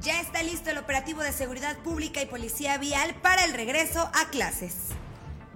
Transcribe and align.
Ya 0.00 0.20
está 0.20 0.42
listo 0.44 0.70
el 0.70 0.78
operativo 0.78 1.22
de 1.22 1.32
seguridad 1.32 1.76
pública 1.78 2.22
y 2.22 2.26
policía 2.26 2.78
vial 2.78 3.16
para 3.20 3.44
el 3.44 3.52
regreso 3.52 4.08
a 4.14 4.30
clases. 4.30 4.74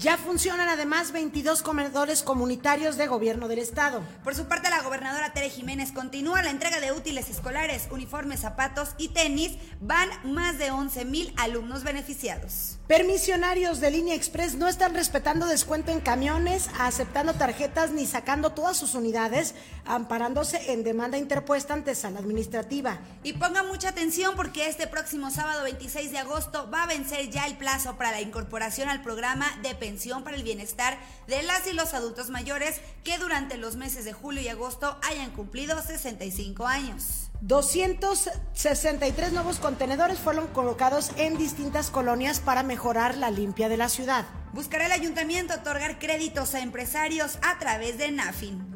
Ya 0.02 0.16
funcionan 0.18 0.68
además 0.68 1.12
22 1.12 1.62
comedores 1.62 2.24
comunitarios 2.24 2.96
de 2.96 3.06
gobierno 3.06 3.46
del 3.46 3.60
estado. 3.60 4.02
Por 4.24 4.34
su 4.34 4.46
parte, 4.46 4.68
la 4.68 4.82
gobernadora 4.82 5.32
Tere 5.32 5.48
Jiménez 5.48 5.92
continúa 5.92 6.42
la 6.42 6.50
entrega 6.50 6.80
de 6.80 6.90
útiles 6.90 7.30
escolares, 7.30 7.86
uniformes, 7.88 8.40
zapatos 8.40 8.96
y 8.98 9.10
tenis. 9.10 9.58
Van 9.80 10.08
más 10.24 10.58
de 10.58 10.72
11 10.72 11.04
mil 11.04 11.32
alumnos 11.36 11.84
beneficiados. 11.84 12.78
Permisionarios 12.88 13.78
de 13.78 13.92
Línea 13.92 14.16
Express 14.16 14.56
no 14.56 14.66
están 14.66 14.92
respetando 14.92 15.46
descuento 15.46 15.92
en 15.92 16.00
camiones, 16.00 16.68
aceptando 16.80 17.34
tarjetas 17.34 17.92
ni 17.92 18.04
sacando 18.04 18.50
todas 18.50 18.76
sus 18.76 18.96
unidades, 18.96 19.54
amparándose 19.84 20.72
en 20.72 20.82
demanda 20.82 21.16
interpuesta 21.16 21.74
ante 21.74 21.94
sala 21.94 22.18
administrativa. 22.18 22.98
Y 23.22 23.34
pongan 23.34 23.68
mucha 23.68 23.90
atención 23.90 24.34
porque 24.34 24.68
este 24.68 24.88
próximo 24.88 25.30
sábado 25.30 25.62
26 25.62 26.10
de 26.10 26.18
agosto 26.18 26.68
va 26.74 26.82
a 26.82 26.86
vencer 26.88 27.30
ya 27.30 27.46
el 27.46 27.56
plazo 27.56 27.96
para 27.96 28.10
la 28.10 28.20
incorporación 28.20 28.88
al 28.88 29.00
programa 29.00 29.46
de 29.62 29.76
para 30.24 30.36
el 30.36 30.42
bienestar 30.42 30.96
de 31.26 31.42
las 31.42 31.66
y 31.66 31.72
los 31.72 31.92
adultos 31.94 32.30
mayores 32.30 32.80
que 33.04 33.18
durante 33.18 33.56
los 33.58 33.76
meses 33.76 34.04
de 34.04 34.12
julio 34.12 34.42
y 34.42 34.48
agosto 34.48 34.98
hayan 35.02 35.30
cumplido 35.30 35.80
65 35.82 36.66
años. 36.66 37.28
263 37.42 39.32
nuevos 39.32 39.58
contenedores 39.58 40.18
fueron 40.18 40.46
colocados 40.48 41.10
en 41.16 41.36
distintas 41.36 41.90
colonias 41.90 42.40
para 42.40 42.62
mejorar 42.62 43.16
la 43.16 43.30
limpia 43.30 43.68
de 43.68 43.76
la 43.76 43.88
ciudad. 43.88 44.24
Buscará 44.52 44.86
el 44.86 44.92
ayuntamiento 44.92 45.54
otorgar 45.54 45.98
créditos 45.98 46.54
a 46.54 46.60
empresarios 46.60 47.38
a 47.42 47.58
través 47.58 47.98
de 47.98 48.12
NAFIN. 48.12 48.72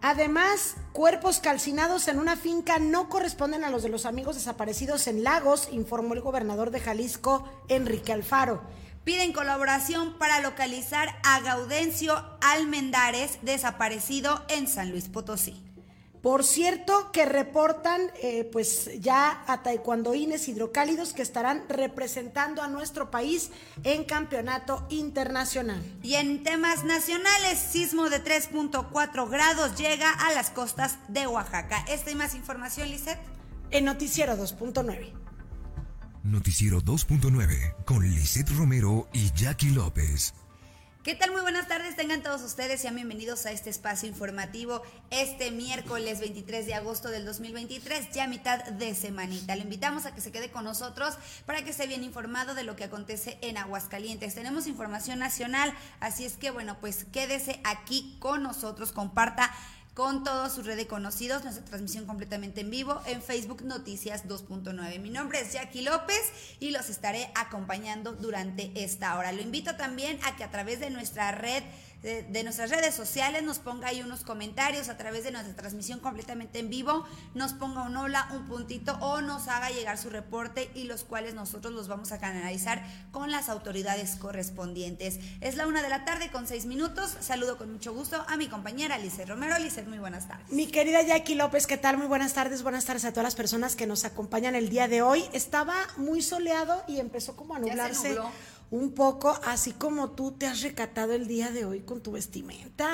Además, 0.00 0.76
cuerpos 0.92 1.38
calcinados 1.38 2.08
en 2.08 2.18
una 2.18 2.36
finca 2.36 2.78
no 2.78 3.08
corresponden 3.08 3.64
a 3.64 3.70
los 3.70 3.82
de 3.82 3.88
los 3.88 4.04
amigos 4.04 4.34
desaparecidos 4.34 5.06
en 5.06 5.24
Lagos, 5.24 5.68
informó 5.72 6.12
el 6.12 6.20
gobernador 6.20 6.70
de 6.70 6.80
Jalisco, 6.80 7.48
Enrique 7.68 8.12
Alfaro. 8.12 8.62
Piden 9.04 9.32
colaboración 9.32 10.18
para 10.18 10.40
localizar 10.40 11.14
a 11.24 11.40
Gaudencio 11.40 12.24
Almendares, 12.40 13.38
desaparecido 13.42 14.42
en 14.48 14.66
San 14.66 14.90
Luis 14.90 15.08
Potosí. 15.08 15.62
Por 16.22 16.42
cierto, 16.42 17.12
que 17.12 17.26
reportan 17.26 18.00
eh, 18.22 18.48
pues 18.50 18.88
ya 18.98 19.44
a 19.46 19.62
taekwondoines 19.62 20.48
hidrocálidos 20.48 21.12
que 21.12 21.20
estarán 21.20 21.64
representando 21.68 22.62
a 22.62 22.68
nuestro 22.68 23.10
país 23.10 23.50
en 23.82 24.04
campeonato 24.04 24.86
internacional. 24.88 25.82
Y 26.02 26.14
en 26.14 26.42
temas 26.42 26.82
nacionales, 26.84 27.58
sismo 27.58 28.08
de 28.08 28.24
3.4 28.24 29.28
grados 29.28 29.76
llega 29.76 30.10
a 30.10 30.32
las 30.32 30.48
costas 30.48 30.96
de 31.08 31.26
Oaxaca. 31.26 31.84
¿Esta 31.90 32.10
y 32.10 32.14
más 32.14 32.34
información, 32.34 32.88
Lisette? 32.88 33.20
En 33.70 33.84
Noticiero 33.84 34.34
2.9. 34.34 35.12
Noticiero 36.24 36.80
2.9 36.80 37.84
con 37.84 38.02
Lisette 38.02 38.48
Romero 38.56 39.10
y 39.12 39.30
Jackie 39.32 39.68
López. 39.68 40.32
¿Qué 41.02 41.14
tal? 41.14 41.32
Muy 41.32 41.42
buenas 41.42 41.68
tardes, 41.68 41.96
tengan 41.96 42.22
todos 42.22 42.40
ustedes 42.40 42.82
y 42.82 42.90
bienvenidos 42.90 43.44
a 43.44 43.50
este 43.50 43.68
espacio 43.68 44.08
informativo 44.08 44.80
este 45.10 45.50
miércoles 45.50 46.20
23 46.20 46.64
de 46.64 46.72
agosto 46.72 47.10
del 47.10 47.26
2023, 47.26 48.10
ya 48.10 48.26
mitad 48.26 48.64
de 48.64 48.94
semanita. 48.94 49.54
Le 49.54 49.64
invitamos 49.64 50.06
a 50.06 50.14
que 50.14 50.22
se 50.22 50.32
quede 50.32 50.50
con 50.50 50.64
nosotros 50.64 51.18
para 51.44 51.62
que 51.62 51.72
esté 51.72 51.86
bien 51.86 52.02
informado 52.02 52.54
de 52.54 52.64
lo 52.64 52.74
que 52.74 52.84
acontece 52.84 53.36
en 53.42 53.58
Aguascalientes. 53.58 54.34
Tenemos 54.34 54.66
información 54.66 55.18
nacional, 55.18 55.74
así 56.00 56.24
es 56.24 56.38
que 56.38 56.50
bueno, 56.50 56.78
pues 56.80 57.04
quédese 57.12 57.60
aquí 57.64 58.16
con 58.18 58.42
nosotros, 58.42 58.92
comparta 58.92 59.54
con 59.94 60.24
todos 60.24 60.52
sus 60.52 60.66
redes 60.66 60.86
conocidos, 60.86 61.44
nuestra 61.44 61.64
transmisión 61.64 62.04
completamente 62.04 62.62
en 62.62 62.70
vivo 62.70 63.00
en 63.06 63.22
Facebook 63.22 63.62
Noticias 63.62 64.26
2.9. 64.26 64.98
Mi 64.98 65.08
nombre 65.08 65.40
es 65.40 65.52
Jackie 65.52 65.82
López 65.82 66.20
y 66.58 66.70
los 66.70 66.90
estaré 66.90 67.30
acompañando 67.36 68.12
durante 68.12 68.72
esta 68.74 69.16
hora. 69.16 69.30
Lo 69.30 69.40
invito 69.40 69.76
también 69.76 70.18
a 70.24 70.34
que 70.34 70.42
a 70.42 70.50
través 70.50 70.80
de 70.80 70.90
nuestra 70.90 71.30
red 71.30 71.62
de, 72.04 72.44
nuestras 72.44 72.68
redes 72.68 72.94
sociales, 72.94 73.42
nos 73.42 73.58
ponga 73.58 73.88
ahí 73.88 74.02
unos 74.02 74.24
comentarios 74.24 74.90
a 74.90 74.98
través 74.98 75.24
de 75.24 75.30
nuestra 75.30 75.54
transmisión 75.56 76.00
completamente 76.00 76.58
en 76.58 76.68
vivo, 76.68 77.06
nos 77.34 77.54
ponga 77.54 77.82
un 77.82 77.96
hola, 77.96 78.28
un 78.32 78.44
puntito 78.44 78.92
o 79.00 79.22
nos 79.22 79.48
haga 79.48 79.70
llegar 79.70 79.96
su 79.96 80.10
reporte 80.10 80.70
y 80.74 80.84
los 80.84 81.02
cuales 81.02 81.32
nosotros 81.32 81.72
los 81.72 81.88
vamos 81.88 82.12
a 82.12 82.18
canalizar 82.20 82.84
con 83.10 83.30
las 83.30 83.48
autoridades 83.48 84.16
correspondientes. 84.16 85.18
Es 85.40 85.56
la 85.56 85.66
una 85.66 85.82
de 85.82 85.88
la 85.88 86.04
tarde 86.04 86.30
con 86.30 86.46
seis 86.46 86.66
minutos. 86.66 87.16
Saludo 87.20 87.56
con 87.56 87.72
mucho 87.72 87.94
gusto 87.94 88.22
a 88.28 88.36
mi 88.36 88.48
compañera 88.48 88.98
Lice 88.98 89.24
Romero. 89.24 89.58
Lice, 89.58 89.82
muy 89.84 89.98
buenas 89.98 90.28
tardes. 90.28 90.50
Mi 90.50 90.66
querida 90.66 91.00
Jackie 91.00 91.36
López, 91.36 91.66
¿qué 91.66 91.78
tal? 91.78 91.96
Muy 91.96 92.06
buenas 92.06 92.34
tardes. 92.34 92.62
Buenas 92.62 92.84
tardes 92.84 93.06
a 93.06 93.12
todas 93.12 93.24
las 93.24 93.34
personas 93.34 93.76
que 93.76 93.86
nos 93.86 94.04
acompañan 94.04 94.54
el 94.54 94.68
día 94.68 94.88
de 94.88 95.00
hoy. 95.00 95.24
Estaba 95.32 95.74
muy 95.96 96.20
soleado 96.20 96.84
y 96.86 97.00
empezó 97.00 97.34
como 97.34 97.54
a 97.54 97.58
nublarse 97.58 98.18
un 98.70 98.92
poco 98.92 99.38
así 99.44 99.72
como 99.72 100.10
tú 100.10 100.32
te 100.32 100.46
has 100.46 100.62
recatado 100.62 101.12
el 101.12 101.28
día 101.28 101.50
de 101.50 101.64
hoy 101.64 101.80
con 101.82 102.02
tu 102.02 102.12
vestimenta. 102.12 102.88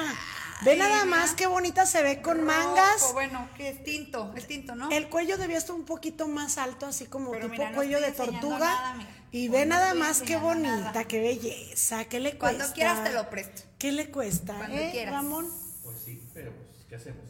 ve 0.62 0.76
nada 0.76 1.04
más 1.04 1.34
qué 1.34 1.46
bonita 1.46 1.86
se 1.86 2.02
ve 2.02 2.20
con 2.20 2.44
mangas. 2.44 3.12
Bueno, 3.12 3.48
que 3.56 3.70
es 3.70 3.82
tinto, 3.84 4.32
es 4.36 4.46
tinto, 4.46 4.74
¿no? 4.74 4.90
El 4.90 5.08
cuello 5.08 5.38
debía 5.38 5.58
estar 5.58 5.74
un 5.74 5.84
poquito 5.84 6.28
más 6.28 6.58
alto, 6.58 6.86
así 6.86 7.06
como 7.06 7.32
tipo 7.32 7.62
cuello 7.74 8.00
de 8.00 8.12
tortuga. 8.12 8.96
y 9.32 9.48
ve 9.48 9.64
nada 9.64 9.94
más 9.94 10.22
qué 10.22 10.36
bonita, 10.36 11.04
qué 11.04 11.20
belleza, 11.20 12.04
qué 12.04 12.20
le 12.20 12.36
cuesta. 12.36 12.58
Cuando 12.58 12.74
quieras 12.74 13.04
te 13.04 13.12
lo 13.12 13.30
presto. 13.30 13.62
¿Qué 13.78 13.92
le 13.92 14.10
cuesta? 14.10 14.54
Cuando 14.54 14.76
eh, 14.76 14.90
quieras. 14.92 15.14
Ramón? 15.14 15.48
Pues 15.82 15.96
sí, 16.04 16.22
pero 16.34 16.52
pues, 16.52 16.84
¿qué 16.88 16.96
hacemos? 16.96 17.24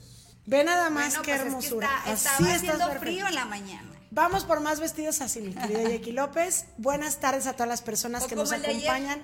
Ve 0.46 0.64
nada 0.64 0.90
más 0.90 1.10
Bueno, 1.16 1.22
qué 1.22 1.30
pues 1.30 1.36
es 1.36 1.42
que 1.42 1.48
hermosura. 1.48 1.88
está- 2.06 2.12
estaba 2.12 2.54
haciendo 2.54 2.92
frío 2.98 3.26
en 3.28 3.34
la 3.36 3.44
mañana. 3.44 3.92
Vamos 4.10 4.44
por 4.44 4.60
más 4.60 4.80
vestidos 4.80 5.20
así, 5.20 5.40
mi 5.40 5.54
querida 5.54 5.82
Jackie 5.90 6.12
López. 6.12 6.66
Buenas 6.78 7.20
tardes 7.20 7.46
a 7.46 7.52
todas 7.52 7.68
las 7.68 7.82
personas 7.82 8.24
¿O 8.24 8.26
que 8.26 8.34
nos 8.34 8.52
acompañan. 8.52 9.22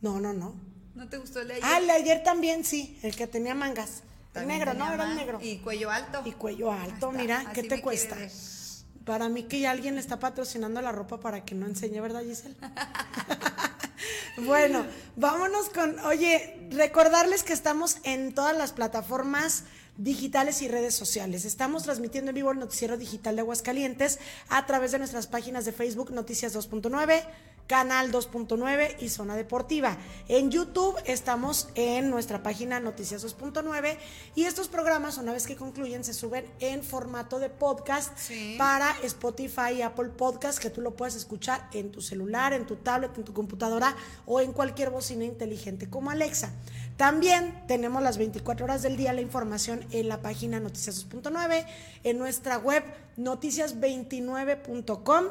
No, 0.00 0.20
no, 0.20 0.32
no. 0.32 0.54
¿No 0.94 1.08
te 1.08 1.18
gustó 1.18 1.40
el 1.40 1.48
de 1.48 1.54
ayer? 1.54 1.66
Ah, 1.66 1.78
el 1.78 1.86
de 1.86 1.92
ayer 1.92 2.22
también 2.22 2.64
sí, 2.64 2.98
el 3.02 3.16
que 3.16 3.26
tenía 3.26 3.54
mangas. 3.54 4.02
El 4.34 4.46
negro, 4.46 4.74
¿no? 4.74 4.92
Era 4.92 5.10
el 5.10 5.16
negro. 5.16 5.40
Y 5.42 5.58
cuello 5.58 5.90
alto. 5.90 6.22
Y 6.24 6.32
cuello 6.32 6.70
alto, 6.70 7.10
mira, 7.10 7.50
¿qué 7.52 7.64
te 7.64 7.80
cuesta? 7.80 8.16
Para 9.04 9.28
mí 9.28 9.44
que 9.44 9.58
ya 9.58 9.72
alguien 9.72 9.94
le 9.94 10.00
está 10.00 10.20
patrocinando 10.20 10.80
la 10.80 10.92
ropa 10.92 11.18
para 11.18 11.44
que 11.44 11.56
no 11.56 11.66
enseñe, 11.66 12.00
¿verdad, 12.00 12.22
Giselle? 12.22 12.54
bueno, 14.44 14.86
vámonos 15.16 15.70
con, 15.70 15.98
oye, 16.00 16.68
recordarles 16.70 17.42
que 17.42 17.52
estamos 17.52 17.96
en 18.04 18.32
todas 18.32 18.56
las 18.56 18.72
plataformas 18.72 19.64
digitales 20.04 20.62
y 20.62 20.68
redes 20.68 20.94
sociales. 20.94 21.44
Estamos 21.44 21.82
transmitiendo 21.82 22.30
en 22.30 22.34
vivo 22.34 22.50
el 22.50 22.58
noticiero 22.58 22.96
digital 22.96 23.36
de 23.36 23.42
Aguascalientes 23.42 24.18
a 24.48 24.64
través 24.64 24.92
de 24.92 24.98
nuestras 24.98 25.26
páginas 25.26 25.66
de 25.66 25.72
Facebook 25.72 26.10
Noticias 26.10 26.56
2.9, 26.56 27.22
Canal 27.66 28.10
2.9 28.10 28.96
y 28.98 29.10
Zona 29.10 29.36
Deportiva. 29.36 29.98
En 30.26 30.50
YouTube 30.50 30.96
estamos 31.04 31.68
en 31.74 32.08
nuestra 32.10 32.42
página 32.42 32.80
Noticias 32.80 33.22
2.9 33.24 33.96
y 34.34 34.44
estos 34.44 34.68
programas, 34.68 35.18
una 35.18 35.32
vez 35.34 35.46
que 35.46 35.54
concluyen, 35.54 36.02
se 36.02 36.14
suben 36.14 36.46
en 36.60 36.82
formato 36.82 37.38
de 37.38 37.50
podcast 37.50 38.16
Sí. 38.18 38.54
para 38.58 38.96
Spotify 39.02 39.74
y 39.76 39.82
Apple 39.82 40.08
Podcast, 40.08 40.58
que 40.58 40.70
tú 40.70 40.80
lo 40.80 40.96
puedes 40.96 41.14
escuchar 41.14 41.68
en 41.74 41.92
tu 41.92 42.00
celular, 42.00 42.54
en 42.54 42.66
tu 42.66 42.76
tablet, 42.76 43.16
en 43.18 43.24
tu 43.24 43.34
computadora 43.34 43.94
o 44.24 44.40
en 44.40 44.52
cualquier 44.52 44.88
bocina 44.88 45.24
inteligente 45.26 45.90
como 45.90 46.10
Alexa. 46.10 46.52
También 47.00 47.64
tenemos 47.66 48.00
las 48.02 48.18
24 48.18 48.66
horas 48.66 48.82
del 48.82 48.98
día 48.98 49.14
la 49.14 49.22
información 49.22 49.86
en 49.90 50.06
la 50.06 50.20
página 50.20 50.60
Noticias 50.60 51.08
2.9, 51.08 51.64
en 52.04 52.18
nuestra 52.18 52.58
web 52.58 52.84
noticias29.com 53.16 55.24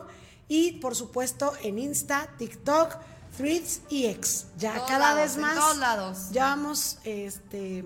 y 0.47 0.79
por 0.79 0.95
supuesto 0.95 1.53
en 1.61 1.77
Insta, 1.77 2.27
TikTok, 2.39 2.97
Threads 3.37 3.81
y 3.87 4.07
X. 4.07 4.47
Ya 4.57 4.73
Todos 4.73 4.87
cada 4.87 5.13
lados, 5.13 5.21
vez 5.21 5.35
en 5.35 5.41
más 5.41 5.59
todos 5.59 5.77
lados. 5.77 6.29
ya 6.31 6.45
vamos 6.45 6.97
este 7.03 7.83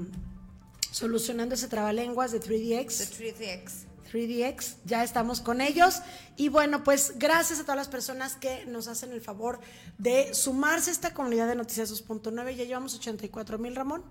solucionando 0.89 1.55
ese 1.55 1.67
trabalenguas 1.67 2.31
de 2.31 2.39
3DX. 2.39 3.09
The 3.09 3.35
3DX. 3.35 3.69
3DX, 4.13 4.75
ya 4.85 5.03
estamos 5.03 5.41
con 5.41 5.59
ellos. 5.59 6.01
Y 6.37 6.49
bueno, 6.49 6.83
pues 6.83 7.13
gracias 7.17 7.59
a 7.59 7.63
todas 7.63 7.77
las 7.77 7.87
personas 7.87 8.35
que 8.35 8.65
nos 8.67 8.87
hacen 8.87 9.11
el 9.11 9.21
favor 9.21 9.59
de 9.97 10.33
sumarse 10.33 10.91
a 10.91 10.93
esta 10.93 11.13
comunidad 11.13 11.47
de 11.47 11.55
Noticias 11.55 11.91
2.9. 11.91 12.55
Ya 12.55 12.63
llevamos 12.65 12.95
84 12.95 13.57
mil, 13.57 13.75
Ramón. 13.75 14.03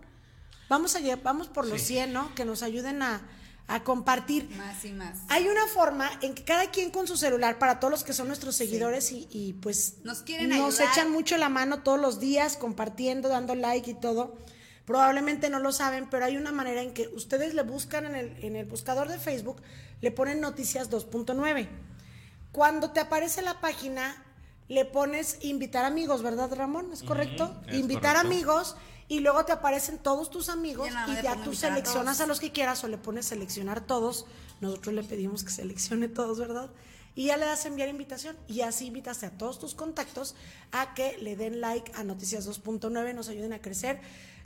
Vamos, 0.69 0.97
a, 0.97 1.01
vamos 1.23 1.49
por 1.49 1.67
los 1.67 1.81
100, 1.83 2.13
¿no? 2.13 2.35
Que 2.35 2.45
nos 2.45 2.63
ayuden 2.63 3.03
a, 3.03 3.23
a 3.69 3.85
compartir. 3.85 4.49
Más 4.57 4.85
y 4.85 4.93
más. 4.93 5.21
Hay 5.29 5.47
una 5.47 5.67
forma 5.67 6.11
en 6.23 6.35
que 6.35 6.45
cada 6.45 6.71
quien 6.71 6.91
con 6.91 7.07
su 7.07 7.17
celular, 7.17 7.59
para 7.59 7.79
todos 7.79 7.91
los 7.91 8.05
que 8.05 8.13
son 8.13 8.27
nuestros 8.27 8.57
seguidores 8.57 9.13
y, 9.13 9.29
y, 9.31 9.53
pues 9.55 9.99
Nos 10.03 10.23
quieren 10.23 10.49
nos 10.49 10.81
ayudar. 10.81 10.93
echan 10.95 11.11
mucho 11.13 11.37
la 11.37 11.49
mano 11.49 11.83
todos 11.83 12.01
los 12.01 12.21
días, 12.21 12.57
compartiendo, 12.57 13.29
dando 13.29 13.55
like 13.55 13.91
y 13.91 13.95
todo. 13.95 14.37
Probablemente 14.87 15.49
no 15.49 15.61
lo 15.61 15.71
saben, 15.73 16.09
pero 16.11 16.25
hay 16.25 16.37
una 16.37 16.51
manera 16.51 16.83
en 16.83 16.93
que 16.93 17.09
ustedes 17.09 17.55
le 17.55 17.63
buscan 17.63 18.05
en 18.05 18.17
el, 18.17 18.45
en 18.45 18.57
el 18.57 18.65
buscador 18.67 19.09
de 19.09 19.19
Facebook, 19.19 19.63
le 20.03 20.11
ponen 20.11 20.41
noticias 20.41 20.91
2.9. 20.91 21.69
Cuando 22.53 22.91
te 22.91 23.01
aparece 23.01 23.41
la 23.41 23.63
página, 23.63 24.23
le 24.69 24.85
pones 24.85 25.39
invitar 25.41 25.87
amigos, 25.87 26.23
¿verdad, 26.23 26.53
Ramón? 26.55 26.93
¿Es 26.93 27.03
correcto? 27.03 27.59
es 27.67 27.79
invitar 27.79 28.17
correcto. 28.17 28.29
amigos 28.29 28.77
y 29.09 29.21
luego 29.21 29.47
te 29.47 29.53
aparecen 29.53 29.99
todos 29.99 30.29
tus 30.29 30.51
amigos 30.51 30.91
y 31.09 31.23
ya 31.23 31.37
tú 31.43 31.53
a 31.53 31.55
seleccionas 31.55 32.19
todos. 32.19 32.21
a 32.21 32.27
los 32.27 32.41
que 32.41 32.53
quieras 32.53 32.85
o 32.85 32.89
le 32.89 32.99
pones 32.99 33.27
seleccionar 33.27 33.87
todos. 33.87 34.27
Nosotros 34.61 34.95
le 34.95 35.03
pedimos 35.03 35.45
que 35.45 35.51
seleccione 35.51 36.09
todos, 36.09 36.39
¿verdad? 36.39 36.71
y 37.15 37.27
ya 37.27 37.37
le 37.37 37.45
das 37.45 37.65
a 37.65 37.69
enviar 37.69 37.89
invitación 37.89 38.37
y 38.49 38.63
así 38.63 38.87
invitaste 38.87 39.27
a 39.27 39.31
todos 39.31 39.59
tus 39.59 39.75
contactos 39.75 40.35
a 40.71 40.95
que 40.95 41.19
le 41.19 41.37
den 41.37 41.61
like 41.61 41.93
a 41.95 42.05
Noticias 42.05 42.49
2.9, 42.49 43.15
nos 43.15 43.29
ayuden 43.29 43.53
a 43.53 43.61
crecer. 43.61 44.01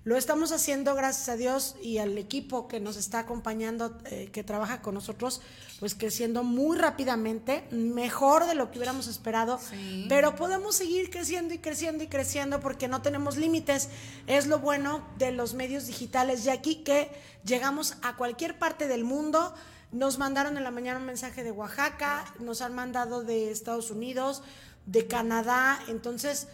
Lo 0.06 0.16
estamos 0.16 0.52
haciendo 0.52 0.94
gracias 0.94 1.28
a 1.28 1.36
Dios 1.36 1.74
y 1.82 1.98
al 1.98 2.16
equipo 2.16 2.68
que 2.68 2.78
nos 2.78 2.96
está 2.96 3.18
acompañando, 3.18 3.98
eh, 4.04 4.30
que 4.32 4.44
trabaja 4.44 4.80
con 4.80 4.94
nosotros, 4.94 5.40
pues 5.80 5.96
creciendo 5.96 6.44
muy 6.44 6.78
rápidamente, 6.78 7.64
mejor 7.72 8.46
de 8.46 8.54
lo 8.54 8.70
que 8.70 8.78
hubiéramos 8.78 9.08
esperado, 9.08 9.58
pero 10.08 10.36
podemos 10.36 10.76
seguir 10.76 11.10
creciendo 11.10 11.54
y 11.54 11.58
creciendo 11.58 12.04
y 12.04 12.06
creciendo 12.06 12.60
porque 12.60 12.86
no 12.86 13.02
tenemos 13.02 13.36
límites. 13.36 13.88
Es 14.28 14.46
lo 14.46 14.60
bueno 14.60 15.04
de 15.18 15.32
los 15.32 15.54
medios 15.54 15.88
digitales 15.88 16.46
y 16.46 16.50
aquí 16.50 16.84
que 16.84 17.10
llegamos 17.44 17.96
a 18.02 18.14
cualquier 18.14 18.60
parte 18.60 18.86
del 18.86 19.02
mundo. 19.02 19.56
Nos 19.90 20.18
mandaron 20.18 20.56
en 20.56 20.62
la 20.62 20.70
mañana 20.70 21.00
un 21.00 21.06
mensaje 21.06 21.42
de 21.42 21.50
Oaxaca, 21.50 22.32
nos 22.38 22.60
han 22.60 22.76
mandado 22.76 23.24
de 23.24 23.50
Estados 23.50 23.90
Unidos, 23.90 24.44
de 24.86 25.08
Canadá, 25.08 25.80
entonces 25.88 26.46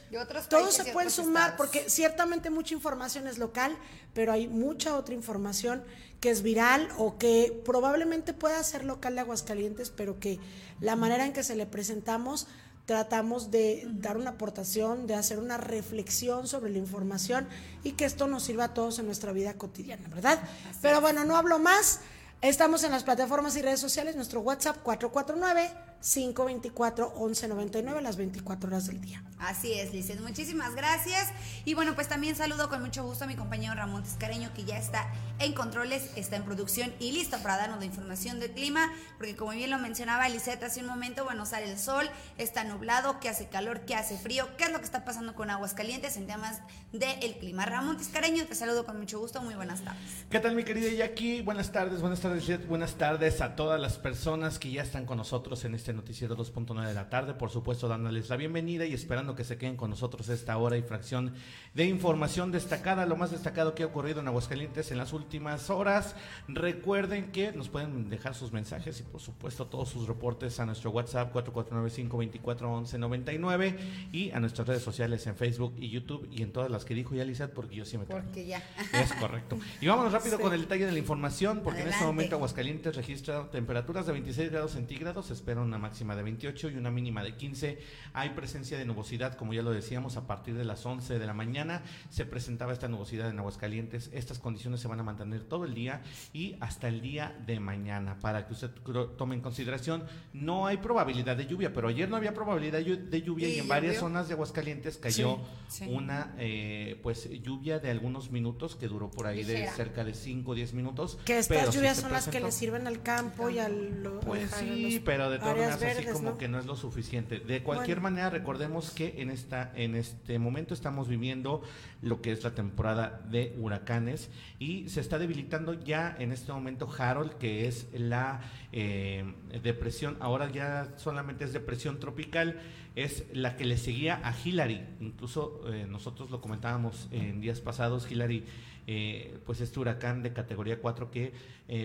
todos 0.49 0.75
se 0.75 0.91
pueden 0.93 1.11
sumar 1.11 1.57
porque 1.59 1.91
ciertamente 1.91 2.49
mucha 2.49 2.73
información 2.73 3.27
es 3.27 3.37
local, 3.37 3.77
pero 4.15 4.33
hay 4.33 4.49
mucha 4.49 4.97
otra 4.97 5.15
información 5.15 5.85
que 6.19 6.31
es 6.31 6.43
viral 6.43 6.89
o 6.97 7.19
que 7.19 7.61
probablemente 7.65 8.33
pueda 8.33 8.63
ser 8.65 8.85
local 8.85 9.15
de 9.17 9.21
Aguascalientes, 9.21 9.91
pero 9.91 10.19
que 10.19 10.41
la 10.81 10.97
manera 10.97 11.27
en 11.27 11.35
que 11.35 11.45
se 11.45 11.57
le 11.57 11.67
presentamos 11.67 12.47
tratamos 12.87 13.51
de 13.51 13.87
dar 13.93 14.17
una 14.17 14.31
aportación, 14.31 15.07
de 15.07 15.15
hacer 15.15 15.39
una 15.39 15.59
reflexión 15.59 16.49
sobre 16.49 16.71
la 16.71 16.79
información 16.79 17.47
y 17.85 17.93
que 17.93 18.07
esto 18.07 18.27
nos 18.29 18.45
sirva 18.45 18.65
a 18.65 18.75
todos 18.75 18.99
en 18.99 19.07
nuestra 19.07 19.33
vida 19.33 19.55
cotidiana, 19.55 20.09
¿verdad? 20.09 20.41
pero 20.81 21.01
bueno, 21.01 21.25
no 21.25 21.37
hablo 21.37 21.59
más. 21.59 22.01
Estamos 22.41 22.83
en 22.83 22.91
las 22.91 23.05
plataformas 23.05 23.55
y 23.57 23.63
redes 23.63 23.79
sociales, 23.79 24.17
nuestro 24.17 24.41
WhatsApp 24.41 24.79
449 24.83 25.92
524-1199 26.03 28.01
las 28.01 28.17
24 28.17 28.69
horas 28.69 28.87
del 28.87 29.01
día. 29.01 29.23
Así 29.39 29.73
es, 29.73 29.93
Lizeth. 29.93 30.21
Muchísimas 30.21 30.75
gracias. 30.75 31.29
Y 31.65 31.75
bueno, 31.75 31.95
pues 31.95 32.09
también 32.09 32.37
saludo 32.37 32.69
con 32.69 32.81
mucho 32.81 33.05
gusto 33.05 33.25
a 33.25 33.27
mi 33.27 33.35
compañero 33.35 33.75
Ramón 33.75 34.03
Tiscareño, 34.03 34.53
que 34.55 34.65
ya 34.65 34.79
está 34.79 35.13
en 35.41 35.53
controles, 35.53 36.11
está 36.17 36.37
en 36.37 36.45
producción 36.45 36.93
y 37.01 37.11
listo 37.13 37.39
para 37.43 37.57
darnos 37.57 37.81
la 37.81 37.85
información 37.85 38.39
del 38.39 38.53
clima, 38.53 38.93
porque 39.19 39.35
como 39.35 39.51
bien 39.53 39.71
lo 39.71 39.79
mencionaba 39.79 40.29
Lizeth 40.29 40.63
hace 40.63 40.81
un 40.81 40.87
momento, 40.87 41.25
bueno, 41.25 41.47
sale 41.47 41.71
el 41.71 41.79
sol, 41.79 42.09
está 42.39 42.63
nublado, 42.63 43.19
que 43.19 43.29
hace 43.29 43.49
calor, 43.49 43.81
que 43.81 43.97
hace 43.97 44.17
frío, 44.17 44.47
qué 44.57 44.65
es 44.65 44.73
lo 44.73 44.79
que 44.79 44.85
está 44.85 45.05
pasando 45.05 45.35
con 45.35 45.51
aguas 45.51 45.75
calientes 45.75 46.17
en 46.17 46.27
temas 46.29 46.61
del 46.93 47.37
clima. 47.39 47.65
Ramón 47.67 47.97
Tiscareño, 47.97 48.47
te 48.47 48.55
saludo 48.55 48.87
con 48.87 48.99
mucho 48.99 49.19
gusto, 49.19 49.43
muy 49.43 49.55
buenas 49.55 49.81
tardes. 49.83 50.03
¿Qué 50.31 50.39
tal 50.39 50.55
mi 50.55 50.63
querida 50.63 50.91
Jackie? 50.93 51.43
Buenas 51.43 51.73
tardes, 51.73 52.01
buenas 52.01 52.21
tardes, 52.21 52.47
Lizeth. 52.47 52.67
buenas 52.69 52.95
tardes 52.95 53.41
a 53.41 53.57
todas 53.57 53.81
las 53.81 53.99
personas 53.99 54.59
que 54.59 54.71
ya 54.71 54.83
están 54.83 55.07
con 55.07 55.19
nosotros 55.19 55.65
en 55.65 55.75
este 55.75 55.92
este 55.93 56.01
noticiero 56.01 56.35
2.9 56.37 56.87
de 56.87 56.95
la 56.95 57.11
tarde, 57.11 57.35
por 57.35 57.51
supuesto 57.51 57.87
dándoles 57.87 58.31
la 58.31 58.37
bienvenida 58.37 58.87
y 58.87 58.95
esperando 58.95 59.35
que 59.35 59.45
se 59.45 59.59
queden 59.59 59.77
con 59.77 59.91
nosotros 59.91 60.31
esta 60.31 60.57
hora 60.57 60.79
y 60.79 60.83
fracción 60.83 61.35
de 61.75 61.85
información 61.85 62.51
destacada, 62.51 63.05
lo 63.05 63.17
más 63.17 63.31
destacado 63.31 63.75
que 63.75 63.83
ha 63.83 63.87
ocurrido 63.87 64.21
en 64.21 64.29
Aguascalientes 64.29 64.91
en 64.91 64.97
las 64.97 65.13
últimas 65.13 65.69
horas. 65.69 66.17
Recuerden 66.49 67.31
que 67.31 67.53
nos 67.53 67.69
pueden 67.69 68.09
dejar 68.09 68.35
sus 68.35 68.53
mensajes 68.53 69.01
y 69.01 69.03
por 69.03 69.21
supuesto 69.21 69.67
todos 69.67 69.91
sus 69.91 70.09
reportes 70.09 70.59
a 70.61 70.67
nuestro 70.67 70.93
WhatsApp 70.93 71.35
4495241199 71.35 73.77
y 74.13 74.31
a 74.31 74.41
nuestras 74.41 74.67
redes 74.67 74.83
sociales 74.83 75.27
en 75.27 75.37
Facebook 75.37 75.75
y 75.79 75.91
YouTube 75.91 76.27
y 76.31 76.41
en 76.43 76.53
todas 76.53 76.71
las 76.71 76.87
que 76.87 76.95
dijo 76.95 77.15
ya 77.15 77.27
Lizeth 77.27 77.53
porque 77.53 77.77
yo 77.77 77.85
sí 77.85 77.99
me 77.99 78.07
Porque 78.07 78.47
ya. 78.47 78.63
Es 78.95 79.13
correcto. 79.13 79.59
Y 79.83 79.89
vámonos 79.89 80.13
rápido 80.13 80.41
con 80.41 80.55
el 80.55 80.63
detalle 80.63 80.87
de 80.87 80.93
la 80.93 80.99
información 80.99 81.61
porque 81.63 81.83
en 81.83 81.89
este 81.89 82.05
momento 82.05 82.37
Aguascalientes 82.37 82.97
registra 82.97 83.51
temperaturas 83.51 84.07
de 84.07 84.13
26 84.13 84.51
grados 84.51 84.71
centígrados, 84.71 85.31
espera 85.31 85.61
una 85.61 85.82
máxima 85.83 86.17
de 86.17 86.23
28 86.23 86.71
y 86.71 86.77
una 86.77 86.91
mínima 86.91 87.23
de 87.23 87.37
15. 87.37 87.79
Hay 88.15 88.31
presencia 88.31 88.79
de 88.79 88.87
nubosidad, 88.87 89.35
como 89.35 89.53
ya 89.53 89.63
lo 89.63 89.73
decíamos, 89.73 90.17
a 90.17 90.27
partir 90.27 90.55
de 90.55 90.65
las 90.65 90.87
11 90.87 91.19
de 91.19 91.27
la 91.27 91.35
mañana 91.35 91.83
se 92.09 92.25
presentaba 92.25 92.73
esta 92.73 92.89
nubosidad 92.89 93.29
en 93.29 93.39
Aguascalientes. 93.39 94.11
Estas 94.13 94.39
condiciones 94.39 94.81
se 94.81 94.89
van 94.89 95.01
a 95.01 95.03
mantener 95.03 95.43
todo 95.45 95.65
el 95.65 95.75
día 95.75 96.03
y 96.33 96.57
hasta 96.61 96.89
el 96.89 97.01
día 97.01 97.37
de 97.47 97.61
mañana. 97.61 98.19
Para 98.21 98.47
que 98.47 98.55
usted 98.55 98.71
tome 99.19 99.35
en 99.35 99.41
consideración, 99.41 100.05
no 100.33 100.67
hay 100.67 100.79
probabilidad 100.79 101.37
de 101.37 101.47
lluvia, 101.47 101.73
pero 101.73 101.89
ayer 101.89 102.09
no 102.09 102.17
había 102.17 102.33
probabilidad 102.33 102.79
de 102.81 103.23
lluvia 103.23 103.49
y, 103.49 103.59
en 103.59 103.69
varias 103.69 103.99
zonas 103.99 104.29
de 104.29 104.35
Aguascalientes 104.35 104.97
cayó 104.97 105.41
una 105.89 106.35
eh, 106.39 106.99
pues 107.03 107.29
lluvia 107.43 107.79
de 107.79 107.91
algunos 107.91 108.31
minutos 108.31 108.77
que 108.77 108.89
duró 108.89 109.11
por 109.11 109.27
ahí 109.27 109.45
de 109.45 109.69
cerca 109.69 110.05
de 110.05 110.15
5 110.15 110.51
o 110.51 110.55
10 110.55 110.75
minutos. 110.75 111.19
Que 111.25 111.39
estas 111.39 111.75
lluvias 111.75 111.99
son 111.99 112.13
las 112.13 112.29
que 112.29 112.41
le 112.41 112.53
sirven 112.53 112.87
al 112.87 113.03
campo 113.03 113.51
y 113.51 113.59
al... 113.59 114.21
Pues 114.25 114.51
sí, 114.51 115.03
pero 115.05 115.31
de 115.31 115.39
todas 115.39 115.72
así 115.73 116.07
como 116.13 116.39
que 116.39 116.49
no 116.49 116.59
es 116.59 116.67
lo 116.67 116.77
suficiente. 116.77 117.41
De 117.41 117.63
cualquier 117.63 118.01
manera, 118.01 118.31
recordemos 118.31 118.91
que 118.91 119.21
en 119.23 119.31
esta 119.31 119.73
en 119.75 119.95
este 119.95 120.39
momento 120.39 120.75
estamos 120.75 121.09
viviendo 121.09 121.63
lo 122.01 122.21
que 122.21 122.33
es 122.33 122.43
la 122.45 122.55
temporada 122.55 123.23
de 123.31 123.55
huracanes 123.59 124.31
y 124.59 124.89
se 124.89 125.01
está 125.01 125.19
debilitando 125.19 125.75
ya 125.75 126.15
en 126.19 126.33
este 126.33 126.53
momento 126.53 126.89
Harold, 126.97 127.35
que 127.35 127.67
es 127.69 127.89
la 127.93 128.41
eh, 128.73 129.25
depresión, 129.63 130.17
ahora 130.21 130.51
ya 130.51 130.95
solamente 130.97 131.45
es 131.45 131.53
depresión 131.53 132.01
tropical, 132.01 132.61
es 132.95 133.25
la 133.33 133.57
que 133.57 133.65
le 133.65 133.79
seguía 133.79 134.21
a 134.23 134.35
Hillary. 134.37 134.83
Incluso 135.01 135.63
eh, 135.73 135.87
nosotros 135.89 136.31
lo 136.31 136.41
comentábamos 136.41 137.09
en 137.11 137.41
días 137.41 137.61
pasados, 137.61 138.11
Hillary, 138.11 138.45
eh, 138.87 139.39
pues 139.47 139.61
este 139.61 139.79
huracán 139.79 140.23
de 140.23 140.33
categoría 140.33 140.81
4 140.81 141.11
que 141.11 141.33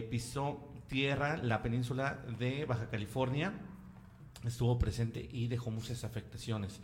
pisó 0.10 0.68
tierra 0.88 1.38
la 1.38 1.62
península 1.62 2.20
de 2.40 2.66
Baja 2.66 2.90
California 2.90 3.54
estuvo 4.48 4.78
presente 4.80 5.28
y 5.32 5.48
dejó 5.48 5.72
muchas 5.72 6.04
afectaciones. 6.04 6.80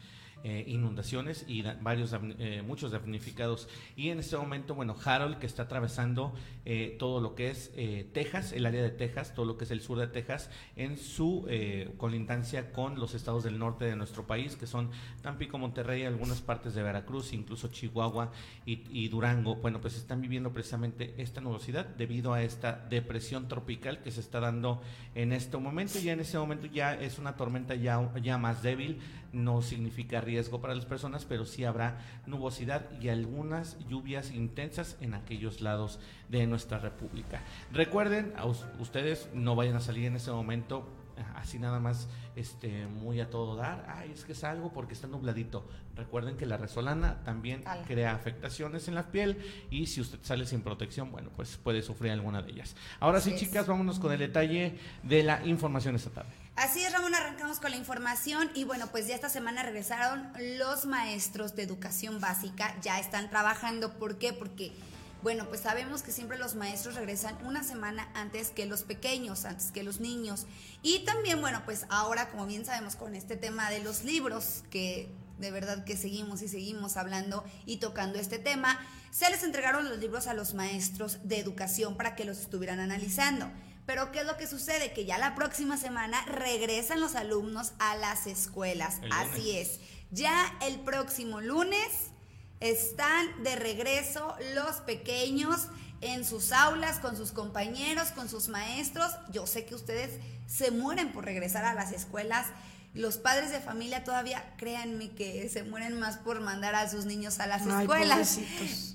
Eh, 0.45 0.65
inundaciones 0.67 1.45
y 1.47 1.61
varios 1.79 2.13
eh, 2.37 2.61
muchos 2.67 2.91
damnificados. 2.91 3.69
Y 3.95 4.09
en 4.09 4.19
este 4.19 4.35
momento 4.35 4.75
bueno 4.75 4.93
Harold 5.01 5.37
que 5.37 5.45
está 5.45 5.63
atravesando 5.63 6.33
eh, 6.65 6.97
todo 6.99 7.21
lo 7.21 7.33
que 7.33 7.49
es 7.49 7.71
Texas 8.11 8.51
el 8.51 8.65
área 8.65 8.81
de 8.81 8.89
Texas 8.89 9.33
todo 9.33 9.45
lo 9.45 9.57
que 9.57 9.63
es 9.63 9.71
el 9.71 9.79
sur 9.79 9.99
de 9.99 10.07
Texas 10.07 10.49
en 10.75 10.97
su 10.97 11.47
colindancia 11.97 12.73
con 12.73 12.99
los 12.99 13.13
estados 13.15 13.45
del 13.45 13.57
norte 13.57 13.85
de 13.85 13.95
nuestro 13.95 14.27
país 14.27 14.57
que 14.57 14.67
son 14.67 14.91
Tampico 15.21 15.57
Monterrey 15.57 16.03
algunas 16.03 16.41
partes 16.41 16.73
de 16.73 16.83
Veracruz 16.83 17.31
incluso 17.31 17.69
Chihuahua 17.69 18.31
y, 18.65 19.07
Durango. 19.07 19.55
Bueno 19.55 19.79
pues 19.79 19.95
están 19.95 20.19
viviendo 20.19 20.51
precisamente 20.51 21.13
esta 21.19 21.39
nubosidad 21.39 21.85
debido 21.85 22.33
a 22.33 22.43
esta 22.43 22.85
depresión 22.89 23.47
tropical 23.47 24.01
que 24.01 24.11
se 24.11 24.19
está 24.19 24.41
dando 24.41 24.81
en 25.15 25.31
este 25.31 25.55
momento. 25.55 25.99
Ya 25.99 26.11
en 26.11 26.19
este 26.19 26.37
momento 26.37 26.67
ya 26.67 26.95
es 26.95 27.17
una 27.17 27.37
tormenta 27.37 27.75
ya 27.75 28.11
ya 28.21 28.37
más 28.37 28.61
débil 28.61 28.99
no 29.33 29.61
significa 29.61 30.21
riesgo 30.21 30.61
para 30.61 30.75
las 30.75 30.85
personas, 30.85 31.25
pero 31.25 31.45
sí 31.45 31.65
habrá 31.65 31.97
nubosidad 32.25 32.89
y 33.01 33.09
algunas 33.09 33.77
lluvias 33.89 34.31
intensas 34.31 34.97
en 35.01 35.13
aquellos 35.13 35.59
lados 35.61 35.99
de 36.29 36.47
nuestra 36.47 36.79
república. 36.79 37.41
Recuerden, 37.71 38.33
a 38.37 38.45
ustedes 38.45 39.29
no 39.33 39.55
vayan 39.55 39.75
a 39.75 39.81
salir 39.81 40.05
en 40.05 40.15
ese 40.15 40.31
momento 40.31 40.87
así 41.35 41.59
nada 41.59 41.79
más 41.79 42.07
este 42.35 42.87
muy 42.87 43.19
a 43.19 43.29
todo 43.29 43.55
dar, 43.55 43.85
ay, 43.87 44.11
es 44.11 44.23
que 44.25 44.35
salgo 44.35 44.71
porque 44.73 44.93
está 44.93 45.07
nubladito. 45.07 45.67
Recuerden 45.95 46.37
que 46.37 46.45
la 46.45 46.57
resolana 46.57 47.23
también 47.23 47.63
crea 47.87 48.15
afectaciones 48.15 48.87
en 48.87 48.95
la 48.95 49.11
piel 49.11 49.37
y 49.69 49.85
si 49.87 50.01
usted 50.01 50.19
sale 50.23 50.45
sin 50.45 50.61
protección, 50.61 51.11
bueno, 51.11 51.29
pues 51.35 51.57
puede 51.57 51.81
sufrir 51.81 52.11
alguna 52.11 52.41
de 52.41 52.51
ellas. 52.51 52.75
Ahora 52.99 53.21
sí, 53.21 53.35
chicas, 53.35 53.67
vámonos 53.67 53.99
con 53.99 54.11
el 54.11 54.19
detalle 54.19 54.79
de 55.03 55.23
la 55.23 55.45
información 55.45 55.95
esta 55.95 56.09
tarde. 56.09 56.31
Así 56.55 56.83
es, 56.83 56.93
Ramón, 56.93 57.15
arrancamos 57.15 57.59
con 57.59 57.71
la 57.71 57.77
información 57.77 58.49
y 58.53 58.63
bueno, 58.63 58.87
pues 58.91 59.07
ya 59.07 59.15
esta 59.15 59.29
semana 59.29 59.63
regresaron 59.63 60.31
los 60.59 60.85
maestros 60.85 61.55
de 61.55 61.63
educación 61.63 62.19
básica, 62.19 62.75
ya 62.81 62.99
están 62.99 63.29
trabajando, 63.31 63.93
¿por 63.93 64.17
qué? 64.19 64.33
Porque 64.33 64.71
bueno, 65.23 65.47
pues 65.47 65.61
sabemos 65.61 66.03
que 66.03 66.11
siempre 66.11 66.37
los 66.37 66.55
maestros 66.55 66.95
regresan 66.95 67.37
una 67.45 67.63
semana 67.63 68.09
antes 68.13 68.49
que 68.49 68.65
los 68.65 68.83
pequeños, 68.83 69.45
antes 69.45 69.71
que 69.71 69.81
los 69.81 70.01
niños. 70.01 70.45
Y 70.81 71.05
también, 71.05 71.39
bueno, 71.39 71.61
pues 71.63 71.85
ahora, 71.89 72.29
como 72.29 72.45
bien 72.45 72.65
sabemos, 72.65 72.97
con 72.97 73.15
este 73.15 73.37
tema 73.37 73.69
de 73.69 73.79
los 73.79 74.03
libros, 74.03 74.65
que 74.69 75.09
de 75.39 75.49
verdad 75.49 75.85
que 75.85 75.95
seguimos 75.95 76.41
y 76.41 76.49
seguimos 76.49 76.97
hablando 76.97 77.45
y 77.65 77.77
tocando 77.77 78.19
este 78.19 78.37
tema, 78.37 78.77
se 79.11 79.29
les 79.29 79.43
entregaron 79.43 79.87
los 79.87 79.97
libros 79.97 80.27
a 80.27 80.33
los 80.33 80.53
maestros 80.53 81.19
de 81.23 81.39
educación 81.39 81.95
para 81.95 82.15
que 82.15 82.25
los 82.25 82.39
estuvieran 82.39 82.81
analizando. 82.81 83.49
Pero 83.85 84.11
¿qué 84.11 84.19
es 84.19 84.25
lo 84.25 84.35
que 84.35 84.45
sucede? 84.45 84.91
Que 84.91 85.05
ya 85.05 85.17
la 85.17 85.35
próxima 85.35 85.77
semana 85.77 86.23
regresan 86.25 86.99
los 86.99 87.15
alumnos 87.15 87.71
a 87.79 87.95
las 87.95 88.27
escuelas. 88.27 88.99
Así 89.09 89.57
es. 89.57 89.79
Ya 90.11 90.53
el 90.61 90.81
próximo 90.81 91.39
lunes 91.39 92.12
están 92.63 93.43
de 93.43 93.57
regreso 93.57 94.35
los 94.55 94.77
pequeños 94.77 95.67
en 95.99 96.23
sus 96.25 96.53
aulas, 96.53 96.99
con 96.99 97.17
sus 97.17 97.31
compañeros, 97.31 98.11
con 98.11 98.29
sus 98.29 98.47
maestros. 98.47 99.11
Yo 99.31 99.45
sé 99.47 99.65
que 99.65 99.75
ustedes 99.75 100.11
se 100.47 100.71
mueren 100.71 101.11
por 101.11 101.25
regresar 101.25 101.65
a 101.65 101.73
las 101.73 101.91
escuelas. 101.91 102.47
Los 102.93 103.17
padres 103.17 103.51
de 103.51 103.59
familia 103.59 104.05
todavía, 104.05 104.53
créanme 104.55 105.09
que 105.11 105.49
se 105.49 105.63
mueren 105.63 105.99
más 105.99 106.17
por 106.17 106.39
mandar 106.39 106.73
a 106.75 106.87
sus 106.89 107.05
niños 107.05 107.39
a 107.39 107.47
las 107.47 107.65
escuelas. 107.65 108.39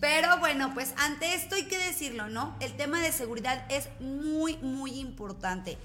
Pero 0.00 0.38
bueno, 0.38 0.72
pues 0.72 0.94
ante 0.96 1.34
esto 1.34 1.54
hay 1.54 1.64
que 1.64 1.78
decirlo, 1.78 2.28
¿no? 2.28 2.56
El 2.60 2.74
tema 2.74 3.02
de 3.02 3.12
seguridad 3.12 3.66
es 3.70 3.88
muy, 4.00 4.56
muy 4.58 4.98
importante. 4.98 5.76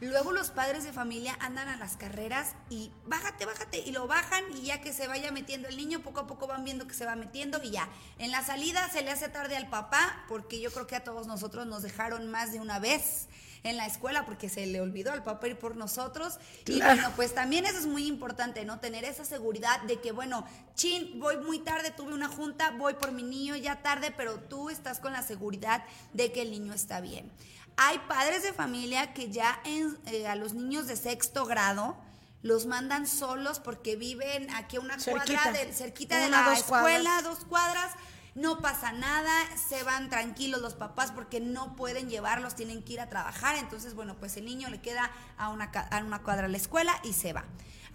Luego 0.00 0.32
los 0.32 0.50
padres 0.50 0.84
de 0.84 0.92
familia 0.92 1.36
andan 1.40 1.68
a 1.68 1.76
las 1.76 1.96
carreras 1.96 2.54
y 2.68 2.92
bájate, 3.06 3.46
bájate, 3.46 3.78
y 3.78 3.92
lo 3.92 4.06
bajan 4.06 4.44
y 4.54 4.66
ya 4.66 4.82
que 4.82 4.92
se 4.92 5.08
vaya 5.08 5.32
metiendo 5.32 5.68
el 5.68 5.76
niño, 5.76 6.00
poco 6.00 6.20
a 6.20 6.26
poco 6.26 6.46
van 6.46 6.64
viendo 6.64 6.86
que 6.86 6.94
se 6.94 7.06
va 7.06 7.16
metiendo 7.16 7.62
y 7.62 7.70
ya. 7.70 7.88
En 8.18 8.30
la 8.30 8.44
salida 8.44 8.90
se 8.90 9.02
le 9.02 9.10
hace 9.10 9.28
tarde 9.28 9.56
al 9.56 9.70
papá, 9.70 10.24
porque 10.28 10.60
yo 10.60 10.70
creo 10.70 10.86
que 10.86 10.96
a 10.96 11.04
todos 11.04 11.26
nosotros 11.26 11.66
nos 11.66 11.82
dejaron 11.82 12.30
más 12.30 12.52
de 12.52 12.60
una 12.60 12.78
vez 12.78 13.28
en 13.62 13.76
la 13.76 13.86
escuela 13.86 14.24
porque 14.24 14.48
se 14.48 14.66
le 14.66 14.80
olvidó 14.80 15.12
al 15.12 15.24
papá 15.24 15.48
ir 15.48 15.58
por 15.58 15.76
nosotros. 15.76 16.38
Y 16.66 16.80
bueno, 16.80 17.10
pues 17.16 17.34
también 17.34 17.66
eso 17.66 17.78
es 17.78 17.86
muy 17.86 18.06
importante, 18.06 18.64
¿no? 18.64 18.78
Tener 18.80 19.04
esa 19.04 19.24
seguridad 19.24 19.82
de 19.82 20.00
que, 20.00 20.12
bueno, 20.12 20.46
chin, 20.74 21.18
voy 21.18 21.38
muy 21.38 21.60
tarde, 21.60 21.90
tuve 21.90 22.12
una 22.12 22.28
junta, 22.28 22.70
voy 22.72 22.94
por 22.94 23.12
mi 23.12 23.22
niño 23.22 23.56
ya 23.56 23.82
tarde, 23.82 24.12
pero 24.16 24.38
tú 24.38 24.70
estás 24.70 25.00
con 25.00 25.12
la 25.12 25.22
seguridad 25.22 25.84
de 26.12 26.32
que 26.32 26.42
el 26.42 26.50
niño 26.50 26.74
está 26.74 27.00
bien. 27.00 27.32
Hay 27.76 27.98
padres 28.08 28.42
de 28.42 28.52
familia 28.52 29.12
que 29.12 29.30
ya 29.30 29.60
eh, 29.64 30.26
a 30.26 30.34
los 30.34 30.54
niños 30.54 30.86
de 30.86 30.96
sexto 30.96 31.44
grado 31.44 31.96
los 32.42 32.66
mandan 32.66 33.06
solos 33.06 33.60
porque 33.60 33.96
viven 33.96 34.48
aquí 34.54 34.76
a 34.76 34.80
una 34.80 34.96
cuadra 34.96 35.52
de, 35.52 35.72
cerquita 35.72 36.18
de 36.18 36.28
la 36.28 36.52
escuela, 36.54 37.20
dos 37.22 37.44
cuadras. 37.44 37.92
No 38.34 38.60
pasa 38.60 38.92
nada, 38.92 39.32
se 39.56 39.82
van 39.82 40.10
tranquilos 40.10 40.60
los 40.60 40.74
papás 40.74 41.10
porque 41.10 41.40
no 41.40 41.74
pueden 41.74 42.10
llevarlos, 42.10 42.54
tienen 42.54 42.82
que 42.82 42.94
ir 42.94 43.00
a 43.00 43.08
trabajar. 43.08 43.56
Entonces, 43.56 43.94
bueno, 43.94 44.14
pues 44.16 44.36
el 44.36 44.44
niño 44.44 44.68
le 44.68 44.80
queda 44.80 45.10
a 45.38 45.48
una, 45.48 45.70
a 45.72 45.98
una 46.04 46.22
cuadra 46.22 46.44
a 46.44 46.48
la 46.48 46.58
escuela 46.58 47.00
y 47.02 47.14
se 47.14 47.32
va. 47.32 47.44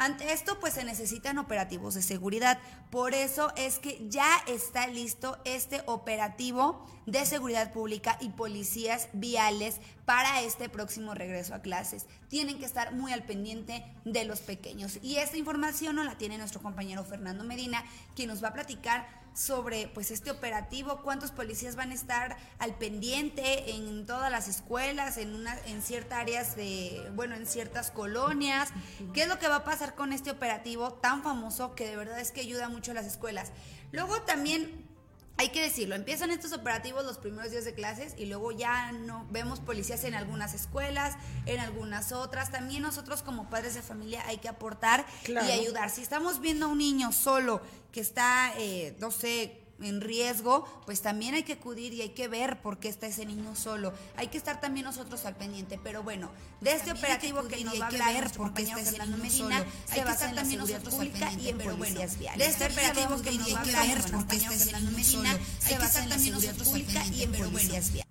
Ante 0.01 0.33
esto, 0.33 0.59
pues 0.59 0.73
se 0.73 0.83
necesitan 0.83 1.37
operativos 1.37 1.93
de 1.93 2.01
seguridad. 2.01 2.57
Por 2.89 3.13
eso 3.13 3.53
es 3.55 3.77
que 3.77 4.03
ya 4.09 4.25
está 4.47 4.87
listo 4.87 5.37
este 5.45 5.83
operativo 5.85 6.87
de 7.05 7.23
seguridad 7.23 7.71
pública 7.71 8.17
y 8.19 8.29
policías 8.29 9.09
viales 9.13 9.79
para 10.05 10.41
este 10.41 10.69
próximo 10.69 11.13
regreso 11.13 11.53
a 11.53 11.61
clases. 11.61 12.05
Tienen 12.27 12.59
que 12.59 12.65
estar 12.65 12.93
muy 12.93 13.13
al 13.13 13.23
pendiente 13.23 13.83
de 14.05 14.25
los 14.25 14.39
pequeños. 14.41 14.99
Y 15.01 15.17
esta 15.17 15.37
información 15.37 15.95
no 15.95 16.03
la 16.03 16.17
tiene 16.17 16.37
nuestro 16.37 16.61
compañero 16.61 17.03
Fernando 17.03 17.43
Medina, 17.43 17.83
quien 18.15 18.29
nos 18.29 18.43
va 18.43 18.49
a 18.49 18.53
platicar 18.53 19.21
sobre 19.33 19.87
pues 19.87 20.11
este 20.11 20.29
operativo, 20.29 21.01
cuántos 21.03 21.31
policías 21.31 21.75
van 21.75 21.91
a 21.91 21.93
estar 21.93 22.37
al 22.59 22.75
pendiente 22.75 23.71
en 23.71 24.05
todas 24.05 24.29
las 24.29 24.47
escuelas, 24.47 25.17
en 25.17 25.33
una, 25.33 25.57
en 25.67 25.81
ciertas 25.81 26.19
áreas 26.19 26.55
de, 26.55 27.09
bueno, 27.15 27.35
en 27.35 27.45
ciertas 27.45 27.91
colonias, 27.91 28.69
qué 29.13 29.23
es 29.23 29.29
lo 29.29 29.39
que 29.39 29.47
va 29.47 29.57
a 29.57 29.63
pasar 29.63 29.95
con 29.95 30.11
este 30.11 30.31
operativo 30.31 30.93
tan 30.93 31.23
famoso 31.23 31.75
que 31.75 31.87
de 31.87 31.95
verdad 31.95 32.19
es 32.19 32.31
que 32.31 32.41
ayuda 32.41 32.67
mucho 32.67 32.91
a 32.91 32.95
las 32.95 33.05
escuelas. 33.05 33.51
Luego 33.91 34.21
también 34.23 34.90
hay 35.37 35.49
que 35.49 35.61
decirlo, 35.61 35.95
empiezan 35.95 36.29
estos 36.29 36.53
operativos 36.53 37.03
los 37.03 37.17
primeros 37.17 37.51
días 37.51 37.65
de 37.65 37.73
clases 37.73 38.13
y 38.17 38.27
luego 38.27 38.51
ya 38.51 38.91
no 38.91 39.25
vemos 39.31 39.59
policías 39.59 40.03
en 40.03 40.13
algunas 40.13 40.53
escuelas, 40.53 41.15
en 41.47 41.59
algunas 41.59 42.11
otras. 42.11 42.51
También 42.51 42.83
nosotros 42.83 43.23
como 43.23 43.49
padres 43.49 43.73
de 43.73 43.81
familia 43.81 44.23
hay 44.27 44.37
que 44.37 44.49
aportar 44.49 45.05
y 45.27 45.51
ayudar. 45.51 45.89
Si 45.89 46.01
estamos 46.01 46.41
viendo 46.41 46.67
a 46.67 46.69
un 46.69 46.77
niño 46.77 47.11
solo 47.11 47.61
que 47.91 48.01
está, 48.01 48.53
eh, 48.57 48.95
no 48.99 49.09
sé, 49.09 49.60
en 49.81 50.01
riesgo, 50.01 50.65
pues 50.85 51.01
también 51.01 51.35
hay 51.35 51.43
que 51.43 51.53
acudir 51.53 51.93
y 51.93 52.01
hay 52.01 52.09
que 52.09 52.27
ver 52.27 52.61
por 52.61 52.79
qué 52.79 52.89
está 52.89 53.07
ese 53.07 53.25
niño 53.25 53.55
solo. 53.55 53.93
Hay 54.15 54.27
que 54.27 54.37
estar 54.37 54.59
también 54.59 54.85
nosotros 54.85 55.25
al 55.25 55.35
pendiente, 55.35 55.79
pero 55.83 56.03
bueno, 56.03 56.31
de 56.61 56.73
este 56.73 56.91
operativo 56.91 57.47
que, 57.47 57.63
nos 57.63 57.79
va 57.79 57.85
a 57.85 57.87
hablar 57.87 58.13
ver 58.13 58.31
por 58.31 58.53
qué 58.53 58.63
está 58.63 58.79
ese 58.79 58.99
niño 58.99 59.17
Medina, 59.17 59.59
solo. 59.59 59.71
hay 59.89 60.01
que 60.01 60.11
estar 60.11 60.35
también 60.35 60.59
nosotros 60.59 60.93
pública 60.93 61.31
y 61.33 61.49
en 61.49 61.57
policías 61.57 62.17
viales. 62.17 62.39
De 62.39 62.51
este 62.51 62.73
operativo 62.73 63.21
que 63.21 63.31
nos 63.31 63.53
va 63.53 63.59
a 63.59 63.61
hablar 63.61 64.11
por 64.11 64.27
qué 64.27 64.35
está 64.37 64.53
ese 64.53 64.73
niño 64.73 64.91
Medina, 64.91 65.39
se 65.59 65.77
basa 65.77 66.03
en 66.03 66.09
también 66.09 66.33
nosotros 66.35 66.71
y 67.11 67.23
en 67.23 67.31
policías 67.31 67.91
viales. 67.91 68.10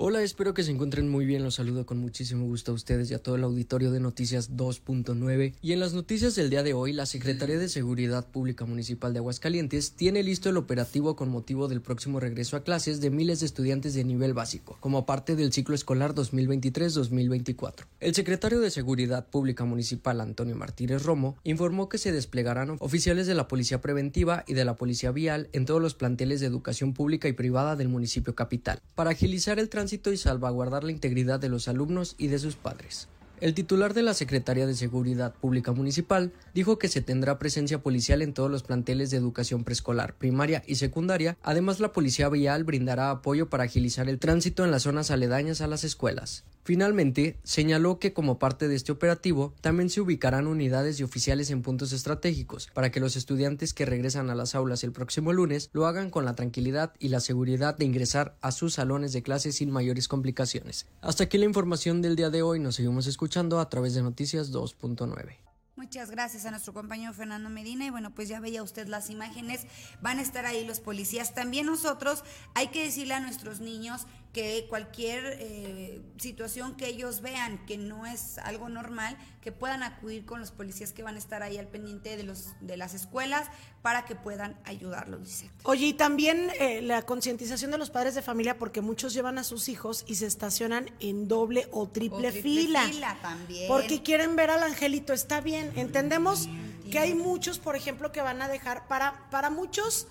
Hola, 0.00 0.22
espero 0.22 0.54
que 0.54 0.62
se 0.62 0.70
encuentren 0.70 1.08
muy 1.08 1.26
bien. 1.26 1.42
Los 1.42 1.56
saludo 1.56 1.84
con 1.84 1.98
muchísimo 1.98 2.44
gusto 2.44 2.70
a 2.70 2.74
ustedes 2.76 3.10
y 3.10 3.14
a 3.14 3.18
todo 3.18 3.34
el 3.34 3.42
auditorio 3.42 3.90
de 3.90 3.98
Noticias 3.98 4.52
2.9. 4.52 5.54
Y 5.60 5.72
en 5.72 5.80
las 5.80 5.92
noticias 5.92 6.36
del 6.36 6.50
día 6.50 6.62
de 6.62 6.72
hoy, 6.72 6.92
la 6.92 7.04
Secretaría 7.04 7.58
de 7.58 7.68
Seguridad 7.68 8.24
Pública 8.24 8.64
Municipal 8.64 9.12
de 9.12 9.18
Aguascalientes 9.18 9.94
tiene 9.94 10.22
listo 10.22 10.50
el 10.50 10.56
operativo 10.56 11.16
con 11.16 11.30
motivo 11.30 11.66
del 11.66 11.82
próximo 11.82 12.20
regreso 12.20 12.56
a 12.56 12.62
clases 12.62 13.00
de 13.00 13.10
miles 13.10 13.40
de 13.40 13.46
estudiantes 13.46 13.92
de 13.94 14.04
nivel 14.04 14.34
básico, 14.34 14.76
como 14.78 15.04
parte 15.04 15.34
del 15.34 15.52
ciclo 15.52 15.74
escolar 15.74 16.14
2023-2024. 16.14 17.86
El 17.98 18.14
secretario 18.14 18.60
de 18.60 18.70
Seguridad 18.70 19.26
Pública 19.26 19.64
Municipal, 19.64 20.20
Antonio 20.20 20.54
Martínez 20.54 21.02
Romo, 21.02 21.36
informó 21.42 21.88
que 21.88 21.98
se 21.98 22.12
desplegarán 22.12 22.76
oficiales 22.78 23.26
de 23.26 23.34
la 23.34 23.48
Policía 23.48 23.80
Preventiva 23.80 24.44
y 24.46 24.54
de 24.54 24.64
la 24.64 24.76
Policía 24.76 25.10
Vial 25.10 25.48
en 25.52 25.64
todos 25.64 25.82
los 25.82 25.94
planteles 25.94 26.38
de 26.38 26.46
educación 26.46 26.94
pública 26.94 27.26
y 27.26 27.32
privada 27.32 27.74
del 27.74 27.88
municipio 27.88 28.36
capital, 28.36 28.80
para 28.94 29.10
agilizar 29.10 29.58
el 29.58 29.68
tránsito 29.68 29.87
y 29.92 30.16
salvaguardar 30.16 30.84
la 30.84 30.92
integridad 30.92 31.40
de 31.40 31.48
los 31.48 31.68
alumnos 31.68 32.14
y 32.18 32.28
de 32.28 32.38
sus 32.38 32.56
padres. 32.56 33.08
El 33.40 33.54
titular 33.54 33.94
de 33.94 34.02
la 34.02 34.14
Secretaría 34.14 34.66
de 34.66 34.74
Seguridad 34.74 35.32
Pública 35.32 35.70
Municipal 35.70 36.32
dijo 36.54 36.78
que 36.78 36.88
se 36.88 37.02
tendrá 37.02 37.38
presencia 37.38 37.80
policial 37.80 38.20
en 38.20 38.32
todos 38.34 38.50
los 38.50 38.64
planteles 38.64 39.10
de 39.10 39.16
educación 39.16 39.62
preescolar, 39.62 40.14
primaria 40.14 40.64
y 40.66 40.74
secundaria. 40.74 41.38
Además, 41.42 41.78
la 41.78 41.92
Policía 41.92 42.28
Vial 42.28 42.64
brindará 42.64 43.10
apoyo 43.10 43.48
para 43.48 43.64
agilizar 43.64 44.08
el 44.08 44.18
tránsito 44.18 44.64
en 44.64 44.72
las 44.72 44.82
zonas 44.82 45.12
aledañas 45.12 45.60
a 45.60 45.68
las 45.68 45.84
escuelas. 45.84 46.42
Finalmente, 46.68 47.40
señaló 47.44 47.98
que 47.98 48.12
como 48.12 48.38
parte 48.38 48.68
de 48.68 48.76
este 48.76 48.92
operativo 48.92 49.54
también 49.62 49.88
se 49.88 50.02
ubicarán 50.02 50.46
unidades 50.46 51.00
y 51.00 51.02
oficiales 51.02 51.48
en 51.48 51.62
puntos 51.62 51.92
estratégicos 51.92 52.68
para 52.74 52.90
que 52.90 53.00
los 53.00 53.16
estudiantes 53.16 53.72
que 53.72 53.86
regresan 53.86 54.28
a 54.28 54.34
las 54.34 54.54
aulas 54.54 54.84
el 54.84 54.92
próximo 54.92 55.32
lunes 55.32 55.70
lo 55.72 55.86
hagan 55.86 56.10
con 56.10 56.26
la 56.26 56.34
tranquilidad 56.34 56.92
y 56.98 57.08
la 57.08 57.20
seguridad 57.20 57.78
de 57.78 57.86
ingresar 57.86 58.36
a 58.42 58.52
sus 58.52 58.74
salones 58.74 59.14
de 59.14 59.22
clase 59.22 59.50
sin 59.52 59.70
mayores 59.70 60.08
complicaciones. 60.08 60.86
Hasta 61.00 61.24
aquí 61.24 61.38
la 61.38 61.46
información 61.46 62.02
del 62.02 62.16
día 62.16 62.28
de 62.28 62.42
hoy, 62.42 62.60
nos 62.60 62.74
seguimos 62.74 63.06
escuchando 63.06 63.60
a 63.60 63.70
través 63.70 63.94
de 63.94 64.02
Noticias 64.02 64.52
2.9. 64.52 65.38
Muchas 65.78 66.10
gracias 66.10 66.44
a 66.44 66.50
nuestro 66.50 66.74
compañero 66.74 67.12
Fernando 67.12 67.48
Medina 67.50 67.86
y 67.86 67.90
bueno, 67.90 68.12
pues 68.12 68.28
ya 68.28 68.40
veía 68.40 68.64
usted 68.64 68.88
las 68.88 69.10
imágenes, 69.10 69.64
van 70.02 70.18
a 70.18 70.22
estar 70.22 70.44
ahí 70.44 70.66
los 70.66 70.80
policías. 70.80 71.34
También 71.34 71.66
nosotros 71.66 72.24
hay 72.54 72.68
que 72.68 72.82
decirle 72.82 73.14
a 73.14 73.20
nuestros 73.20 73.60
niños 73.60 74.08
que 74.32 74.66
cualquier 74.68 75.38
eh, 75.40 76.02
situación 76.18 76.76
que 76.76 76.86
ellos 76.86 77.22
vean 77.22 77.64
que 77.66 77.78
no 77.78 78.04
es 78.04 78.38
algo 78.38 78.68
normal, 78.68 79.16
que 79.40 79.52
puedan 79.52 79.82
acudir 79.82 80.26
con 80.26 80.40
los 80.40 80.50
policías 80.50 80.92
que 80.92 81.02
van 81.02 81.14
a 81.14 81.18
estar 81.18 81.42
ahí 81.42 81.56
al 81.56 81.66
pendiente 81.66 82.16
de, 82.16 82.24
los, 82.24 82.54
de 82.60 82.76
las 82.76 82.92
escuelas 82.92 83.48
para 83.80 84.04
que 84.04 84.14
puedan 84.14 84.58
ayudarlos, 84.64 85.24
dice. 85.24 85.50
Oye, 85.62 85.86
y 85.86 85.92
también 85.94 86.50
eh, 86.60 86.82
la 86.82 87.02
concientización 87.02 87.70
de 87.70 87.78
los 87.78 87.90
padres 87.90 88.14
de 88.14 88.22
familia, 88.22 88.58
porque 88.58 88.82
muchos 88.82 89.14
llevan 89.14 89.38
a 89.38 89.44
sus 89.44 89.68
hijos 89.68 90.04
y 90.06 90.16
se 90.16 90.26
estacionan 90.26 90.90
en 91.00 91.26
doble 91.26 91.66
o 91.72 91.88
triple, 91.88 92.30
fila. 92.30 93.16
también. 93.22 93.66
Porque 93.66 94.02
quieren 94.02 94.36
ver 94.36 94.50
al 94.50 94.62
angelito, 94.62 95.14
está 95.14 95.40
bien. 95.40 95.72
Entendemos 95.76 96.48
que 96.90 96.98
hay 96.98 97.14
muchos, 97.14 97.58
por 97.58 97.76
ejemplo, 97.76 98.12
que 98.12 98.20
van 98.20 98.42
a 98.42 98.48
dejar, 98.48 98.86
para, 98.88 99.28
para 99.30 99.48
muchos, 99.48 100.06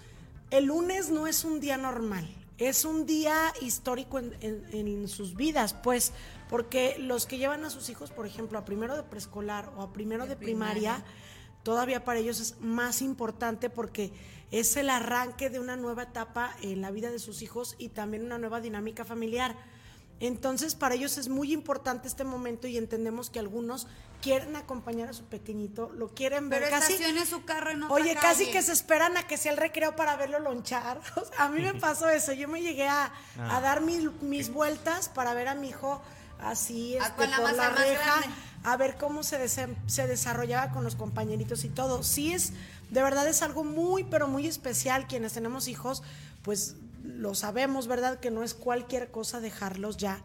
el 0.49 0.65
lunes 0.65 1.09
no 1.09 1.27
es 1.27 1.43
un 1.43 1.59
día 1.59 1.77
normal 1.77 2.27
es 2.57 2.85
un 2.85 3.05
día 3.05 3.53
histórico 3.61 4.19
en, 4.19 5.07
sus 5.07 5.35
vidas, 5.35 5.73
pues, 5.73 6.11
porque 6.49 6.95
los 6.99 7.25
que 7.25 7.37
llevan 7.37 7.63
a 7.65 7.69
sus 7.69 7.89
hijos, 7.89 8.11
por 8.11 8.25
ejemplo, 8.25 8.57
a 8.57 8.65
primero 8.65 8.95
de 8.95 9.03
preescolar 9.03 9.71
o 9.77 9.81
a 9.81 9.93
primero 9.93 10.25
de, 10.25 10.35
primaria, 10.35 11.03
todavía 11.63 12.03
para 12.03 12.19
ellos 12.19 12.39
es 12.39 12.59
más 12.59 13.01
importante 13.01 13.69
porque 13.69 14.11
es 14.51 14.75
el 14.77 14.89
arranque 14.89 15.49
de 15.49 15.59
una 15.59 15.75
nueva 15.75 16.03
etapa 16.03 16.55
en 16.61 16.81
la 16.81 16.91
vida 16.91 17.11
de 17.11 17.19
sus 17.19 17.41
hijos 17.41 17.75
y 17.77 17.89
también 17.89 18.23
una 18.23 18.37
nueva 18.37 18.61
dinámica 18.61 19.05
familiar. 19.05 19.55
Entonces, 20.19 20.75
para 20.75 20.95
ellos 20.95 21.17
es 21.17 21.29
muy 21.29 21.53
importante 21.53 22.07
este 22.07 22.23
momento 22.23 22.67
y 22.67 22.77
entendemos 22.77 23.29
que 23.29 23.39
algunos 23.39 23.87
quieren 24.21 24.55
acompañar 24.55 25.09
a 25.09 25.13
su 25.13 25.23
pequeñito, 25.25 25.91
lo 25.93 26.09
quieren 26.09 26.49
ver 26.49 26.63
Pero 26.63 26.79
casi. 26.79 26.97
su 27.25 27.45
carro 27.45 27.71
en 27.71 27.83
otra 27.83 27.95
Oye, 27.95 28.15
casi 28.15 28.47
que 28.47 28.61
se 28.63 28.71
esperan 28.71 29.15
a 29.15 29.27
que 29.27 29.37
sea 29.37 29.51
el 29.51 29.57
recreo 29.57 29.95
para 29.95 30.15
verlo 30.15 30.39
lonchar. 30.39 30.99
a 31.37 31.49
mí 31.49 31.61
me 31.61 31.73
pasó 31.79 32.09
eso. 32.09 32.33
Yo 32.33 32.47
me 32.47 32.61
llegué 32.61 32.87
a, 32.87 33.11
ah. 33.37 33.61
dar 33.61 33.81
mis, 33.81 34.49
vueltas 34.51 35.09
para 35.09 35.33
ver 35.33 35.47
a 35.47 35.55
mi 35.55 35.69
hijo 35.69 36.01
así 36.39 36.97
ah, 36.97 37.07
este, 37.07 37.27
por 37.27 37.53
la 37.53 37.69
reja, 37.69 38.21
a 38.63 38.77
ver 38.77 38.97
cómo 38.97 39.23
se, 39.23 39.47
se 39.47 40.07
desarrollaba 40.07 40.71
con 40.71 40.83
los 40.83 40.95
compañeritos 40.95 41.63
y 41.63 41.69
todo. 41.69 42.03
Sí 42.03 42.33
es, 42.33 42.53
de 42.89 43.03
verdad 43.03 43.27
es 43.27 43.43
algo 43.43 43.63
muy, 43.63 44.03
pero 44.03 44.27
muy 44.27 44.47
especial. 44.47 45.07
Quienes 45.07 45.33
tenemos 45.33 45.67
hijos, 45.67 46.01
pues 46.41 46.75
lo 47.03 47.35
sabemos, 47.35 47.87
¿verdad? 47.87 48.19
Que 48.19 48.31
no 48.31 48.43
es 48.43 48.53
cualquier 48.53 49.11
cosa 49.11 49.39
dejarlos 49.39 49.97
ya 49.97 50.21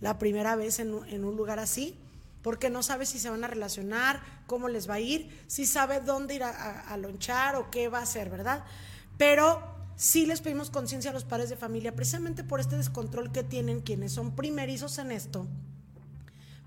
la 0.00 0.18
primera 0.18 0.56
vez 0.56 0.78
en, 0.78 0.92
un 0.92 1.36
lugar 1.36 1.58
así, 1.58 1.96
porque 2.42 2.70
no 2.70 2.82
sabe 2.82 3.06
si 3.06 3.18
se 3.18 3.30
van 3.30 3.44
a 3.44 3.48
relacionar, 3.48 4.22
cómo 4.46 4.68
les 4.68 4.88
va 4.88 4.94
a 4.94 5.00
ir, 5.00 5.44
si 5.48 5.66
sabe 5.66 6.00
dónde 6.00 6.34
ir 6.34 6.44
a, 6.44 6.96
lonchar 6.96 7.56
o 7.56 7.70
qué 7.70 7.88
va 7.88 7.98
a 7.98 8.02
hacer, 8.02 8.30
¿verdad? 8.30 8.64
Pero 9.16 9.60
sí 9.96 10.26
les 10.26 10.40
pedimos 10.40 10.70
conciencia 10.70 11.10
a 11.10 11.14
los 11.14 11.24
padres 11.24 11.50
de 11.50 11.56
familia, 11.56 11.96
precisamente 11.96 12.44
por 12.44 12.60
este 12.60 12.76
descontrol 12.76 13.32
que 13.32 13.42
tienen 13.42 13.80
quienes 13.80 14.12
son 14.12 14.36
primerizos 14.36 14.98
en 14.98 15.10
esto, 15.10 15.46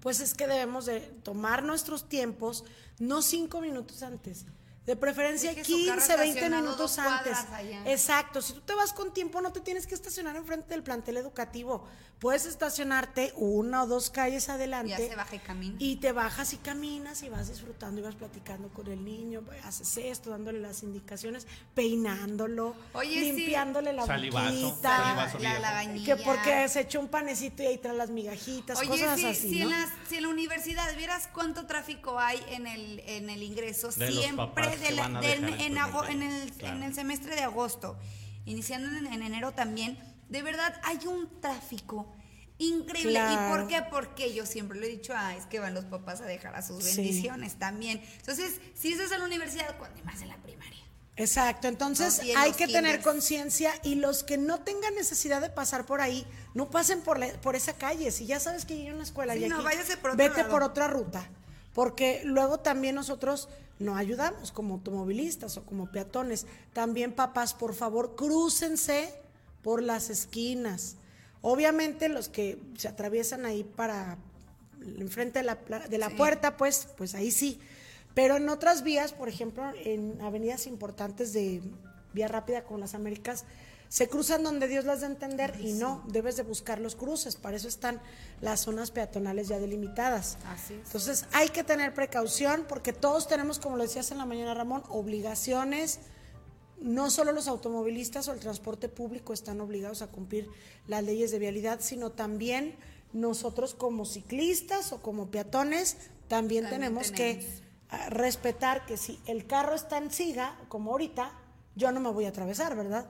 pues 0.02 0.20
es 0.20 0.34
que 0.34 0.48
debemos 0.48 0.86
de 0.86 1.00
tomar 1.00 1.64
nuestros 1.64 2.10
tiempos, 2.10 2.66
no 3.00 3.22
cinco 3.22 3.62
minutos 3.62 4.04
antes, 4.04 4.46
De 4.86 4.96
preferencia 4.96 5.54
15, 5.54 6.18
20 6.18 6.50
minutos 6.50 6.98
antes. 6.98 7.38
Exacto. 7.86 8.42
Si 8.42 8.54
tú 8.54 8.62
te 8.62 8.74
vas 8.74 8.94
con 8.94 9.14
tiempo, 9.14 9.40
no 9.40 9.52
te 9.54 9.62
tienes 9.62 9.86
que 9.86 9.94
estacionar 9.94 10.36
enfrente 10.36 10.70
del 10.70 10.82
plantel 10.82 11.18
educativo. 11.18 11.88
Puedes 12.18 12.46
estacionarte 12.46 13.34
una 13.36 13.82
o 13.82 13.88
dos 13.88 14.12
calles 14.12 14.48
adelante. 14.50 14.90
Ya 14.90 14.98
se 14.98 15.16
baja 15.16 15.36
y 15.36 15.40
camina. 15.40 15.76
Y 15.80 15.96
te 15.96 16.12
bajas 16.12 16.54
y 16.54 16.58
caminas 16.58 17.24
y 17.24 17.30
vas 17.30 17.50
disfrutando 17.50 18.00
y 18.00 18.04
vas 18.04 18.14
platicando 18.14 18.70
con 18.70 18.86
el 18.88 19.04
niño. 19.04 19.44
Haces 19.64 19.98
esto, 19.98 20.30
dándole 20.30 20.60
las 20.60 20.84
indicaciones, 20.84 21.48
peinándolo, 21.74 22.76
limpiándole 23.04 23.94
la 23.94 24.06
salivazo, 24.06 24.80
la, 25.40 25.60
la, 25.60 26.04
Que 26.04 26.16
porque 26.16 26.68
se 26.70 26.82
echó 26.82 27.00
un 27.00 27.08
panecito 27.08 27.64
y 27.64 27.68
ahí 27.68 27.78
trae 27.80 27.96
las 27.96 28.12
migajitas, 28.12 28.80
cosas 28.84 29.20
así. 29.20 29.34
Si, 29.34 29.62
en 29.62 29.70
la, 29.70 29.92
si 30.08 30.18
en 30.18 30.24
la 30.24 30.30
universidad 30.30 30.96
vieras 30.96 31.28
cuánto 31.34 31.66
tráfico 31.66 32.20
hay 32.20 32.40
en 32.50 32.68
el, 32.68 33.00
en 33.00 33.32
el 33.32 33.42
ingreso, 33.42 33.92
siempre 33.92 34.71
en, 34.74 36.84
el, 36.84 36.94
semestre 36.94 37.36
de 37.36 37.42
agosto, 37.42 37.98
iniciando 38.46 38.90
en, 38.98 39.24
enero 39.24 39.52
también, 39.52 39.98
de 40.30 40.42
verdad 40.42 40.80
hay 40.84 41.00
un 41.08 41.42
tráfico 41.42 42.16
increíble. 42.58 43.20
¿Y 43.20 43.50
por 43.50 43.68
qué? 43.68 43.84
Porque 43.90 44.34
yo 44.34 44.46
siempre 44.46 44.80
lo 44.80 44.86
he 44.86 44.90
dicho, 44.90 45.14
ah, 45.16 45.36
es 45.36 45.46
que 45.46 45.60
van 45.60 45.74
los 45.74 45.86
papás 45.86 46.22
a 46.22 46.26
dejar 46.26 46.56
a 46.56 46.62
sus 46.62 46.84
bendiciones 46.84 47.56
también. 47.56 48.02
Entonces, 48.18 48.60
si 48.76 48.94
eso 48.94 49.04
es 49.04 49.12
en 49.12 49.20
la 49.20 49.26
universidad, 49.26 49.78
cuando 49.78 50.04
más 50.04 50.22
en 50.22 50.30
la 50.30 50.38
primaria. 50.38 50.82
Exacto, 51.18 51.68
entonces 51.68 52.22
hay 52.36 52.54
que 52.54 52.68
tener 52.68 53.02
conciencia 53.02 53.74
y 53.84 53.96
los 53.96 54.24
que 54.24 54.38
no 54.38 54.62
tengan 54.62 54.96
necesidad 54.96 55.42
de 55.42 55.50
pasar 55.50 55.86
por 55.86 56.02
ahí, 56.02 56.26
no 56.54 56.70
pasen 56.70 57.02
por, 57.02 57.20
por 57.42 57.56
esa 57.56 57.74
calle. 57.74 58.12
Si 58.12 58.26
ya 58.26 58.40
sabes 58.40 58.66
que 58.66 58.74
hay 58.74 58.90
una 58.90 59.04
escuela 59.04 59.36
y 59.36 59.48
no, 59.48 59.62
por 60.02 60.16
vete 60.16 60.46
por 60.46 60.64
otra 60.64 60.88
ruta, 60.88 61.28
porque 61.74 62.22
luego 62.24 62.62
también 62.62 62.96
nosotros 62.96 63.50
no 63.82 63.96
ayudamos 63.96 64.52
como 64.52 64.76
automovilistas 64.76 65.58
o 65.58 65.66
como 65.66 65.92
peatones. 65.92 66.46
También 66.74 67.14
papás, 67.14 67.54
por 67.54 67.74
favor, 67.74 68.16
crúcense 68.16 69.14
por 69.62 69.82
las 69.84 70.10
esquinas. 70.10 70.96
Obviamente 71.42 72.08
los 72.10 72.30
que 72.30 72.60
se 72.78 72.88
atraviesan 72.88 73.46
ahí 73.46 73.64
para 73.64 74.18
enfrente 74.98 75.40
de 75.40 75.46
la, 75.46 75.56
de 75.90 75.98
la 75.98 76.10
puerta, 76.12 76.58
pues, 76.58 76.88
pues 76.98 77.16
ahí 77.16 77.32
sí. 77.32 77.60
Pero 78.14 78.38
en 78.38 78.50
otras 78.50 78.84
vías, 78.84 79.14
por 79.14 79.30
ejemplo, 79.30 79.64
en 79.86 80.20
avenidas 80.22 80.68
importantes 80.68 81.34
de 81.34 81.62
vía 82.14 82.28
rápida 82.28 82.64
como 82.64 82.80
las 82.80 82.94
Américas, 82.94 83.46
se 83.92 84.08
cruzan 84.08 84.42
donde 84.42 84.70
Dios 84.70 84.86
las 84.86 85.02
da 85.02 85.08
a 85.08 85.10
entender 85.10 85.60
y 85.60 85.74
no, 85.74 86.02
debes 86.08 86.38
de 86.38 86.44
buscar 86.44 86.80
los 86.80 86.96
cruces, 86.96 87.36
para 87.36 87.58
eso 87.58 87.68
están 87.68 88.00
las 88.40 88.62
zonas 88.62 88.90
peatonales 88.90 89.50
ya 89.50 89.60
delimitadas. 89.60 90.38
Así 90.48 90.76
es. 90.76 90.86
Entonces 90.86 91.26
hay 91.34 91.50
que 91.50 91.66
tener 91.66 91.94
precaución 91.94 92.66
porque 92.70 92.94
todos 92.94 93.28
tenemos, 93.28 93.60
como 93.60 93.76
lo 93.76 93.84
decías 93.84 94.10
en 94.12 94.20
la 94.20 94.26
mañana 94.26 94.54
Ramón, 94.54 94.82
obligaciones, 94.88 96.00
no 96.80 97.10
solo 97.10 97.34
los 97.34 97.50
automovilistas 97.50 98.30
o 98.30 98.32
el 98.32 98.40
transporte 98.40 98.88
público 98.88 99.34
están 99.34 99.60
obligados 99.60 100.02
a 100.02 100.08
cumplir 100.08 100.48
las 100.88 101.04
leyes 101.04 101.32
de 101.32 101.40
vialidad, 101.40 101.82
sino 101.82 102.14
también 102.14 102.78
nosotros 103.12 103.74
como 103.74 104.06
ciclistas 104.06 104.94
o 104.94 105.02
como 105.02 105.32
peatones 105.32 105.98
también, 106.30 106.70
tenemos, 106.70 107.12
que 107.12 107.46
ah, 107.90 108.10
respetar 108.10 108.86
que 108.86 108.96
si 108.96 109.20
el 109.26 109.48
carro 109.48 109.76
está 109.76 109.98
en 109.98 110.12
siga, 110.12 110.58
como 110.70 110.92
ahorita, 110.92 111.34
yo 111.76 111.92
no 111.92 112.00
me 112.00 112.10
voy 112.10 112.24
a 112.24 112.30
atravesar, 112.30 112.78
¿verdad? 112.78 113.06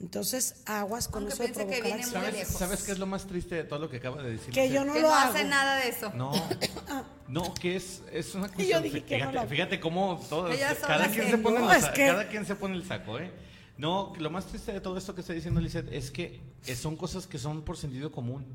Entonces, 0.00 0.62
aguas 0.66 1.08
con 1.08 1.26
eso 1.28 1.42
de 1.42 1.50
provocar 1.50 2.04
¿Sabes, 2.04 2.48
¿Sabes 2.48 2.82
qué 2.82 2.92
es 2.92 2.98
lo 2.98 3.06
más 3.06 3.26
triste 3.26 3.54
de 3.54 3.64
todo 3.64 3.78
lo 3.78 3.88
que 3.88 3.98
acaba 3.98 4.22
de 4.22 4.32
decir? 4.32 4.52
Que 4.52 4.70
yo 4.70 4.84
no 4.84 4.92
que 4.92 5.00
lo 5.00 5.08
no 5.08 5.14
hago. 5.14 5.32
hace 5.32 5.44
nada 5.44 5.76
de 5.76 5.88
eso. 5.88 6.12
No, 6.14 6.32
no, 7.28 7.54
que 7.54 7.76
es, 7.76 8.02
es 8.12 8.34
una 8.34 8.48
cuestión. 8.52 8.82
fíjate, 8.82 9.46
fíjate 9.46 9.80
cómo 9.80 10.20
todo, 10.28 10.50
cada 10.86 11.08
quien, 11.08 11.30
se 11.30 11.38
pone 11.38 11.60
cada 11.94 12.28
quien 12.28 12.44
se 12.44 12.56
pone 12.56 12.74
el 12.74 12.84
saco, 12.84 13.18
¿eh? 13.18 13.30
No, 13.76 14.12
lo 14.18 14.30
más 14.30 14.46
triste 14.46 14.72
de 14.72 14.80
todo 14.80 14.98
esto 14.98 15.14
que 15.14 15.20
está 15.20 15.32
diciendo 15.32 15.60
Lizeth 15.60 15.92
es 15.92 16.10
que 16.10 16.40
son 16.76 16.96
cosas 16.96 17.26
que 17.26 17.38
son 17.38 17.62
por 17.62 17.76
sentido 17.76 18.12
común. 18.12 18.46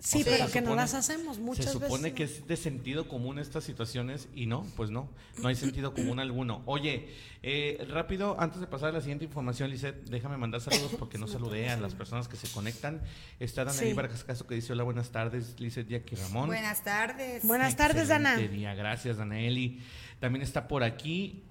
Sí, 0.00 0.22
pero 0.24 0.48
que 0.48 0.60
no 0.60 0.76
las 0.76 0.94
hacemos 0.94 1.38
muchas 1.38 1.66
veces. 1.66 1.80
Se 1.80 1.86
supone 1.86 2.12
que 2.12 2.22
es 2.22 2.46
de 2.46 2.56
sentido 2.56 3.08
común 3.08 3.40
estas 3.40 3.64
situaciones 3.64 4.28
y 4.32 4.46
no, 4.46 4.64
pues 4.76 4.90
no, 4.90 5.08
no 5.42 5.48
hay 5.48 5.56
sentido 5.56 5.92
común 5.92 6.20
alguno. 6.20 6.62
Oye, 6.66 7.08
eh, 7.42 7.84
rápido, 7.90 8.36
antes 8.38 8.60
de 8.60 8.68
pasar 8.68 8.90
a 8.90 8.92
la 8.92 9.00
siguiente 9.00 9.24
información, 9.24 9.70
Lizeth, 9.70 10.08
déjame 10.08 10.36
mandar 10.36 10.60
saludos 10.60 10.92
porque 10.98 11.18
no 11.18 11.26
saludé 11.26 11.68
a 11.68 11.76
las 11.76 11.94
personas 11.94 12.28
que 12.28 12.36
se 12.36 12.48
conectan. 12.48 13.02
Está 13.40 13.64
Dana 13.64 13.76
sí. 13.76 13.94
Caso 14.24 14.46
que 14.46 14.54
dice 14.54 14.72
hola, 14.72 14.84
buenas 14.84 15.10
tardes, 15.10 15.58
Lizeth, 15.58 15.88
Jackie 15.88 16.14
Ramón. 16.14 16.46
Buenas 16.46 16.84
tardes. 16.84 17.44
Buenas 17.44 17.76
tardes, 17.76 18.08
Dana. 18.08 18.36
Día. 18.36 18.74
Gracias, 18.74 19.16
Danaeli. 19.16 19.82
También 20.20 20.42
está 20.42 20.68
por 20.68 20.84
aquí 20.84 21.42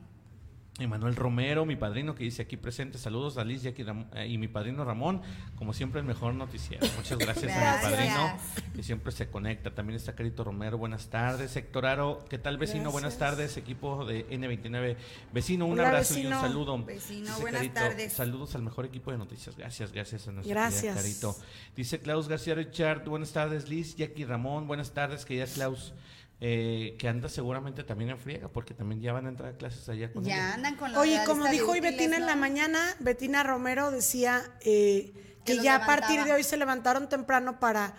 Emanuel 0.79 1.15
Romero, 1.15 1.65
mi 1.65 1.75
padrino 1.75 2.15
que 2.15 2.23
dice 2.23 2.43
aquí 2.43 2.57
presente, 2.57 2.97
saludos 2.97 3.37
a 3.37 3.43
Liz 3.43 3.63
y, 3.65 3.69
eh, 3.69 4.27
y 4.27 4.37
mi 4.37 4.47
padrino 4.47 4.85
Ramón, 4.85 5.21
como 5.55 5.73
siempre 5.73 5.99
el 5.99 6.05
mejor 6.05 6.33
noticiero. 6.33 6.85
Muchas 6.95 7.17
gracias, 7.17 7.51
a 7.51 7.77
mi 7.77 7.81
padrino 7.81 8.37
que 8.75 8.83
siempre 8.83 9.11
se 9.11 9.29
conecta. 9.29 9.73
También 9.73 9.97
está 9.97 10.13
Carito 10.13 10.43
Romero, 10.43 10.77
buenas 10.77 11.09
tardes. 11.09 11.55
Héctor 11.55 11.85
Aro, 11.85 12.25
¿qué 12.29 12.37
tal 12.37 12.57
vecino? 12.57 12.91
Buenas 12.91 13.17
tardes, 13.17 13.57
equipo 13.57 14.05
de 14.05 14.27
N29. 14.29 14.95
Vecino, 15.33 15.65
un 15.65 15.79
abrazo 15.79 16.19
y 16.19 16.27
un 16.27 16.33
saludo. 16.33 16.83
Vecino, 16.83 17.39
buenas 17.39 17.73
tardes. 17.73 18.13
Saludos 18.13 18.55
al 18.55 18.61
mejor 18.61 18.85
equipo 18.85 19.11
de 19.11 19.17
noticias. 19.17 19.55
Gracias, 19.57 19.91
gracias 19.91 20.27
a 20.27 20.31
nuestro 20.31 20.53
gracias. 20.53 20.95
Carito. 20.95 21.35
Dice 21.75 21.99
Klaus 21.99 22.27
García 22.27 22.55
Richard, 22.55 23.03
buenas 23.05 23.31
tardes 23.31 23.69
Liz, 23.69 23.95
Jackie 23.95 24.25
Ramón, 24.25 24.67
buenas 24.67 24.91
tardes, 24.91 25.25
querida 25.25 25.45
Klaus. 25.45 25.93
Eh, 26.39 26.95
que 26.99 27.09
anda 27.09 27.29
seguramente 27.29 27.83
también 27.83 28.11
en 28.11 28.19
friega, 28.19 28.47
porque 28.47 28.75
también 28.75 29.01
ya 29.01 29.11
van 29.11 29.25
a 29.25 29.29
entrar 29.29 29.53
a 29.53 29.57
clases 29.57 29.89
allá 29.89 30.13
con 30.13 30.23
Ya 30.23 30.53
andan 30.53 30.75
con 30.75 30.95
Oye, 30.95 31.19
como 31.25 31.47
dijo 31.47 31.71
hoy 31.71 31.79
Betina 31.79 32.15
en 32.15 32.27
la 32.27 32.35
mañana, 32.35 32.79
Betina 32.99 33.41
Romero 33.41 33.89
decía 33.89 34.43
eh, 34.61 35.39
que, 35.43 35.57
ya 35.57 35.77
a 35.77 35.85
partir 35.87 36.23
de 36.25 36.33
hoy 36.33 36.43
se 36.43 36.55
levantaron 36.57 37.09
temprano 37.09 37.59
para 37.59 37.95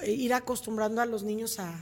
eh, 0.00 0.10
ir 0.10 0.34
acostumbrando 0.34 1.00
a 1.00 1.06
los 1.06 1.22
niños 1.22 1.60
a, 1.60 1.72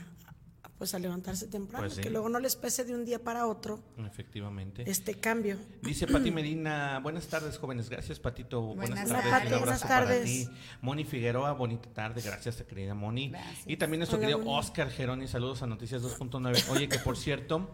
pues 0.84 0.94
a 0.94 0.98
levantarse 0.98 1.46
temprano, 1.46 1.86
pues 1.86 1.98
que 1.98 2.10
luego 2.10 2.28
no 2.28 2.38
les 2.38 2.56
pese 2.56 2.84
de 2.84 2.94
un 2.94 3.06
día 3.06 3.18
para 3.18 3.46
otro. 3.46 3.80
Efectivamente. 4.06 4.84
Este 4.86 5.14
cambio. 5.14 5.56
Dice 5.80 6.06
Pati 6.06 6.30
Medina, 6.30 7.00
buenas 7.02 7.26
tardes 7.26 7.56
jóvenes, 7.56 7.88
gracias 7.88 8.20
Patito, 8.20 8.60
buenas, 8.60 9.08
tardes. 9.08 9.30
Pati, 9.30 9.54
buenas 9.54 9.80
tardes. 9.80 10.50
Moni 10.82 11.04
Figueroa, 11.04 11.52
bonita 11.52 11.88
tarde, 11.88 12.20
gracias 12.20 12.62
querida 12.64 12.92
Moni. 12.92 13.32
Y 13.64 13.78
también 13.78 14.00
nuestro 14.00 14.20
querido 14.20 14.42
Oscar 14.44 14.90
Geroni, 14.90 15.26
saludos 15.26 15.62
a 15.62 15.66
Noticias 15.66 16.02
2.9. 16.02 16.68
Oye, 16.68 16.86
que 16.86 16.98
por 16.98 17.16
cierto, 17.16 17.66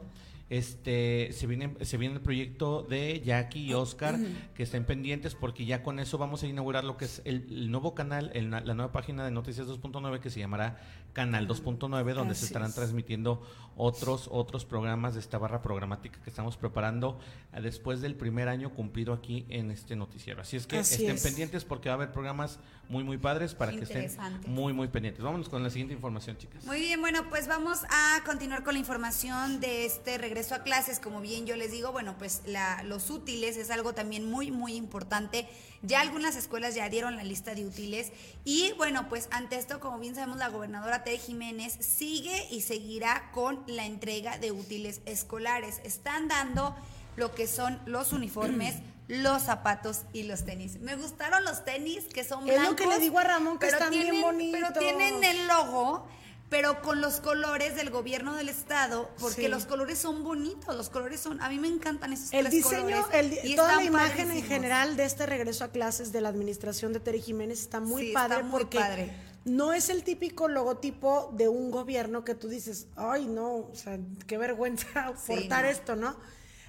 este 0.51 1.33
se 1.33 1.47
viene 1.47 1.77
se 1.83 1.97
viene 1.97 2.17
el 2.17 2.21
proyecto 2.21 2.83
de 2.83 3.21
Jackie 3.25 3.67
y 3.67 3.75
Oscar 3.75 4.19
que 4.53 4.65
estén 4.65 4.85
pendientes 4.85 5.37
porque 5.37 5.65
ya 5.65 5.85
con 5.85 6.01
eso 6.01 6.19
vamos 6.19 6.43
a 6.43 6.49
inaugurar 6.49 6.83
lo 6.83 6.97
que 6.97 7.05
es 7.05 7.23
el, 7.25 7.71
nuevo 7.71 7.95
canal 7.95 8.33
la 8.35 8.75
nueva 8.75 8.91
página 8.91 9.25
de 9.25 9.31
Noticias 9.31 9.69
2.9 9.69 10.19
que 10.19 10.29
se 10.29 10.41
llamará 10.41 10.81
Canal 11.13 11.47
2.9 11.47 12.15
donde 12.15 12.35
se 12.35 12.47
estarán 12.47 12.75
transmitiendo 12.75 13.47
otros 13.77 14.29
otros 14.31 14.65
programas 14.65 15.15
de 15.15 15.21
esta 15.21 15.39
barra 15.39 15.63
programática 15.63 16.21
que 16.21 16.31
estamos 16.31 16.57
preparando 16.57 17.21
eh, 17.53 17.61
después 17.61 18.01
del 18.01 18.17
primer 18.17 18.49
año 18.49 18.75
cumplido 18.75 19.13
aquí 19.13 19.47
en 19.49 19.71
este 19.71 19.95
noticiero. 19.95 20.43
Así 20.43 20.57
es 20.57 20.67
que 20.67 20.81
estén 20.81 21.19
pendientes 21.21 21.65
porque 21.65 21.89
va 21.89 21.95
a 21.95 21.97
haber 21.97 22.11
programas 22.11 22.59
muy 22.89 23.05
muy 23.05 23.19
padres 23.19 23.55
para 23.55 23.71
que 23.71 23.85
estén 23.85 24.11
muy 24.47 24.73
muy 24.73 24.89
pendientes. 24.89 25.23
Vámonos 25.23 25.49
con 25.49 25.63
la 25.63 25.71
siguiente 25.71 25.95
información 25.95 26.37
chicas. 26.37 26.65
Muy 26.65 26.81
bien 26.81 27.01
bueno 27.01 27.29
pues 27.29 27.47
vamos 27.47 27.79
a 27.89 28.21
continuar 28.27 28.65
con 28.65 28.75
la 28.75 28.81
información 28.81 29.61
de 29.61 29.87
este 29.87 30.19
regreso 30.19 30.40
regreso 30.41 30.55
a 30.55 30.65
clases, 30.65 31.01
como 31.01 31.21
bien 31.21 31.45
yo 31.45 31.55
les 31.55 31.71
digo, 31.71 31.93
bueno, 31.93 32.17
pues 32.17 32.41
la, 32.47 32.83
los 32.85 33.11
útiles 33.11 33.59
es 33.59 33.71
algo 33.71 33.93
también 33.93 34.31
muy, 34.31 34.51
muy 34.51 34.75
importante. 34.75 35.47
Ya 35.83 36.01
algunas 36.01 36.35
escuelas 36.35 36.75
ya 36.75 36.89
dieron 36.89 37.17
la 37.17 37.25
lista 37.25 37.55
de 37.55 37.67
útiles 37.67 38.11
y 38.45 38.73
bueno, 38.79 39.07
pues 39.11 39.29
ante 39.33 39.57
esto, 39.57 39.81
como 39.81 39.99
bien 39.99 40.15
sabemos, 40.15 40.39
la 40.39 40.49
gobernadora 40.49 41.05
Tere 41.05 41.19
Jiménez 41.19 41.77
sigue 41.81 42.49
y 42.51 42.63
seguirá 42.63 43.31
con 43.33 43.63
la 43.67 43.85
entrega 43.85 44.39
de 44.39 44.51
útiles 44.51 45.03
escolares. 45.05 45.83
Están 45.85 46.29
dando 46.29 46.75
lo 47.17 47.35
que 47.35 47.47
son 47.47 47.79
los 47.85 48.15
uniformes, 48.15 48.77
los 49.09 49.43
zapatos 49.43 50.05
y 50.15 50.23
los 50.23 50.47
tenis. 50.47 50.81
Me 50.81 50.97
gustaron 50.97 51.45
los 51.45 51.67
tenis 51.67 52.05
que 52.05 52.25
son 52.25 52.45
blancos. 52.45 52.65
Es 52.65 52.71
lo 52.71 52.77
que 52.77 52.87
le 52.87 52.99
digo 52.99 53.19
a 53.19 53.25
Ramón 53.25 53.59
que 53.59 53.67
están 53.67 53.91
bien 53.91 54.23
bonitos. 54.23 54.59
Pero 54.59 54.81
tienen 54.81 55.23
el 55.23 55.47
logo 55.49 56.09
pero 56.51 56.83
con 56.83 57.01
los 57.01 57.21
colores 57.21 57.77
del 57.77 57.91
gobierno 57.91 58.35
del 58.35 58.49
estado, 58.49 59.09
porque 59.21 59.49
los 59.49 59.67
colores 59.67 59.99
son 59.99 60.25
bonitos, 60.25 60.77
los 60.77 60.91
colores 60.91 61.21
son, 61.21 61.41
a 61.41 61.49
mí 61.49 61.59
me 61.61 61.69
encantan 61.69 62.13
esos 62.13 62.33
el 62.33 62.51
diseño, 62.51 63.07
El, 63.13 63.55
toda 63.55 63.77
la 63.77 63.85
imagen 63.85 64.33
en 64.33 64.43
general 64.43 64.97
de 64.97 65.05
este 65.05 65.27
regreso 65.27 65.63
a 65.63 65.69
clases 65.69 66.11
de 66.11 66.21
la 66.21 66.29
administración 66.29 66.93
de 66.93 66.99
Tere 66.99 67.21
Jiménez 67.21 67.61
está 67.61 67.79
muy 67.79 68.13
padre 68.13 68.45
porque 68.51 69.13
no 69.45 69.73
es 69.73 69.91
el 69.91 70.03
típico 70.03 70.49
logotipo 70.49 71.33
de 71.37 71.49
un 71.49 71.71
gobierno 71.71 72.25
que 72.25 72.35
tú 72.35 72.49
dices, 72.49 72.89
ay 72.97 73.27
no, 73.27 73.55
o 73.55 73.75
sea, 73.75 73.99
qué 74.27 74.37
vergüenza 74.37 75.15
portar 75.27 75.65
esto, 75.67 75.95
¿no? 75.95 76.17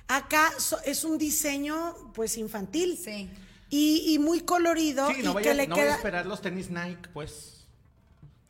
Acá 0.08 0.52
es 0.86 1.04
un 1.04 1.18
diseño 1.18 1.96
pues 2.14 2.38
infantil. 2.38 3.00
Y, 3.74 4.20
muy 4.20 4.42
colorido. 4.42 5.10
Sí, 5.12 5.24
no, 5.24 5.40
y 5.40 5.44
que 5.44 5.54
le 5.54 5.66
no 5.66 5.76
queda... 5.76 5.94
a 5.94 5.96
esperar 5.96 6.26
los 6.26 6.42
tenis 6.42 6.70
Nike, 6.70 7.10
pues. 7.14 7.61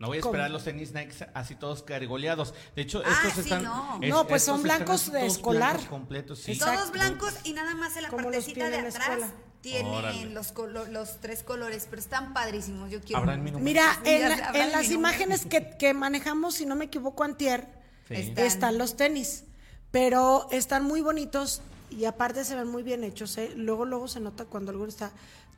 No 0.02 0.08
voy 0.08 0.18
a 0.18 0.22
esperar 0.22 0.50
los 0.50 0.64
tenis 0.64 0.94
Nike 0.94 1.14
así 1.36 1.54
todos 1.54 1.84
cargoleados. 1.84 2.56
De 2.76 2.82
hecho, 2.82 3.04
ah, 3.06 3.22
estos 3.28 3.46
están. 3.46 3.64
No, 3.64 4.00
no 4.00 4.28
pues 4.28 4.42
son 4.42 4.64
blancos 4.64 5.12
de 5.12 5.28
escolar. 5.28 5.80
completos, 5.86 6.40
sí. 6.40 6.58
Todos 6.58 6.92
blancos 6.92 7.36
y 7.44 7.54
nada 7.54 7.76
más 7.76 7.96
en 7.98 8.02
la 8.04 8.10
partecita 8.10 8.72
de 8.72 8.80
atrás 8.80 9.20
tienen 9.62 10.34
los, 10.34 10.56
los 10.90 11.22
tres 11.22 11.44
colores, 11.44 11.86
pero 11.88 12.02
están 12.02 12.34
padrísimos. 12.34 12.90
Yo 12.90 13.00
quiero. 13.00 13.24
Mira, 13.60 14.02
en, 14.04 14.72
las 14.72 14.90
imágenes 14.90 15.46
que, 15.46 15.78
que, 15.78 15.94
manejamos, 15.94 16.56
si 16.56 16.66
no 16.66 16.76
me 16.76 16.86
equivoco, 16.86 17.24
antier, 17.24 17.68
están. 18.10 18.80
los 18.80 18.98
tenis, 18.98 19.44
pero 19.92 20.48
están 20.50 20.84
muy 20.84 21.02
bonitos 21.02 21.62
y 21.92 22.06
aparte 22.06 22.44
se 22.44 22.56
ven 22.56 22.70
muy 22.70 22.82
bien 22.82 23.04
hechos. 23.04 23.38
¿eh? 23.38 23.52
Luego, 23.56 23.86
luego 23.86 24.08
se 24.08 24.20
nota 24.20 24.46
cuando 24.46 24.72
alguno 24.72 24.90
está 24.90 25.12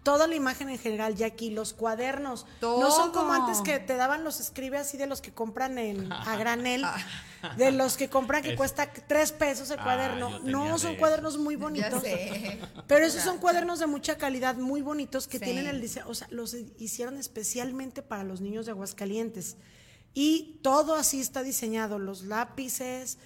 toda 0.03 0.27
la 0.27 0.35
imagen 0.35 0.69
en 0.69 0.77
general, 0.77 1.15
ya 1.15 1.27
aquí, 1.27 1.49
los 1.49 1.73
cuadernos. 1.73 2.45
No 2.61 2.91
son 2.91 3.11
como 3.11 3.33
antes 3.33 3.61
que 3.61 3.79
te 3.79 3.95
daban 3.95 4.23
los 4.23 4.39
escribe 4.39 4.77
así 4.77 4.97
de 4.97 5.07
los 5.07 5.21
que 5.21 5.33
compran 5.33 5.77
en 5.77 6.11
a 6.11 6.35
granel, 6.35 6.85
de 7.57 7.71
los 7.71 7.97
que 7.97 8.09
compran 8.09 8.43
que 8.43 8.55
cuesta 8.55 8.91
tres 8.91 9.31
pesos 9.31 9.71
el 9.71 9.79
ah, 9.79 9.83
cuaderno. 9.83 10.39
no, 10.39 10.77
son 10.77 10.95
cuadernos 10.97 11.37
muy 11.37 11.55
bonitos. 11.55 12.03
Pero 12.87 13.05
esos 13.05 13.23
son 13.23 13.37
cuadernos 13.37 13.79
de 13.79 13.87
mucha 13.87 14.17
calidad, 14.17 14.55
muy 14.55 14.81
bonitos, 14.81 15.27
que 15.27 15.39
tienen 15.39 15.67
el 15.67 15.81
diseño, 15.81 16.05
o 16.09 16.13
sea, 16.13 16.27
los 16.29 16.53
hicieron 16.77 17.17
especialmente 17.17 18.01
para 18.01 18.23
los 18.23 18.41
niños 18.41 18.65
de 18.65 18.71
Aguascalientes. 18.71 19.57
Y 20.13 20.59
todo 20.61 20.95
así 20.95 21.21
está 21.21 21.41
diseñado, 21.41 21.97
los 21.97 22.23
lápices, 22.23 23.17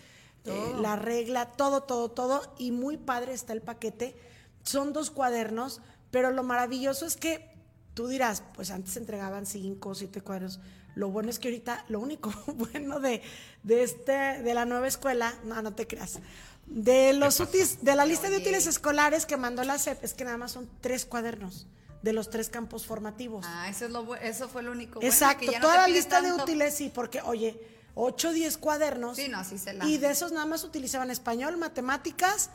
eh, 0.45 0.73
la 0.79 0.95
regla, 0.95 1.47
todo, 1.51 1.83
todo, 1.83 2.09
todo. 2.09 2.53
Y 2.57 2.71
muy 2.71 2.97
padre 2.97 3.33
está 3.33 3.51
el 3.51 3.61
paquete. 3.61 4.15
Son 4.63 4.93
dos 4.93 5.11
cuadernos 5.11 5.81
pero 6.11 6.31
lo 6.31 6.43
maravilloso 6.43 7.05
es 7.05 7.15
que 7.15 7.49
tú 7.93 8.07
dirás, 8.07 8.43
pues 8.53 8.71
antes 8.71 8.95
entregaban 8.97 9.45
cinco 9.45 9.89
o 9.89 9.95
siete 9.95 10.21
cuadros. 10.21 10.59
Lo 10.95 11.09
bueno 11.09 11.29
es 11.29 11.39
que 11.39 11.47
ahorita, 11.47 11.85
lo 11.89 11.99
único 11.99 12.31
bueno 12.53 12.99
de, 12.99 13.21
de, 13.63 13.83
este, 13.83 14.11
de 14.11 14.53
la 14.53 14.65
nueva 14.65 14.87
escuela, 14.87 15.33
no, 15.43 15.61
no 15.61 15.73
te 15.73 15.87
creas, 15.87 16.19
de 16.65 17.13
los 17.13 17.39
útiles, 17.39 17.83
de 17.83 17.95
la 17.95 18.05
lista 18.05 18.29
de 18.29 18.37
útiles 18.37 18.67
escolares 18.67 19.25
que 19.25 19.37
mandó 19.37 19.63
la 19.63 19.77
SEP, 19.77 20.03
es 20.03 20.13
que 20.13 20.25
nada 20.25 20.37
más 20.37 20.51
son 20.51 20.69
tres 20.81 21.05
cuadernos 21.05 21.65
de 22.01 22.13
los 22.13 22.29
tres 22.29 22.49
campos 22.49 22.85
formativos. 22.85 23.45
Ah, 23.47 23.69
eso, 23.69 23.85
es 23.85 23.91
lo, 23.91 24.15
eso 24.15 24.47
fue 24.49 24.63
lo 24.63 24.71
único 24.71 24.99
bueno. 24.99 25.07
Exacto, 25.07 25.51
toda 25.61 25.77
la 25.77 25.87
lista 25.87 26.21
de 26.21 26.33
útiles, 26.33 26.75
sí, 26.75 26.91
porque, 26.93 27.21
oye, 27.21 27.59
8 27.95 28.29
o 28.29 28.33
10 28.33 28.57
cuadernos. 28.57 29.17
Sí, 29.17 29.27
no, 29.27 29.43
sí 29.43 29.57
se 29.57 29.73
la... 29.73 29.85
Y 29.85 29.97
de 29.97 30.11
esos 30.11 30.31
nada 30.31 30.45
más 30.45 30.63
utilizaban 30.63 31.09
español, 31.09 31.57
matemáticas 31.57 32.51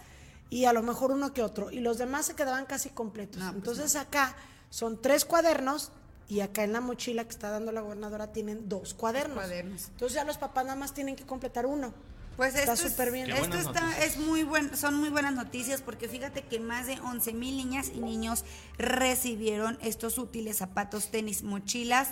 y 0.53 0.67
a 0.67 0.75
lo 0.75 0.83
mejor 0.83 1.13
uno 1.13 1.33
que 1.33 1.43
otro. 1.43 1.71
Y 1.71 1.81
los 1.81 1.97
demás 1.97 2.27
se 2.27 2.35
quedaban 2.35 2.67
casi 2.67 2.91
completos. 2.91 3.43
Pues 3.43 3.55
Entonces 3.55 3.97
acá 3.97 4.37
son 4.69 5.01
tres 5.01 5.25
cuadernos 5.25 5.93
y 6.29 6.41
acá 6.41 6.63
en 6.63 6.75
la 6.75 6.83
mochila 6.83 7.25
que 7.25 7.31
está 7.31 7.49
dando 7.49 7.73
la 7.73 7.81
gobernadora 7.81 8.35
tienen 8.35 8.69
dos 8.69 8.93
cuadernos. 8.93 9.51
Entonces 9.51 10.13
ya 10.13 10.25
los 10.25 10.37
papás 10.37 10.67
nada 10.67 10.77
más 10.77 10.93
tienen 10.93 11.17
que 11.17 11.25
completar 11.25 11.65
uno. 11.65 11.95
Pues 12.37 12.55
está 12.55 12.77
súper 12.77 13.13
bien. 13.13 13.31
Esto 13.31 13.57
está, 13.57 14.05
es 14.05 14.19
muy 14.19 14.43
buen, 14.43 14.77
son 14.77 14.95
muy 14.97 15.09
buenas 15.09 15.33
noticias 15.33 15.81
porque 15.81 16.07
fíjate 16.07 16.43
que 16.43 16.61
más 16.61 16.87
de 16.87 17.01
11 17.01 17.33
mil 17.33 17.57
niñas 17.57 17.91
y 17.95 18.01
niños 18.01 18.45
recibieron 18.77 19.79
estos 19.81 20.19
útiles 20.19 20.59
zapatos, 20.59 21.11
tenis, 21.11 21.45
mochilas. 21.45 22.11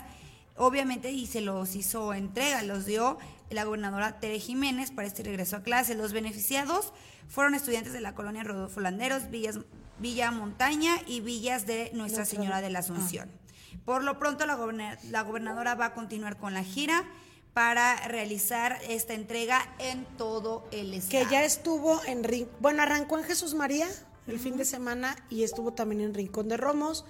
Obviamente 0.57 1.11
y 1.11 1.27
se 1.27 1.41
los 1.41 1.75
hizo 1.75 2.11
entrega, 2.15 2.63
los 2.63 2.87
dio 2.87 3.19
la 3.51 3.65
gobernadora 3.65 4.19
Tere 4.19 4.39
Jiménez 4.39 4.91
para 4.91 5.07
este 5.07 5.23
regreso 5.23 5.57
a 5.57 5.63
clase. 5.63 5.95
Los 5.95 6.13
beneficiados 6.13 6.93
fueron 7.27 7.55
estudiantes 7.55 7.93
de 7.93 8.01
la 8.01 8.15
colonia 8.15 8.43
Rodolfo 8.43 8.79
Landeros, 8.79 9.29
Villas, 9.29 9.59
Villa 9.99 10.31
Montaña 10.31 10.95
y 11.05 11.21
Villas 11.21 11.65
de 11.65 11.91
Nuestra 11.93 12.25
Señora 12.25 12.61
de 12.61 12.69
la 12.69 12.79
Asunción. 12.79 13.29
Ah. 13.31 13.41
Por 13.85 14.03
lo 14.03 14.19
pronto, 14.19 14.45
la, 14.45 14.55
gobernadora 14.55 15.75
va 15.75 15.85
a 15.85 15.93
continuar 15.93 16.37
con 16.37 16.53
la 16.53 16.63
gira 16.63 17.05
para 17.53 18.07
realizar 18.07 18.79
esta 18.87 19.13
entrega 19.13 19.61
en 19.79 20.05
todo 20.17 20.67
el 20.71 20.93
estado. 20.93 21.25
Que 21.25 21.31
ya 21.31 21.43
estuvo 21.43 22.01
en 22.05 22.47
bueno, 22.59 22.83
arrancó 22.83 23.17
en 23.17 23.25
Jesús 23.25 23.53
María 23.53 23.87
el 24.27 24.39
fin 24.39 24.57
de 24.57 24.65
semana 24.65 25.15
y 25.29 25.43
estuvo 25.43 25.73
también 25.73 26.01
en 26.01 26.13
Rincón 26.13 26.47
de 26.47 26.57
Romos. 26.57 27.05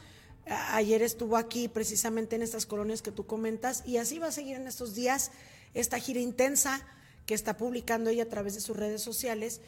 Ayer 0.71 1.03
estuvo 1.03 1.37
aquí 1.37 1.67
precisamente 1.67 2.35
en 2.35 2.41
estas 2.41 2.65
colonias 2.65 3.01
que 3.01 3.11
tú 3.11 3.25
comentas 3.25 3.83
y 3.85 3.97
así 3.97 4.17
va 4.17 4.27
a 4.27 4.31
seguir 4.31 4.55
en 4.55 4.67
estos 4.67 4.95
días 4.95 5.31
esta 5.73 5.99
gira 5.99 6.19
intensa 6.19 6.85
que 7.25 7.33
está 7.33 7.57
publicando 7.57 8.09
ella 8.09 8.23
a 8.23 8.29
través 8.29 8.55
de 8.55 8.61
sus 8.61 8.75
redes 8.75 9.01
sociales. 9.01 9.61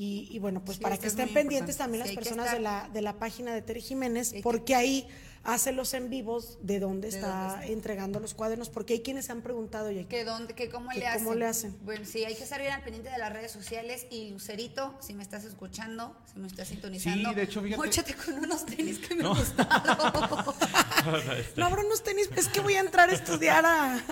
Y, 0.00 0.38
bueno, 0.38 0.64
pues 0.64 0.78
para 0.78 0.96
que 0.96 1.08
estén 1.08 1.28
pendientes 1.34 1.76
también 1.76 2.04
las 2.04 2.14
personas 2.14 2.52
de 2.52 2.60
la, 2.60 2.88
de 2.92 3.02
la 3.02 3.14
página 3.14 3.52
de 3.52 3.62
Tere 3.62 3.80
Jiménez, 3.80 4.32
porque 4.44 4.76
ahí 4.76 5.08
hace 5.44 5.72
los 5.72 5.94
en 5.94 6.10
vivos 6.10 6.58
de 6.62 6.80
dónde 6.80 7.08
está 7.08 7.64
entregando 7.64 8.20
los 8.20 8.34
cuadernos, 8.34 8.68
porque 8.68 8.94
hay 8.94 9.00
quienes 9.00 9.30
han 9.30 9.42
preguntado, 9.42 9.90
ya 9.90 10.04
¿Que 10.04 10.24
dónde, 10.24 10.54
que 10.54 10.68
cómo, 10.68 10.92
le, 10.92 11.00
cómo 11.00 11.30
hacen? 11.30 11.38
le 11.38 11.46
hacen. 11.46 11.76
Bueno, 11.84 12.04
sí, 12.04 12.24
hay 12.24 12.34
que 12.34 12.44
estar 12.44 12.60
bien 12.60 12.72
al 12.72 12.82
pendiente 12.82 13.10
de 13.10 13.18
las 13.18 13.32
redes 13.32 13.50
sociales 13.50 14.06
y 14.10 14.30
Lucerito, 14.30 14.96
si 15.00 15.14
me 15.14 15.22
estás 15.22 15.44
escuchando, 15.44 16.16
si 16.32 16.38
me 16.38 16.46
estás 16.46 16.68
sintonizando, 16.68 17.30
sí, 17.30 17.34
de 17.34 17.42
hecho, 17.42 17.62
fíjate. 17.62 18.14
con 18.14 18.34
unos 18.34 18.66
tenis 18.66 18.98
que 18.98 19.14
me 19.14 19.22
no. 19.22 19.34
gustaron. 19.34 20.12
no, 21.56 21.66
habrá 21.66 21.82
unos 21.82 22.02
tenis, 22.02 22.30
es 22.36 22.48
que 22.48 22.60
voy 22.60 22.74
a 22.74 22.80
entrar 22.80 23.08
a 23.08 23.12
estudiar 23.12 23.64
a... 23.64 24.02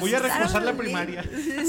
voy, 0.00 0.14
a 0.14 0.18
reforzar 0.18 0.62
la 0.62 0.74
primaria. 0.74 1.24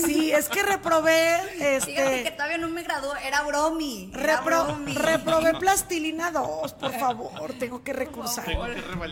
Sí, 0.06 0.32
es 0.32 0.50
que 0.50 0.64
reprobé, 0.64 1.36
este... 1.76 1.92
Fíjate 1.92 2.24
que 2.24 2.32
todavía 2.32 2.58
no 2.58 2.70
me 2.70 2.84
graduó, 2.84 3.16
era 3.18 3.44
bromi. 3.44 4.12
bromi. 4.44 4.94
Reprobé 4.94 5.54
plastilina 5.56 6.32
2, 6.32 6.74
por 6.74 6.92
favor, 6.94 7.54
tengo 7.54 7.84
que 7.84 7.94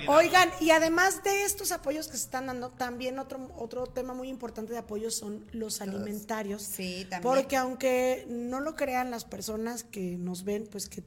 Oigan, 0.08 0.50
y 0.60 0.72
además 0.72 1.24
de 1.24 1.44
estos 1.44 1.72
apoyos 1.72 2.08
que 2.08 2.18
se 2.18 2.24
están 2.24 2.48
dando, 2.48 2.72
también 2.72 3.20
otro, 3.20 3.52
otro 3.58 3.88
tema 3.88 4.14
muy 4.14 4.30
importante 4.30 4.74
de 4.74 4.80
apoyo 4.80 5.12
son 5.12 5.46
los 5.52 5.82
alimentarios. 5.82 6.62
Sí, 6.62 7.06
también. 7.10 7.22
Porque 7.22 7.58
aunque 7.58 8.26
no 8.30 8.60
lo 8.60 8.76
crean 8.76 9.12
las 9.12 9.26
personas 9.26 9.84
que 9.84 10.18
nos 10.18 10.44
ven, 10.44 10.68
pues 10.70 10.90
que 10.90 11.04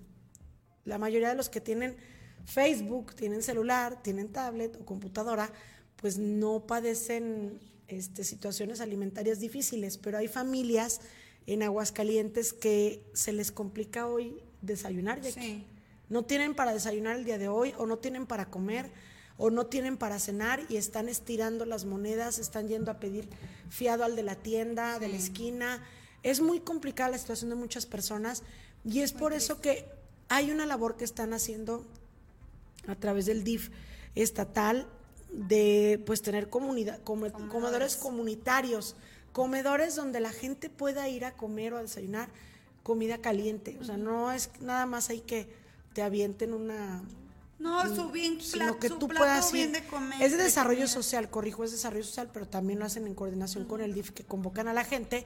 la 0.84 0.98
mayoría 0.98 1.28
de 1.28 1.34
los 1.34 1.48
que 1.48 1.60
tienen 1.60 1.96
Facebook, 2.44 3.14
tienen 3.14 3.42
celular, 3.42 4.02
tienen 4.02 4.32
tablet 4.32 4.76
o 4.80 4.84
computadora, 4.84 5.52
pues 5.96 6.18
no 6.18 6.66
padecen 6.66 7.60
este, 7.88 8.24
situaciones 8.24 8.80
alimentarias 8.80 9.38
difíciles, 9.38 9.98
pero 9.98 10.18
hay 10.18 10.28
familias 10.28 11.00
en 11.46 11.62
Aguascalientes 11.62 12.52
que 12.52 13.04
se 13.14 13.32
les 13.32 13.52
complica 13.52 14.06
hoy 14.06 14.42
desayunar, 14.60 15.20
ya 15.20 15.30
sí 15.30 15.66
no 16.12 16.27
tienen 16.27 16.55
para 16.55 16.75
desayunar 16.75 17.16
el 17.16 17.25
día 17.25 17.38
de 17.38 17.48
hoy 17.48 17.72
o 17.79 17.87
no 17.87 17.96
tienen 17.96 18.27
para 18.27 18.51
comer 18.51 18.90
o 19.38 19.48
no 19.48 19.64
tienen 19.64 19.96
para 19.96 20.18
cenar 20.18 20.61
y 20.68 20.77
están 20.77 21.09
estirando 21.09 21.64
las 21.64 21.87
monedas, 21.87 22.38
están 22.38 22.68
yendo 22.68 22.90
a 22.90 23.01
pedir 23.01 23.31
fiado 23.70 24.05
al 24.05 24.14
de 24.14 24.22
la 24.22 24.35
tienda, 24.35 24.98
de 24.98 25.09
la 25.09 25.16
esquina. 25.16 25.83
Es 26.22 26.42
muy 26.42 26.61
complicada 26.61 27.12
la 27.12 27.18
situación 27.18 27.48
de 27.48 27.57
muchas 27.57 27.87
personas 27.87 28.42
y 28.85 29.01
es 29.01 29.14
por 29.14 29.33
eso 29.33 29.62
que 29.62 29.87
hay 30.29 30.51
una 30.51 30.66
labor 30.66 30.98
que 30.98 31.05
están 31.05 31.33
haciendo 31.33 31.87
a 32.87 32.94
través 32.94 33.25
del 33.25 33.42
DIF 33.42 33.70
estatal 34.14 34.87
de 35.33 35.98
pues 36.05 36.20
tener 36.20 36.51
comunidad, 36.51 37.01
comedores 37.03 37.96
comunitarios, 37.96 38.96
comedores 39.33 39.96
donde 39.96 40.20
la 40.20 40.31
gente 40.31 40.68
pueda 40.68 41.09
ir 41.09 41.25
a 41.25 41.33
comer 41.33 41.72
o 41.72 41.79
a 41.79 41.83
desayunar 41.83 42.29
comida 42.83 43.16
caliente. 43.16 43.79
O 43.81 43.85
sea, 43.85 43.96
no 43.96 44.31
es 44.31 44.51
nada 44.61 44.85
más 44.85 45.09
hay 45.09 45.20
que 45.20 45.62
te 45.92 46.02
avienten 46.02 46.55
una 46.55 47.02
no, 47.62 47.94
su 47.94 48.11
bien 48.11 48.38
que 48.81 48.90
tú 48.90 49.07
puedas. 49.07 49.52
De 49.52 49.85
comer, 49.88 50.20
es 50.20 50.33
de 50.33 50.42
desarrollo 50.42 50.88
social, 50.88 51.31
corrijo, 51.31 51.62
es 51.62 51.70
desarrollo 51.70 52.02
social, 52.02 52.28
pero 52.33 52.48
también 52.48 52.81
lo 52.81 52.85
hacen 52.85 53.07
en 53.07 53.14
coordinación 53.14 53.66
con 53.66 53.81
el 53.81 53.94
DIF 53.94 54.11
que 54.11 54.24
convocan 54.24 54.66
a 54.66 54.72
la 54.72 54.83
gente 54.85 55.24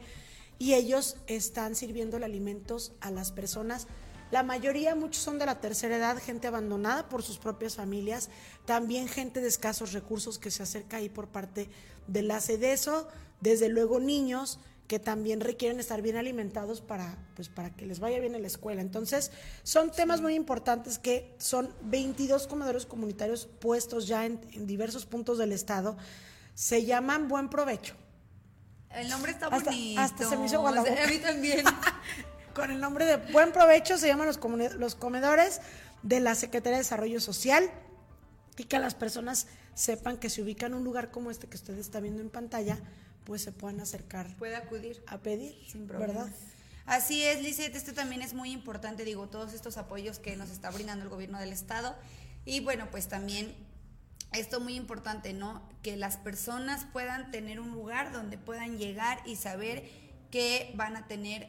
y 0.59 0.75
ellos 0.75 1.17
están 1.27 1.75
sirviendo 1.75 2.19
alimentos 2.19 2.93
a 3.01 3.11
las 3.11 3.33
personas. 3.33 3.87
La 4.31 4.43
mayoría, 4.43 4.95
muchos 4.95 5.23
son 5.23 5.39
de 5.39 5.47
la 5.47 5.61
tercera 5.61 5.97
edad, 5.97 6.21
gente 6.21 6.47
abandonada 6.47 7.09
por 7.09 7.23
sus 7.23 7.39
propias 7.39 7.77
familias, 7.77 8.29
también 8.67 9.09
gente 9.09 9.41
de 9.41 9.49
escasos 9.49 9.93
recursos 9.93 10.39
que 10.39 10.51
se 10.51 10.63
acerca 10.63 10.99
ahí 10.99 11.09
por 11.09 11.29
parte 11.29 11.71
de 12.07 12.23
la 12.23 12.41
CEDESO, 12.41 13.09
desde 13.41 13.69
luego 13.69 13.99
niños, 13.99 14.59
que 14.87 14.99
también 14.99 15.41
requieren 15.41 15.81
estar 15.81 16.01
bien 16.03 16.17
alimentados 16.17 16.81
para, 16.81 17.19
pues, 17.35 17.49
para 17.49 17.71
que 17.71 17.87
les 17.87 17.99
vaya 17.99 18.21
bien 18.21 18.35
en 18.35 18.43
la 18.43 18.49
escuela. 18.49 18.81
Entonces, 18.81 19.33
son 19.63 19.91
temas 19.91 20.21
muy 20.21 20.35
importantes 20.35 20.99
que 20.99 21.35
son 21.39 21.75
22 21.83 22.47
comedores 22.47 22.87
comunitarios 22.87 23.47
puestos 23.47 24.07
ya 24.07 24.25
en, 24.27 24.41
diversos 24.67 25.07
puntos 25.07 25.39
del 25.39 25.53
estado. 25.53 25.97
Se 26.55 26.85
llaman 26.85 27.29
Buen 27.29 27.49
Provecho. 27.49 27.95
El 28.91 29.09
nombre 29.09 29.33
está 29.33 29.49
bonito. 29.49 30.01
Hasta 30.01 30.29
se 30.29 30.37
me 30.37 30.47
hizo 30.47 30.67
A 30.67 30.73
mí 30.73 31.19
también. 31.23 31.65
Con 32.55 32.71
el 32.71 32.81
nombre 32.81 33.05
de 33.05 33.17
Buen 33.33 33.53
Provecho 33.53 33.99
se 33.99 34.07
llaman 34.07 34.27
los, 34.27 34.41
los 34.79 34.95
comedores 34.95 35.61
de 36.03 36.21
la 36.21 36.35
Secretaría 36.35 36.79
de 36.79 36.85
Desarrollo 36.85 37.21
Social 37.21 37.71
y 38.57 38.65
que 38.65 38.79
las 38.79 38.95
personas 38.95 39.49
sepan 39.75 40.17
que 40.17 40.31
se 40.31 40.43
ubican 40.43 40.73
en 40.73 40.79
un 40.79 40.85
lugar 40.85 41.11
como 41.11 41.31
este 41.31 41.47
que 41.47 41.57
usted 41.57 41.77
está 41.79 42.01
viendo 42.01 42.23
en 42.23 42.31
pantalla, 42.31 42.79
pues 43.27 43.43
se 43.43 43.53
puedan 43.53 43.81
acercar. 43.81 44.35
Puede 44.37 44.57
acudir. 44.57 45.03
A 45.09 45.19
pedir, 45.19 45.55
sin 45.67 45.87
¿verdad? 45.87 46.29
Así 46.87 47.25
es, 47.25 47.43
Lizeth, 47.43 47.75
esto 47.75 47.93
también 47.93 48.23
es 48.23 48.33
muy 48.33 48.53
importante, 48.53 49.05
digo, 49.05 49.27
todos 49.29 49.53
estos 49.53 49.77
apoyos 49.77 50.21
que 50.21 50.37
nos 50.37 50.51
está 50.51 50.71
brindando 50.71 51.05
el 51.05 51.11
gobierno 51.11 51.41
del 51.41 51.53
estado. 51.53 51.97
Y 52.45 52.61
bueno, 52.61 52.89
pues 52.93 53.09
también 53.09 53.53
esto 54.33 54.61
muy 54.61 54.77
importante, 54.77 55.33
¿no? 55.33 55.69
Que 55.83 55.97
las 55.97 56.17
personas 56.17 56.87
puedan 56.93 57.33
tener 57.33 57.59
un 57.59 57.73
lugar 57.73 58.13
donde 58.13 58.39
puedan 58.39 58.79
llegar 58.79 59.21
y 59.27 59.35
saber 59.35 59.91
que 60.31 60.73
van 60.77 60.97
a 60.97 61.09
tener 61.09 61.49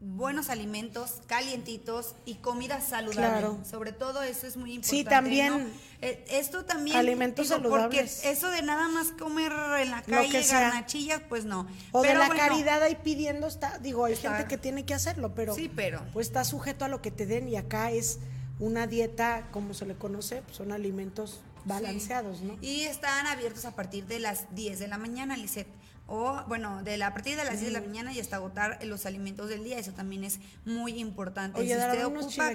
buenos 0.00 0.48
alimentos, 0.48 1.20
calientitos 1.26 2.14
y 2.24 2.36
comida 2.36 2.80
saludable. 2.80 3.64
Sobre 3.68 3.92
todo 3.92 4.22
eso 4.22 4.46
es 4.46 4.56
muy 4.56 4.74
importante. 4.74 4.96
Sí, 4.96 5.04
también. 5.04 5.72
Eh, 6.00 6.24
esto 6.30 6.64
también. 6.64 6.96
Alimentos 6.96 7.48
saludables. 7.48 8.14
Porque 8.14 8.30
eso 8.32 8.50
de 8.50 8.62
nada 8.62 8.88
más 8.88 9.12
comer 9.12 9.52
en 9.80 9.90
la 9.90 10.02
calle 10.02 10.42
garnachillas, 10.42 11.20
pues 11.28 11.44
no. 11.44 11.66
O 11.92 12.02
de 12.02 12.14
la 12.14 12.30
caridad 12.30 12.82
ahí 12.82 12.96
pidiendo, 13.02 13.46
está, 13.46 13.78
digo, 13.78 14.06
hay 14.06 14.16
gente 14.16 14.46
que 14.46 14.56
tiene 14.56 14.84
que 14.84 14.94
hacerlo, 14.94 15.34
pero, 15.34 15.54
sí, 15.54 15.70
pero. 15.74 16.02
Pues 16.12 16.28
está 16.28 16.44
sujeto 16.44 16.86
a 16.86 16.88
lo 16.88 17.02
que 17.02 17.10
te 17.10 17.26
den 17.26 17.48
y 17.48 17.56
acá 17.56 17.90
es 17.90 18.18
una 18.58 18.86
dieta, 18.86 19.48
como 19.52 19.74
se 19.74 19.86
le 19.86 19.94
conoce, 19.94 20.42
pues 20.42 20.56
son 20.56 20.72
alimentos 20.72 21.42
balanceados, 21.66 22.40
¿no? 22.40 22.56
Y 22.62 22.82
están 22.82 23.26
abiertos 23.26 23.66
a 23.66 23.74
partir 23.74 24.06
de 24.06 24.18
las 24.18 24.54
10 24.54 24.78
de 24.78 24.88
la 24.88 24.96
mañana, 24.96 25.36
Lisette 25.36 25.79
o 26.10 26.42
bueno, 26.48 26.82
de 26.82 26.98
la, 26.98 27.06
a 27.06 27.12
partir 27.14 27.36
de 27.36 27.44
las 27.44 27.60
10 27.60 27.72
de 27.72 27.80
la 27.80 27.80
mañana 27.80 28.12
y 28.12 28.18
hasta 28.18 28.36
agotar 28.36 28.84
los 28.84 29.06
alimentos 29.06 29.48
del 29.48 29.62
día, 29.62 29.78
eso 29.78 29.92
también 29.92 30.24
es 30.24 30.40
muy 30.64 30.98
importante. 30.98 31.60
Oye, 31.60 31.68
si 31.68 31.80
usted 31.80 32.04
ocupa, 32.04 32.50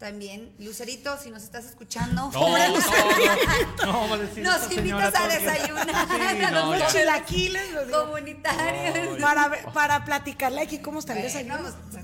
también, 0.00 0.54
Lucerito, 0.58 1.18
si 1.18 1.30
nos 1.30 1.42
estás 1.42 1.66
escuchando, 1.66 2.30
no, 2.32 2.32
no, 2.32 2.68
no, 3.84 4.16
nos 4.16 4.72
invitas 4.72 5.14
a 5.14 5.28
desayunar, 5.28 6.08
sí, 6.08 6.42
no, 6.52 6.86
chilaquiles 6.90 7.68
comunitarios. 7.92 9.20
Para, 9.20 9.72
para 9.74 10.04
platicarle 10.06 10.62
aquí 10.62 10.78
cómo 10.78 11.00
está 11.00 11.12
el 11.12 11.24
desayuno. 11.24 11.58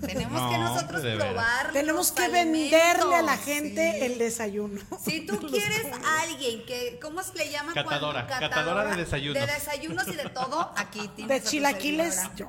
tenemos 0.07 0.53
que 0.53 0.59
nosotros 0.59 1.01
probar. 1.01 1.73
Tenemos 1.73 2.13
que 2.13 2.29
venderle 2.29 3.15
a 3.15 3.23
la 3.23 3.39
gente 3.39 4.05
el 4.05 4.19
desayuno. 4.19 4.83
Si 5.03 5.21
tú 5.27 5.41
quieres 5.49 5.87
a 5.87 6.21
alguien 6.21 6.67
que, 6.67 6.99
¿cómo 7.01 7.23
se 7.23 7.33
le 7.33 7.51
llama? 7.51 7.73
Catadora, 7.73 8.27
catadora, 8.27 8.85
de 8.91 8.97
desayunos. 8.97 9.41
De 9.41 9.55
desayunos 9.55 10.07
y 10.09 10.17
de 10.17 10.29
todo, 10.29 10.71
aquí 10.77 11.09
tienes. 11.17 11.43
De 11.43 11.49
chilaquiles, 11.49 12.21
yo. 12.37 12.47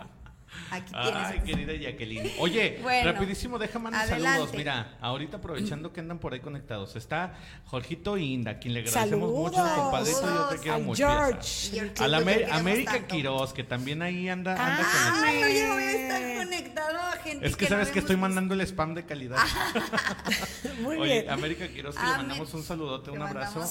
Aquí 0.72 0.92
tienes. 0.92 1.28
Ay, 1.28 1.40
querida 1.46 1.74
Jacqueline. 1.74 2.32
Oye, 2.40 2.82
rapidísimo, 3.04 3.58
déjame 3.58 3.92
mandar 3.92 4.08
saludos. 4.08 4.52
Mira, 4.54 4.98
ahorita 5.02 5.38
aprovechando 5.38 5.94
que 5.94 6.00
andan 6.00 6.20
por 6.20 6.34
ahí 6.34 6.40
conectados, 6.40 6.96
está 6.96 7.36
Jorgito 7.66 8.18
Inda, 8.18 8.60
quien 8.60 8.74
le 8.74 8.82
agradecemos 8.82 9.32
mucho, 9.32 9.64
compadrito. 9.76 10.22
Yo 10.22 10.46
te 10.50 10.58
quiero 10.58 10.80
mucho. 10.80 11.08
George. 11.08 11.94
A 12.00 12.08
la 12.08 12.18
América 12.52 13.08
Quiroz, 13.08 13.54
que 13.54 13.64
también 13.64 14.02
ahí 14.02 14.30
anda, 14.30 14.52
anda 14.52 14.84
ah, 14.84 15.24
Ay, 15.26 15.44
oye, 15.44 15.72
voy 15.72 15.84
a 15.84 15.92
estar 15.92 16.46
conectado 16.46 16.98
a 17.00 17.12
gente. 17.18 17.48
Es 17.48 17.56
que, 17.56 17.68
sabes 17.68 17.90
que 17.90 18.00
estoy 18.00 18.18
mandando 18.18 18.54
el 18.54 18.62
spam 18.62 18.94
de 18.94 19.06
calidad. 19.06 19.38
Muy 20.82 20.98
oye, 20.98 21.22
bien. 21.22 21.30
América 21.30 21.68
Quiroz, 21.68 21.96
que 21.96 22.04
le 22.04 22.10
mandamos 22.10 22.54
un 22.54 22.64
saludote, 22.64 23.12
un 23.12 23.22
abrazo. 23.22 23.62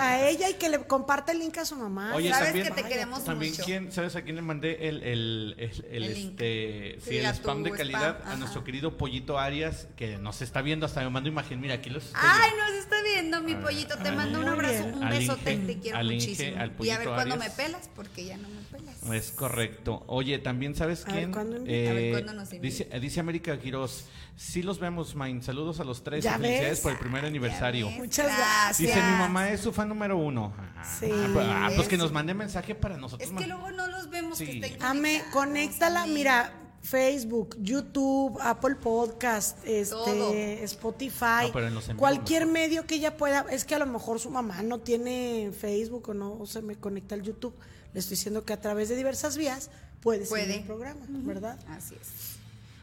A 0.00 0.28
ella 0.28 0.50
y 0.50 0.54
que 0.54 0.68
le 0.68 0.80
comparte 0.80 1.32
el 1.32 1.38
link 1.40 1.58
a 1.58 1.64
su 1.64 1.76
mamá. 1.76 2.14
Oye, 2.14 2.30
sabes 2.30 2.64
que 2.64 2.70
te 2.70 2.82
queremos 2.84 3.24
también 3.24 3.52
mucho. 3.52 3.64
Quién, 3.64 3.92
¿sabes 3.92 4.16
a 4.16 4.22
quién 4.22 4.36
le 4.36 4.42
mandé 4.42 4.88
el, 4.88 5.02
el, 5.02 5.54
el 5.90 6.04
este, 6.26 6.98
sí, 7.00 7.18
el 7.18 7.26
spam 7.26 7.62
de 7.62 7.70
calidad 7.72 8.20
a 8.26 8.36
nuestro 8.36 8.64
querido 8.64 8.96
Pollito 8.96 9.38
Arias, 9.38 9.88
que 9.96 10.18
nos 10.18 10.42
está 10.42 10.62
viendo, 10.62 10.86
hasta 10.86 11.02
me 11.02 11.10
mando 11.10 11.28
imagen, 11.28 11.60
mira, 11.60 11.74
aquí 11.74 11.90
los 11.90 12.06
estoy 12.06 12.20
Ay, 12.22 12.50
nos 12.58 12.70
está 12.72 13.02
viendo 13.02 13.40
mi 13.42 13.54
pollito, 13.54 13.96
te 13.98 14.12
mando 14.12 14.40
un 14.40 14.48
abrazo, 14.48 14.84
un 14.84 15.08
besote, 15.08 15.56
te 15.56 15.78
quiero 15.78 16.02
muchísimo. 16.02 16.56
y 16.80 16.90
a 16.90 16.98
ver 16.98 17.08
cuándo 17.08 17.36
me 17.36 17.50
pelas, 17.50 17.88
porque 17.94 18.24
ya 18.24 18.36
no 18.36 18.48
me 18.48 18.60
pelas. 18.62 19.02
Es 19.12 19.30
correcto. 19.30 20.04
Oye, 20.06 20.38
también 20.38 20.74
sabes 20.74 21.04
quién? 21.04 21.32
Eh, 21.66 21.88
a 21.88 21.92
ver, 21.92 22.12
¿cuándo 22.12 22.32
nos 22.34 22.50
dice, 22.50 22.84
dice 23.00 23.20
América 23.20 23.58
Quiroz, 23.58 24.06
sí 24.36 24.62
los 24.62 24.78
vemos, 24.78 25.14
Main, 25.14 25.42
saludos 25.42 25.80
a 25.80 25.84
los 25.84 26.04
tres, 26.04 26.24
felicidades 26.24 26.80
por 26.80 26.92
el 26.92 26.98
primer 26.98 27.24
aniversario. 27.24 27.90
Muchas 27.90 28.26
gracias. 28.26 28.78
Dice, 28.78 29.02
mi 29.02 29.18
mamá 29.18 29.50
es 29.50 29.60
su 29.60 29.72
fan 29.72 29.88
número 29.88 30.16
uno. 30.16 30.54
Sí. 31.00 31.10
Ah, 31.12 31.30
pues, 31.32 31.46
ah, 31.48 31.70
pues 31.74 31.88
que 31.88 31.96
nos 31.96 32.12
mande 32.12 32.34
mensaje 32.34 32.74
para 32.74 32.96
nosotros. 32.96 33.28
Es 33.28 33.36
que 33.36 33.46
luego 33.46 33.70
no 33.72 33.87
vemos 34.10 34.38
Sí. 34.38 34.46
que 34.46 34.66
estén 34.66 34.82
Ame, 34.82 35.22
conéctala, 35.32 36.06
mira, 36.06 36.52
Facebook, 36.82 37.56
YouTube, 37.60 38.38
Apple 38.40 38.76
Podcast, 38.76 39.58
este, 39.66 40.62
Spotify, 40.64 41.46
No, 41.48 41.52
pero 41.52 41.66
en 41.68 41.74
los 41.74 41.84
en 41.84 41.90
vivo 41.96 41.98
cualquier 41.98 42.42
mejor. 42.46 42.52
medio 42.54 42.86
que 42.86 42.94
ella 42.94 43.16
pueda, 43.16 43.44
es 43.50 43.64
que 43.64 43.74
a 43.74 43.78
lo 43.78 43.86
mejor 43.86 44.20
su 44.20 44.30
mamá 44.30 44.62
no 44.62 44.78
tiene 44.80 45.50
Facebook 45.58 46.08
o 46.08 46.14
no 46.14 46.46
se 46.46 46.62
me 46.62 46.76
conecta 46.76 47.14
al 47.14 47.22
YouTube. 47.22 47.54
Le 47.92 48.00
estoy 48.00 48.16
diciendo 48.16 48.44
que 48.44 48.52
a 48.52 48.60
través 48.60 48.88
de 48.88 48.96
diversas 48.96 49.36
vías 49.36 49.70
puede, 50.00 50.24
Puede. 50.26 50.44
seguir 50.44 50.60
el 50.60 50.66
programa, 50.66 51.00
¿verdad? 51.08 51.58
Así 51.68 51.94
es. 51.94 52.27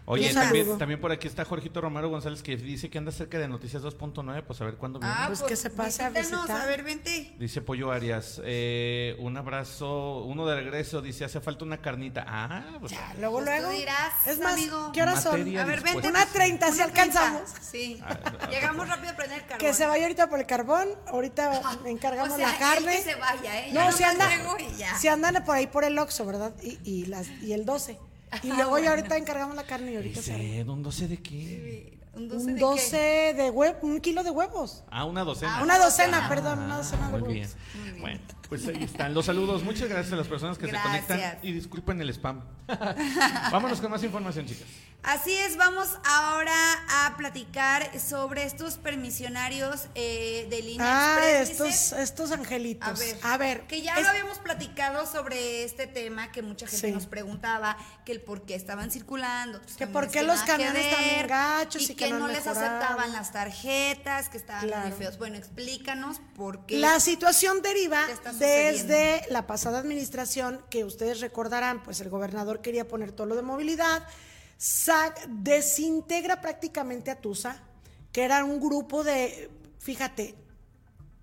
Oye, 0.07 0.31
también, 0.35 0.77
también 0.77 1.01
por 1.01 1.11
aquí 1.11 1.27
está 1.27 1.45
Jorgito 1.45 1.81
Romero 1.81 2.09
González 2.09 2.43
que 2.43 2.55
dice 2.57 2.91
que 2.91 2.99
anda 2.99 3.11
cerca 3.11 3.39
de 3.39 3.47
Noticias 3.47 3.81
2.9, 3.81 4.43
pues 4.45 4.61
a 4.61 4.65
ver 4.65 4.75
cuándo 4.75 4.99
viene. 4.99 5.15
Ah, 5.17 5.25
Pues 5.27 5.41
que 5.41 5.55
se 5.55 5.71
pase 5.71 6.03
a 6.03 6.09
visitar. 6.11 6.61
A 6.61 6.65
ver, 6.67 6.83
vente. 6.83 7.33
Dice 7.39 7.61
Pollo 7.61 7.91
Arias, 7.91 8.39
eh, 8.45 9.15
un 9.17 9.35
abrazo, 9.35 10.23
uno 10.25 10.45
de 10.45 10.55
regreso, 10.61 11.01
dice, 11.01 11.25
hace 11.25 11.41
falta 11.41 11.65
una 11.65 11.81
carnita. 11.81 12.23
Ah, 12.27 12.77
pues, 12.79 12.91
Ya, 12.91 13.15
luego, 13.19 13.37
Pues 13.37 13.45
luego. 13.47 13.69
dirás, 13.71 14.27
es 14.27 14.39
más, 14.39 14.53
amigo. 14.53 14.91
¿qué 14.93 15.01
horas 15.01 15.23
son? 15.23 15.39
Materia 15.39 15.63
A 15.63 15.65
ver, 15.65 15.81
vente. 15.81 16.07
Una 16.07 16.25
30, 16.27 16.71
si 16.71 16.81
alcanzamos. 16.81 17.43
30, 17.53 17.61
Sí. 17.63 17.99
Ah, 18.03 18.47
Llegamos 18.51 18.87
rápido 18.87 19.11
a 19.11 19.15
prender 19.15 19.39
el 19.39 19.45
carbón. 19.47 19.57
Que 19.67 19.73
se 19.73 19.87
vaya 19.87 20.03
ahorita 20.03 20.29
por 20.29 20.39
el 20.39 20.45
carbón, 20.45 20.87
ahorita 21.07 21.61
encargamos 21.85 22.33
o 22.33 22.37
sea, 22.37 22.51
la 22.51 22.57
carne. 22.59 22.97
que 22.97 23.01
se 23.01 23.15
vaya, 23.15 23.65
¿eh? 23.65 23.69
No, 23.73 23.81
Ya 23.85 23.91
si 23.91 24.03
anda, 24.03 24.29
y 24.59 24.75
ya. 24.77 24.95
si 24.99 25.07
andan 25.07 25.43
por 25.43 25.55
ahí 25.55 25.65
por 25.65 25.83
el 25.83 25.97
Oxxo, 25.97 26.25
¿verdad? 26.27 26.53
Y, 26.61 26.77
y, 26.83 27.05
las, 27.05 27.27
y 27.41 27.53
el 27.53 27.65
12. 27.65 27.97
Y 28.43 28.47
luego 28.49 28.79
ya 28.79 28.91
ahorita 28.91 29.17
encargamos 29.17 29.55
la 29.55 29.63
carne 29.63 29.93
y 29.93 29.95
ahorita 29.97 30.21
se 30.21 30.33
arma. 30.33 30.43
dice, 30.43 30.63
¿un 30.63 30.83
12 30.83 31.07
de 31.07 31.17
qué? 31.17 31.97
¿Un 32.15 32.27
12 32.29 32.39
Un 32.45 32.47
de 32.47 32.53
qué? 32.55 32.59
12 32.59 32.97
de 33.35 33.49
huevo, 33.49 33.77
un 33.81 33.99
kilo 34.01 34.23
de 34.23 34.31
huevos. 34.31 34.83
Ah, 34.89 35.05
una 35.05 35.23
docena. 35.23 35.57
Ah, 35.59 35.63
Una 35.63 35.77
docena, 35.77 36.17
docena. 36.21 36.29
perdón, 36.29 36.59
una 36.59 36.77
docena 36.77 37.11
de 37.11 37.17
Muy 37.19 37.33
bien. 37.33 37.45
huevos. 37.49 37.57
Muy 37.75 37.83
bien. 37.89 38.01
Bueno, 38.01 38.19
pues 38.49 38.67
ahí 38.67 38.83
están 38.83 39.13
los 39.13 39.25
saludos. 39.25 39.63
Muchas 39.63 39.89
gracias 39.89 40.13
a 40.13 40.15
las 40.15 40.27
personas 40.27 40.57
que 40.57 40.67
Gracias. 40.67 41.05
se 41.05 41.13
conectan 41.13 41.39
y 41.41 41.51
disculpen 41.51 41.99
el 42.01 42.09
spam. 42.09 42.41
Vámonos 43.51 43.81
con 43.81 43.91
más 43.91 44.03
información, 44.03 44.45
chicas. 44.45 44.67
Así 45.03 45.31
es, 45.33 45.55
vamos 45.55 45.87
ahora 46.03 46.55
a 46.89 47.15
platicar 47.15 47.91
sobre 47.99 48.43
estos 48.43 48.77
permisionarios 48.77 49.87
eh, 49.93 50.47
de 50.49 50.61
línea 50.63 50.85
Ah, 50.87 51.19
Express, 51.41 51.49
estos, 51.51 51.99
estos 51.99 52.31
angelitos. 52.31 52.87
A 52.89 52.93
ver, 52.93 53.17
A 53.21 53.37
ver, 53.37 53.61
que 53.67 53.83
ya 53.83 53.93
es- 53.97 54.01
lo 54.03 54.09
habíamos 54.09 54.39
platicado 54.39 55.05
sobre 55.05 55.63
este 55.63 55.85
tema, 55.85 56.31
que 56.31 56.41
mucha 56.41 56.65
gente 56.65 56.87
Sí. 56.87 56.91
nos 56.91 57.05
preguntaba 57.05 57.77
que 58.03 58.13
el 58.13 58.21
por 58.21 58.45
qué 58.47 58.55
estaban 58.55 58.89
circulando. 58.89 59.61
Que 59.61 59.85
camiones 59.85 59.93
por 59.93 60.05
qué 60.07 60.19
que 60.19 60.23
los 60.25 60.41
camiones 60.41 60.85
están 60.87 61.03
bien 61.03 61.15
ver, 61.17 61.27
gachos 61.27 61.81
y, 61.87 61.91
y 61.91 61.95
que 61.95 62.04
que 62.13 62.19
no 62.19 62.27
les 62.27 62.47
aceptaban 62.47 63.11
las 63.13 63.31
tarjetas, 63.31 64.29
que 64.29 64.37
estaban 64.37 64.67
Claro. 64.67 64.87
muy 64.89 64.97
feos. 64.97 65.17
Bueno, 65.17 65.35
explícanos 65.37 66.21
por 66.35 66.65
qué. 66.65 66.77
La 66.79 66.99
situación 66.99 67.61
deriva 67.61 68.05
¿Qué 68.05 68.11
está 68.13 68.33
desde 68.33 69.21
la 69.29 69.47
pasada 69.47 69.79
administración, 69.79 70.63
que 70.69 70.83
ustedes 70.83 71.21
recordarán, 71.21 71.83
pues 71.83 71.99
el 72.01 72.09
gobernador 72.09 72.61
quería 72.61 72.87
poner 72.87 73.11
todo 73.11 73.27
lo 73.27 73.35
de 73.35 73.41
movilidad, 73.41 74.03
sac- 74.59 75.25
desintegra 75.27 76.41
prácticamente 76.41 77.11
a 77.11 77.19
Tusa, 77.19 77.61
que 78.11 78.23
era 78.23 78.43
un 78.45 78.59
grupo 78.59 79.03
de, 79.03 79.49
fíjate, 79.79 80.35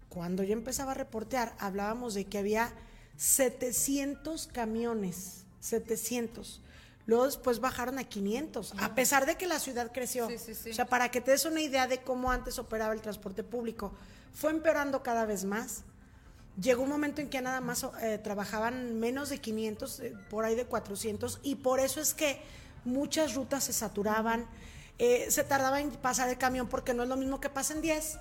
cuando 0.08 0.42
yo 0.42 0.52
empezaba 0.52 0.90
a 0.90 0.94
reportear, 0.94 1.54
hablábamos 1.58 2.12
de 2.14 2.26
que 2.26 2.36
había 2.38 2.70
700 3.16 4.46
camiones, 4.48 5.44
700. 5.60 6.60
Luego 7.06 7.24
después 7.26 7.58
bajaron 7.58 7.98
a 7.98 8.04
500, 8.04 8.74
a 8.78 8.94
pesar 8.94 9.26
de 9.26 9.36
que 9.36 9.46
la 9.46 9.58
ciudad 9.58 9.90
creció. 9.92 10.28
Sí, 10.28 10.38
sí, 10.38 10.54
sí. 10.54 10.70
O 10.70 10.74
sea, 10.74 10.86
para 10.86 11.10
que 11.10 11.20
te 11.20 11.32
des 11.32 11.44
una 11.44 11.60
idea 11.60 11.86
de 11.88 12.02
cómo 12.02 12.30
antes 12.30 12.58
operaba 12.58 12.92
el 12.94 13.00
transporte 13.00 13.42
público, 13.42 13.92
fue 14.32 14.50
empeorando 14.52 15.02
cada 15.02 15.24
vez 15.24 15.44
más. 15.44 15.82
Llegó 16.60 16.82
un 16.82 16.90
momento 16.90 17.20
en 17.20 17.28
que 17.28 17.40
nada 17.40 17.60
más 17.60 17.84
eh, 18.02 18.18
trabajaban 18.22 19.00
menos 19.00 19.30
de 19.30 19.38
500, 19.38 20.00
eh, 20.00 20.14
por 20.30 20.44
ahí 20.44 20.54
de 20.54 20.64
400, 20.66 21.40
y 21.42 21.56
por 21.56 21.80
eso 21.80 22.00
es 22.00 22.14
que 22.14 22.40
muchas 22.84 23.34
rutas 23.34 23.64
se 23.64 23.72
saturaban, 23.72 24.46
eh, 24.98 25.26
se 25.30 25.42
tardaba 25.44 25.80
en 25.80 25.90
pasar 25.90 26.28
el 26.28 26.38
camión 26.38 26.68
porque 26.68 26.94
no 26.94 27.02
es 27.02 27.08
lo 27.08 27.16
mismo 27.16 27.40
que 27.40 27.48
pasen 27.48 27.80
10 27.80 28.18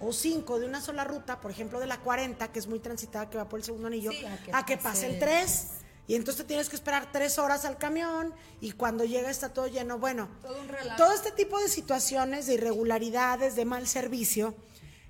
o 0.00 0.12
5 0.12 0.60
de 0.60 0.66
una 0.66 0.80
sola 0.80 1.02
ruta, 1.04 1.40
por 1.40 1.50
ejemplo 1.50 1.80
de 1.80 1.86
la 1.86 1.98
40, 1.98 2.48
que 2.52 2.58
es 2.60 2.68
muy 2.68 2.78
transitada, 2.78 3.28
que 3.28 3.36
va 3.36 3.48
por 3.48 3.58
el 3.58 3.64
segundo 3.64 3.88
anillo, 3.88 4.12
Sí, 4.12 4.24
a 4.24 4.58
a 4.58 4.64
que, 4.64 4.76
que 4.76 4.82
pasen 4.82 5.18
pase. 5.18 5.18
3. 5.18 5.66
Y 6.08 6.14
entonces 6.14 6.46
tienes 6.46 6.68
que 6.70 6.74
esperar 6.76 7.12
tres 7.12 7.38
horas 7.38 7.64
al 7.66 7.76
camión 7.78 8.32
y 8.60 8.72
cuando 8.72 9.04
llega 9.04 9.30
está 9.30 9.50
todo 9.52 9.66
lleno. 9.68 9.98
Bueno, 9.98 10.28
Todo 10.42 10.60
un 10.60 10.68
relajo. 10.68 10.96
todo 10.96 11.12
este 11.12 11.30
tipo 11.32 11.60
de 11.60 11.68
situaciones, 11.68 12.46
de 12.46 12.54
irregularidades, 12.54 13.54
de 13.54 13.64
mal 13.66 13.86
servicio, 13.86 14.54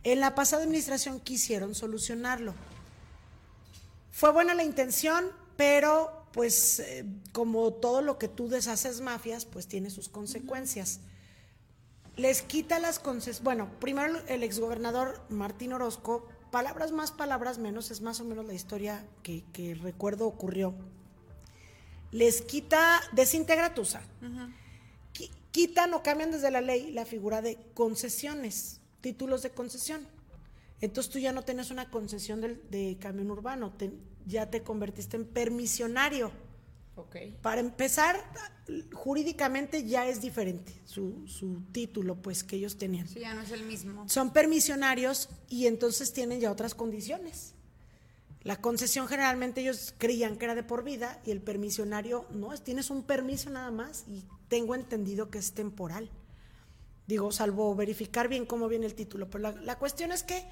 en 0.03 0.19
la 0.21 0.35
pasada 0.35 0.65
administración 0.65 1.21
quisieron 1.21 1.75
solucionarlo. 1.77 2.53
Fue 4.11 4.33
buena 4.33 4.55
la 4.55 4.65
intención, 4.65 5.31
pero 5.57 6.13
pues 6.33 6.81
eh, 6.81 7.05
como 7.33 7.73
todo 7.73 8.03
lo 8.03 8.19
que 8.19 8.27
tú 8.29 8.49
deshaces 8.49 9.01
mafias, 9.01 9.45
pues 9.45 9.69
tiene 9.69 9.91
sus 9.91 10.09
consecuencias. 10.09 11.01
Les 12.17 12.43
quita 12.43 12.81
las 12.81 12.99
concesiones. 12.99 13.43
Bueno, 13.45 13.71
primero 13.79 14.21
el 14.27 14.43
exgobernador 14.43 15.21
Martín 15.29 15.73
Orozco, 15.73 16.27
palabras 16.51 16.93
más, 16.93 17.13
palabras 17.13 17.59
menos, 17.59 17.91
es 17.91 18.01
más 18.01 18.21
o 18.21 18.25
menos 18.25 18.47
la 18.47 18.55
historia 18.55 19.05
que, 19.23 19.45
que 19.53 19.75
recuerdo 19.75 20.27
ocurrió. 20.27 20.75
Les 22.11 22.41
quita, 22.43 23.01
desintegra 23.13 23.75
Tusa. 23.75 24.03
Qui- 25.15 25.31
Quitan 25.51 25.93
o 25.95 26.03
cambian 26.03 26.31
desde 26.31 26.51
la 26.51 26.61
ley 26.61 26.91
la 26.93 27.05
figura 27.05 27.43
de 27.43 27.59
concesiones, 27.75 28.81
títulos 29.01 29.43
de 29.43 29.51
concesión. 29.51 30.07
Entonces 30.81 31.13
tú 31.13 31.19
ya 31.19 31.33
no 31.33 31.43
tienes 31.43 31.71
una 31.71 31.91
concesión 31.91 32.41
de, 32.41 32.97
camión 33.01 33.31
urbano, 33.31 33.73
ya 34.27 34.49
te 34.51 34.63
convertiste 34.63 35.17
en 35.17 35.25
permisionario. 35.27 36.31
Okay. 36.99 37.37
Para 37.43 37.61
empezar, 37.61 38.17
jurídicamente 38.93 39.85
ya 39.85 40.09
es 40.09 40.21
diferente 40.21 40.81
su, 40.85 41.29
su, 41.29 41.63
título, 41.71 42.17
pues 42.17 42.43
que 42.43 42.57
ellos 42.57 42.77
tenían. 42.77 43.07
Sí, 43.07 43.21
ya 43.21 43.35
no 43.35 43.43
es 43.43 43.53
el 43.53 43.63
mismo. 43.63 44.09
Son 44.09 44.33
permisionarios 44.33 45.29
y 45.49 45.67
entonces 45.67 46.13
tienen 46.13 46.41
ya 46.41 46.51
otras 46.51 46.75
condiciones. 46.75 47.55
La 48.43 48.61
concesión 48.61 49.07
generalmente 49.07 49.61
ellos 49.61 49.95
creían 49.97 50.37
que 50.37 50.47
era 50.47 50.57
de 50.57 50.65
por 50.65 50.83
vida 50.83 51.21
y 51.25 51.31
el 51.31 51.41
permisionario 51.41 52.27
no, 52.31 52.57
tienes 52.59 52.91
un 52.91 53.05
permiso 53.05 53.49
nada 53.51 53.71
más 53.71 54.05
y 54.09 54.25
tengo 54.49 54.75
entendido 54.75 55.31
que 55.31 55.39
es 55.39 55.53
temporal. 55.53 56.11
Digo, 57.07 57.31
salvo 57.31 57.75
verificar 57.77 58.29
bien 58.29 58.45
cómo 58.45 58.69
viene 58.69 58.87
el 58.87 58.95
título, 58.95 59.31
pero 59.31 59.43
la, 59.43 59.53
la 59.53 59.79
cuestión 59.79 60.11
es 60.11 60.25
que 60.25 60.45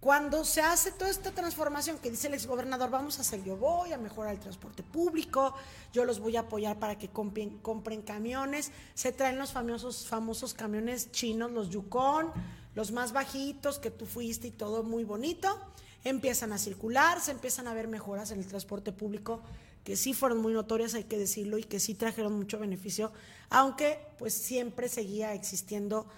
cuando 0.00 0.44
se 0.44 0.60
hace 0.60 0.92
toda 0.92 1.10
esta 1.10 1.32
transformación 1.32 1.98
que 1.98 2.10
dice 2.10 2.28
el 2.28 2.34
exgobernador, 2.34 2.90
vamos 2.90 3.18
a 3.18 3.22
hacer, 3.22 3.42
yo 3.42 3.56
voy 3.56 3.92
a 3.92 3.98
mejorar 3.98 4.34
el 4.34 4.40
transporte 4.40 4.82
público, 4.82 5.54
yo 5.92 6.04
los 6.04 6.20
voy 6.20 6.36
a 6.36 6.40
apoyar 6.40 6.78
para 6.78 6.98
que 6.98 7.08
compren, 7.08 8.02
camiones, 8.02 8.70
se 8.94 9.12
traen 9.12 9.38
los 9.38 9.52
famosos, 9.52 10.06
famosos 10.06 10.54
camiones 10.54 11.10
chinos, 11.12 11.50
los 11.50 11.70
Yukon, 11.70 12.30
los 12.74 12.92
más 12.92 13.12
bajitos 13.12 13.78
que 13.78 13.90
tú 13.90 14.06
fuiste 14.06 14.48
y 14.48 14.50
todo 14.50 14.82
muy 14.82 15.04
bonito, 15.04 15.58
empiezan 16.04 16.52
a 16.52 16.58
circular, 16.58 17.20
se 17.20 17.32
empiezan 17.32 17.66
a 17.66 17.74
ver 17.74 17.88
mejoras 17.88 18.30
en 18.30 18.38
el 18.38 18.46
transporte 18.46 18.92
público 18.92 19.42
que 19.82 19.96
sí 19.96 20.14
fueron 20.14 20.38
muy 20.38 20.52
notorias, 20.52 20.94
hay 20.94 21.04
que 21.04 21.16
decirlo, 21.16 21.58
y 21.58 21.62
que 21.62 21.78
sí 21.78 21.94
trajeron 21.94 22.32
mucho 22.32 22.58
beneficio, 22.58 23.12
aunque 23.50 24.00
pues 24.18 24.34
siempre 24.34 24.88
seguía 24.88 25.32
existiendo 25.32 26.08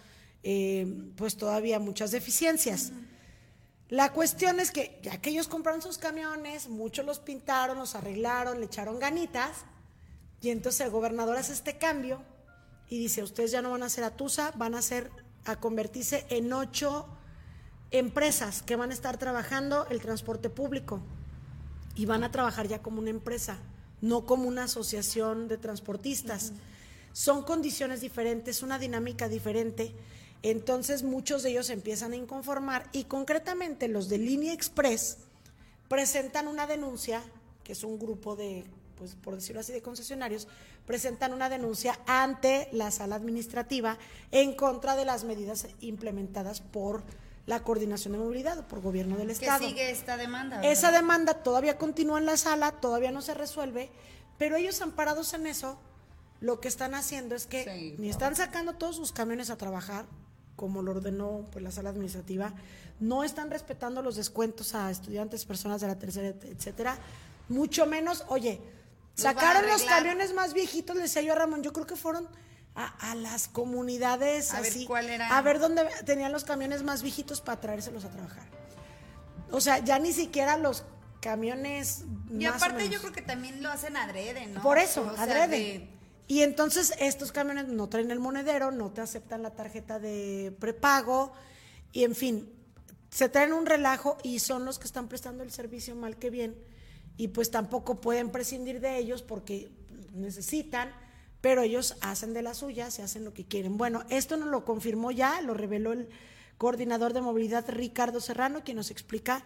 eh, 0.42 1.10
pues 1.16 1.36
todavía 1.36 1.78
muchas 1.78 2.10
deficiencias. 2.10 2.92
La 3.88 4.12
cuestión 4.12 4.60
es 4.60 4.70
que 4.70 5.00
ya 5.02 5.18
que 5.18 5.30
ellos 5.30 5.48
compraron 5.48 5.80
sus 5.80 5.96
camiones, 5.96 6.68
muchos 6.68 7.06
los 7.06 7.20
pintaron, 7.20 7.78
los 7.78 7.94
arreglaron, 7.94 8.60
le 8.60 8.66
echaron 8.66 8.98
ganitas, 8.98 9.64
y 10.40 10.50
entonces 10.50 10.82
el 10.82 10.90
gobernador 10.90 11.36
hace 11.36 11.52
este 11.52 11.78
cambio 11.78 12.22
y 12.88 12.98
dice, 12.98 13.22
ustedes 13.22 13.50
ya 13.50 13.62
no 13.62 13.70
van 13.70 13.82
a 13.82 13.88
ser 13.88 14.04
Atusa, 14.04 14.52
van 14.56 14.74
a 14.74 14.82
ser 14.82 15.10
a 15.44 15.56
convertirse 15.56 16.26
en 16.28 16.52
ocho 16.52 17.06
empresas 17.90 18.62
que 18.62 18.76
van 18.76 18.90
a 18.90 18.94
estar 18.94 19.16
trabajando 19.16 19.86
el 19.88 20.00
transporte 20.00 20.50
público 20.50 21.00
y 21.94 22.06
van 22.06 22.22
a 22.22 22.30
trabajar 22.30 22.68
ya 22.68 22.82
como 22.82 23.00
una 23.00 23.10
empresa, 23.10 23.56
no 24.00 24.26
como 24.26 24.46
una 24.46 24.64
asociación 24.64 25.48
de 25.48 25.56
transportistas. 25.56 26.52
Son 27.12 27.42
condiciones 27.42 28.02
diferentes, 28.02 28.62
una 28.62 28.78
dinámica 28.78 29.28
diferente 29.28 29.94
entonces 30.42 31.02
muchos 31.02 31.42
de 31.42 31.50
ellos 31.50 31.70
empiezan 31.70 32.12
a 32.12 32.16
inconformar 32.16 32.88
y 32.92 33.04
concretamente 33.04 33.88
los 33.88 34.08
de 34.08 34.18
Línea 34.18 34.52
Express 34.52 35.18
presentan 35.88 36.48
una 36.48 36.66
denuncia, 36.66 37.22
que 37.64 37.72
es 37.72 37.82
un 37.82 37.98
grupo 37.98 38.36
de, 38.36 38.64
pues 38.96 39.14
por 39.14 39.34
decirlo 39.34 39.60
así, 39.60 39.72
de 39.72 39.82
concesionarios, 39.82 40.46
presentan 40.86 41.32
una 41.32 41.48
denuncia 41.48 41.98
ante 42.06 42.68
la 42.72 42.90
sala 42.90 43.16
administrativa 43.16 43.98
en 44.30 44.54
contra 44.54 44.96
de 44.96 45.04
las 45.04 45.24
medidas 45.24 45.66
implementadas 45.80 46.60
por 46.60 47.02
la 47.46 47.62
coordinación 47.62 48.12
de 48.12 48.18
movilidad 48.18 48.66
por 48.66 48.80
gobierno 48.80 49.16
del 49.16 49.30
estado. 49.30 49.60
¿Qué 49.60 49.68
sigue 49.68 49.90
esta 49.90 50.16
demanda? 50.18 50.60
Esa 50.62 50.92
demanda 50.92 51.34
todavía 51.42 51.78
continúa 51.78 52.18
en 52.18 52.26
la 52.26 52.36
sala, 52.36 52.72
todavía 52.72 53.10
no 53.10 53.22
se 53.22 53.34
resuelve, 53.34 53.90
pero 54.36 54.56
ellos 54.56 54.80
amparados 54.82 55.32
en 55.32 55.46
eso, 55.46 55.78
lo 56.40 56.60
que 56.60 56.68
están 56.68 56.94
haciendo 56.94 57.34
es 57.34 57.46
que 57.46 57.96
ni 57.98 58.10
están 58.10 58.36
sacando 58.36 58.74
todos 58.74 58.96
sus 58.96 59.12
camiones 59.12 59.50
a 59.50 59.56
trabajar, 59.56 60.06
como 60.58 60.82
lo 60.82 60.90
ordenó 60.90 61.44
pues, 61.52 61.62
la 61.62 61.70
sala 61.70 61.90
administrativa, 61.90 62.52
no 62.98 63.22
están 63.22 63.48
respetando 63.48 64.02
los 64.02 64.16
descuentos 64.16 64.74
a 64.74 64.90
estudiantes, 64.90 65.44
personas 65.44 65.80
de 65.80 65.86
la 65.86 65.96
tercera, 65.96 66.26
etcétera. 66.26 66.98
Mucho 67.48 67.86
menos, 67.86 68.24
oye, 68.26 68.60
sacaron 69.14 69.66
los 69.68 69.84
camiones 69.84 70.34
más 70.34 70.54
viejitos, 70.54 70.96
le 70.96 71.02
decía 71.02 71.22
yo 71.22 71.32
a 71.32 71.36
Ramón, 71.36 71.62
yo 71.62 71.72
creo 71.72 71.86
que 71.86 71.94
fueron 71.94 72.28
a, 72.74 73.14
las 73.14 73.46
comunidades 73.46 74.52
a 74.52 74.58
así, 74.58 74.80
ver 74.80 74.88
cuál 74.88 75.10
era. 75.10 75.36
a 75.36 75.42
ver 75.42 75.60
dónde 75.60 75.88
tenían 76.04 76.32
los 76.32 76.44
camiones 76.44 76.82
más 76.82 77.02
viejitos 77.02 77.40
para 77.40 77.60
traérselos 77.60 78.04
a 78.04 78.10
trabajar. 78.10 78.44
O 79.52 79.60
sea, 79.60 79.78
ya 79.78 80.00
ni 80.00 80.12
siquiera 80.12 80.58
los 80.58 80.84
camiones. 81.20 82.04
Y 82.30 82.46
aparte, 82.46 82.88
yo 82.88 82.98
creo 83.00 83.12
que 83.12 83.22
también 83.22 83.62
lo 83.62 83.70
hacen 83.70 83.96
adrede, 83.96 84.46
¿no? 84.48 84.60
Por 84.60 84.78
eso, 84.78 85.08
adrede. 85.16 85.97
Y 86.28 86.42
entonces 86.42 86.92
estos 87.00 87.32
camiones 87.32 87.68
no 87.68 87.88
traen 87.88 88.10
el 88.10 88.20
monedero, 88.20 88.70
no 88.70 88.90
te 88.90 89.00
aceptan 89.00 89.42
la 89.42 89.52
tarjeta 89.52 89.98
de 89.98 90.54
prepago 90.60 91.32
y 91.90 92.04
en 92.04 92.14
fin, 92.14 92.52
se 93.10 93.30
traen 93.30 93.54
un 93.54 93.64
relajo 93.64 94.18
y 94.22 94.38
son 94.40 94.66
los 94.66 94.78
que 94.78 94.84
están 94.84 95.08
prestando 95.08 95.42
el 95.42 95.50
servicio 95.50 95.96
mal 95.96 96.18
que 96.18 96.28
bien 96.28 96.54
y 97.16 97.28
pues 97.28 97.50
tampoco 97.50 98.02
pueden 98.02 98.30
prescindir 98.30 98.80
de 98.80 98.98
ellos 98.98 99.22
porque 99.22 99.72
necesitan, 100.12 100.92
pero 101.40 101.62
ellos 101.62 101.96
hacen 102.02 102.34
de 102.34 102.42
las 102.42 102.58
suyas 102.58 102.98
y 102.98 103.02
hacen 103.02 103.24
lo 103.24 103.32
que 103.32 103.46
quieren. 103.46 103.78
Bueno, 103.78 104.04
esto 104.10 104.36
nos 104.36 104.50
lo 104.50 104.66
confirmó 104.66 105.10
ya, 105.10 105.40
lo 105.40 105.54
reveló 105.54 105.94
el 105.94 106.10
coordinador 106.58 107.14
de 107.14 107.22
movilidad 107.22 107.64
Ricardo 107.68 108.20
Serrano, 108.20 108.64
quien 108.64 108.76
nos 108.76 108.90
explica 108.90 109.42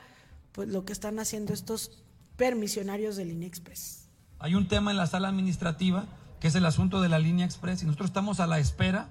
pues 0.50 0.68
lo 0.68 0.84
que 0.84 0.92
están 0.92 1.20
haciendo 1.20 1.54
estos 1.54 2.02
permisionarios 2.36 3.14
del 3.14 3.30
INEXPRES. 3.30 4.08
Hay 4.40 4.56
un 4.56 4.66
tema 4.66 4.90
en 4.90 4.96
la 4.96 5.06
sala 5.06 5.28
administrativa 5.28 6.08
que 6.42 6.48
es 6.48 6.56
el 6.56 6.66
asunto 6.66 7.00
de 7.00 7.08
la 7.08 7.20
línea 7.20 7.46
express, 7.46 7.84
y 7.84 7.86
nosotros 7.86 8.10
estamos 8.10 8.40
a 8.40 8.48
la 8.48 8.58
espera 8.58 9.06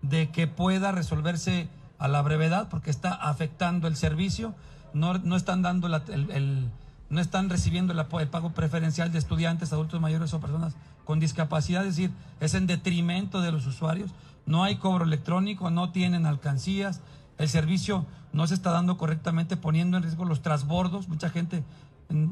de 0.00 0.30
que 0.30 0.46
pueda 0.46 0.90
resolverse 0.90 1.68
a 1.98 2.08
la 2.08 2.22
brevedad 2.22 2.70
porque 2.70 2.88
está 2.88 3.12
afectando 3.12 3.88
el 3.88 3.94
servicio, 3.94 4.54
no, 4.94 5.18
no 5.18 5.36
están 5.36 5.60
dando 5.60 5.86
el, 5.86 6.70
no 7.10 7.20
están 7.20 7.50
recibiendo 7.50 7.92
el, 7.92 8.28
pago 8.28 8.52
preferencial 8.52 9.12
de 9.12 9.18
estudiantes, 9.18 9.70
adultos 9.74 10.00
mayores 10.00 10.32
o 10.32 10.40
personas 10.40 10.74
con 11.04 11.20
discapacidad, 11.20 11.82
es 11.82 11.96
decir, 11.96 12.10
es 12.40 12.54
en 12.54 12.66
detrimento 12.66 13.42
de 13.42 13.52
los 13.52 13.66
usuarios, 13.66 14.10
no 14.46 14.64
hay 14.64 14.76
cobro 14.76 15.04
electrónico, 15.04 15.70
no 15.70 15.90
tienen 15.90 16.24
alcancías, 16.24 17.02
el 17.36 17.50
servicio 17.50 18.06
no 18.32 18.46
se 18.46 18.54
está 18.54 18.70
dando 18.70 18.96
correctamente, 18.96 19.58
poniendo 19.58 19.98
en 19.98 20.04
riesgo 20.04 20.24
los 20.24 20.40
transbordos, 20.40 21.06
mucha 21.06 21.28
gente 21.28 21.64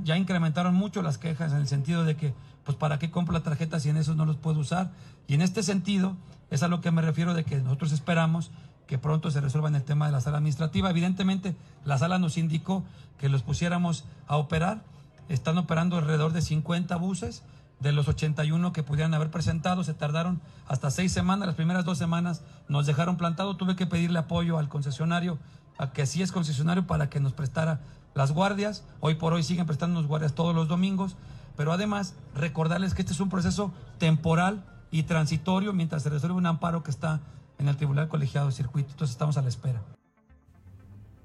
ya 0.03 0.17
incrementaron 0.17 0.75
mucho 0.75 1.03
las 1.03 1.19
quejas 1.19 1.53
en 1.53 1.59
el 1.59 1.69
sentido 1.69 2.05
de 2.05 2.17
que, 2.17 2.33
pues, 2.65 2.77
¿para 2.77 2.99
qué 2.99 3.11
compro 3.11 3.33
la 3.33 3.43
tarjeta 3.43 3.81
si 3.81 3.89
en 3.89 3.97
eso 3.97 4.15
no 4.15 4.25
los 4.25 4.37
puedo 4.37 4.61
usar? 4.61 4.91
Y 5.27 5.35
en 5.35 5.43
este 5.43 5.63
sentido, 5.63 6.17
es 6.51 6.63
a 6.63 6.69
lo 6.69 6.81
que 6.81 6.91
me 6.91 7.03
refiero 7.03 7.35
de 7.35 7.45
que 7.45 7.57
nosotros 7.59 7.93
esperamos 7.93 8.51
que 8.87 8.99
pronto 8.99 9.31
se 9.31 9.41
resuelva 9.41 9.69
el 9.69 9.83
tema 9.85 10.07
de 10.07 10.13
la 10.13 10.21
sala 10.21 10.39
administrativa. 10.39 10.91
Evidentemente, 10.91 11.55
la 11.85 11.97
sala 11.97 12.19
nos 12.19 12.37
indicó 12.37 12.85
que 13.19 13.29
los 13.29 13.43
pusiéramos 13.43 14.05
a 14.27 14.37
operar. 14.37 14.83
Están 15.29 15.59
operando 15.59 15.97
alrededor 15.97 16.33
de 16.33 16.43
50 16.43 16.97
buses. 16.97 17.45
De 17.79 17.93
los 17.93 18.09
81 18.09 18.73
que 18.73 18.83
pudieran 18.83 19.15
haber 19.15 19.31
presentado, 19.31 19.85
se 19.85 19.95
tardaron 19.95 20.43
hasta 20.67 20.91
seis 20.91 21.13
semanas. 21.13 21.47
Las 21.47 21.55
primeras 21.55 21.85
dos 21.85 21.99
semanas 21.99 22.43
nos 22.69 22.85
dejaron 22.85 23.17
plantado. 23.17 23.57
Tuve 23.57 23.77
que 23.77 23.87
pedirle 23.87 24.19
apoyo 24.19 24.59
al 24.59 24.69
concesionario, 24.69 25.39
a 25.79 25.93
que 25.93 26.05
sí 26.05 26.21
es 26.21 26.33
concesionario, 26.33 26.87
para 26.87 27.09
que 27.09 27.21
nos 27.21 27.33
prestara 27.33 27.81
las 28.15 28.33
guardias. 28.33 28.85
Hoy 28.99 29.15
por 29.15 29.33
hoy 29.33 29.45
siguen 29.45 29.67
prestándonos 29.67 30.09
guardias 30.09 30.35
todos 30.35 30.55
los 30.55 30.69
domingos, 30.69 31.17
pero 31.57 31.73
además 31.73 32.15
recordarles 32.35 32.95
que 32.95 33.03
este 33.03 33.13
es 33.13 33.21
un 33.21 33.29
proceso 33.29 33.73
temporal 33.99 34.65
y 34.91 35.05
transitorio 35.05 35.73
mientras 35.73 36.03
se 36.03 36.11
resuelve 36.11 36.37
un 36.37 36.47
amparo 36.47 36.83
que 36.83 36.91
está 36.91 37.21
en 37.59 37.69
el 37.69 37.77
Tribunal 37.77 38.09
Colegiado 38.09 38.49
de 38.49 38.53
Circuito. 38.53 38.91
Entonces 38.91 39.15
estamos 39.15 39.37
a 39.37 39.43
la 39.43 39.49
espera. 39.49 39.83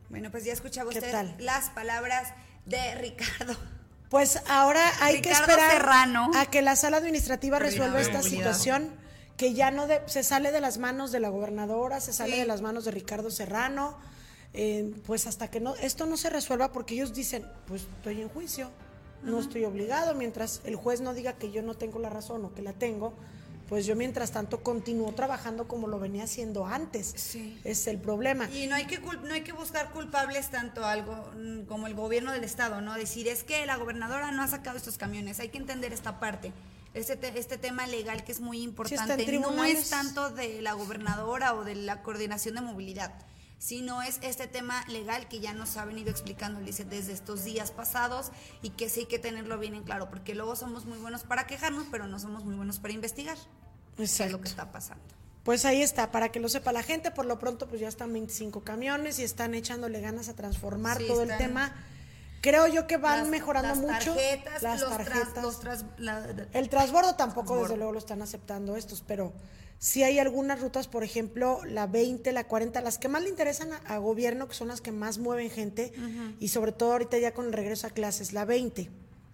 Bueno, 0.09 0.29
pues 0.31 0.45
ya 0.45 0.53
escuchaba 0.53 0.89
usted 0.89 1.39
las 1.39 1.69
palabras 1.71 2.33
de 2.65 2.95
Ricardo. 2.95 3.55
Pues 4.09 4.41
ahora 4.47 4.81
hay 5.01 5.21
que 5.21 5.31
esperar 5.31 5.81
a 6.35 6.45
que 6.45 6.61
la 6.61 6.75
sala 6.75 6.97
administrativa 6.97 7.59
resuelva 7.59 7.99
esta 7.99 8.21
situación 8.21 8.91
que 9.35 9.53
ya 9.53 9.71
no 9.71 9.87
se 10.05 10.23
sale 10.23 10.51
de 10.51 10.61
las 10.61 10.77
manos 10.77 11.11
de 11.11 11.19
la 11.19 11.29
gobernadora, 11.29 11.99
se 11.99 12.13
sale 12.13 12.37
de 12.37 12.45
las 12.45 12.61
manos 12.61 12.85
de 12.85 12.91
Ricardo 12.91 13.31
Serrano 13.31 13.97
pues 15.05 15.27
hasta 15.27 15.49
que 15.49 15.59
no 15.59 15.75
esto 15.75 16.05
no 16.05 16.17
se 16.17 16.29
resuelva 16.29 16.71
porque 16.71 16.95
ellos 16.95 17.13
dicen, 17.13 17.45
pues 17.67 17.81
estoy 17.97 18.21
en 18.21 18.29
juicio, 18.29 18.71
no 19.25 19.39
estoy 19.39 19.65
obligado, 19.65 20.13
mientras 20.15 20.61
el 20.65 20.75
juez 20.75 21.01
no 21.01 21.13
diga 21.13 21.33
que 21.33 21.51
yo 21.51 21.61
no 21.61 21.73
tengo 21.73 21.99
la 21.99 22.09
razón 22.09 22.45
o 22.45 22.53
que 22.53 22.61
la 22.61 22.73
tengo, 22.73 23.13
pues 23.67 23.85
yo 23.85 23.95
mientras 23.95 24.31
tanto 24.31 24.61
continúo 24.61 25.13
trabajando 25.13 25.67
como 25.67 25.87
lo 25.87 25.99
venía 25.99 26.23
haciendo 26.23 26.65
antes. 26.65 27.13
Sí. 27.15 27.59
Es 27.63 27.87
el 27.87 27.97
problema. 27.97 28.49
Y 28.51 28.67
no 28.67 28.75
hay 28.75 28.85
que 28.85 28.99
no 28.99 29.33
hay 29.33 29.41
que 29.41 29.53
buscar 29.53 29.91
culpables 29.91 30.49
tanto 30.51 30.85
algo 30.85 31.31
mm, 31.35 31.61
como 31.61 31.87
el 31.87 31.95
gobierno 31.95 32.31
del 32.31 32.43
estado, 32.43 32.81
¿no? 32.81 32.93
Decir, 32.93 33.27
es 33.27 33.43
que 33.43 33.65
la 33.65 33.77
gobernadora 33.77 34.31
no 34.31 34.43
ha 34.43 34.47
sacado 34.47 34.77
estos 34.77 34.97
camiones, 34.97 35.39
hay 35.39 35.49
que 35.49 35.57
entender 35.57 35.93
esta 35.93 36.19
parte. 36.19 36.53
Este, 36.93 37.37
este 37.37 37.57
tema 37.57 37.87
legal 37.87 38.23
que 38.23 38.31
es 38.31 38.39
muy 38.39 38.61
importante, 38.61 39.39
no 39.39 39.65
es 39.65 39.89
tanto 39.89 40.29
de 40.29 40.61
la 40.61 40.73
gobernadora 40.73 41.53
o 41.53 41.65
de 41.65 41.75
la 41.75 42.01
coordinación 42.01 42.55
de 42.55 42.61
movilidad 42.61 43.11
sino 43.65 44.03
es 44.03 44.19
este 44.21 44.45
tema 44.45 44.85
legal 44.87 45.27
que 45.27 45.39
ya 45.39 45.51
nos 45.51 45.75
ha 45.77 45.85
venido 45.85 46.11
explicando 46.11 46.59
dice 46.59 46.85
desde 46.85 47.13
estos 47.13 47.43
días 47.45 47.71
pasados 47.71 48.31
y 48.61 48.69
que 48.69 48.89
sí 48.89 49.01
hay 49.01 49.05
que 49.07 49.17
tenerlo 49.17 49.57
bien 49.57 49.73
en 49.73 49.81
claro, 49.81 50.07
porque 50.11 50.35
luego 50.35 50.55
somos 50.55 50.85
muy 50.85 50.99
buenos 50.99 51.23
para 51.23 51.47
quejarnos, 51.47 51.87
pero 51.89 52.05
no 52.05 52.19
somos 52.19 52.45
muy 52.45 52.53
buenos 52.53 52.77
para 52.77 52.93
investigar. 52.93 53.37
Exacto. 53.97 54.23
es 54.25 54.31
lo 54.33 54.41
que 54.41 54.49
está 54.49 54.71
pasando. 54.71 55.03
Pues 55.43 55.65
ahí 55.65 55.81
está, 55.81 56.11
para 56.11 56.29
que 56.29 56.39
lo 56.39 56.47
sepa 56.47 56.71
la 56.73 56.83
gente, 56.83 57.09
por 57.09 57.25
lo 57.25 57.39
pronto 57.39 57.67
pues 57.67 57.81
ya 57.81 57.87
están 57.87 58.13
25 58.13 58.63
camiones 58.63 59.17
y 59.17 59.23
están 59.23 59.55
echándole 59.55 59.99
ganas 59.99 60.29
a 60.29 60.35
transformar 60.35 60.99
todo 60.99 61.23
el 61.23 61.35
tema. 61.35 61.73
Creo 62.41 62.67
yo 62.67 62.85
que 62.85 62.97
van 62.97 63.31
mejorando 63.31 63.73
mucho 63.81 64.15
las 64.61 64.85
tarjetas. 64.85 65.65
el 66.53 66.69
transbordo 66.69 67.15
tampoco, 67.15 67.63
desde 67.63 67.77
luego, 67.77 67.93
lo 67.93 67.99
están 67.99 68.21
aceptando 68.21 68.75
estos, 68.75 69.01
pero 69.01 69.33
si 69.79 70.03
hay 70.03 70.19
algunas 70.19 70.61
rutas, 70.61 70.87
por 70.87 71.03
ejemplo, 71.03 71.63
la 71.65 71.87
20, 71.87 72.31
la 72.31 72.47
40, 72.47 72.81
las 72.81 72.97
que 72.97 73.07
más 73.07 73.23
le 73.23 73.29
interesan 73.29 73.69
a, 73.85 73.97
gobierno, 73.97 74.47
que 74.47 74.55
son 74.55 74.67
las 74.69 74.81
que 74.81 74.91
más 74.91 75.17
mueven 75.17 75.49
gente, 75.49 75.91
y 76.39 76.47
sobre 76.47 76.71
todo 76.71 76.93
ahorita 76.93 77.17
ya 77.17 77.33
con 77.33 77.45
el 77.45 77.53
regreso 77.53 77.87
a 77.87 77.89
clases, 77.89 78.33
la 78.33 78.45
20, 78.45 78.89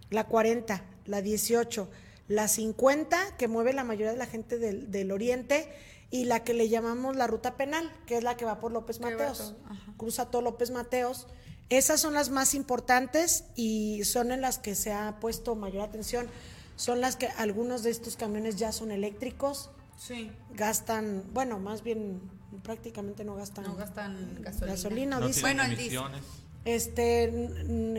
la 0.10 0.26
40, 0.26 0.84
la 1.06 1.22
18, 1.22 1.90
la 2.28 2.48
50, 2.48 3.38
que 3.38 3.48
mueve 3.48 3.74
la 3.74 3.84
mayoría 3.84 4.12
de 4.12 4.18
la 4.18 4.26
gente 4.26 4.58
del, 4.58 4.92
del 4.92 5.12
oriente, 5.12 5.70
y 6.12 6.26
la 6.26 6.44
que 6.44 6.54
le 6.54 6.68
llamamos 6.68 7.16
la 7.16 7.26
ruta 7.26 7.56
penal, 7.56 7.90
que 8.06 8.18
es 8.18 8.24
la 8.24 8.36
que 8.36 8.44
va 8.44 8.60
por 8.60 8.74
López 8.74 9.00
Mateos, 9.00 9.56
cruza 9.98 10.26
todo 10.26 10.42
López 10.42 10.70
Mateos. 10.70 11.28
Esas 11.70 12.02
son 12.02 12.14
las 12.14 12.30
más 12.30 12.54
importantes 12.54 13.46
y 13.56 14.04
son 14.04 14.34
en 14.34 14.42
las 14.42 14.60
que 14.60 14.76
se 14.76 14.92
ha 14.92 15.20
puesto 15.22 15.56
mayor 15.56 15.84
atención. 15.84 16.28
Son 16.76 17.00
las 17.00 17.16
que 17.16 17.28
algunos 17.28 17.82
de 17.84 17.92
estos 17.92 18.18
camiones 18.18 18.58
ya 18.58 18.74
son 18.74 18.92
eléctricos. 18.92 19.70
Sí. 20.02 20.32
Gastan, 20.56 21.24
bueno, 21.32 21.60
más 21.60 21.84
bien 21.84 22.22
prácticamente 22.64 23.24
no 23.24 23.36
gastan, 23.36 23.66
no 23.66 23.76
gastan 23.76 24.40
gasolina. 24.42 24.72
gasolina 24.72 25.20
no 25.20 25.30
bueno, 25.42 25.64
emisiones. 25.64 26.24
Este 26.66 27.26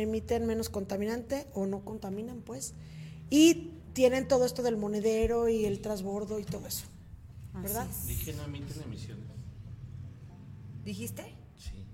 emiten 0.02 0.46
menos 0.46 0.68
contaminante 0.68 1.46
o 1.54 1.66
no 1.66 1.84
contaminan, 1.84 2.40
pues. 2.40 2.74
Y 3.30 3.70
tienen 3.92 4.26
todo 4.26 4.46
esto 4.46 4.64
del 4.64 4.76
monedero 4.76 5.48
y 5.48 5.64
el 5.64 5.80
transbordo 5.80 6.40
y 6.40 6.44
todo 6.44 6.66
eso. 6.66 6.86
¿verdad? 7.54 7.86
Dije 8.06 8.32
no 8.32 8.44
emiten 8.44 8.82
emisiones. 8.82 9.26
¿Dijiste? 10.84 11.22
Sí. 11.56 11.84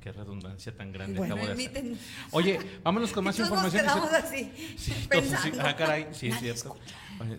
Qué 0.00 0.10
redundancia 0.10 0.76
tan 0.76 0.90
grande 0.90 1.22
acabo 1.22 1.46
de 1.46 1.52
hacer. 1.52 1.96
Oye, 2.32 2.58
vámonos 2.82 3.12
con 3.12 3.22
más 3.22 3.38
información. 3.38 3.86
Nos 3.86 4.12
así, 4.12 4.52
sí, 4.76 4.92
sí, 5.06 5.52
ah, 5.60 5.76
caray, 5.76 6.08
sí, 6.12 6.26
es 6.26 6.40
cierto. 6.40 6.76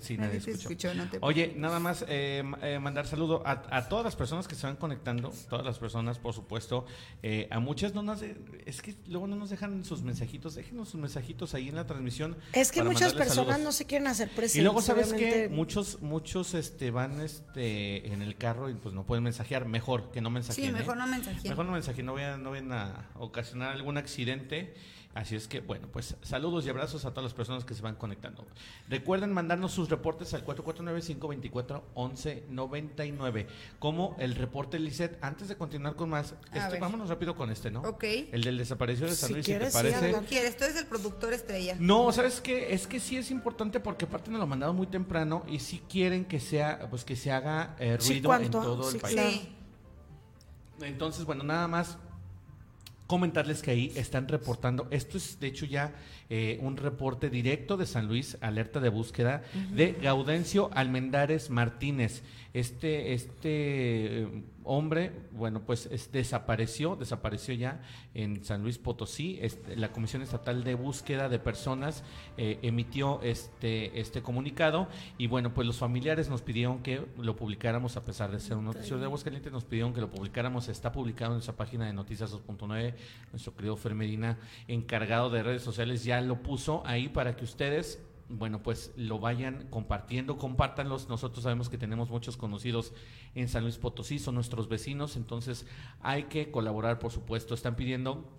Sí, 0.01 0.17
nadie, 0.17 0.38
escuchó. 0.38 0.91
Oye, 1.21 1.53
nada 1.57 1.79
más 1.79 2.05
eh, 2.07 2.43
eh, 2.61 2.79
mandar 2.79 3.07
saludo 3.07 3.43
a, 3.45 3.88
todas 3.88 4.05
las 4.05 4.15
personas 4.15 4.47
que 4.47 4.55
se 4.55 4.67
van 4.67 4.75
conectando, 4.75 5.34
todas 5.49 5.65
las 5.65 5.79
personas, 5.79 6.19
por 6.19 6.34
supuesto. 6.34 6.86
Eh, 7.21 7.47
a 7.51 7.59
muchas 7.59 7.93
no 7.93 8.03
nos, 8.03 8.21
es 8.21 8.81
que 8.81 8.95
luego 9.07 9.27
no 9.27 9.36
nos 9.36 9.49
dejan 9.49 9.84
sus 9.86 10.01
mensajitos, 10.01 10.55
déjenos 10.55 10.89
sus 10.89 10.99
mensajitos 10.99 11.53
ahí 11.53 11.69
en 11.69 11.75
la 11.75 11.86
transmisión. 11.86 12.38
Es 12.53 12.71
que 12.71 12.84
muchas 12.84 13.13
personas 13.13 13.59
no 13.59 13.71
se 13.71 13.86
quieren 13.86 14.07
hacer 14.07 14.29
presentes. 14.29 14.55
Y 14.55 14.61
luego 14.61 14.81
sabes 14.81 15.13
que 15.13 15.49
muchos, 15.49 16.01
muchos, 16.01 16.53
este, 16.53 16.91
van, 16.91 17.21
este, 17.21 18.13
en 18.13 18.21
el 18.21 18.36
carro 18.36 18.69
y 18.69 18.73
pues 18.73 18.93
no 18.93 19.05
pueden 19.05 19.23
mensajear. 19.23 19.65
Mejor 19.65 20.11
que 20.11 20.21
no 20.21 20.29
mensajeen. 20.29 20.67
Sí, 20.67 20.73
mejor 20.73 20.97
no 20.97 21.07
mensajeen. 21.07 21.49
Mejor 21.49 21.65
no 21.65 21.71
mensajeen, 21.71 22.05
no 22.05 22.13
vayan, 22.13 22.43
no 22.43 22.51
vayan 22.51 22.71
a 22.71 23.09
ocasionar 23.15 23.71
algún 23.71 23.97
accidente. 23.97 24.73
Así 25.16 25.36
es 25.36 25.47
que, 25.47 25.59
bueno, 25.59 25.88
pues 25.91 26.16
saludos 26.24 26.66
y 26.66 26.70
abrazos 26.70 27.05
a 27.05 27.11
todas 27.11 27.26
las 27.26 27.36
personas 27.36 27.64
que 27.66 27.76
se 27.76 27.84
van 27.84 27.93
conectando. 27.95 28.47
Recuerden 28.89 29.32
mandarnos 29.32 29.72
sus 29.72 29.88
reportes 29.89 30.34
al 30.34 30.43
449-524-1199, 30.45 33.45
como 33.78 34.16
el 34.18 34.34
reporte 34.34 34.80
Lisset. 34.80 35.20
Antes 35.22 35.49
de 35.49 35.55
continuar 35.55 35.95
con 35.95 36.09
más, 36.09 36.34
este, 36.51 36.80
vámonos 36.80 37.09
rápido 37.09 37.36
con 37.36 37.51
este, 37.51 37.70
¿no? 37.70 37.82
Ok. 37.82 38.03
El 38.32 38.43
del 38.43 38.57
desaparecido 38.57 39.07
de 39.07 39.16
San 39.16 39.34
Luis, 39.34 39.45
si, 39.45 39.53
te 39.53 39.70
parece. 39.70 40.14
Sí, 40.14 40.20
quieres, 40.28 40.57
tú 40.57 40.64
eres 40.64 40.78
el 40.78 40.88
productor 40.88 41.32
estrella. 41.34 41.76
No, 41.80 42.11
¿sabes 42.11 42.41
qué? 42.41 42.74
Es 42.74 42.88
que 42.88 42.99
sí 42.99 43.18
es 43.18 43.30
importante 43.30 43.80
porque 43.80 44.05
aparte 44.05 44.32
nos 44.32 44.39
lo 44.39 44.47
mandado 44.47 44.74
muy 44.74 44.88
temprano 44.88 45.43
y 45.47 45.59
sí 45.59 45.84
quieren 45.88 46.26
que 46.26 46.39
sea, 46.39 46.88
pues 46.89 47.05
que 47.05 47.16
se 47.16 47.32
haga 47.32 47.76
eh, 47.80 47.97
ruido 47.97 48.34
en 48.34 48.49
todo 48.49 48.89
el 48.89 48.99
país. 48.99 49.47
Entonces, 50.82 51.24
bueno, 51.26 51.43
nada 51.43 51.68
más 51.68 51.99
comentarles 53.07 53.61
que 53.61 53.71
ahí 53.71 53.91
están 53.95 54.27
reportando, 54.27 54.87
esto 54.91 55.17
es 55.17 55.39
de 55.39 55.47
hecho 55.47 55.65
ya 55.65 55.93
eh, 56.29 56.57
un 56.61 56.77
reporte 56.77 57.29
directo 57.29 57.77
de 57.77 57.85
San 57.85 58.07
Luis, 58.07 58.37
alerta 58.41 58.79
de 58.79 58.89
búsqueda, 58.89 59.43
de 59.73 59.93
Gaudencio 60.01 60.69
Almendares 60.73 61.49
Martínez. 61.49 62.23
Este, 62.53 63.13
este 63.13 64.27
hombre, 64.66 65.11
bueno, 65.32 65.61
pues 65.61 65.89
desapareció, 66.11 66.95
desapareció 66.95 67.53
ya 67.53 67.82
en 68.14 68.43
San 68.43 68.61
Luis 68.61 68.78
Potosí. 68.78 69.38
Este, 69.41 69.76
la 69.76 69.91
Comisión 69.91 70.22
Estatal 70.22 70.64
de 70.64 70.76
Búsqueda 70.76 71.30
de 71.30 71.39
Personas 71.39 72.03
eh, 72.38 72.59
emitió 72.61 73.22
este, 73.22 73.99
este 73.99 74.22
comunicado 74.22 74.88
y 75.18 75.28
bueno, 75.28 75.53
pues 75.53 75.68
los 75.68 75.78
familiares 75.78 76.30
nos 76.30 76.41
pidieron 76.41 76.84
que 76.84 77.05
lo 77.18 77.36
publicáramos, 77.36 77.97
a 77.97 78.03
pesar 78.03 78.32
de 78.32 78.39
ser 78.39 78.57
un 78.57 78.66
noticiero 78.66 78.99
de 78.99 79.05
Aguascalientes, 79.05 79.51
nos 79.51 79.66
pidieron 79.66 79.93
que 79.93 80.01
lo 80.01 80.09
publicáramos. 80.09 80.68
Está 80.68 80.91
publicado 80.91 81.32
en 81.32 81.36
nuestra 81.36 81.55
página 81.55 81.86
de 81.86 81.93
Noticias 81.93 82.34
2.9. 82.34 82.93
Nuestro 83.32 83.55
querido 83.55 83.76
Fer 83.78 83.95
Medina, 83.95 84.38
encargado 84.68 85.30
de 85.30 85.43
redes 85.43 85.61
sociales, 85.61 86.03
ya 86.03 86.22
lo 86.22 86.41
puso 86.41 86.84
ahí 86.86 87.09
para 87.09 87.36
que 87.36 87.43
ustedes 87.43 87.99
bueno, 88.30 88.63
pues 88.63 88.91
lo 88.95 89.19
vayan 89.19 89.67
compartiendo, 89.69 90.38
compártanlos. 90.38 91.09
Nosotros 91.09 91.43
sabemos 91.43 91.69
que 91.69 91.78
tenemos 91.78 92.09
muchos 92.09 92.38
conocidos 92.38 92.93
en 93.36 93.47
San 93.47 93.63
Luis 93.63 93.78
Potosí, 93.78 94.19
son 94.19 94.36
nuestros 94.36 94.69
vecinos, 94.69 95.15
entonces 95.15 95.65
hay 96.01 96.24
que 96.24 96.51
colaborar, 96.51 96.99
por 96.99 97.11
supuesto. 97.11 97.53
Están 97.53 97.76
pidiendo 97.76 98.30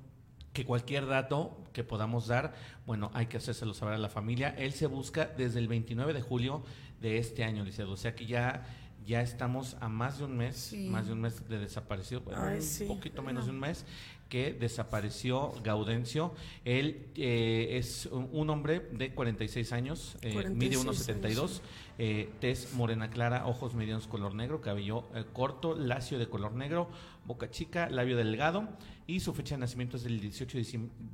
que 0.52 0.64
cualquier 0.64 1.06
dato 1.06 1.56
que 1.72 1.84
podamos 1.84 2.28
dar, 2.28 2.54
bueno, 2.86 3.10
hay 3.12 3.26
que 3.26 3.38
hacérselo 3.38 3.74
saber 3.74 3.94
a 3.94 3.98
la 3.98 4.08
familia. 4.08 4.54
Él 4.56 4.72
se 4.72 4.86
busca 4.86 5.26
desde 5.26 5.58
el 5.58 5.68
29 5.68 6.12
de 6.12 6.22
julio 6.22 6.64
de 7.00 7.18
este 7.18 7.44
año, 7.44 7.64
Liceo. 7.64 7.90
O 7.90 7.96
sea 7.96 8.14
que 8.14 8.26
ya 8.26 8.64
ya 9.06 9.20
estamos 9.20 9.76
a 9.80 9.88
más 9.88 10.18
de 10.18 10.24
un 10.24 10.36
mes, 10.36 10.74
más 10.88 11.06
de 11.06 11.12
un 11.12 11.20
mes 11.20 11.48
de 11.48 11.58
desaparecido, 11.58 12.22
un 12.22 12.88
poquito 12.88 13.22
menos 13.22 13.46
de 13.46 13.50
un 13.50 13.60
mes 13.60 13.84
que 14.28 14.52
desapareció 14.52 15.52
Gaudencio. 15.62 16.34
Él 16.64 17.06
eh, 17.14 17.76
es 17.78 18.06
un 18.10 18.50
hombre 18.50 18.80
de 18.92 19.12
46 19.12 19.72
años, 19.72 20.16
eh, 20.22 20.50
mide 20.50 20.76
1,72, 20.76 21.60
eh, 21.98 22.30
tez 22.40 22.72
morena 22.74 23.10
clara, 23.10 23.46
ojos 23.46 23.74
medianos 23.74 24.06
color 24.08 24.34
negro, 24.34 24.60
cabello 24.60 25.04
eh, 25.14 25.24
corto, 25.32 25.74
lacio 25.74 26.18
de 26.18 26.28
color 26.28 26.52
negro, 26.54 26.88
boca 27.26 27.50
chica, 27.50 27.88
labio 27.90 28.16
delgado 28.16 28.68
y 29.06 29.20
su 29.20 29.34
fecha 29.34 29.54
de 29.54 29.60
nacimiento 29.60 29.96
es 29.96 30.04
del 30.04 30.20
18 30.20 30.58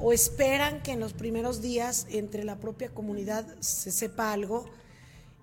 o 0.01 0.13
esperan 0.13 0.83
que 0.83 0.93
en 0.93 1.01
los 1.01 1.13
primeros 1.13 1.61
días 1.61 2.07
entre 2.11 2.45
la 2.45 2.57
propia 2.57 2.89
comunidad 2.89 3.47
se 3.61 3.93
sepa 3.93 4.33
algo 4.33 4.65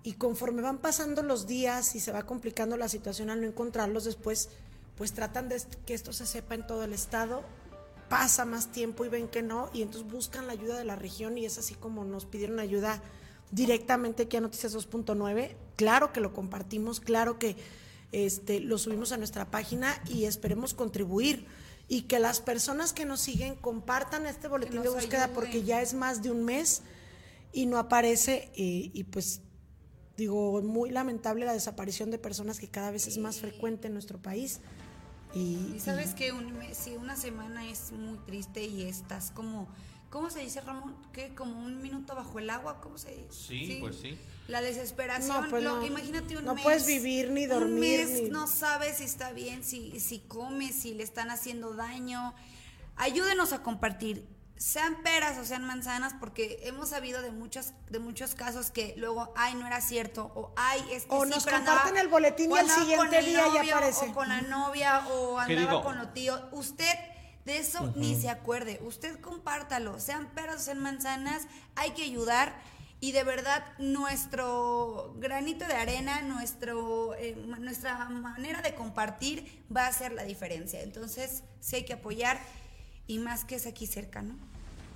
y 0.04 0.14
conforme 0.14 0.62
van 0.62 0.80
pasando 0.80 1.22
los 1.22 1.48
días 1.48 1.96
y 1.96 2.00
se 2.00 2.12
va 2.12 2.24
complicando 2.24 2.76
la 2.76 2.90
situación 2.90 3.30
al 3.30 3.42
no 3.42 3.48
encontrarlos 3.48 4.06
después, 4.06 4.50
pues 4.96 5.14
tratan 5.14 5.48
de 5.48 5.62
que 5.86 5.94
esto 5.94 6.12
se 6.12 6.26
sepa 6.26 6.56
en 6.56 6.66
todo 6.66 6.84
el 6.84 6.94
estado, 6.94 7.44
pasa 8.10 8.46
más 8.46 8.72
tiempo 8.72 9.06
y 9.06 9.10
ven 9.10 9.28
que 9.28 9.44
no 9.44 9.70
y 9.74 9.84
entonces 9.84 10.10
buscan 10.12 10.48
la 10.48 10.54
ayuda 10.54 10.78
de 10.78 10.86
la 10.86 10.96
región 10.96 11.38
y 11.38 11.46
es 11.46 11.58
así 11.58 11.76
como 11.76 12.04
nos 12.04 12.26
pidieron 12.26 12.60
ayuda 12.60 13.02
directamente 13.52 14.24
aquí 14.24 14.38
a 14.38 14.42
Noticias 14.42 14.76
2.9, 14.76 15.56
claro 15.76 16.12
que 16.14 16.20
lo 16.20 16.34
compartimos, 16.34 17.00
claro 17.00 17.38
que 17.38 17.56
este, 18.12 18.60
lo 18.60 18.78
subimos 18.78 19.12
a 19.12 19.18
nuestra 19.18 19.52
página 19.52 20.02
y 20.08 20.26
esperemos 20.26 20.74
contribuir 20.74 21.46
y 21.88 22.04
que 22.04 22.20
las 22.20 22.42
personas 22.42 22.94
que 22.94 23.06
nos 23.06 23.22
siguen 23.22 23.56
compartan 23.56 24.26
este 24.26 24.48
boletín 24.48 24.82
de 24.82 24.90
búsqueda 24.90 25.30
porque 25.34 25.64
ya 25.64 25.82
es 25.82 25.94
más 25.94 26.22
de 26.22 26.32
un 26.32 26.44
mes 26.44 26.82
y 27.54 27.66
no 27.66 27.78
aparece 27.78 28.52
y, 28.56 29.04
pues 29.06 29.42
digo, 30.18 30.62
muy 30.62 30.90
lamentable 30.90 31.46
la 31.46 31.54
desaparición 31.54 32.12
de 32.12 32.18
personas 32.18 32.60
que 32.60 32.68
cada 32.68 32.92
vez 32.92 33.08
es 33.08 33.18
más 33.18 33.40
frecuente 33.40 33.88
en 33.88 33.94
nuestro 33.94 34.22
país. 34.22 34.60
Y, 35.34 35.80
sabes 35.80 36.14
que 36.14 36.32
un 36.32 36.58
si 36.74 36.96
una 36.96 37.16
semana 37.16 37.70
es 37.70 37.92
muy 37.92 38.18
triste 38.20 38.64
y 38.64 38.84
estás 38.84 39.32
como 39.32 39.68
¿cómo 40.10 40.30
se 40.30 40.40
dice, 40.40 40.62
Ramón? 40.62 40.96
¿Qué? 41.14 41.34
¿Como 41.36 41.60
un 41.60 41.82
minuto 41.82 42.16
bajo 42.16 42.40
el 42.40 42.50
agua? 42.50 42.82
¿Cómo 42.82 42.98
se 42.98 43.12
dice? 43.16 43.28
Sí, 43.32 43.78
pues 43.80 43.98
sí. 43.98 44.18
La 44.48 44.62
desesperación, 44.62 45.44
No, 45.44 45.50
pues 45.50 45.64
lo- 45.64 45.78
no. 45.78 45.86
imagínate 45.86 46.38
un 46.38 46.46
No 46.46 46.56
mes. 46.56 46.64
puedes 46.64 46.86
vivir 46.86 47.32
ni 47.32 47.44
Un 47.44 47.50
dormir, 47.50 48.00
mes 48.06 48.22
ni- 48.24 48.30
no 48.30 48.48
sabes 48.48 48.98
si 48.98 49.04
está 49.04 49.32
bien, 49.34 49.64
si, 49.64 50.00
si 50.00 50.20
come, 50.20 50.72
si 50.72 50.94
le 50.94 51.04
están 51.04 51.30
haciendo 51.32 51.74
daño. 51.74 52.34
Ayúdenos 52.96 53.54
a 53.54 53.62
compartir. 53.64 54.26
Sean 54.56 55.04
peras 55.04 55.38
o 55.38 55.46
sean 55.46 55.66
manzanas, 55.66 56.16
porque 56.20 56.62
hemos 56.64 56.90
sabido 56.90 57.22
de 57.22 57.30
muchos, 57.32 57.74
de 57.92 58.00
muchos 58.00 58.34
casos 58.34 58.72
que 58.72 58.96
luego, 58.98 59.32
ay, 59.36 59.54
no 59.54 59.68
era 59.68 59.82
cierto, 59.82 60.32
o 60.34 60.52
ay, 60.56 60.82
es 60.92 61.04
que 61.04 61.14
O 61.14 61.26
sí, 61.26 61.30
nos 61.30 61.44
pero 61.44 61.58
comparten 61.58 61.90
andaba- 61.90 62.02
el 62.02 62.08
boletín 62.08 62.52
y 62.52 62.58
al 62.58 62.68
siguiente 62.68 62.96
con 63.06 63.14
el 63.14 63.26
día 63.28 63.40
ya 63.54 63.60
novio, 63.60 63.76
aparece. 63.76 64.06
O 64.10 64.14
con 64.16 64.30
la 64.30 64.42
novia, 64.42 65.08
o 65.12 65.38
¿Qué 65.46 65.58
andaba 65.60 65.84
con 65.84 65.98
los 66.00 66.12
tíos. 66.16 66.42
Usted 66.54 66.88
de 67.48 67.58
eso 67.60 67.94
ni 67.96 68.14
se 68.16 68.30
acuerde. 68.30 68.80
Usted 68.84 69.20
compártalo. 69.22 70.00
Sean 70.00 70.28
peras 70.36 70.58
o 70.58 70.60
sean 70.60 70.80
manzanas, 70.80 71.48
hay 71.76 71.92
que 71.92 72.04
ayudar. 72.04 72.54
Y 73.00 73.14
de 73.14 73.24
verdad, 73.24 73.64
nuestro 73.78 75.16
granito 75.18 75.66
de 75.66 75.74
arena, 75.74 76.22
nuestro, 76.22 77.16
eh, 77.16 77.36
nuestra 77.60 78.10
manera 78.10 78.62
de 78.62 78.76
compartir 78.76 79.64
va 79.76 79.86
a 79.86 79.88
hacer 79.88 80.12
la 80.12 80.24
diferencia. 80.24 80.82
Entonces, 80.82 81.44
sí 81.60 81.78
hay 81.78 81.86
que 81.86 81.94
apoyar. 81.94 82.40
Y 83.08 83.20
más 83.20 83.46
que 83.46 83.56
es 83.56 83.66
aquí 83.66 83.88
cerca, 83.88 84.22
¿no? 84.22 84.36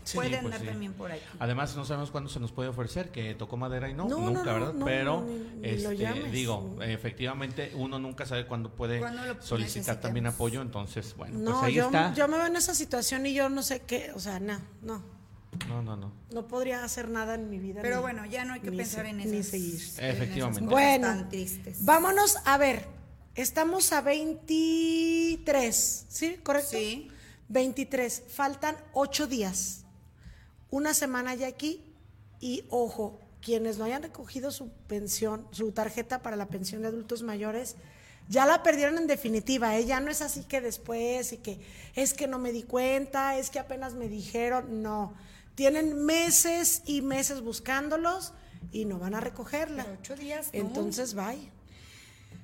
Sí, 0.03 0.17
Puede 0.17 0.29
pues 0.31 0.45
andar 0.45 0.59
sí. 0.61 0.65
también 0.65 0.93
por 0.93 1.11
aquí. 1.11 1.21
Además, 1.39 1.75
no 1.75 1.85
sabemos 1.85 2.09
cuándo 2.09 2.29
se 2.29 2.39
nos 2.39 2.51
puede 2.51 2.69
ofrecer, 2.69 3.11
que 3.11 3.35
tocó 3.35 3.57
madera 3.57 3.89
y 3.89 3.93
no, 3.93 4.07
nunca, 4.07 4.43
no, 4.45 4.53
¿verdad? 4.53 4.73
no, 4.73 4.85
Pero, 4.85 5.21
ni- 5.21 5.59
ni 5.61 5.69
este, 5.69 5.97
llames. 5.97 6.31
digo, 6.31 6.77
efectivamente, 6.81 7.71
uno 7.75 7.99
nunca 7.99 8.25
sabe 8.25 8.47
cuándo 8.47 8.73
puede 8.75 9.01
solicitar 9.41 9.99
también 10.01 10.25
apoyo, 10.27 10.61
entonces, 10.61 11.15
bueno, 11.15 11.37
No, 11.39 11.51
pues 11.51 11.63
ahí 11.65 11.73
yo, 11.75 11.85
está. 11.85 12.13
yo 12.15 12.27
me 12.27 12.37
veo 12.37 12.47
en 12.47 12.55
esa 12.55 12.73
situación 12.73 13.25
y 13.27 13.33
yo 13.33 13.49
no 13.49 13.61
sé 13.61 13.81
qué, 13.81 14.11
o 14.15 14.19
sea, 14.19 14.39
no, 14.39 14.59
no. 14.81 15.03
No, 15.67 15.81
no, 15.81 15.97
no. 15.97 16.13
No 16.31 16.47
podría 16.47 16.83
hacer 16.83 17.09
nada 17.09 17.35
en 17.35 17.49
mi 17.49 17.59
vida. 17.59 17.81
Pero 17.81 17.97
ni- 17.97 18.01
bueno, 18.01 18.25
ya 18.25 18.45
no 18.45 18.53
hay 18.53 18.61
que 18.61 18.71
ni 18.71 18.77
pensar 18.77 19.03
se- 19.05 19.09
en 19.11 19.17
Ni 19.17 19.23
esas, 19.37 19.51
seguir. 19.51 19.81
Efectivamente. 19.99 20.69
Bueno, 20.69 21.07
tan 21.07 21.29
tristes. 21.29 21.83
vámonos 21.85 22.37
a 22.45 22.57
ver. 22.57 22.87
Estamos 23.35 23.91
a 23.93 24.01
23, 24.01 26.05
¿sí? 26.09 26.37
¿Correcto? 26.43 26.69
Sí. 26.71 27.09
23. 27.49 28.23
Faltan 28.29 28.75
8 28.93 29.27
días. 29.27 29.85
Una 30.71 30.95
semana 30.95 31.35
ya 31.35 31.47
aquí. 31.47 31.83
Y 32.39 32.65
ojo, 32.69 33.19
quienes 33.41 33.77
no 33.77 33.85
hayan 33.85 34.01
recogido 34.01 34.51
su 34.51 34.69
pensión, 34.87 35.47
su 35.51 35.71
tarjeta 35.71 36.23
para 36.23 36.35
la 36.35 36.47
pensión 36.47 36.81
de 36.81 36.87
adultos 36.87 37.21
mayores, 37.21 37.75
ya 38.29 38.45
la 38.45 38.63
perdieron 38.63 38.97
en 38.97 39.05
definitiva. 39.05 39.77
¿eh? 39.77 39.85
Ya 39.85 39.99
no 39.99 40.09
es 40.09 40.21
así 40.23 40.43
que 40.45 40.61
después 40.61 41.33
y 41.33 41.37
que 41.37 41.59
es 41.93 42.13
que 42.15 42.27
no 42.27 42.39
me 42.39 42.51
di 42.51 42.63
cuenta, 42.63 43.37
es 43.37 43.51
que 43.51 43.59
apenas 43.59 43.93
me 43.93 44.07
dijeron. 44.07 44.81
No. 44.81 45.13
Tienen 45.53 46.05
meses 46.05 46.81
y 46.85 47.01
meses 47.01 47.41
buscándolos 47.41 48.33
y 48.71 48.85
no 48.85 48.97
van 48.97 49.13
a 49.13 49.19
recogerla. 49.19 49.83
Pero 49.83 49.97
ocho 49.99 50.15
días, 50.15 50.49
no. 50.53 50.59
Entonces, 50.59 51.13
bye. 51.13 51.51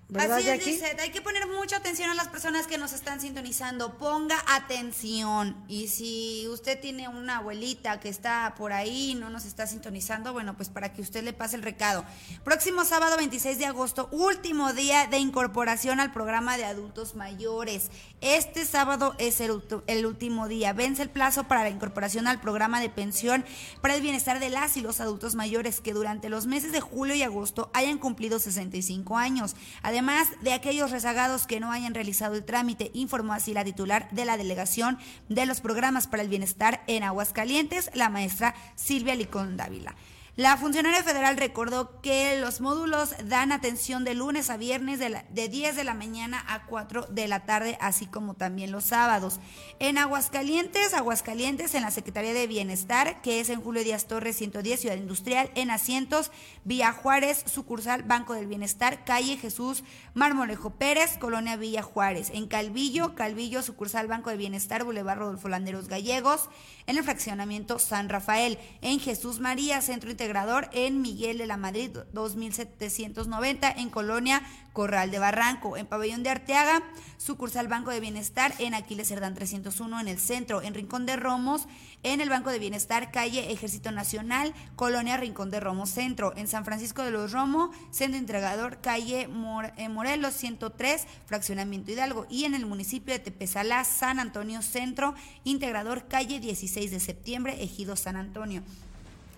¿Verdad, 0.09 0.37
Así 0.37 0.47
es? 0.47 0.65
Lizeth, 0.65 0.99
hay 1.01 1.11
que 1.11 1.21
poner 1.21 1.45
mucha 1.47 1.75
atención 1.75 2.09
a 2.09 2.15
las 2.15 2.29
personas 2.29 2.65
que 2.65 2.77
nos 2.77 2.93
están 2.93 3.19
sintonizando. 3.19 3.97
Ponga 3.97 4.37
atención. 4.47 5.57
Y 5.67 5.89
si 5.89 6.47
usted 6.47 6.79
tiene 6.79 7.09
una 7.09 7.39
abuelita 7.39 7.99
que 7.99 8.07
está 8.07 8.55
por 8.57 8.71
ahí 8.71 9.11
y 9.11 9.15
no 9.15 9.29
nos 9.29 9.43
está 9.43 9.67
sintonizando, 9.67 10.31
bueno, 10.31 10.55
pues 10.55 10.69
para 10.69 10.93
que 10.93 11.01
usted 11.01 11.25
le 11.25 11.33
pase 11.33 11.57
el 11.57 11.61
recado. 11.61 12.05
Próximo 12.45 12.85
sábado 12.85 13.17
26 13.17 13.59
de 13.59 13.65
agosto, 13.65 14.07
último 14.13 14.71
día 14.71 15.07
de 15.07 15.17
incorporación 15.17 15.99
al 15.99 16.13
programa 16.13 16.55
de 16.55 16.63
adultos 16.63 17.15
mayores. 17.15 17.91
Este 18.21 18.63
sábado 18.63 19.13
es 19.17 19.41
el, 19.41 19.61
el 19.87 20.05
último 20.05 20.47
día. 20.47 20.71
Vence 20.71 21.01
el 21.01 21.09
plazo 21.09 21.43
para 21.49 21.63
la 21.63 21.69
incorporación 21.69 22.27
al 22.27 22.39
programa 22.39 22.79
de 22.79 22.89
pensión 22.89 23.43
para 23.81 23.95
el 23.95 24.01
bienestar 24.01 24.39
de 24.39 24.51
las 24.51 24.77
y 24.77 24.81
los 24.81 25.01
adultos 25.01 25.35
mayores 25.35 25.81
que 25.81 25.91
durante 25.91 26.29
los 26.29 26.47
meses 26.47 26.71
de 26.71 26.79
julio 26.79 27.13
y 27.13 27.23
agosto 27.23 27.69
hayan 27.73 27.97
cumplido 27.97 28.39
65 28.39 29.17
años. 29.17 29.57
Además 29.83 29.96
de 30.41 30.53
aquellos 30.53 30.91
rezagados 30.91 31.47
que 31.47 31.59
no 31.59 31.71
hayan 31.71 31.95
realizado 31.95 32.35
el 32.35 32.45
trámite, 32.45 32.91
informó 32.93 33.33
así 33.33 33.53
la 33.53 33.63
titular 33.63 34.07
de 34.11 34.25
la 34.25 34.37
delegación 34.37 34.99
de 35.27 35.47
los 35.47 35.59
programas 35.59 36.05
para 36.05 36.21
el 36.21 36.29
bienestar 36.29 36.83
en 36.85 37.01
Aguascalientes, 37.01 37.89
la 37.95 38.09
maestra 38.09 38.53
Silvia 38.75 39.15
Licón 39.15 39.57
Dávila. 39.57 39.95
La 40.37 40.55
funcionaria 40.55 41.01
federal 41.01 41.35
recordó 41.35 41.99
que 42.01 42.39
los 42.39 42.61
módulos 42.61 43.15
dan 43.25 43.51
atención 43.51 44.03
de 44.03 44.13
lunes 44.13 44.51
a 44.51 44.57
viernes 44.57 44.99
de, 44.99 45.09
la- 45.09 45.23
de 45.31 45.49
10 45.49 45.75
de 45.75 45.83
la 45.83 45.95
mañana 45.95 46.45
a 46.47 46.67
4 46.67 47.07
de 47.09 47.27
la 47.27 47.45
tarde, 47.45 47.75
así 47.81 48.05
como 48.05 48.35
también 48.35 48.71
los 48.71 48.83
sábados. 48.85 49.39
En 49.79 49.97
Aguascalientes, 49.97 50.93
Aguascalientes, 50.93 51.73
en 51.73 51.81
la 51.81 51.89
Secretaría 51.89 52.35
de 52.35 52.45
Bienestar, 52.45 53.19
que 53.23 53.39
es 53.39 53.49
en 53.49 53.61
Julio 53.63 53.83
Díaz 53.83 54.05
Torres 54.05 54.37
110, 54.37 54.79
Ciudad 54.79 54.95
Industrial, 54.95 55.49
en 55.55 55.71
Asientos, 55.71 56.29
Villa 56.63 56.91
Juárez, 56.93 57.43
sucursal 57.51 58.03
Banco 58.03 58.35
del 58.35 58.45
Bienestar, 58.45 59.05
calle 59.05 59.37
Jesús 59.37 59.83
Marmolejo 60.13 60.69
Pérez, 60.75 61.17
Colonia 61.17 61.55
Villa 61.55 61.81
Juárez. 61.81 62.29
En 62.31 62.45
Calvillo, 62.47 63.15
Calvillo, 63.15 63.63
sucursal 63.63 64.07
Banco 64.07 64.29
del 64.29 64.37
Bienestar, 64.37 64.83
Boulevard 64.83 65.17
Rodolfo 65.17 65.49
Landeros 65.49 65.87
Gallegos, 65.87 66.47
en 66.85 66.97
el 66.97 67.03
fraccionamiento 67.03 67.79
San 67.79 68.07
Rafael. 68.07 68.59
En 68.81 68.99
Jesús 68.99 69.39
María, 69.39 69.81
Centro 69.81 70.11
Integrador, 70.27 70.67
en 70.73 71.01
Miguel 71.01 71.37
de 71.37 71.47
la 71.47 71.55
Madrid 71.55 71.99
2790, 72.11 73.71
en 73.71 73.89
Colonia 73.89 74.41
Corral 74.73 75.09
de 75.09 75.19
Barranco. 75.19 75.77
En 75.77 75.87
Pabellón 75.87 76.21
de 76.21 76.29
Arteaga, 76.29 76.83
sucursal 77.15 77.69
Banco 77.69 77.91
de 77.91 78.01
Bienestar, 78.01 78.53
en 78.59 78.73
Aquiles 78.73 79.07
Cerdán 79.07 79.35
301, 79.35 80.01
en 80.01 80.09
el 80.09 80.19
centro. 80.19 80.61
En 80.61 80.73
Rincón 80.73 81.05
de 81.05 81.15
Romos, 81.15 81.65
en 82.03 82.19
el 82.19 82.29
Banco 82.29 82.49
de 82.49 82.59
Bienestar, 82.59 83.09
calle 83.09 83.53
Ejército 83.53 83.89
Nacional, 83.91 84.53
Colonia 84.75 85.15
Rincón 85.15 85.49
de 85.49 85.61
Romos 85.61 85.91
Centro. 85.91 86.33
En 86.35 86.49
San 86.49 86.65
Francisco 86.65 87.03
de 87.03 87.11
los 87.11 87.31
Romo, 87.31 87.71
Centro 87.89 88.19
Integrador, 88.19 88.81
calle 88.81 89.29
eh, 89.77 89.89
Morelos 89.89 90.33
103, 90.33 91.07
fraccionamiento 91.25 91.93
Hidalgo. 91.93 92.27
Y 92.29 92.43
en 92.43 92.53
el 92.53 92.65
municipio 92.65 93.13
de 93.13 93.19
Tepezalá, 93.19 93.85
San 93.85 94.19
Antonio 94.19 94.61
Centro, 94.61 95.15
Integrador, 95.45 96.09
calle 96.09 96.41
16 96.41 96.91
de 96.91 96.99
septiembre, 96.99 97.63
Ejido 97.63 97.95
San 97.95 98.17
Antonio. 98.17 98.61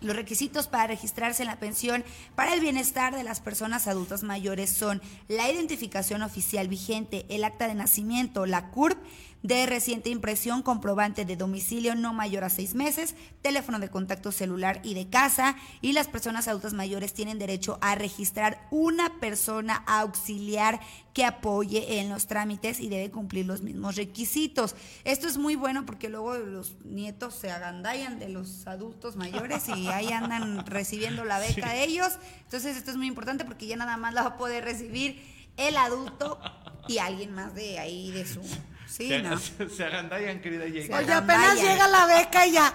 Los 0.01 0.15
requisitos 0.15 0.67
para 0.67 0.87
registrarse 0.87 1.43
en 1.43 1.47
la 1.47 1.59
pensión 1.59 2.05
para 2.35 2.53
el 2.53 2.61
bienestar 2.61 3.15
de 3.15 3.23
las 3.23 3.41
personas 3.41 3.87
adultas 3.87 4.23
mayores 4.23 4.69
son 4.69 5.01
la 5.27 5.51
identificación 5.51 6.21
oficial 6.21 6.69
vigente, 6.69 7.25
el 7.29 7.43
acta 7.43 7.67
de 7.67 7.75
nacimiento, 7.75 8.45
la 8.45 8.69
CURP, 8.69 8.97
de 9.43 9.65
reciente 9.65 10.09
impresión, 10.09 10.61
comprobante 10.61 11.25
de 11.25 11.37
domicilio 11.37 11.95
no 11.95 12.13
mayor 12.13 12.43
a 12.43 12.49
seis 12.49 12.75
meses, 12.75 13.15
teléfono 13.41 13.79
de 13.79 13.89
contacto 13.89 14.31
celular 14.31 14.81
y 14.83 14.93
de 14.93 15.09
casa, 15.09 15.55
y 15.81 15.93
las 15.93 16.07
personas 16.07 16.47
adultas 16.47 16.73
mayores 16.73 17.13
tienen 17.13 17.39
derecho 17.39 17.77
a 17.81 17.95
registrar 17.95 18.67
una 18.69 19.19
persona 19.19 19.83
auxiliar 19.87 20.79
que 21.13 21.25
apoye 21.25 21.99
en 21.99 22.09
los 22.09 22.27
trámites 22.27 22.79
y 22.79 22.89
debe 22.89 23.11
cumplir 23.11 23.45
los 23.45 23.61
mismos 23.61 23.95
requisitos. 23.95 24.75
Esto 25.03 25.27
es 25.27 25.37
muy 25.37 25.55
bueno 25.55 25.85
porque 25.85 26.09
luego 26.09 26.35
los 26.35 26.75
nietos 26.83 27.33
se 27.33 27.51
agandallan 27.51 28.19
de 28.19 28.29
los 28.29 28.67
adultos 28.67 29.15
mayores 29.15 29.67
y 29.69 29.87
ahí 29.87 30.11
andan 30.11 30.65
recibiendo 30.65 31.25
la 31.25 31.39
beca 31.39 31.73
de 31.73 31.83
ellos. 31.83 32.19
Entonces 32.43 32.77
esto 32.77 32.91
es 32.91 32.97
muy 32.97 33.07
importante 33.07 33.45
porque 33.45 33.67
ya 33.67 33.75
nada 33.75 33.97
más 33.97 34.13
la 34.13 34.21
va 34.21 34.27
a 34.29 34.37
poder 34.37 34.63
recibir 34.63 35.21
el 35.57 35.75
adulto 35.77 36.39
y 36.87 36.99
alguien 36.99 37.33
más 37.33 37.53
de 37.53 37.79
ahí 37.79 38.11
de 38.11 38.25
su... 38.25 38.41
Sí, 38.89 39.07
se, 39.09 39.21
¿no? 39.21 39.37
se, 39.37 39.69
se 39.69 39.83
agandallan, 39.85 40.41
querida 40.41 40.65
Jackie. 40.65 40.87
Se 40.87 40.93
Oye, 40.95 41.13
apenas 41.13 41.55
llega 41.61 41.87
la 41.87 42.05
beca 42.05 42.45
y 42.47 42.51
ya. 42.53 42.73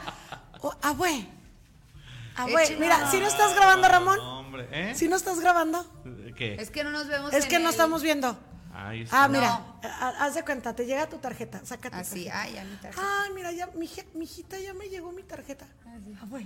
Oh, 0.60 0.74
abue. 0.82 1.26
Abue, 2.36 2.76
mira, 2.80 3.10
si 3.10 3.18
no 3.20 3.26
estás 3.28 3.54
grabando, 3.54 3.88
Ramón. 3.88 4.16
No, 4.18 4.40
hombre, 4.40 4.68
¿eh? 4.72 4.94
Si 4.94 5.08
no 5.08 5.16
estás 5.16 5.38
grabando. 5.40 5.84
¿Qué? 6.36 6.54
Es 6.54 6.70
que 6.70 6.82
no 6.82 6.90
nos 6.90 7.06
vemos 7.06 7.32
Es 7.32 7.44
en 7.44 7.50
que 7.50 7.58
no 7.58 7.70
estamos 7.70 8.02
viendo. 8.02 8.36
Ahí 8.74 9.02
está. 9.02 9.22
Ah, 9.24 9.28
mira, 9.28 9.48
No. 9.60 9.80
ha- 9.88 10.24
haz 10.24 10.34
de 10.34 10.42
cuenta, 10.42 10.74
te 10.74 10.84
llega 10.84 11.08
tu 11.08 11.18
tarjeta, 11.18 11.64
saca 11.64 11.90
tu 11.90 11.96
Así, 11.96 12.24
tarjeta. 12.24 12.40
ay, 12.42 12.58
a 12.58 12.64
mi 12.64 12.74
tarjeta. 12.76 13.02
Ay, 13.22 13.30
mira, 13.32 13.52
ya, 13.52 13.68
mi, 13.68 13.88
hijita, 14.24 14.58
ya 14.58 14.74
me 14.74 14.88
llegó 14.88 15.12
mi 15.12 15.22
tarjeta. 15.22 15.64
Abue, 16.20 16.44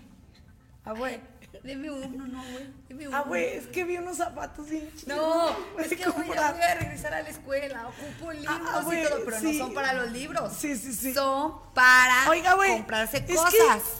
abue, 0.84 1.20
Deme 1.62 1.90
uno, 1.90 2.26
no, 2.26 2.42
güey. 2.52 2.66
Deme 2.88 3.08
uno. 3.08 3.16
abue, 3.16 3.56
es 3.56 3.66
que 3.66 3.84
vi 3.84 3.96
unos 3.96 4.16
zapatos 4.16 4.68
bien 4.68 4.90
chidos. 4.96 5.06
No, 5.16 5.56
es 5.80 5.88
que 5.88 6.08
voy 6.08 6.26
voy 6.26 6.36
a 6.38 6.74
regresar 6.74 7.14
a 7.14 7.22
la 7.22 7.28
escuela. 7.28 7.88
Ocupo 7.88 8.32
libros 8.32 8.58
Ah, 8.64 8.80
güey, 8.84 9.02
y 9.02 9.08
todo, 9.08 9.24
pero 9.24 9.40
sí. 9.40 9.52
no 9.58 9.64
son 9.66 9.74
para 9.74 9.92
los 9.94 10.12
libros. 10.12 10.52
Sí, 10.58 10.76
sí, 10.76 10.92
sí. 10.92 11.14
Son 11.14 11.54
para 11.74 12.28
Oiga, 12.30 12.54
güey. 12.54 12.72
comprarse 12.72 13.24
cosas. 13.26 13.52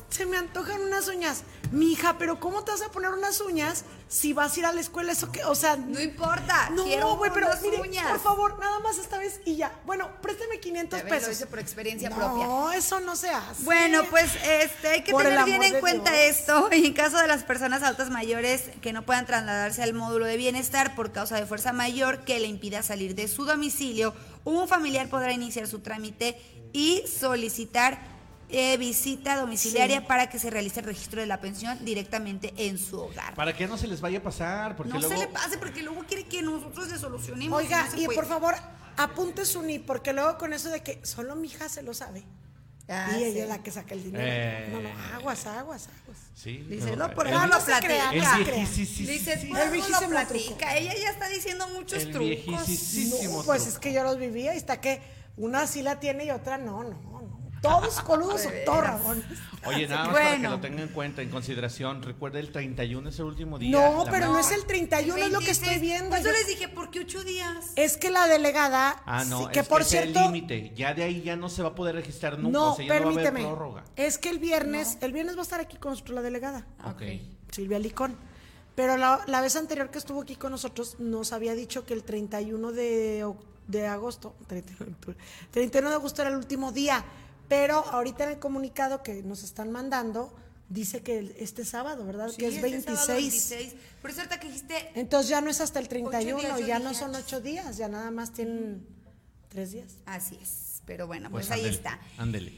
que 0.08 0.14
se 0.14 0.26
me 0.26 0.36
antojan 0.38 0.80
unas 0.80 1.06
uñas. 1.08 1.42
Mija, 1.72 2.16
pero 2.18 2.40
¿cómo 2.40 2.64
te 2.64 2.70
vas 2.70 2.82
a 2.82 2.90
poner 2.90 3.10
unas 3.10 3.40
uñas 3.40 3.84
si 4.08 4.32
vas 4.32 4.56
a 4.56 4.60
ir 4.60 4.66
a 4.66 4.72
la 4.72 4.80
escuela? 4.80 5.12
Eso 5.12 5.30
que, 5.30 5.44
o 5.44 5.54
sea, 5.54 5.76
No 5.76 6.00
importa. 6.00 6.70
No, 6.70 6.84
quiero 6.84 7.16
güey, 7.16 7.30
pero 7.32 7.48
mire, 7.62 7.80
uñas. 7.80 8.08
por 8.08 8.20
favor, 8.20 8.58
nada 8.58 8.78
más 8.80 8.96
esta 8.98 9.18
vez 9.18 9.40
y 9.44 9.56
ya. 9.56 9.72
Bueno, 9.84 10.08
préstame 10.22 10.60
500 10.60 10.98
Ya 10.98 11.04
ves, 11.04 11.12
lo 11.12 11.18
pesos. 11.18 11.32
hice 11.34 11.46
por 11.46 11.58
experiencia 11.58 12.08
no, 12.10 12.16
propia. 12.16 12.78
eso 12.78 13.00
no 13.00 13.16
se 13.16 13.28
hace. 13.30 13.62
Bueno, 13.64 14.02
pues 14.08 14.30
este, 14.44 14.88
hay 14.88 15.02
que 15.02 15.12
Por 15.12 15.24
tener 15.24 15.44
bien 15.44 15.62
en 15.62 15.80
cuenta 15.80 16.10
Dios. 16.12 16.22
esto. 16.38 16.68
Y 16.72 16.86
en 16.86 16.92
caso 16.94 17.18
de 17.18 17.26
las 17.28 17.42
personas 17.44 17.82
adultas 17.82 18.10
mayores 18.10 18.62
que 18.80 18.92
no 18.92 19.02
puedan 19.04 19.26
trasladarse 19.26 19.82
al 19.82 19.92
módulo 19.92 20.24
de 20.26 20.36
bienestar 20.36 20.94
por 20.94 21.12
causa 21.12 21.36
de 21.36 21.44
fuerza 21.46 21.72
mayor 21.72 22.24
que 22.24 22.38
le 22.40 22.46
impida 22.46 22.82
salir 22.82 23.14
de 23.14 23.28
su 23.28 23.44
domicilio, 23.44 24.14
un 24.44 24.68
familiar 24.68 25.08
podrá 25.08 25.32
iniciar 25.32 25.66
su 25.66 25.80
trámite 25.80 26.40
y 26.72 27.02
solicitar 27.06 27.98
eh, 28.50 28.76
visita 28.78 29.36
domiciliaria 29.36 30.06
para 30.06 30.28
que 30.30 30.38
se 30.38 30.50
realice 30.50 30.80
el 30.80 30.86
registro 30.86 31.20
de 31.20 31.26
la 31.26 31.40
pensión 31.40 31.78
directamente 31.84 32.54
en 32.56 32.78
su 32.78 32.98
hogar. 32.98 33.34
Para 33.34 33.54
que 33.54 33.66
no 33.66 33.76
se 33.76 33.86
les 33.86 34.00
vaya 34.00 34.18
a 34.18 34.22
pasar, 34.22 34.76
porque 34.76 34.92
no 34.92 35.00
luego... 35.00 35.14
se 35.14 35.20
le 35.20 35.28
pase 35.28 35.58
porque 35.58 35.82
luego 35.82 36.02
quiere 36.04 36.24
que 36.24 36.42
nosotros 36.42 36.88
le 36.88 36.98
solucionemos. 36.98 37.58
Oiga, 37.58 37.88
y, 37.96 38.06
por 38.06 38.26
favor, 38.26 38.54
apunte 38.96 39.44
su 39.44 39.62
NI, 39.62 39.80
porque 39.80 40.12
luego 40.12 40.38
con 40.38 40.52
eso 40.52 40.70
de 40.70 40.82
que 40.82 41.00
solo 41.04 41.36
mi 41.36 41.48
hija 41.48 41.68
se 41.68 41.82
lo 41.82 41.94
sabe. 41.94 42.24
Ah, 42.90 43.18
y 43.18 43.24
ella 43.24 43.42
es 43.42 43.48
la 43.50 43.62
que 43.62 43.70
saca 43.70 43.92
el 43.92 44.02
dinero. 44.02 44.24
Eh, 44.26 44.70
no, 44.72 44.80
no, 44.80 44.88
aguas, 45.14 45.46
aguas, 45.46 45.88
aguas. 45.88 46.18
Sí. 46.34 46.64
Dice, 46.70 46.96
no, 46.96 47.10
por 47.10 47.28
no 47.28 47.46
lo 47.46 47.62
platica. 47.62 48.12
El 48.12 48.66
Dice, 48.74 49.32
el 49.34 49.92
lo 49.92 50.08
platica. 50.08 50.74
Ella 50.74 50.94
ya 50.94 51.10
está 51.10 51.28
diciendo 51.28 51.68
muchos 51.68 52.04
el 52.04 52.12
trucos. 52.12 53.44
pues 53.44 53.66
es 53.66 53.78
que 53.78 53.92
yo 53.92 54.02
los 54.04 54.18
vivía 54.18 54.54
y 54.54 54.56
está 54.56 54.80
que 54.80 55.02
una 55.36 55.66
sí 55.66 55.82
la 55.82 56.00
tiene 56.00 56.24
y 56.24 56.30
otra 56.30 56.56
no, 56.56 56.82
no, 56.82 56.90
no. 56.90 57.17
Todos 57.62 58.00
coludos 58.00 58.46
o 58.46 58.50
todos 58.64 59.18
Oye, 59.66 59.88
nada 59.88 60.04
más 60.04 60.12
para 60.14 60.36
que 60.36 60.42
lo 60.42 60.60
tengan 60.60 60.80
en 60.80 60.88
cuenta, 60.88 61.22
en 61.22 61.30
consideración. 61.30 62.02
Recuerda, 62.02 62.38
el 62.38 62.52
31 62.52 63.08
es 63.08 63.18
el 63.18 63.24
último 63.24 63.58
día. 63.58 63.70
No, 63.70 64.04
pero 64.10 64.26
no 64.26 64.38
es 64.38 64.50
el 64.52 64.64
31, 64.64 65.16
es 65.16 65.32
lo 65.32 65.40
que 65.40 65.50
estoy 65.50 65.78
viendo. 65.78 66.10
Por 66.10 66.18
eso 66.18 66.30
les 66.30 66.46
dije, 66.46 66.68
¿por 66.68 66.90
qué 66.90 67.00
ocho 67.00 67.24
días? 67.24 67.72
Es 67.76 67.96
que 67.96 68.10
la 68.10 68.26
delegada. 68.26 69.02
Ah, 69.04 69.24
no, 69.24 69.48
que 69.48 69.60
es, 69.60 69.68
por 69.68 69.84
cierto. 69.84 70.18
el 70.20 70.26
límite. 70.26 70.72
Ya 70.74 70.94
de 70.94 71.02
ahí 71.02 71.22
ya 71.22 71.36
no 71.36 71.48
se 71.48 71.62
va 71.62 71.70
a 71.70 71.74
poder 71.74 71.94
registrar 71.94 72.38
nunca. 72.38 72.58
No, 72.58 72.72
o 72.72 72.76
sea, 72.76 72.86
ya 72.86 72.92
permíteme. 72.92 73.42
No 73.42 73.48
va 73.48 73.52
a 73.52 73.56
haber 73.56 73.58
prórroga. 73.58 73.84
Es 73.96 74.18
que 74.18 74.30
el 74.30 74.38
viernes, 74.38 74.98
el 75.00 75.12
viernes 75.12 75.36
va 75.36 75.40
a 75.40 75.42
estar 75.42 75.60
aquí 75.60 75.76
con 75.76 75.92
nosotros 75.92 76.14
la 76.14 76.22
delegada. 76.22 76.66
Ok. 76.84 77.02
Silvia 77.50 77.78
Licón. 77.78 78.16
Pero 78.74 78.96
la, 78.96 79.24
la, 79.26 79.40
vez 79.40 79.56
anterior 79.56 79.90
que 79.90 79.98
estuvo 79.98 80.22
aquí 80.22 80.36
con 80.36 80.52
nosotros 80.52 81.00
nos 81.00 81.32
había 81.32 81.54
dicho 81.54 81.84
que 81.84 81.94
el 81.94 82.04
31 82.04 82.70
de, 82.70 83.26
de 83.66 83.86
agosto, 83.88 84.36
31 84.46 85.88
de 85.88 85.94
agosto 85.96 86.22
era 86.22 86.30
el 86.30 86.36
último 86.36 86.70
día. 86.70 87.04
Pero 87.48 87.78
ahorita 87.78 88.24
en 88.24 88.30
el 88.30 88.38
comunicado 88.38 89.02
que 89.02 89.22
nos 89.22 89.42
están 89.42 89.70
mandando, 89.72 90.34
dice 90.68 91.02
que 91.02 91.34
este 91.38 91.64
sábado, 91.64 92.04
¿verdad? 92.04 92.30
que 92.36 92.46
es 92.46 92.60
26. 92.60 92.98
Este 92.98 93.12
26. 93.14 93.74
Por 94.02 94.10
eso 94.10 94.20
ahorita 94.20 94.40
que 94.40 94.48
dijiste. 94.48 94.90
Entonces 94.94 95.30
ya 95.30 95.40
no 95.40 95.50
es 95.50 95.60
hasta 95.60 95.78
el 95.78 95.88
31, 95.88 96.60
ya 96.60 96.78
no 96.78 96.94
son 96.94 97.14
ocho 97.14 97.40
días, 97.40 97.76
ya 97.76 97.88
nada 97.88 98.10
más 98.10 98.32
tienen 98.32 98.86
tres 99.48 99.72
días. 99.72 99.96
Así 100.06 100.38
es. 100.40 100.82
Pero 100.84 101.06
bueno, 101.06 101.30
pues, 101.30 101.48
pues 101.48 101.58
ahí 101.58 101.66
está. 101.66 101.98
Ándele. 102.16 102.52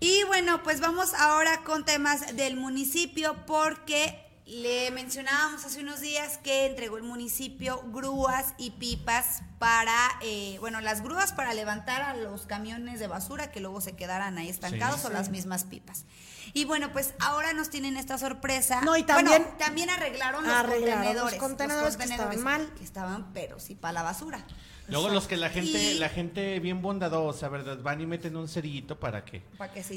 Y 0.00 0.22
bueno, 0.24 0.62
pues 0.62 0.80
vamos 0.80 1.12
ahora 1.14 1.64
con 1.64 1.84
temas 1.84 2.36
del 2.36 2.56
municipio 2.56 3.34
porque 3.46 4.27
le 4.48 4.90
mencionábamos 4.92 5.64
hace 5.66 5.80
unos 5.80 6.00
días 6.00 6.38
que 6.38 6.64
entregó 6.64 6.96
el 6.96 7.02
municipio 7.02 7.82
grúas 7.92 8.54
y 8.56 8.70
pipas 8.70 9.42
para, 9.58 9.94
eh, 10.22 10.56
bueno, 10.60 10.80
las 10.80 11.02
grúas 11.02 11.32
para 11.32 11.52
levantar 11.52 12.00
a 12.00 12.16
los 12.16 12.46
camiones 12.46 12.98
de 12.98 13.08
basura 13.08 13.50
que 13.50 13.60
luego 13.60 13.82
se 13.82 13.94
quedaran 13.94 14.38
ahí 14.38 14.48
estancados 14.48 15.04
o 15.04 15.10
las 15.10 15.28
mismas 15.28 15.64
pipas. 15.64 16.06
Y 16.54 16.64
bueno, 16.64 16.92
pues 16.92 17.12
ahora 17.20 17.52
nos 17.52 17.68
tienen 17.68 17.98
esta 17.98 18.16
sorpresa. 18.16 18.80
No, 18.80 18.96
y 18.96 19.02
también, 19.02 19.46
también 19.58 19.90
arreglaron 19.90 20.46
los 20.46 20.56
contenedores. 20.62 21.14
Los 21.14 21.34
contenedores, 21.34 21.96
que 21.98 22.04
estaban 22.04 22.42
mal. 22.42 22.72
Que 22.74 22.84
estaban, 22.84 23.32
pero 23.34 23.60
sí 23.60 23.74
para 23.74 23.92
la 23.92 24.02
basura. 24.02 24.46
Luego 24.88 25.08
los 25.10 25.26
que 25.26 25.36
la 25.36 25.50
gente, 25.50 25.94
la 25.94 26.08
gente 26.08 26.60
bien 26.60 26.80
bondadosa, 26.80 27.48
¿verdad? 27.48 27.78
Van 27.82 28.00
y 28.00 28.06
meten 28.06 28.36
un 28.36 28.48
cerillito 28.48 28.98
para 28.98 29.24
que, 29.24 29.42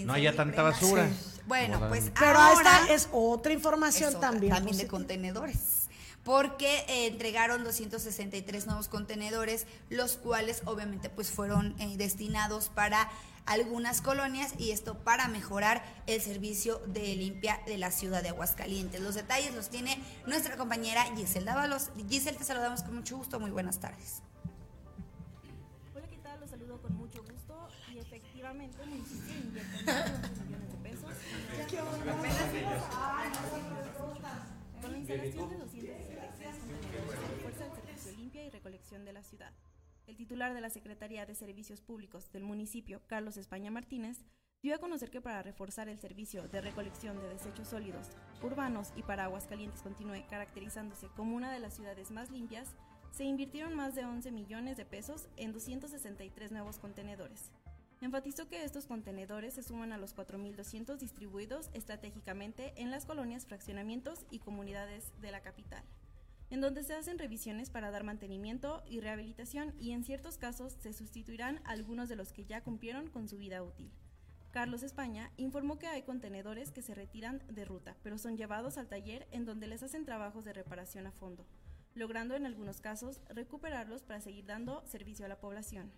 no 0.05 0.13
haya 0.13 0.35
tanta 0.35 0.63
basura. 0.63 1.09
Bueno, 1.47 1.79
pues 1.89 2.11
Pero 2.17 2.37
ahora 2.37 2.81
esta 2.81 2.93
es 2.93 3.09
otra 3.11 3.53
información 3.53 4.19
también. 4.19 4.53
También 4.53 4.77
de 4.77 4.87
contenedores. 4.87 5.87
Porque 6.23 6.85
eh, 6.87 7.07
entregaron 7.07 7.63
263 7.63 8.67
nuevos 8.67 8.87
contenedores, 8.87 9.65
los 9.89 10.17
cuales 10.17 10.61
obviamente 10.65 11.09
pues 11.09 11.31
fueron 11.31 11.73
eh, 11.79 11.97
destinados 11.97 12.69
para 12.69 13.09
algunas 13.47 14.01
colonias 14.01 14.53
y 14.59 14.69
esto 14.69 14.99
para 14.99 15.27
mejorar 15.27 15.83
el 16.05 16.21
servicio 16.21 16.79
de 16.85 17.15
limpia 17.15 17.59
de 17.65 17.77
la 17.77 17.89
ciudad 17.89 18.21
de 18.21 18.29
Aguascalientes. 18.29 19.01
Los 19.01 19.15
detalles 19.15 19.55
los 19.55 19.69
tiene 19.69 19.99
nuestra 20.27 20.57
compañera 20.57 21.03
Giselle 21.15 21.45
Dávalos. 21.45 21.89
Giselle, 22.07 22.37
te 22.37 22.43
saludamos 22.43 22.83
con 22.83 22.95
mucho 22.95 23.17
gusto. 23.17 23.39
Muy 23.39 23.49
buenas 23.49 23.79
tardes. 23.79 24.21
Millones 29.81 30.71
de 30.71 30.77
pesos 30.83 31.11
con 34.81 34.91
la 34.91 34.97
instalación 34.97 35.49
de 35.49 35.57
266 35.57 36.55
contenedores 36.59 37.19
de 37.21 37.35
fuerza 37.41 37.65
de 37.65 37.71
servicio 37.75 38.11
limpia 38.17 38.45
y 38.45 38.49
recolección 38.49 39.05
de 39.05 39.13
la 39.13 39.23
ciudad. 39.23 39.53
El 40.07 40.17
titular 40.17 40.53
de 40.53 40.61
la 40.61 40.69
Secretaría 40.69 41.25
de 41.25 41.35
Servicios 41.35 41.81
Públicos 41.81 42.31
del 42.31 42.43
municipio, 42.43 43.01
Carlos 43.07 43.37
España 43.37 43.71
Martínez, 43.71 44.19
dio 44.61 44.75
a 44.75 44.79
conocer 44.79 45.09
que 45.09 45.21
para 45.21 45.41
reforzar 45.41 45.89
el 45.89 45.99
servicio 45.99 46.47
de 46.47 46.61
recolección 46.61 47.19
de 47.19 47.29
desechos 47.29 47.69
sólidos 47.69 48.09
urbanos 48.43 48.93
y 48.95 49.01
para 49.01 49.25
Aguascalientes 49.25 49.81
continúe 49.81 50.25
caracterizándose 50.29 51.07
como 51.15 51.35
una 51.35 51.51
de 51.51 51.59
las 51.59 51.75
ciudades 51.75 52.11
más 52.11 52.29
limpias, 52.29 52.75
se 53.11 53.23
invirtieron 53.23 53.75
más 53.75 53.95
de 53.95 54.05
11 54.05 54.31
millones 54.31 54.77
de 54.77 54.85
pesos 54.85 55.27
en 55.35 55.51
263 55.51 56.51
nuevos 56.51 56.77
contenedores, 56.77 57.51
Enfatizó 58.01 58.47
que 58.47 58.63
estos 58.63 58.87
contenedores 58.87 59.53
se 59.53 59.61
suman 59.61 59.93
a 59.93 59.97
los 59.99 60.15
4.200 60.15 60.97
distribuidos 60.97 61.69
estratégicamente 61.73 62.73
en 62.75 62.89
las 62.89 63.05
colonias, 63.05 63.45
fraccionamientos 63.45 64.25
y 64.31 64.39
comunidades 64.39 65.13
de 65.21 65.31
la 65.31 65.41
capital, 65.41 65.83
en 66.49 66.61
donde 66.61 66.83
se 66.83 66.95
hacen 66.95 67.19
revisiones 67.19 67.69
para 67.69 67.91
dar 67.91 68.03
mantenimiento 68.03 68.81
y 68.87 69.01
rehabilitación 69.01 69.75
y 69.79 69.91
en 69.91 70.03
ciertos 70.03 70.39
casos 70.39 70.73
se 70.79 70.93
sustituirán 70.93 71.61
algunos 71.63 72.09
de 72.09 72.15
los 72.15 72.33
que 72.33 72.43
ya 72.43 72.63
cumplieron 72.63 73.07
con 73.07 73.29
su 73.29 73.37
vida 73.37 73.61
útil. 73.61 73.91
Carlos 74.49 74.81
España 74.81 75.31
informó 75.37 75.77
que 75.77 75.85
hay 75.85 76.01
contenedores 76.01 76.71
que 76.71 76.81
se 76.81 76.95
retiran 76.95 77.43
de 77.51 77.65
ruta, 77.65 77.95
pero 78.01 78.17
son 78.17 78.35
llevados 78.35 78.79
al 78.79 78.87
taller 78.87 79.27
en 79.29 79.45
donde 79.45 79.67
les 79.67 79.83
hacen 79.83 80.05
trabajos 80.05 80.43
de 80.43 80.53
reparación 80.53 81.05
a 81.05 81.11
fondo, 81.11 81.45
logrando 81.93 82.33
en 82.35 82.47
algunos 82.47 82.81
casos 82.81 83.21
recuperarlos 83.29 84.01
para 84.01 84.21
seguir 84.21 84.47
dando 84.47 84.83
servicio 84.87 85.23
a 85.23 85.29
la 85.29 85.39
población. 85.39 85.91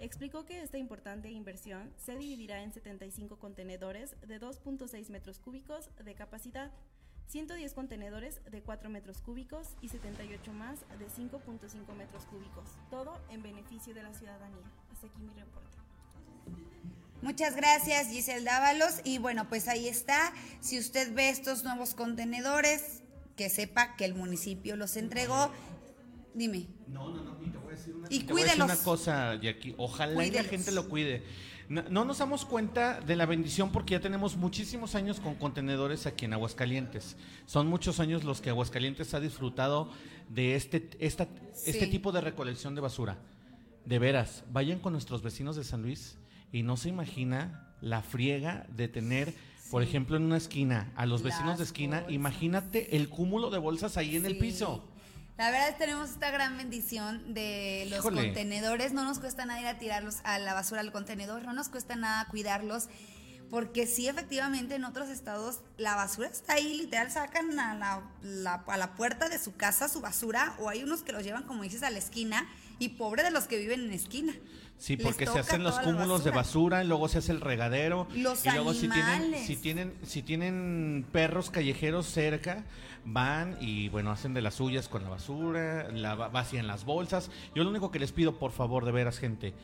Explicó 0.00 0.46
que 0.46 0.62
esta 0.62 0.78
importante 0.78 1.30
inversión 1.30 1.92
se 1.98 2.16
dividirá 2.16 2.62
en 2.62 2.72
75 2.72 3.38
contenedores 3.38 4.16
de 4.26 4.40
2.6 4.40 5.10
metros 5.10 5.38
cúbicos 5.38 5.90
de 6.02 6.14
capacidad, 6.14 6.70
110 7.26 7.74
contenedores 7.74 8.40
de 8.50 8.62
4 8.62 8.88
metros 8.88 9.20
cúbicos 9.20 9.76
y 9.82 9.90
78 9.90 10.54
más 10.54 10.80
de 10.98 11.06
5.5 11.06 11.94
metros 11.94 12.24
cúbicos, 12.24 12.64
todo 12.88 13.20
en 13.28 13.42
beneficio 13.42 13.92
de 13.92 14.02
la 14.02 14.14
ciudadanía. 14.14 14.64
Hasta 14.90 15.06
aquí 15.06 15.20
mi 15.20 15.34
reporte. 15.34 15.76
Muchas 17.20 17.54
gracias 17.54 18.08
Giselle 18.08 18.46
Dávalos 18.46 19.02
y 19.04 19.18
bueno 19.18 19.50
pues 19.50 19.68
ahí 19.68 19.86
está, 19.86 20.32
si 20.60 20.78
usted 20.78 21.12
ve 21.12 21.28
estos 21.28 21.62
nuevos 21.62 21.92
contenedores, 21.92 23.02
que 23.36 23.50
sepa 23.50 23.96
que 23.96 24.06
el 24.06 24.14
municipio 24.14 24.76
los 24.76 24.96
entregó, 24.96 25.50
dime. 26.32 26.68
No, 26.88 27.10
no, 27.10 27.22
no, 27.22 27.59
y 28.08 28.20
cuídelos. 28.24 28.64
una 28.64 28.76
cosa, 28.76 29.34
Jackie, 29.36 29.74
ojalá 29.76 30.24
la 30.24 30.44
gente 30.44 30.72
lo 30.72 30.88
cuide. 30.88 31.22
No, 31.70 32.04
nos 32.04 32.18
damos 32.18 32.44
cuenta 32.44 33.00
de 33.00 33.14
la 33.14 33.26
bendición 33.26 33.70
porque 33.70 33.92
ya 33.92 34.00
tenemos 34.00 34.36
muchísimos 34.36 34.96
años 34.96 35.20
con 35.20 35.36
contenedores 35.36 36.04
aquí 36.04 36.24
en 36.24 36.32
Aguascalientes. 36.32 37.16
Son 37.46 37.68
muchos 37.68 38.00
años 38.00 38.24
los 38.24 38.40
que 38.40 38.50
Aguascalientes 38.50 39.14
ha 39.14 39.20
disfrutado 39.20 39.88
de 40.28 40.56
este, 40.56 40.90
esta, 40.98 41.28
este 41.64 41.86
tipo 41.86 42.10
de 42.10 42.22
recolección 42.22 42.74
de 42.74 42.80
basura. 42.80 43.18
De 43.84 44.00
veras, 44.00 44.42
vayan 44.50 44.80
con 44.80 44.92
nuestros 44.92 45.22
vecinos 45.22 45.54
de 45.54 45.62
San 45.62 45.82
Luis 45.82 46.16
y 46.50 46.64
no 46.64 46.76
se 46.76 46.88
imagina 46.88 47.68
la 47.80 48.02
friega 48.02 48.66
de 48.74 48.88
tener, 48.88 49.32
por 49.70 49.84
ejemplo, 49.84 50.16
en 50.16 50.24
una 50.24 50.38
esquina, 50.38 50.92
a 50.96 51.06
los 51.06 51.22
vecinos 51.22 51.58
de 51.58 51.64
esquina, 51.64 52.04
imagínate 52.08 52.96
el 52.96 53.08
cúmulo 53.08 53.48
de 53.48 53.58
bolsas 53.58 53.96
ahí 53.96 54.16
en 54.16 54.26
el 54.26 54.38
piso. 54.38 54.89
La 55.40 55.50
verdad 55.50 55.68
es 55.68 55.76
que 55.76 55.84
tenemos 55.86 56.10
esta 56.10 56.30
gran 56.30 56.58
bendición 56.58 57.32
de 57.32 57.86
los 57.88 58.02
contenedores. 58.02 58.92
No 58.92 59.04
nos 59.04 59.20
cuesta 59.20 59.46
nada 59.46 59.58
ir 59.58 59.66
a 59.68 59.78
tirarlos 59.78 60.16
a 60.22 60.38
la 60.38 60.52
basura 60.52 60.82
al 60.82 60.92
contenedor, 60.92 61.46
no 61.46 61.54
nos 61.54 61.70
cuesta 61.70 61.96
nada 61.96 62.26
cuidarlos. 62.28 62.90
Porque 63.48 63.86
sí, 63.86 64.06
efectivamente, 64.06 64.74
en 64.74 64.84
otros 64.84 65.08
estados 65.08 65.62
la 65.78 65.96
basura 65.96 66.28
está 66.28 66.52
ahí, 66.52 66.76
literal, 66.76 67.10
sacan 67.10 67.58
a 67.58 67.74
la, 67.74 68.60
a 68.66 68.76
la 68.76 68.94
puerta 68.96 69.30
de 69.30 69.38
su 69.38 69.56
casa 69.56 69.88
su 69.88 70.02
basura, 70.02 70.54
o 70.58 70.68
hay 70.68 70.82
unos 70.82 71.00
que 71.00 71.12
los 71.12 71.24
llevan, 71.24 71.44
como 71.44 71.62
dices, 71.62 71.82
a 71.84 71.88
la 71.88 71.96
esquina, 71.96 72.46
y 72.78 72.90
pobre 72.90 73.22
de 73.22 73.30
los 73.30 73.44
que 73.44 73.56
viven 73.56 73.80
en 73.80 73.92
esquina. 73.92 74.34
Sí, 74.80 74.96
porque 74.96 75.26
se 75.26 75.38
hacen 75.38 75.62
los 75.62 75.78
cúmulos 75.78 76.24
de 76.24 76.30
basura 76.30 76.82
y 76.82 76.86
luego 76.86 77.06
se 77.08 77.18
hace 77.18 77.32
el 77.32 77.42
regadero. 77.42 78.08
Los 78.14 78.44
y 78.46 78.50
luego 78.50 78.72
si 78.72 78.88
tienen, 78.88 79.46
si 79.46 79.56
tienen, 79.56 79.94
si 80.06 80.22
tienen 80.22 81.06
perros 81.12 81.50
callejeros 81.50 82.06
cerca, 82.06 82.64
van 83.04 83.56
y 83.60 83.88
bueno, 83.88 84.10
hacen 84.10 84.34
de 84.34 84.42
las 84.42 84.54
suyas 84.54 84.88
con 84.88 85.02
la 85.02 85.10
basura, 85.10 85.90
la 85.90 86.14
vacían 86.14 86.66
las 86.66 86.84
bolsas. 86.84 87.30
Yo 87.54 87.64
lo 87.64 87.70
único 87.70 87.90
que 87.90 87.98
les 87.98 88.12
pido, 88.12 88.38
por 88.38 88.52
favor, 88.52 88.84
de 88.84 88.92
veras, 88.92 89.18
gente, 89.18 89.54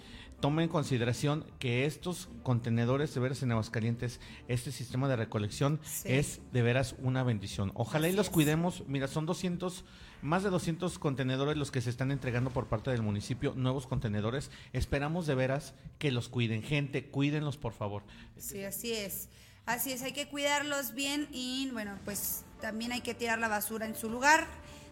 tomen 0.41 0.64
en 0.64 0.68
consideración 0.68 1.45
que 1.59 1.87
estos 1.87 2.28
contenedores 2.43 3.14
de 3.14 3.20
veras 3.20 3.43
en 3.43 3.53
Aguascalientes, 3.53 4.20
este 4.49 4.72
sistema 4.72 5.09
de 5.09 5.16
recolección 5.16 5.80
es 6.05 6.41
de 6.53 6.62
veras 6.62 6.95
una 6.99 7.22
bendición. 7.22 7.72
Ojalá 7.74 8.09
y 8.09 8.12
los 8.12 8.30
cuidemos. 8.30 8.84
Mira, 8.87 9.09
son 9.09 9.26
200 9.26 9.84
más 10.22 10.43
de 10.43 10.51
200 10.51 10.99
contenedores 10.99 11.57
los 11.57 11.70
que 11.70 11.80
se 11.80 11.91
están 11.91 12.11
entregando 12.11 12.51
por 12.51 12.66
parte 12.66 12.91
del 12.91 13.03
municipio, 13.03 13.55
nuevos 13.55 13.87
contenedores. 13.87 14.51
Esperamos 14.72 15.26
de 15.26 15.34
veras 15.34 15.74
que 15.99 16.11
los 16.11 16.28
cuiden. 16.28 16.62
Gente, 16.62 17.07
cuídenlos 17.07 17.57
por 17.57 17.72
favor. 17.72 18.03
Sí, 18.37 18.64
así 18.64 18.93
es. 18.93 19.28
Así 19.66 19.91
es, 19.91 20.03
hay 20.03 20.12
que 20.12 20.28
cuidarlos 20.28 20.95
bien 20.95 21.28
y 21.32 21.68
bueno, 21.72 21.99
pues 22.05 22.45
también 22.61 22.92
hay 22.92 23.00
que 23.00 23.14
tirar 23.14 23.38
la 23.38 23.48
basura 23.48 23.86
en 23.86 23.94
su 23.96 24.11
lugar 24.11 24.46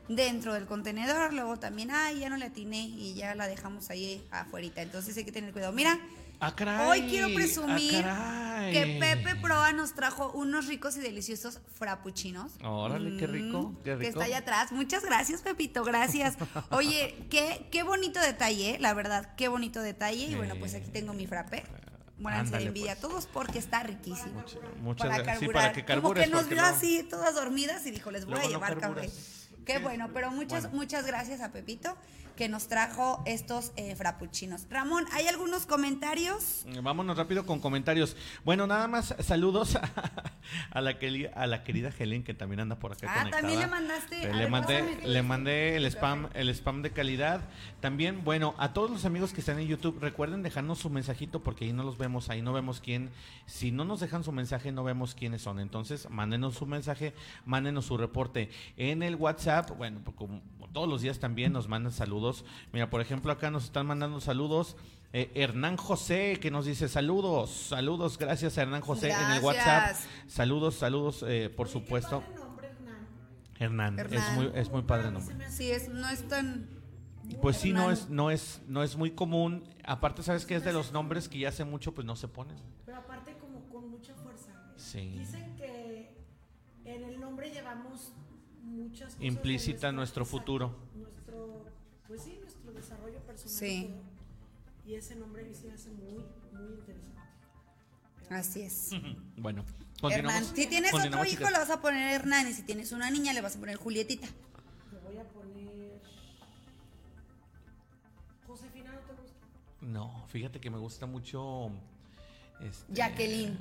dentro 0.08 0.52
del 0.54 0.66
contenedor, 0.66 1.32
luego 1.32 1.58
también, 1.58 1.90
ay, 1.90 2.20
ya 2.20 2.28
no 2.28 2.36
le 2.36 2.46
atiné 2.46 2.82
y 2.82 3.14
ya 3.14 3.34
la 3.34 3.46
dejamos 3.46 3.90
ahí 3.90 4.22
afuera. 4.30 4.68
Entonces 4.76 5.16
hay 5.16 5.24
que 5.24 5.32
tener 5.32 5.52
cuidado. 5.52 5.72
Mira, 5.72 5.98
Ah, 6.40 6.86
Hoy 6.88 7.02
quiero 7.02 7.32
presumir 7.32 8.04
que 8.72 8.98
Pepe 9.00 9.36
Proa 9.36 9.72
nos 9.72 9.94
trajo 9.94 10.30
unos 10.32 10.66
ricos 10.66 10.96
y 10.96 11.00
deliciosos 11.00 11.60
frappuccinos. 11.78 12.52
Órale, 12.62 13.16
qué 13.16 13.26
rico, 13.26 13.72
qué 13.84 13.92
rico. 13.94 14.00
Que 14.00 14.08
está 14.08 14.24
allá 14.24 14.38
atrás. 14.38 14.72
Muchas 14.72 15.04
gracias, 15.04 15.42
Pepito, 15.42 15.84
gracias. 15.84 16.36
Oye, 16.70 17.14
qué, 17.30 17.66
qué 17.70 17.82
bonito 17.82 18.20
detalle, 18.20 18.78
la 18.80 18.92
verdad, 18.94 19.34
qué 19.36 19.48
bonito 19.48 19.80
detalle. 19.80 20.26
Y 20.26 20.34
bueno, 20.34 20.56
pues 20.58 20.74
aquí 20.74 20.90
tengo 20.90 21.14
mi 21.14 21.26
frappe. 22.22 22.50
Bueno, 22.50 22.58
envidia 22.58 22.92
a 22.92 22.96
pues. 22.96 23.00
todos 23.00 23.26
porque 23.26 23.58
está 23.58 23.82
riquísimo. 23.82 24.44
muchas 24.80 25.08
gracias. 25.08 25.38
Sí, 25.40 25.48
para 25.48 25.72
que 25.72 25.84
Como 25.84 26.14
que 26.14 26.26
nos 26.26 26.48
vio 26.48 26.62
así 26.62 27.02
todas 27.02 27.34
dormidas 27.34 27.84
y 27.86 27.90
dijo, 27.90 28.10
les 28.10 28.24
voy 28.24 28.38
a 28.38 28.46
llevar 28.46 28.78
café. 28.78 29.10
Qué 29.64 29.78
bueno, 29.78 30.10
pero 30.12 30.30
muchas, 30.30 30.72
muchas 30.72 31.06
gracias 31.06 31.40
a 31.40 31.50
Pepito 31.50 31.96
que 32.36 32.48
nos 32.48 32.68
trajo 32.68 33.22
estos 33.26 33.72
eh, 33.76 33.94
frappuccinos. 33.94 34.66
Ramón, 34.70 35.04
¿hay 35.12 35.26
algunos 35.26 35.66
comentarios? 35.66 36.64
Vámonos 36.82 37.16
rápido 37.16 37.46
con 37.46 37.60
comentarios. 37.60 38.16
Bueno, 38.44 38.66
nada 38.66 38.88
más 38.88 39.14
saludos 39.20 39.76
a, 40.70 40.80
la, 40.80 40.96
a 41.34 41.46
la 41.46 41.64
querida 41.64 41.92
Helen 41.96 42.24
que 42.24 42.34
también 42.34 42.60
anda 42.60 42.76
por 42.76 42.92
acá 42.92 43.06
ah, 43.08 43.30
también 43.30 43.60
le 43.60 43.66
mandaste. 43.66 44.32
le, 44.32 44.48
mandé, 44.48 44.98
le 45.06 45.22
mandé 45.22 45.76
el 45.76 45.86
spam, 45.86 46.28
el 46.34 46.48
spam 46.50 46.82
de 46.82 46.90
calidad. 46.90 47.42
También, 47.80 48.24
bueno, 48.24 48.54
a 48.58 48.72
todos 48.72 48.90
los 48.90 49.04
amigos 49.04 49.32
que 49.32 49.40
están 49.40 49.58
en 49.58 49.68
YouTube, 49.68 49.98
recuerden 50.00 50.42
dejarnos 50.42 50.78
su 50.78 50.90
mensajito 50.90 51.42
porque 51.42 51.64
ahí 51.66 51.72
no 51.72 51.82
los 51.82 51.98
vemos, 51.98 52.30
ahí 52.30 52.42
no 52.42 52.52
vemos 52.52 52.80
quién. 52.80 53.10
Si 53.46 53.70
no 53.70 53.84
nos 53.84 54.00
dejan 54.00 54.24
su 54.24 54.32
mensaje, 54.32 54.72
no 54.72 54.84
vemos 54.84 55.14
quiénes 55.14 55.42
son. 55.42 55.60
Entonces, 55.60 56.08
mándenos 56.10 56.54
su 56.54 56.66
mensaje, 56.66 57.14
mándenos 57.44 57.86
su 57.86 57.96
reporte. 57.96 58.50
En 58.76 59.02
el 59.02 59.16
WhatsApp, 59.16 59.70
bueno, 59.76 60.00
como 60.16 60.40
todos 60.72 60.88
los 60.88 61.02
días 61.02 61.20
también 61.20 61.52
nos 61.52 61.68
mandan 61.68 61.92
saludos. 61.92 62.23
Mira, 62.72 62.90
por 62.90 63.00
ejemplo, 63.00 63.32
acá 63.32 63.50
nos 63.50 63.64
están 63.64 63.86
mandando 63.86 64.20
saludos. 64.20 64.76
Eh, 65.12 65.30
Hernán 65.34 65.76
José, 65.76 66.38
que 66.40 66.50
nos 66.50 66.66
dice 66.66 66.88
saludos, 66.88 67.50
saludos, 67.50 68.18
gracias 68.18 68.58
a 68.58 68.62
Hernán 68.62 68.80
José 68.80 69.10
en 69.12 69.30
el 69.30 69.42
WhatsApp. 69.44 69.96
Saludos, 70.26 70.74
saludos, 70.74 71.24
eh, 71.28 71.50
por 71.54 71.68
supuesto. 71.68 72.24
Hernán, 73.60 73.98
Hernán. 73.98 74.12
Es, 74.12 74.32
muy, 74.34 74.50
es 74.54 74.70
muy 74.70 74.82
padre 74.82 75.08
el 75.08 75.14
nombre. 75.14 75.50
Sí, 75.50 75.70
es, 75.70 75.88
no 75.88 76.08
es 76.08 76.26
tan... 76.26 76.68
Pues 77.40 77.56
sí, 77.56 77.72
no 77.72 77.90
es, 77.90 78.10
no 78.10 78.30
es, 78.30 78.60
no 78.66 78.82
es 78.82 78.96
muy 78.96 79.12
común. 79.12 79.64
Aparte, 79.84 80.22
sabes 80.22 80.44
que 80.44 80.56
es 80.56 80.64
de 80.64 80.72
los 80.72 80.92
nombres 80.92 81.28
que 81.28 81.38
ya 81.38 81.50
hace 81.50 81.64
mucho, 81.64 81.94
pues 81.94 82.04
no 82.04 82.16
se 82.16 82.28
ponen. 82.28 82.56
Pero 82.84 82.98
aparte 82.98 83.36
como 83.38 83.60
con 83.70 83.90
mucha 83.90 84.14
fuerza. 84.14 84.50
Sí. 84.76 85.16
Dicen 85.18 85.54
que 85.56 86.12
en 86.84 87.04
el 87.04 87.20
nombre 87.20 87.50
llevamos 87.50 88.12
muchas 88.64 89.16
Implícita 89.20 89.92
nuestro, 89.92 90.24
futuro. 90.24 90.74
Pues 92.08 92.22
sí, 92.22 92.38
nuestro 92.40 92.72
desarrollo 92.72 93.18
personal. 93.20 93.58
Sí. 93.58 93.90
Y 94.86 94.94
ese 94.94 95.16
nombre 95.16 95.42
a 95.42 95.46
mí 95.46 95.54
se 95.54 95.66
me 95.66 95.72
hace 95.72 95.90
muy, 95.90 96.24
muy 96.52 96.74
interesante. 96.74 97.14
Así 98.30 98.62
es. 98.62 98.90
bueno, 99.36 99.64
Hernán, 100.02 100.44
si 100.44 100.66
tienes 100.66 100.92
otro 100.92 101.24
hijo, 101.24 101.44
le 101.44 101.58
vas 101.58 101.70
a 101.70 101.80
poner 101.80 102.14
Hernán. 102.14 102.48
Y 102.48 102.52
si 102.52 102.62
tienes 102.62 102.92
una 102.92 103.10
niña, 103.10 103.32
le 103.32 103.40
vas 103.40 103.56
a 103.56 103.60
poner 103.60 103.76
Julietita. 103.76 104.26
Le 104.92 104.98
voy 105.00 105.18
a 105.18 105.24
poner. 105.24 106.00
Josefina, 108.46 108.92
¿no 108.92 109.00
te 109.00 109.12
gusta? 109.12 109.38
No, 109.80 110.26
fíjate 110.28 110.60
que 110.60 110.70
me 110.70 110.78
gusta 110.78 111.06
mucho. 111.06 111.70
Este, 112.60 112.92
Jacqueline. 112.92 113.58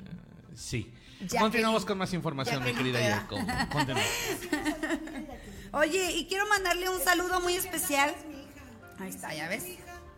Sí. 0.54 0.92
Continuamos 1.38 1.84
con 1.84 1.98
más 1.98 2.12
información, 2.12 2.62
mi 2.62 2.74
querida 2.74 3.00
Yaco. 3.00 3.36
Oye, 5.72 6.12
y 6.12 6.26
quiero 6.26 6.46
mandarle 6.46 6.88
un 6.88 7.00
saludo 7.00 7.40
muy 7.40 7.54
especial. 7.54 8.14
Ahí 8.98 9.10
está, 9.10 9.34
ya 9.34 9.48
ves. 9.48 9.64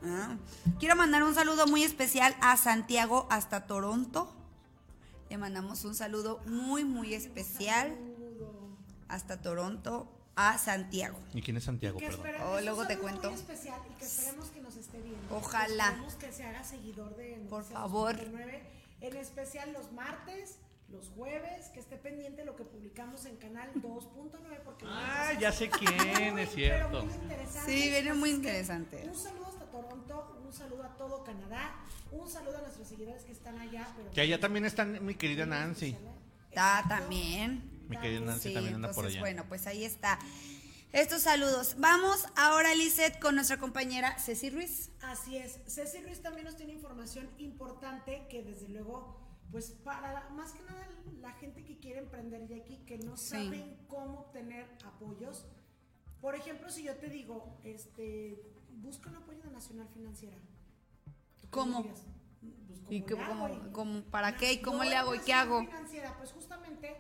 Ah. 0.05 0.37
Quiero 0.79 0.97
mandar 0.97 1.23
un 1.23 1.35
saludo 1.35 1.67
muy 1.67 1.83
especial 1.83 2.37
a 2.41 2.57
Santiago 2.57 3.27
hasta 3.31 3.67
Toronto. 3.67 4.33
Le 5.31 5.39
mandamos 5.39 5.85
un 5.85 5.95
saludo 5.95 6.41
muy, 6.47 6.85
muy 6.85 7.15
especial 7.15 7.97
hasta 9.09 9.41
Toronto 9.41 10.09
a 10.37 10.59
Santiago. 10.59 11.19
¿Y 11.35 11.43
quién 11.43 11.57
es 11.57 11.65
Santiago? 11.65 11.99
Perdón. 11.99 12.27
Oh, 12.47 12.61
luego 12.61 12.87
te 12.87 12.99
cuento. 12.99 13.31
Muy 13.31 13.41
especial 13.41 13.81
y 13.91 13.99
que 13.99 14.05
esperemos 14.05 14.49
que 14.51 14.61
nos 14.61 14.77
esté 14.77 15.01
viendo. 15.01 15.37
Ojalá. 15.37 15.87
Esperemos 15.89 16.15
que 16.15 16.33
se 16.33 16.45
haga 16.45 16.63
seguidor 16.63 17.17
de 17.17 17.47
Por 17.49 17.65
favor. 17.65 18.17
En 19.01 19.17
especial 19.17 19.73
los 19.73 19.93
martes, 19.93 20.59
los 20.89 21.09
jueves, 21.11 21.69
que 21.71 21.81
esté 21.81 21.97
pendiente 21.97 22.45
lo 22.45 22.55
que 22.57 22.65
publicamos 22.65 23.25
en 23.27 23.37
canal 23.37 23.73
2.9 23.83 24.61
porque 24.65 24.85
Ah, 24.89 25.33
ya 25.39 25.51
sé 25.53 25.69
quién, 25.69 26.39
es 26.39 26.53
cierto. 26.55 27.07
Sí, 27.65 27.91
viene 27.91 28.15
muy 28.15 28.31
interesante. 28.31 29.03
Un 29.07 29.15
saludo 29.17 29.47
hasta 29.47 29.67
Toronto, 29.71 30.41
un 30.45 30.53
saludo 30.53 30.85
a 30.85 30.97
todo 30.97 31.25
Canadá, 31.25 31.75
un 32.13 32.29
saludo 32.29 32.59
a 32.59 32.61
nuestros 32.63 32.89
seguidores 32.89 33.25
que 33.25 33.33
están 33.33 33.59
allá. 33.59 33.89
que 34.15 34.21
allá 34.21 34.39
también 34.41 34.65
están 34.65 35.05
mi 35.05 35.15
querida 35.15 35.45
Nancy. 35.47 35.97
Está 36.49 36.85
también. 36.89 37.85
Mi 37.89 37.97
querida 37.99 38.21
Nancy 38.21 38.55
también 38.55 38.77
anda 38.77 38.93
por 38.93 39.07
allá. 39.07 39.21
Bueno, 39.21 39.45
pues 39.49 39.67
ahí 39.67 39.85
está. 39.85 40.19
Estos 40.93 41.23
saludos. 41.23 41.75
Vamos 41.79 42.27
ahora, 42.37 42.75
Lizeth, 42.75 43.19
con 43.19 43.35
nuestra 43.35 43.59
compañera 43.59 44.19
Ceci 44.19 44.49
Ruiz. 44.51 44.91
Así 45.03 45.37
es. 45.37 45.59
Ceci 45.67 46.01
Ruiz 46.01 46.23
también 46.23 46.47
nos 46.47 46.57
tiene 46.57 46.73
información 46.73 47.29
importante 47.39 48.27
que 48.31 48.43
desde 48.43 48.69
luego 48.69 49.21
pues 49.51 49.71
para 49.85 50.29
más 50.31 50.53
que 50.53 50.63
nada 50.63 50.87
la 51.21 51.33
gente 51.33 51.65
que 51.65 51.79
quiere 51.79 52.01
emprender 52.01 52.51
y 52.51 52.55
aquí 52.61 52.79
que 52.87 52.99
no 52.99 53.17
saben 53.17 53.77
cómo 53.89 54.21
obtener 54.21 54.67
apoyos. 54.85 55.47
Por 56.21 56.35
ejemplo, 56.35 56.71
si 56.71 56.85
yo 56.85 56.97
te 56.97 57.09
digo, 57.09 57.59
este, 57.65 58.41
busca 58.77 59.11
un 59.11 59.17
apoyo 59.17 59.43
de 59.43 59.51
Nacional 59.51 59.89
Financiera. 59.89 60.37
¿Cómo? 61.51 61.83
Pues, 61.83 62.03
¿Y 62.89 63.03
cómo, 63.73 64.03
para 64.11 64.37
qué? 64.37 64.55
¿Y 64.55 64.63
cómo 64.63 64.85
le 64.85 64.95
hago? 64.95 65.15
¿Y 65.15 65.21
qué 65.21 65.33
hago? 65.33 65.61
Financiera, 65.61 66.17
pues 66.19 66.33
justamente 66.33 66.97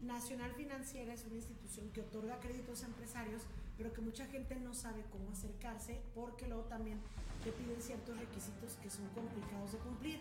Nacional 0.00 0.52
Financiera 0.54 1.14
es 1.14 1.24
una 1.24 1.36
institución 1.36 1.90
que 1.92 2.00
otorga 2.00 2.40
créditos 2.40 2.82
a 2.82 2.86
empresarios, 2.86 3.42
pero 3.76 3.92
que 3.92 4.00
mucha 4.00 4.26
gente 4.26 4.56
no 4.56 4.74
sabe 4.74 5.04
cómo 5.10 5.30
acercarse 5.30 6.02
porque 6.14 6.48
luego 6.48 6.64
también 6.64 7.00
te 7.44 7.52
piden 7.52 7.80
ciertos 7.80 8.18
requisitos 8.18 8.76
que 8.82 8.90
son 8.90 9.06
complicados 9.10 9.72
de 9.72 9.78
cumplir. 9.78 10.20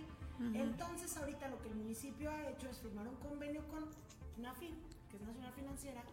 Entonces, 0.54 1.16
ahorita 1.18 1.48
lo 1.50 1.62
que 1.62 1.70
el 1.70 1.76
municipio 1.76 2.32
ha 2.32 2.50
hecho 2.50 2.70
es 2.70 2.80
firmar 2.80 3.08
un 3.08 3.16
convenio 3.18 3.62
con 3.68 3.86
NAFIN, 4.42 4.76
que 5.10 5.18
es 5.18 5.22
Nacional 5.22 5.54
Financiera, 5.54 6.04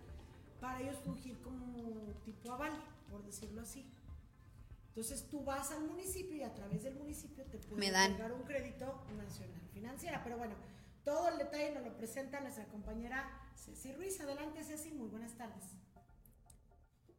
para 0.61 0.81
ellos 0.81 0.97
fungir 1.05 1.39
como 1.41 2.12
tipo 2.24 2.53
aval, 2.53 2.72
por 3.11 3.24
decirlo 3.24 3.62
así. 3.62 3.87
Entonces 4.89 5.29
tú 5.31 5.45
vas 5.45 5.70
al 5.70 5.85
municipio 5.85 6.37
y 6.37 6.43
a 6.43 6.53
través 6.53 6.83
del 6.83 6.97
municipio 6.97 7.45
te 7.45 7.59
pueden 7.59 8.18
dar 8.18 8.33
un 8.33 8.43
crédito 8.43 9.01
nacional 9.16 9.61
financiera. 9.72 10.22
Pero 10.24 10.37
bueno, 10.39 10.55
todo 11.05 11.29
el 11.29 11.39
detalle 11.39 11.72
nos 11.72 11.85
lo 11.85 11.97
presenta 11.97 12.41
nuestra 12.41 12.64
compañera 12.66 13.31
Ceci 13.55 13.93
Ruiz. 13.93 14.20
Adelante 14.20 14.64
Ceci, 14.64 14.91
muy 14.91 15.09
buenas 15.09 15.35
tardes. 15.35 15.64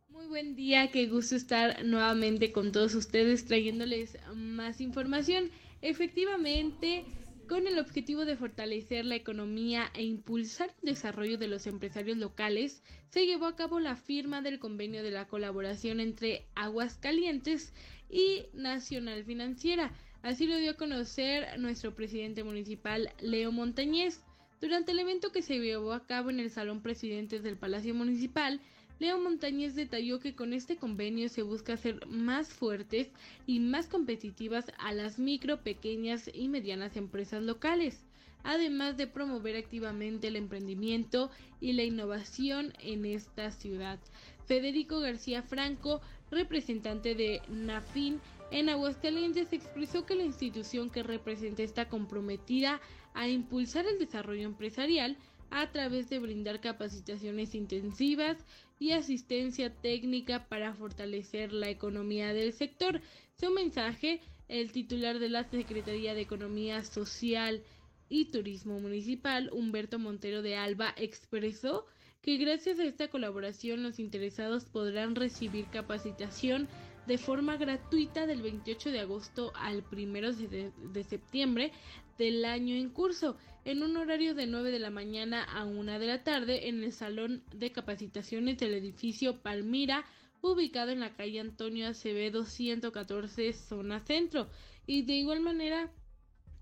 Muy 0.10 0.28
buen 0.28 0.58
día, 0.58 0.92
qué 0.92 1.08
gusto 1.08 1.38
estar 1.38 1.86
nuevamente 1.86 2.52
con 2.52 2.74
todos 2.74 2.96
ustedes 2.96 3.46
trayéndoles 3.46 4.18
más 4.36 4.82
información. 4.82 5.50
Efectivamente, 5.82 7.06
con 7.48 7.66
el 7.66 7.80
objetivo 7.80 8.26
de 8.26 8.36
fortalecer 8.36 9.06
la 9.06 9.16
economía 9.16 9.90
e 9.96 10.04
impulsar 10.04 10.74
el 10.82 10.90
desarrollo 10.92 11.38
de 11.38 11.48
los 11.48 11.66
empresarios 11.68 12.18
locales, 12.18 12.84
se 13.10 13.26
llevó 13.26 13.48
a 13.48 13.56
cabo 13.56 13.80
la 13.80 13.96
firma 13.96 14.42
del 14.42 14.60
convenio 14.60 15.02
de 15.04 15.12
la 15.12 15.28
colaboración 15.28 16.00
entre 16.00 16.46
Aguascalientes 16.56 17.74
y 18.10 18.46
Nacional 18.54 19.24
Financiera. 19.24 19.92
Así 20.22 20.48
lo 20.48 20.58
dio 20.58 20.72
a 20.72 20.78
conocer 20.78 21.60
nuestro 21.60 21.96
presidente 21.96 22.44
municipal, 22.44 23.14
Leo 23.20 23.52
Montañez. 23.52 24.22
Durante 24.62 24.92
el 24.92 25.00
evento 25.00 25.32
que 25.32 25.42
se 25.42 25.58
llevó 25.58 25.94
a 25.94 26.06
cabo 26.06 26.30
en 26.30 26.42
el 26.42 26.52
Salón 26.52 26.82
Presidentes 26.82 27.42
del 27.42 27.58
Palacio 27.58 27.96
Municipal, 27.96 28.60
Leo 29.00 29.18
Montañez 29.18 29.76
detalló 29.76 30.20
que 30.20 30.36
con 30.36 30.52
este 30.52 30.76
convenio 30.76 31.30
se 31.30 31.42
busca 31.42 31.74
hacer 31.74 32.06
más 32.06 32.50
fuertes 32.50 33.08
y 33.48 33.62
más 33.62 33.88
competitivas 33.88 34.66
a 34.78 34.92
las 34.92 35.20
micro, 35.20 35.62
pequeñas 35.62 36.30
y 36.34 36.50
medianas 36.50 36.98
empresas 36.98 37.42
locales, 37.42 38.06
además 38.44 38.98
de 38.98 39.08
promover 39.08 39.56
activamente 39.56 40.28
el 40.28 40.36
emprendimiento 40.36 41.32
y 41.62 41.74
la 41.74 41.84
innovación 41.84 42.74
en 42.80 43.06
esta 43.06 43.52
ciudad. 43.52 44.00
Federico 44.48 45.00
García 45.00 45.44
Franco, 45.44 46.02
representante 46.30 47.16
de 47.16 47.42
NAFIN 47.48 48.20
en 48.52 48.68
Aguascalientes, 48.68 49.54
expresó 49.54 50.06
que 50.06 50.16
la 50.16 50.24
institución 50.24 50.90
que 50.90 51.04
representa 51.04 51.64
está 51.64 51.88
comprometida 51.88 52.82
a 53.14 53.30
impulsar 53.30 53.86
el 53.86 53.98
desarrollo 53.98 54.44
empresarial 54.44 55.16
a 55.52 55.72
través 55.72 56.10
de 56.10 56.20
brindar 56.20 56.62
capacitaciones 56.62 57.56
intensivas 57.56 58.38
y 58.80 58.92
asistencia 58.92 59.74
técnica 59.74 60.48
para 60.48 60.74
fortalecer 60.74 61.52
la 61.52 61.70
economía 61.70 62.34
del 62.34 62.54
sector. 62.54 63.02
Su 63.40 63.52
mensaje, 63.52 64.22
el 64.48 64.72
titular 64.72 65.20
de 65.20 65.30
la 65.30 65.44
Secretaría 65.44 66.14
de 66.14 66.22
Economía 66.22 66.84
Social 66.84 67.64
y 68.10 68.26
Turismo 68.26 68.80
Municipal, 68.80 69.50
Humberto 69.52 70.00
Montero 70.00 70.42
de 70.42 70.56
Alba, 70.56 70.94
expresó 70.98 71.86
que 72.22 72.38
gracias 72.38 72.80
a 72.80 72.86
esta 72.86 73.08
colaboración 73.08 73.84
los 73.84 74.00
interesados 74.00 74.66
podrán 74.66 75.16
recibir 75.16 75.66
capacitación 75.68 76.68
de 77.08 77.18
forma 77.18 77.58
gratuita 77.58 78.28
del 78.28 78.42
28 78.42 78.92
de 78.92 79.00
agosto 79.00 79.52
al 79.56 79.84
1 79.92 80.34
de, 80.34 81.04
septiembre 81.04 81.72
del 82.20 82.46
año 82.46 82.76
en 82.76 82.90
curso, 82.90 83.38
en 83.64 83.82
un 83.82 83.98
horario 83.98 84.36
de 84.36 84.46
9 84.46 84.70
de 84.72 84.80
la 84.80 84.92
mañana 84.92 85.44
a 85.44 85.66
1 85.66 86.00
de 86.00 86.06
la 86.06 86.24
tarde 86.24 86.68
en 86.68 86.84
el 86.84 86.92
Salón 86.92 87.44
de 87.56 87.72
Capacitaciones 87.72 88.58
del 88.60 88.74
edificio 88.74 89.42
Palmira, 89.42 90.04
ubicado 90.42 90.92
en 90.92 91.00
la 91.00 91.16
calle 91.16 91.40
Antonio 91.40 91.88
Acevedo 91.88 92.44
114, 92.44 93.54
zona 93.54 94.02
centro. 94.02 94.50
Y 94.86 95.04
de 95.04 95.14
igual 95.14 95.40
manera, 95.40 95.94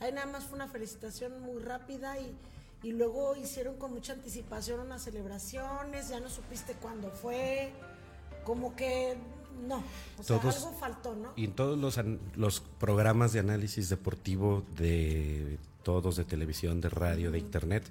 ahí 0.00 0.12
nada 0.12 0.26
más 0.26 0.44
fue 0.44 0.56
una 0.56 0.68
felicitación 0.68 1.40
muy 1.42 1.62
rápida 1.62 2.18
y, 2.18 2.34
y 2.82 2.92
luego 2.92 3.34
hicieron 3.36 3.76
con 3.76 3.92
mucha 3.92 4.12
anticipación 4.12 4.80
unas 4.80 5.02
celebraciones, 5.02 6.08
ya 6.08 6.20
no 6.20 6.30
supiste 6.30 6.74
cuándo 6.74 7.10
fue, 7.10 7.72
como 8.44 8.76
que 8.76 9.16
no, 9.66 9.82
o 10.18 10.22
sea, 10.22 10.36
algo 10.36 10.72
faltó, 10.78 11.16
¿no? 11.16 11.32
Y 11.36 11.44
en 11.44 11.52
todos 11.52 11.78
los, 11.78 12.00
los 12.36 12.60
programas 12.60 13.32
de 13.32 13.40
análisis 13.40 13.88
deportivo 13.88 14.64
de 14.76 15.58
todos, 15.82 16.16
de 16.16 16.24
televisión, 16.24 16.80
de 16.80 16.88
radio, 16.88 17.30
de 17.30 17.38
internet, 17.38 17.84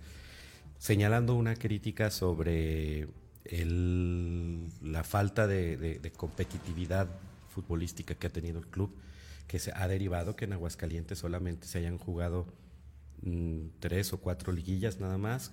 señalando 0.77 1.35
una 1.35 1.55
crítica 1.55 2.11
sobre 2.11 3.07
el, 3.45 4.67
la 4.81 5.03
falta 5.03 5.47
de, 5.47 6.11
competitividad 6.15 7.07
futbolística 7.49 8.15
que 8.15 8.27
ha 8.27 8.29
tenido 8.29 8.59
el 8.59 8.67
club, 8.67 8.91
que 9.47 9.59
se 9.59 9.71
ha 9.73 9.87
derivado 9.87 10.35
que 10.35 10.45
en 10.45 10.53
Aguascalientes 10.53 11.19
solamente 11.19 11.67
se 11.67 11.79
hayan 11.79 11.97
jugado 11.97 12.45
mm, 13.21 13.79
tres 13.79 14.13
o 14.13 14.17
cuatro 14.19 14.51
liguillas 14.51 14.99
nada 14.99 15.17
más. 15.17 15.51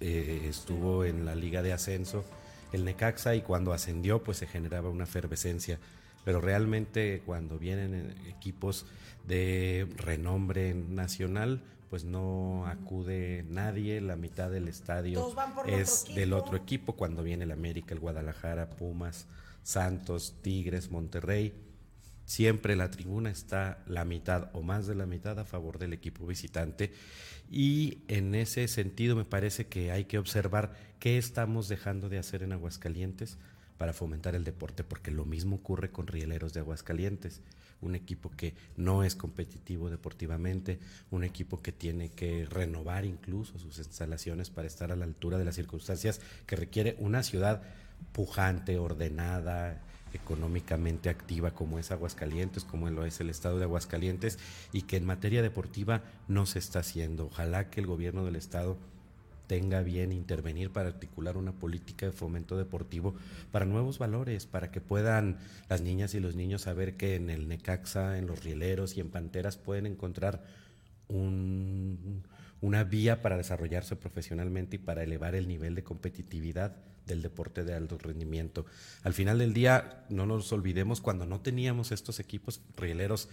Eh, 0.00 0.46
estuvo 0.48 1.04
en 1.04 1.24
la 1.24 1.34
liga 1.34 1.62
de 1.62 1.72
ascenso 1.72 2.24
el 2.72 2.84
Necaxa 2.84 3.34
y 3.34 3.42
cuando 3.42 3.72
ascendió 3.72 4.22
pues 4.22 4.38
se 4.38 4.46
generaba 4.46 4.90
una 4.90 5.04
efervescencia. 5.04 5.78
Pero 6.24 6.40
realmente 6.40 7.22
cuando 7.24 7.58
vienen 7.58 7.94
eh, 7.94 8.14
equipos 8.28 8.86
de 9.26 9.88
renombre 9.96 10.74
nacional, 10.74 11.62
pues 11.90 12.04
no 12.04 12.66
acude 12.66 13.44
nadie, 13.48 14.00
la 14.00 14.16
mitad 14.16 14.50
del 14.50 14.68
estadio 14.68 15.32
es 15.66 16.04
del 16.14 16.32
otro 16.32 16.56
equipo, 16.56 16.94
cuando 16.94 17.22
viene 17.22 17.44
el 17.44 17.52
América, 17.52 17.94
el 17.94 18.00
Guadalajara, 18.00 18.70
Pumas, 18.70 19.26
Santos, 19.62 20.34
Tigres, 20.42 20.90
Monterrey, 20.90 21.54
siempre 22.26 22.76
la 22.76 22.90
tribuna 22.90 23.30
está 23.30 23.78
la 23.86 24.04
mitad 24.04 24.50
o 24.52 24.62
más 24.62 24.86
de 24.86 24.94
la 24.94 25.06
mitad 25.06 25.38
a 25.38 25.44
favor 25.44 25.78
del 25.78 25.94
equipo 25.94 26.26
visitante. 26.26 26.92
Y 27.50 27.98
en 28.08 28.34
ese 28.34 28.68
sentido 28.68 29.16
me 29.16 29.24
parece 29.24 29.66
que 29.66 29.92
hay 29.92 30.04
que 30.04 30.18
observar 30.18 30.74
qué 30.98 31.16
estamos 31.16 31.68
dejando 31.68 32.08
de 32.08 32.18
hacer 32.18 32.42
en 32.42 32.52
Aguascalientes 32.52 33.38
para 33.78 33.92
fomentar 33.92 34.34
el 34.34 34.44
deporte, 34.44 34.84
porque 34.84 35.10
lo 35.10 35.24
mismo 35.24 35.56
ocurre 35.56 35.90
con 35.90 36.06
Rieleros 36.06 36.52
de 36.52 36.60
Aguascalientes, 36.60 37.42
un 37.82 37.94
equipo 37.94 38.30
que 38.30 38.54
no 38.76 39.04
es 39.04 39.14
competitivo 39.14 39.90
deportivamente, 39.90 40.80
un 41.10 41.24
equipo 41.24 41.60
que 41.60 41.72
tiene 41.72 42.10
que 42.10 42.46
renovar 42.46 43.04
incluso 43.04 43.58
sus 43.58 43.78
instalaciones 43.78 44.50
para 44.50 44.66
estar 44.66 44.90
a 44.90 44.96
la 44.96 45.04
altura 45.04 45.38
de 45.38 45.44
las 45.44 45.56
circunstancias 45.56 46.20
que 46.46 46.56
requiere 46.56 46.96
una 46.98 47.22
ciudad 47.22 47.62
pujante, 48.12 48.78
ordenada, 48.78 49.82
económicamente 50.16 51.08
activa 51.08 51.52
como 51.52 51.78
es 51.78 51.90
Aguascalientes, 51.90 52.64
como 52.64 52.90
lo 52.90 53.04
es 53.04 53.20
el 53.20 53.30
estado 53.30 53.58
de 53.58 53.64
Aguascalientes, 53.64 54.38
y 54.72 54.82
que 54.82 54.96
en 54.96 55.06
materia 55.06 55.42
deportiva 55.42 56.02
no 56.28 56.46
se 56.46 56.58
está 56.58 56.80
haciendo. 56.80 57.26
Ojalá 57.26 57.70
que 57.70 57.80
el 57.80 57.86
gobierno 57.86 58.24
del 58.24 58.36
estado 58.36 58.76
tenga 59.46 59.82
bien 59.82 60.12
intervenir 60.12 60.70
para 60.70 60.88
articular 60.88 61.36
una 61.36 61.52
política 61.52 62.06
de 62.06 62.12
fomento 62.12 62.56
deportivo 62.56 63.14
para 63.52 63.64
nuevos 63.64 63.98
valores, 63.98 64.46
para 64.46 64.70
que 64.70 64.80
puedan 64.80 65.38
las 65.68 65.82
niñas 65.82 66.14
y 66.14 66.20
los 66.20 66.34
niños 66.34 66.62
saber 66.62 66.96
que 66.96 67.14
en 67.14 67.30
el 67.30 67.48
Necaxa, 67.48 68.18
en 68.18 68.26
los 68.26 68.42
Rieleros 68.42 68.96
y 68.96 69.00
en 69.00 69.10
Panteras 69.10 69.56
pueden 69.56 69.86
encontrar 69.86 70.44
un, 71.08 72.24
una 72.60 72.84
vía 72.84 73.22
para 73.22 73.36
desarrollarse 73.36 73.96
profesionalmente 73.96 74.76
y 74.76 74.78
para 74.80 75.04
elevar 75.04 75.34
el 75.34 75.46
nivel 75.46 75.74
de 75.74 75.84
competitividad 75.84 76.76
del 77.06 77.22
deporte 77.22 77.64
de 77.64 77.74
alto 77.74 77.98
rendimiento. 77.98 78.66
Al 79.02 79.14
final 79.14 79.38
del 79.38 79.54
día, 79.54 80.04
no 80.08 80.26
nos 80.26 80.52
olvidemos, 80.52 81.00
cuando 81.00 81.26
no 81.26 81.40
teníamos 81.40 81.92
estos 81.92 82.20
equipos, 82.20 82.60
Rieleros 82.76 83.28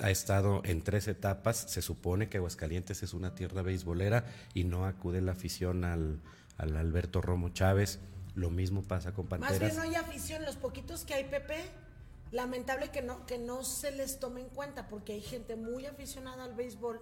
ha 0.00 0.10
estado 0.10 0.62
en 0.64 0.82
tres 0.82 1.08
etapas. 1.08 1.56
Se 1.56 1.82
supone 1.82 2.28
que 2.28 2.38
Aguascalientes 2.38 3.02
es 3.02 3.14
una 3.14 3.34
tierra 3.34 3.62
beisbolera 3.62 4.24
y 4.54 4.64
no 4.64 4.84
acude 4.86 5.20
la 5.20 5.32
afición 5.32 5.84
al, 5.84 6.20
al 6.58 6.76
Alberto 6.76 7.20
Romo 7.20 7.50
Chávez. 7.50 7.98
Lo 8.34 8.50
mismo 8.50 8.82
pasa 8.82 9.12
con 9.12 9.26
Panteras. 9.26 9.60
Más 9.60 9.60
bien 9.60 9.76
no 9.76 9.82
hay 9.82 9.94
afición, 9.94 10.44
los 10.44 10.56
poquitos 10.56 11.04
que 11.04 11.14
hay, 11.14 11.24
Pepe, 11.24 11.62
lamentable 12.32 12.90
que 12.90 13.02
no, 13.02 13.26
que 13.26 13.38
no 13.38 13.64
se 13.64 13.90
les 13.92 14.20
tome 14.20 14.40
en 14.40 14.48
cuenta, 14.48 14.88
porque 14.88 15.14
hay 15.14 15.20
gente 15.20 15.56
muy 15.56 15.86
aficionada 15.86 16.44
al 16.44 16.54
béisbol, 16.54 17.00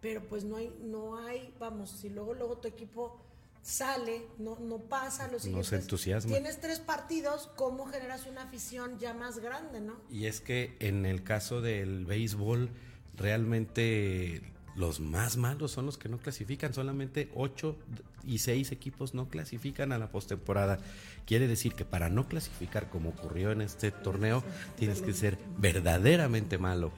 pero 0.00 0.26
pues 0.28 0.44
no 0.44 0.56
hay, 0.56 0.74
no 0.82 1.18
hay, 1.18 1.54
vamos, 1.58 1.90
si 1.90 2.08
luego, 2.08 2.34
luego 2.34 2.58
tu 2.58 2.68
equipo 2.68 3.20
sale, 3.62 4.26
no, 4.38 4.58
no 4.58 4.78
pasa 4.78 5.28
los 5.28 5.46
No 5.46 5.62
se 5.62 5.76
entusiasma. 5.76 6.32
Tienes 6.32 6.60
tres 6.60 6.80
partidos, 6.80 7.48
¿cómo 7.56 7.86
generas 7.86 8.26
una 8.26 8.42
afición 8.42 8.98
ya 8.98 9.14
más 9.14 9.38
grande, 9.38 9.80
no? 9.80 9.94
Y 10.10 10.26
es 10.26 10.40
que 10.40 10.76
en 10.80 11.06
el 11.06 11.22
caso 11.22 11.60
del 11.60 12.04
béisbol, 12.04 12.70
realmente 13.16 14.42
los 14.74 15.00
más 15.00 15.36
malos 15.36 15.70
son 15.70 15.86
los 15.86 15.98
que 15.98 16.08
no 16.08 16.18
clasifican, 16.18 16.74
solamente 16.74 17.30
ocho 17.34 17.76
y 18.24 18.38
seis 18.38 18.72
equipos 18.72 19.14
no 19.14 19.28
clasifican 19.28 19.92
a 19.92 19.98
la 19.98 20.10
postemporada. 20.10 20.78
Quiere 21.26 21.46
decir 21.46 21.74
que 21.74 21.84
para 21.84 22.08
no 22.08 22.26
clasificar 22.26 22.90
como 22.90 23.10
ocurrió 23.10 23.52
en 23.52 23.60
este 23.60 23.90
torneo, 23.90 24.42
tienes 24.76 25.02
que 25.02 25.12
ser 25.12 25.38
verdaderamente 25.58 26.58
malo, 26.58 26.90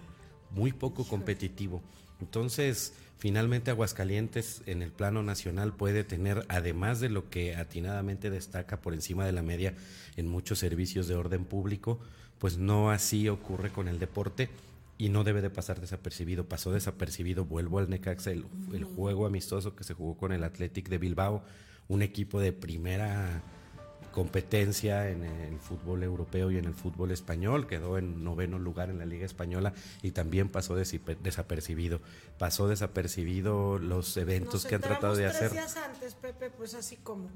muy 0.51 0.73
poco 0.73 1.05
competitivo. 1.05 1.83
Entonces, 2.21 2.95
Finalmente 3.19 3.71
Aguascalientes 3.71 4.63
en 4.67 4.83
el 4.83 4.91
plano 4.91 5.23
nacional 5.23 5.73
puede 5.73 6.05
tener, 6.05 6.45
además 6.49 7.01
de 7.01 7.09
lo 7.09 7.31
que 7.31 7.57
atinadamente 7.57 8.29
destaca 8.29 8.81
por 8.81 8.93
encima 8.93 9.25
de 9.25 9.33
la 9.33 9.43
media 9.43 9.75
en 10.17 10.29
muchos 10.29 10.59
servicios 10.59 11.09
de 11.09 11.15
orden 11.15 11.45
público, 11.45 11.99
pues 12.39 12.59
no 12.59 12.91
así 12.91 13.29
ocurre 13.29 13.71
con 13.71 13.89
el 13.89 13.99
deporte 13.99 14.51
y 14.99 15.09
no 15.09 15.25
debe 15.25 15.41
de 15.43 15.51
pasar 15.51 15.81
desapercibido. 15.81 16.45
Pasó 16.45 16.73
desapercibido, 16.73 17.45
vuelvo 17.45 17.79
al 17.79 17.89
Necaxa, 17.89 18.31
el, 18.31 18.45
el 18.73 18.85
juego 18.85 19.27
amistoso 19.27 19.75
que 19.75 19.85
se 19.85 19.95
jugó 19.95 20.17
con 20.17 20.33
el 20.33 20.45
Athletic 20.45 20.89
de 20.89 20.99
Bilbao, 20.99 21.45
un 21.89 22.03
equipo 22.03 22.41
de 22.41 22.53
primera 22.53 23.43
competencia 24.15 25.11
en 25.11 25.25
el 25.25 25.59
fútbol 25.59 26.05
europeo 26.05 26.53
y 26.53 26.57
en 26.57 26.67
el 26.67 26.75
fútbol 26.75 27.11
español, 27.11 27.67
quedó 27.67 27.99
en 27.99 28.23
noveno 28.23 28.61
lugar 28.61 28.89
en 28.89 28.99
la 28.99 29.07
Liga 29.07 29.27
Española 29.27 29.75
y 30.03 30.13
también 30.13 30.49
pasó 30.49 30.77
desapercibido. 30.77 32.01
Pasó 32.39 32.69
desapercibido 32.69 33.81
los 33.81 34.17
eventos 34.17 34.67
que 34.67 34.77
han 34.77 34.83
tratado 34.83 35.17
de 35.17 35.27
hacer. 35.27 35.51
Días 35.51 35.77
antes, 35.77 36.15
Pepe, 36.15 36.51
pues 36.51 36.75
así 36.75 36.95
como. 36.99 37.29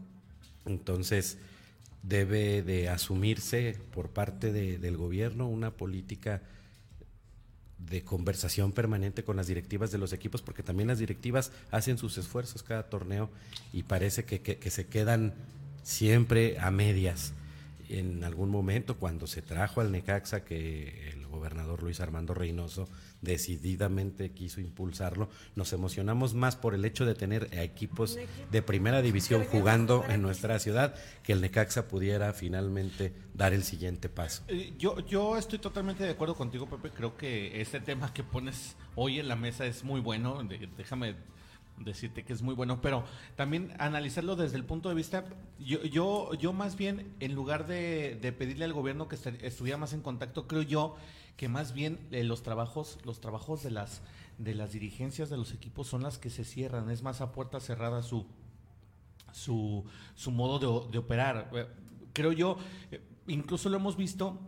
Entonces, 0.67 1.39
debe 2.05 2.63
de 2.63 2.89
asumirse 2.89 3.77
por 3.93 4.11
parte 4.11 4.53
del 4.53 4.97
gobierno 4.97 5.49
una 5.49 5.73
política 5.73 6.43
de 7.79 8.05
conversación 8.05 8.71
permanente 8.71 9.25
con 9.25 9.35
las 9.35 9.49
directivas 9.49 9.91
de 9.91 9.99
los 9.99 10.13
equipos, 10.13 10.43
porque 10.43 10.63
también 10.63 10.87
las 10.87 11.01
directivas 11.01 11.51
hacen 11.73 11.99
sus 11.99 12.19
esfuerzos 12.19 12.63
cada 12.63 12.85
torneo 12.85 13.31
y 13.73 13.83
parece 13.83 14.25
que, 14.25 14.41
que 14.41 14.71
se 14.71 14.87
quedan 14.87 15.35
siempre 15.83 16.59
a 16.59 16.71
medias. 16.71 17.35
En 17.89 18.23
algún 18.23 18.51
momento, 18.51 18.99
cuando 18.99 19.27
se 19.27 19.41
trajo 19.41 19.81
al 19.81 19.91
Necaxa, 19.91 20.45
que 20.45 21.09
el 21.09 21.27
gobernador 21.27 21.83
Luis 21.83 22.01
Armando 22.01 22.35
Reynoso 22.35 22.87
decididamente 23.23 24.31
quiso 24.33 24.61
impulsarlo, 24.61 25.31
nos 25.57 25.73
emocionamos 25.73 26.35
más 26.35 26.55
por 26.55 26.75
el 26.75 26.85
hecho 26.85 27.07
de 27.07 27.15
tener 27.15 27.49
equipos 27.53 28.19
de 28.51 28.63
primera 28.63 29.01
división 29.01 29.45
jugando 29.45 30.05
en 30.09 30.21
nuestra 30.21 30.59
ciudad, 30.59 30.95
que 31.23 31.33
el 31.33 31.41
Necaxa 31.41 31.89
pudiera 31.89 32.35
finalmente 32.35 33.15
dar 33.33 33.55
el 33.55 33.65
siguiente 33.65 34.11
paso. 34.11 34.43
Eh, 34.49 34.75
yo, 34.79 35.01
yo 35.07 35.39
estoy 35.39 35.59
totalmente 35.59 36.05
de 36.05 36.11
acuerdo 36.11 36.35
contigo, 36.35 36.69
Pepe. 36.69 36.91
Creo 36.91 37.17
que 37.17 37.61
este 37.61 37.81
tema 37.81 38.13
que 38.13 38.23
pones 38.23 38.77
hoy 38.97 39.19
en 39.19 39.29
la 39.29 39.37
mesa 39.37 39.65
es 39.65 39.83
muy 39.83 40.01
bueno. 40.01 40.47
Déjame 40.77 41.17
decirte 41.85 42.25
que 42.25 42.33
es 42.33 42.43
muy 42.43 42.55
bueno, 42.55 42.81
pero 42.81 43.05
también 43.37 43.73
analizarlo 43.79 44.37
desde 44.37 44.57
el 44.57 44.65
punto 44.65 44.89
de 44.89 44.95
vista, 44.95 45.25
yo, 45.59 45.83
yo, 45.83 46.35
yo 46.35 46.53
más 46.53 46.77
bien, 46.77 47.15
en 47.21 47.35
lugar 47.35 47.67
de, 47.67 48.35
pedirle 48.39 48.65
al 48.65 48.73
gobierno 48.73 49.09
que 49.09 49.17
estuviera 49.43 49.79
más 49.79 49.93
en 49.93 50.03
contacto, 50.03 50.47
creo 50.47 50.63
yo 50.63 50.97
que 51.37 51.49
más 51.49 51.73
bien 51.73 52.01
eh, 52.11 52.25
los 52.25 52.43
trabajos, 52.43 52.99
los 53.05 53.21
trabajos 53.21 53.63
de 53.63 53.71
las, 53.71 54.03
de 54.39 54.55
las 54.55 54.73
dirigencias 54.73 55.31
de 55.31 55.37
los 55.37 55.53
equipos 55.53 55.87
son 55.87 56.03
las 56.03 56.19
que 56.19 56.31
se 56.31 56.45
cierran, 56.45 56.91
es 56.91 57.03
más 57.03 57.21
a 57.21 57.33
puerta 57.33 57.61
cerrada 57.61 58.03
su, 58.03 58.27
su, 59.33 59.85
su 60.15 60.31
modo 60.31 60.59
de, 60.59 60.93
de 60.93 60.99
operar. 60.99 61.51
Eh, 61.55 61.67
creo 62.13 62.33
yo, 62.33 62.59
eh, 62.91 63.01
incluso 63.29 63.69
lo 63.69 63.77
hemos 63.77 63.97
visto 63.97 64.39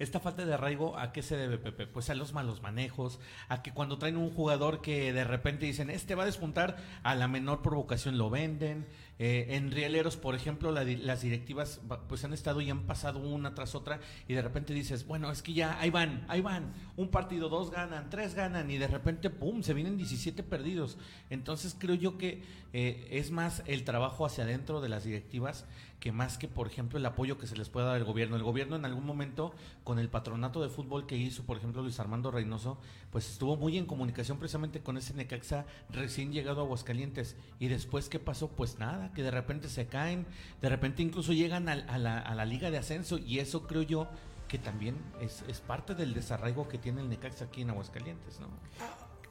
esta 0.00 0.18
falta 0.18 0.46
de 0.46 0.54
arraigo, 0.54 0.98
¿a 0.98 1.12
qué 1.12 1.22
se 1.22 1.36
debe, 1.36 1.58
Pepe? 1.58 1.86
Pues 1.86 2.08
a 2.08 2.14
los 2.14 2.32
malos 2.32 2.62
manejos, 2.62 3.20
a 3.48 3.62
que 3.62 3.72
cuando 3.72 3.98
traen 3.98 4.16
un 4.16 4.30
jugador 4.30 4.80
que 4.80 5.12
de 5.12 5.24
repente 5.24 5.66
dicen, 5.66 5.90
este 5.90 6.14
va 6.14 6.22
a 6.22 6.26
despuntar, 6.26 6.78
a 7.02 7.14
la 7.14 7.28
menor 7.28 7.60
provocación 7.60 8.16
lo 8.16 8.30
venden. 8.30 8.86
Eh, 9.18 9.56
en 9.56 9.70
Rieleros, 9.70 10.16
por 10.16 10.34
ejemplo, 10.34 10.72
las 10.72 11.20
directivas 11.20 11.82
pues 12.08 12.24
han 12.24 12.32
estado 12.32 12.62
y 12.62 12.70
han 12.70 12.86
pasado 12.86 13.18
una 13.18 13.54
tras 13.54 13.74
otra 13.74 14.00
y 14.26 14.32
de 14.32 14.40
repente 14.40 14.72
dices, 14.72 15.06
bueno, 15.06 15.30
es 15.30 15.42
que 15.42 15.52
ya, 15.52 15.78
ahí 15.78 15.90
van, 15.90 16.24
ahí 16.28 16.40
van. 16.40 16.72
Un 16.96 17.10
partido, 17.10 17.50
dos 17.50 17.70
ganan, 17.70 18.08
tres 18.08 18.34
ganan 18.34 18.70
y 18.70 18.78
de 18.78 18.88
repente, 18.88 19.28
¡pum!, 19.28 19.62
se 19.62 19.74
vienen 19.74 19.98
17 19.98 20.42
perdidos. 20.42 20.96
Entonces 21.28 21.76
creo 21.78 21.94
yo 21.94 22.16
que 22.16 22.42
eh, 22.72 23.06
es 23.10 23.30
más 23.30 23.62
el 23.66 23.84
trabajo 23.84 24.24
hacia 24.24 24.44
adentro 24.44 24.80
de 24.80 24.88
las 24.88 25.04
directivas 25.04 25.66
que 26.00 26.12
más 26.12 26.38
que, 26.38 26.48
por 26.48 26.66
ejemplo, 26.66 26.98
el 26.98 27.04
apoyo 27.04 27.38
que 27.38 27.46
se 27.46 27.56
les 27.56 27.68
pueda 27.68 27.88
dar 27.88 27.98
el 27.98 28.04
gobierno. 28.04 28.34
El 28.34 28.42
gobierno 28.42 28.74
en 28.74 28.86
algún 28.86 29.04
momento, 29.04 29.54
con 29.84 29.98
el 29.98 30.08
patronato 30.08 30.62
de 30.62 30.70
fútbol 30.70 31.06
que 31.06 31.16
hizo, 31.16 31.44
por 31.44 31.58
ejemplo, 31.58 31.82
Luis 31.82 32.00
Armando 32.00 32.30
Reynoso, 32.30 32.78
pues 33.12 33.30
estuvo 33.30 33.56
muy 33.56 33.76
en 33.76 33.84
comunicación 33.84 34.38
precisamente 34.38 34.80
con 34.80 34.96
ese 34.96 35.12
Necaxa 35.12 35.66
recién 35.90 36.32
llegado 36.32 36.62
a 36.62 36.64
Aguascalientes. 36.64 37.36
Y 37.58 37.68
después, 37.68 38.08
¿qué 38.08 38.18
pasó? 38.18 38.48
Pues 38.48 38.78
nada, 38.78 39.12
que 39.12 39.22
de 39.22 39.30
repente 39.30 39.68
se 39.68 39.86
caen, 39.86 40.26
de 40.62 40.70
repente 40.70 41.02
incluso 41.02 41.34
llegan 41.34 41.68
a, 41.68 41.76
la, 41.98 42.18
a 42.18 42.34
la 42.34 42.44
liga 42.46 42.70
de 42.70 42.78
ascenso 42.78 43.18
y 43.18 43.38
eso 43.38 43.66
creo 43.66 43.82
yo 43.82 44.08
que 44.48 44.58
también 44.58 44.96
es, 45.20 45.44
es, 45.48 45.60
parte 45.60 45.94
del 45.94 46.12
desarraigo 46.12 46.66
que 46.66 46.76
tiene 46.76 47.02
el 47.02 47.08
Necaxa 47.08 47.44
aquí 47.44 47.62
en 47.62 47.70
Aguascalientes, 47.70 48.40
¿no? 48.40 48.48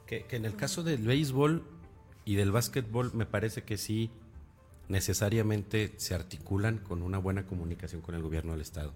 Que, 0.06 0.24
que 0.24 0.36
en 0.36 0.46
el 0.46 0.56
caso 0.56 0.82
del 0.82 1.02
béisbol 1.02 1.62
y 2.24 2.36
del 2.36 2.52
básquetbol 2.52 3.12
me 3.12 3.26
parece 3.26 3.64
que 3.64 3.76
sí 3.76 4.10
necesariamente 4.90 5.94
se 5.98 6.14
articulan 6.14 6.78
con 6.78 7.02
una 7.02 7.18
buena 7.18 7.46
comunicación 7.46 8.02
con 8.02 8.16
el 8.16 8.22
gobierno 8.22 8.52
del 8.52 8.60
Estado. 8.60 8.92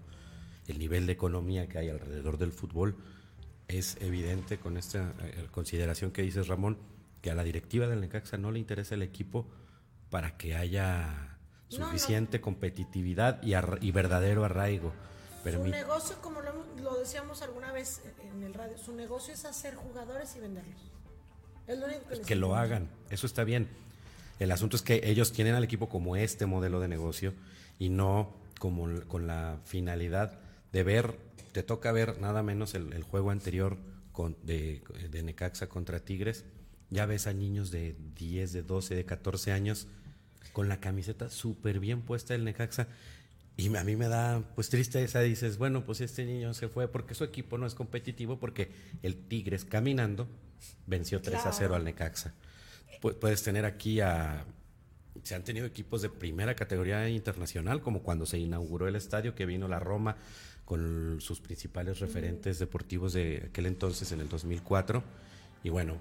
El 0.67 0.77
nivel 0.77 1.07
de 1.07 1.13
economía 1.13 1.67
que 1.69 1.77
hay 1.77 1.89
alrededor 1.89 2.37
del 2.37 2.51
fútbol 2.51 2.97
es 3.69 3.97
evidente 4.01 4.57
con 4.59 4.77
esta 4.77 5.13
eh, 5.21 5.47
consideración 5.51 6.11
que 6.11 6.21
dices, 6.21 6.47
Ramón, 6.47 6.77
que 7.21 7.31
a 7.31 7.35
la 7.35 7.43
directiva 7.43 7.87
del 7.87 8.01
Necaxa 8.01 8.37
no 8.37 8.51
le 8.51 8.59
interesa 8.59 8.95
el 8.95 9.03
equipo 9.03 9.47
para 10.09 10.37
que 10.37 10.55
haya 10.55 11.37
suficiente 11.69 12.41
competitividad 12.41 13.41
y, 13.41 13.53
y, 13.55 13.91
verdadero 13.91 14.43
arraigo. 14.43 14.93
su 15.43 15.63
negocio, 15.63 16.17
como 16.21 16.41
lo, 16.41 16.99
decíamos 16.99 17.41
alguna 17.41 17.71
vez 17.71 18.01
en 18.19 18.43
el 18.43 18.53
radio, 18.53 18.77
su 18.77 18.93
negocio 18.93 19.33
es 19.33 19.45
hacer 19.45 19.75
jugadores 19.75 20.35
y 20.35 20.41
venderlos. 20.41 20.91
Es 21.67 21.79
lo 21.79 21.87
único 21.87 22.07
que, 22.09 22.21
que 22.21 22.35
lo 22.35 22.55
hagan, 22.55 22.89
eso 23.09 23.25
está 23.25 23.43
bien 23.43 23.67
el 24.39 24.51
asunto 24.51 24.75
es 24.75 24.81
que 24.81 25.01
ellos 25.03 25.31
tienen 25.31 25.55
al 25.55 25.63
equipo 25.63 25.87
como 25.87 26.15
este 26.15 26.45
modelo 26.45 26.79
de 26.79 26.87
negocio 26.87 27.33
y 27.79 27.89
no 27.89 28.35
como 28.59 28.87
con 29.07 29.27
la 29.27 29.59
finalidad 29.65 30.39
de 30.71 30.83
ver, 30.83 31.17
te 31.51 31.63
toca 31.63 31.91
ver 31.91 32.19
nada 32.19 32.43
menos 32.43 32.73
el, 32.73 33.03
juego 33.03 33.31
anterior 33.31 33.77
con, 34.11 34.35
de, 34.43 34.81
de, 35.09 35.23
Necaxa 35.23 35.67
contra 35.67 35.99
Tigres. 35.99 36.45
Ya 36.89 37.05
ves 37.05 37.27
a 37.27 37.33
niños 37.33 37.71
de 37.71 37.95
10, 38.15 38.53
de 38.53 38.63
12, 38.63 38.95
de 38.95 39.05
14 39.05 39.51
años 39.51 39.87
con 40.53 40.69
la 40.69 40.79
camiseta 40.79 41.29
súper 41.29 41.79
bien 41.79 42.01
puesta 42.01 42.33
del 42.33 42.43
Necaxa. 42.43 42.87
Y 43.57 43.73
a 43.73 43.83
mí 43.85 43.95
me 43.95 44.09
da 44.09 44.43
pues 44.55 44.69
tristeza, 44.69 45.21
dices, 45.21 45.57
bueno, 45.57 45.85
pues 45.85 46.01
este 46.01 46.25
niño 46.25 46.53
se 46.53 46.67
fue 46.67 46.89
porque 46.89 47.15
su 47.15 47.23
equipo 47.23 47.57
no 47.57 47.65
es 47.65 47.73
competitivo, 47.73 48.37
porque 48.37 48.71
el 49.01 49.15
Tigres 49.15 49.63
caminando 49.63 50.27
venció 50.87 51.21
3 51.21 51.45
a 51.45 51.53
0 51.53 51.75
al 51.75 51.85
Necaxa 51.85 52.33
puedes 53.13 53.43
tener 53.43 53.65
aquí 53.65 54.01
a... 54.01 54.45
Se 55.23 55.33
han 55.33 55.43
tenido 55.43 55.65
equipos 55.65 56.01
de 56.01 56.09
primera 56.09 56.55
categoría 56.55 57.09
internacional, 57.09 57.81
como 57.81 58.03
cuando 58.03 58.25
se 58.25 58.37
inauguró 58.37 58.87
el 58.87 58.95
estadio, 58.95 59.33
que 59.33 59.45
vino 59.45 59.67
la 59.67 59.79
Roma 59.79 60.17
con 60.65 61.17
sus 61.21 61.39
principales 61.39 61.99
referentes 61.99 62.59
deportivos 62.59 63.13
de 63.13 63.45
aquel 63.49 63.67
entonces, 63.67 64.11
en 64.11 64.19
el 64.19 64.29
2004. 64.29 65.03
Y 65.63 65.69
bueno, 65.69 65.97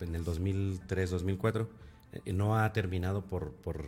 en 0.00 0.14
el 0.14 0.24
2003-2004 0.24 1.66
eh, 2.12 2.32
no 2.32 2.58
ha 2.58 2.72
terminado 2.72 3.22
por, 3.24 3.52
por 3.52 3.86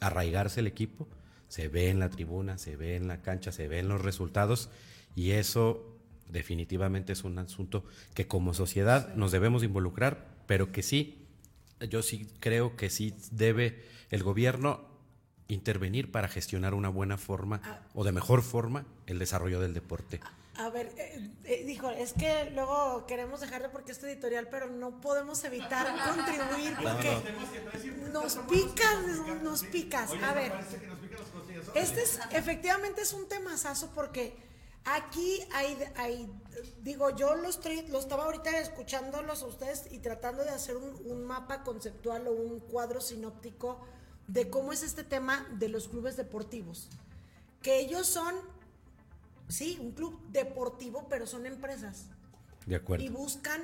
arraigarse 0.00 0.60
el 0.60 0.66
equipo. 0.66 1.06
Se 1.48 1.68
ve 1.68 1.90
en 1.90 1.98
la 1.98 2.10
tribuna, 2.10 2.58
se 2.58 2.76
ve 2.76 2.96
en 2.96 3.08
la 3.08 3.22
cancha, 3.22 3.52
se 3.52 3.68
ve 3.68 3.80
en 3.80 3.88
los 3.88 4.00
resultados 4.00 4.70
y 5.16 5.32
eso 5.32 5.84
definitivamente 6.28 7.12
es 7.12 7.24
un 7.24 7.38
asunto 7.38 7.84
que 8.14 8.28
como 8.28 8.54
sociedad 8.54 9.14
nos 9.14 9.32
debemos 9.32 9.64
involucrar 9.64 10.28
pero 10.50 10.72
que 10.72 10.82
sí, 10.82 11.28
yo 11.78 12.02
sí 12.02 12.28
creo 12.40 12.74
que 12.74 12.90
sí 12.90 13.14
debe 13.30 13.84
el 14.10 14.24
gobierno 14.24 14.80
intervenir 15.46 16.10
para 16.10 16.26
gestionar 16.26 16.74
una 16.74 16.88
buena 16.88 17.18
forma 17.18 17.60
ah. 17.62 17.78
o 17.94 18.02
de 18.02 18.10
mejor 18.10 18.42
forma 18.42 18.84
el 19.06 19.20
desarrollo 19.20 19.60
del 19.60 19.74
deporte. 19.74 20.18
A, 20.56 20.68
ver, 20.70 20.92
eh, 20.96 21.30
eh, 21.44 21.64
dijo, 21.64 21.88
es 21.92 22.14
que 22.14 22.50
luego 22.50 23.06
queremos 23.06 23.40
dejarlo 23.40 23.70
porque 23.70 23.92
es 23.92 24.02
editorial, 24.02 24.48
pero 24.50 24.68
no 24.68 25.00
podemos 25.00 25.44
evitar 25.44 25.86
contribuir 26.16 26.74
porque 26.82 27.16
nos 28.12 28.34
picas, 28.38 29.42
nos 29.44 29.62
picas. 29.62 30.10
A 30.20 30.34
ver, 30.34 30.52
este 31.76 32.02
es, 32.02 32.18
efectivamente 32.32 33.02
es 33.02 33.12
un 33.12 33.28
temazazo 33.28 33.92
porque 33.94 34.49
Aquí 34.84 35.40
hay, 35.52 35.76
hay, 35.96 36.30
digo, 36.82 37.10
yo 37.10 37.34
lo, 37.34 37.48
estoy, 37.48 37.86
lo 37.88 37.98
estaba 37.98 38.24
ahorita 38.24 38.58
escuchándolos 38.58 39.42
a 39.42 39.46
ustedes 39.46 39.84
y 39.90 39.98
tratando 39.98 40.42
de 40.42 40.50
hacer 40.50 40.76
un, 40.76 41.24
mapa 41.24 41.62
conceptual 41.62 42.26
o 42.26 42.32
un 42.32 42.60
cuadro 42.60 43.00
sinóptico 43.00 43.78
de 44.26 44.48
cómo 44.48 44.72
es 44.72 44.82
este 44.82 45.04
tema 45.04 45.46
de 45.58 45.68
los 45.68 45.88
clubes 45.88 46.16
deportivos. 46.16 46.88
Que 47.62 47.78
ellos 47.78 48.06
son, 48.06 48.34
sí, 49.48 49.78
un 49.80 49.92
club 49.92 50.18
deportivo, 50.30 51.06
pero 51.10 51.26
son 51.26 51.44
empresas. 51.44 52.06
De 52.66 52.76
acuerdo. 52.76 53.04
Y 53.04 53.10
buscan 53.10 53.62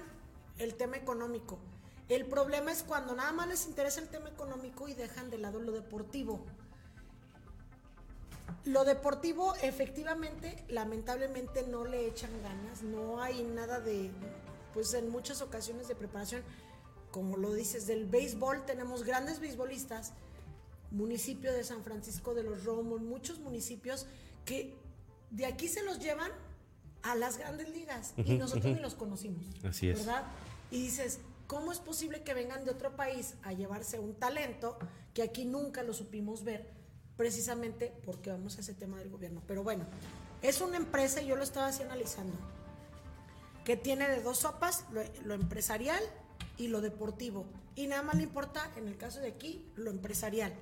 el 0.59 0.75
tema 0.75 0.97
económico. 0.97 1.59
El 2.09 2.27
problema 2.27 2.71
es 2.71 2.83
cuando 2.83 3.15
nada 3.15 3.33
más 3.33 3.49
les 3.49 3.67
interesa 3.67 4.01
el 4.01 4.09
tema 4.09 4.29
económico 4.29 4.87
y 4.87 4.95
dejan 4.95 5.31
de 5.31 5.39
lado 5.39 5.61
lo 5.61 5.73
deportivo. 5.73 6.45
Lo 8.67 8.85
deportivo, 8.85 9.55
efectivamente, 9.63 10.65
lamentablemente 10.69 11.63
no 11.69 11.85
le 11.85 12.09
echan 12.09 12.31
ganas, 12.43 12.83
no 12.83 13.23
hay 13.23 13.45
nada 13.45 13.81
de... 13.81 14.11
pues 14.75 14.93
en 14.95 15.09
muchas 15.09 15.41
ocasiones 15.41 15.87
de 15.87 15.95
preparación, 15.95 16.43
como 17.13 17.37
lo 17.37 17.55
dices, 17.55 17.87
del 17.87 18.07
béisbol, 18.07 18.67
tenemos 18.67 19.05
grandes 19.05 19.39
beisbolistas, 19.39 20.13
municipio 20.91 21.53
de 21.53 21.63
San 21.63 21.85
Francisco 21.85 22.35
de 22.35 22.43
los 22.43 22.65
Romos, 22.65 23.01
muchos 23.01 23.39
municipios 23.39 24.07
que 24.45 24.75
de 25.31 25.47
aquí 25.47 25.69
se 25.69 25.85
los 25.85 26.01
llevan 26.01 26.33
a 27.03 27.15
las 27.15 27.39
grandes 27.39 27.69
ligas 27.69 28.15
y 28.17 28.35
nosotros 28.35 28.75
ni 28.75 28.81
los 28.81 28.97
conocimos. 28.97 29.45
Así 29.65 29.89
es. 29.89 30.01
¿Verdad? 30.01 30.25
Y 30.73 30.83
dices, 30.83 31.21
¿cómo 31.47 31.71
es 31.71 31.79
posible 31.79 32.23
que 32.23 32.35
vengan 32.35 32.65
de 32.65 32.73
otro 32.73 32.97
país 32.97 33.35
a 33.45 33.53
llevarse 33.53 34.01
un 34.01 34.15
talento 34.15 34.77
que 35.15 35.23
aquí 35.23 35.45
nunca 35.45 35.85
lo 35.85 35.95
supimos 35.95 36.43
ver? 36.43 36.69
Precisamente 37.17 37.93
porque 38.05 38.31
vamos 38.31 38.57
a 38.59 38.61
ese 38.61 38.75
tema 38.75 38.99
del 38.99 39.09
gobierno. 39.11 39.43
Pero 39.47 39.63
bueno, 39.63 39.85
es 40.43 40.61
una 40.61 40.77
empresa, 40.77 41.23
yo 41.23 41.37
lo 41.37 41.43
estaba 41.43 41.69
así 41.69 41.83
analizando, 41.83 42.37
que 43.65 43.77
tiene 43.77 44.09
de 44.09 44.23
dos 44.23 44.39
sopas, 44.41 44.85
lo, 44.93 45.03
lo 45.25 45.35
empresarial 45.35 46.03
y 46.59 46.69
lo 46.69 46.81
deportivo. 46.81 47.47
Y 47.75 47.87
nada 47.87 48.03
más 48.03 48.17
le 48.17 48.23
importa, 48.25 48.71
en 48.77 48.87
el 48.87 48.97
caso 48.97 49.21
de 49.21 49.29
aquí, 49.29 49.71
lo 49.77 49.91
empresarial. 49.91 50.53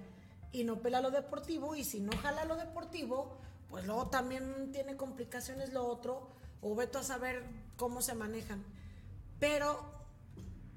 Y 0.53 0.63
no 0.65 0.81
pela 0.81 1.01
lo 1.01 1.11
deportivo, 1.11 1.75
y 1.75 1.83
si 1.85 1.99
no 2.01 2.17
jala 2.19 2.45
lo 2.45 2.57
deportivo, 2.57 3.37
pues 3.69 3.85
luego 3.87 4.09
también 4.09 4.71
tiene 4.73 4.97
complicaciones 4.97 5.73
lo 5.73 5.85
otro, 5.87 6.29
o 6.63 6.75
veto 6.77 6.99
a 7.01 7.03
saber 7.03 7.43
cómo 7.77 8.01
se 8.03 8.15
manejan. 8.15 8.65
Pero 9.41 9.93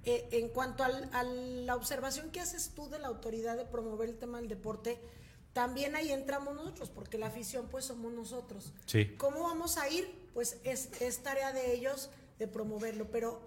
eh, 0.03 0.27
en 0.31 0.49
cuanto 0.49 0.83
al- 0.83 1.09
a 1.13 1.21
la 1.23 1.75
observación 1.75 2.31
que 2.31 2.39
haces 2.39 2.71
tú 2.73 2.89
de 2.89 2.97
la 2.97 3.07
autoridad 3.07 3.55
de 3.55 3.65
promover 3.65 4.09
el 4.09 4.17
tema 4.17 4.39
del 4.39 4.47
deporte, 4.49 4.99
también 5.57 5.95
ahí 5.95 6.11
entramos 6.11 6.53
nosotros, 6.53 6.91
porque 6.91 7.17
la 7.17 7.25
afición 7.27 7.67
pues 7.67 7.85
somos 7.85 8.13
nosotros. 8.13 8.73
Sí. 8.85 9.15
¿Cómo 9.17 9.41
vamos 9.41 9.79
a 9.79 9.89
ir? 9.89 10.07
Pues 10.35 10.57
es, 10.63 10.89
es 11.01 11.23
tarea 11.23 11.51
de 11.51 11.73
ellos 11.73 12.11
de 12.37 12.47
promoverlo, 12.47 13.09
pero 13.09 13.41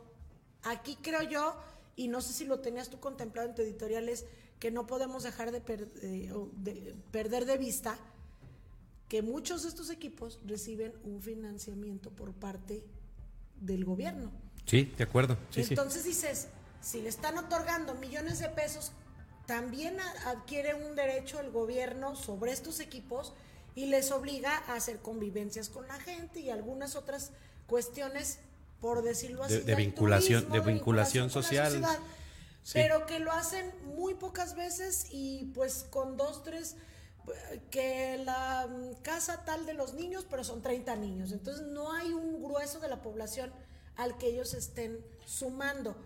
aquí 0.65 0.99
creo 1.01 1.23
yo, 1.23 1.55
y 1.95 2.09
no 2.09 2.21
sé 2.21 2.33
si 2.33 2.47
lo 2.47 2.59
tenías 2.59 2.89
tú 2.91 2.99
contemplado 2.99 3.49
en 3.49 3.55
tu 3.55 3.63
editorial, 3.63 4.09
es 4.09 4.27
que 4.59 4.73
no 4.73 4.89
podemos 4.89 5.23
dejar 5.23 5.53
de, 5.53 5.61
per- 5.61 5.89
eh, 6.03 6.33
de 6.57 6.97
perder 7.13 7.45
de 7.47 7.59
vista 7.59 7.97
que 9.07 9.23
muchos 9.23 9.63
de 9.63 9.69
estos 9.69 9.89
equipos 9.89 10.41
reciben 10.45 10.93
un 11.05 11.23
financiamiento 11.23 12.11
por 12.11 12.33
parte 12.33 12.83
del 13.61 13.85
gobierno. 13.85 14.33
Sí, 14.67 14.93
de 14.99 15.05
acuerdo. 15.05 15.37
Sí, 15.51 15.63
sí. 15.63 15.75
Entonces 15.75 16.03
dices, 16.03 16.49
si 16.81 17.03
le 17.03 17.09
están 17.09 17.39
otorgando 17.39 17.95
millones 17.95 18.41
de 18.41 18.49
pesos, 18.49 18.91
también 19.51 19.99
adquiere 20.27 20.75
un 20.75 20.95
derecho 20.95 21.41
el 21.41 21.51
gobierno 21.51 22.15
sobre 22.15 22.53
estos 22.53 22.79
equipos 22.79 23.33
y 23.75 23.87
les 23.87 24.13
obliga 24.13 24.57
a 24.69 24.75
hacer 24.77 25.01
convivencias 25.01 25.69
con 25.69 25.89
la 25.89 25.99
gente 25.99 26.39
y 26.39 26.51
algunas 26.51 26.95
otras 26.95 27.33
cuestiones, 27.67 28.39
por 28.81 29.03
decirlo 29.03 29.43
así, 29.43 29.59
De- 29.59 29.75
vinculación- 29.77 30.43
turismo, 30.47 30.55
de 30.55 30.73
vinculación 30.73 31.31
social. 31.31 31.85
Sí. 32.63 32.75
Pero 32.75 33.07
que 33.07 33.19
lo 33.19 33.33
hacen 33.33 33.73
muy 33.97 34.15
pocas 34.15 34.55
veces 34.55 35.07
y 35.11 35.47
pues 35.53 35.85
con 35.91 36.17
dos, 36.17 36.45
tres, 36.45 36.77
que 37.73 38.21
la 38.25 38.69
casa 39.03 39.45
tal 39.45 39.67
de 39.67 39.75
los 39.75 39.95
niños, 39.95 40.27
pero 40.31 40.45
son 40.45 40.63
30 40.63 40.95
niños. 40.95 41.33
Entonces 41.33 41.67
no 41.67 41.93
hay 41.93 42.13
un 42.13 42.41
grueso 42.41 42.79
de 42.79 42.87
la 42.89 43.03
población 43.03 43.53
al 43.97 44.17
que 44.17 44.29
ellos 44.29 44.55
estén 44.55 45.05
sumando. 45.27 45.97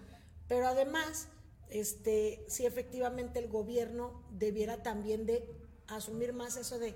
Pero 0.48 0.66
además, 0.66 1.28
este, 1.70 2.44
si 2.48 2.66
efectivamente 2.66 3.38
el 3.38 3.48
gobierno 3.48 4.22
debiera 4.30 4.82
también 4.82 5.26
de 5.26 5.48
asumir 5.88 6.32
más 6.32 6.56
eso 6.56 6.78
de 6.78 6.94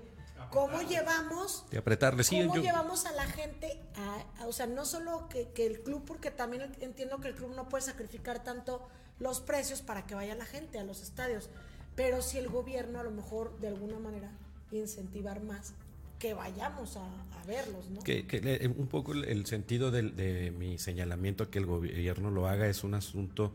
cómo 0.51 0.81
llevamos 0.83 1.65
De 1.69 1.77
apretarle, 1.77 2.23
sí, 2.23 2.39
¿Cómo 2.41 2.55
yo- 2.55 2.61
llevamos 2.61 3.05
a 3.05 3.11
la 3.11 3.25
gente 3.25 3.79
a, 3.95 4.23
a- 4.39 4.47
o 4.47 4.53
sea, 4.53 4.67
no 4.67 4.85
solo 4.85 5.27
que, 5.29 5.49
que 5.49 5.65
el 5.65 5.81
club, 5.81 6.03
porque 6.05 6.31
también 6.31 6.71
entiendo 6.79 7.19
que 7.19 7.27
el 7.27 7.35
club 7.35 7.53
no 7.55 7.67
puede 7.69 7.83
sacrificar 7.83 8.43
tanto 8.43 8.87
los 9.19 9.41
precios 9.41 9.81
para 9.81 10.07
que 10.07 10.15
vaya 10.15 10.33
la 10.35 10.45
gente 10.45 10.79
a 10.79 10.83
los 10.83 11.01
estadios, 11.01 11.49
pero 11.95 12.21
si 12.21 12.37
el 12.37 12.47
gobierno 12.47 12.99
a 12.99 13.03
lo 13.03 13.11
mejor 13.11 13.59
de 13.59 13.67
alguna 13.67 13.99
manera 13.99 14.31
incentivar 14.71 15.41
más 15.43 15.73
que 16.19 16.33
vayamos 16.33 16.95
a, 16.97 17.03
a 17.05 17.45
verlos, 17.45 17.89
¿no? 17.89 18.01
Que, 18.01 18.71
un 18.77 18.87
poco 18.87 19.13
el, 19.13 19.25
el 19.25 19.45
sentido 19.45 19.89
del- 19.91 20.15
de, 20.15 20.51
mi 20.51 20.77
señalamiento 20.77 21.43
a 21.43 21.49
que 21.51 21.59
el 21.59 21.65
gobierno 21.65 22.29
lo 22.31 22.47
haga 22.47 22.67
es 22.67 22.83
un 22.83 22.93
asunto 22.93 23.51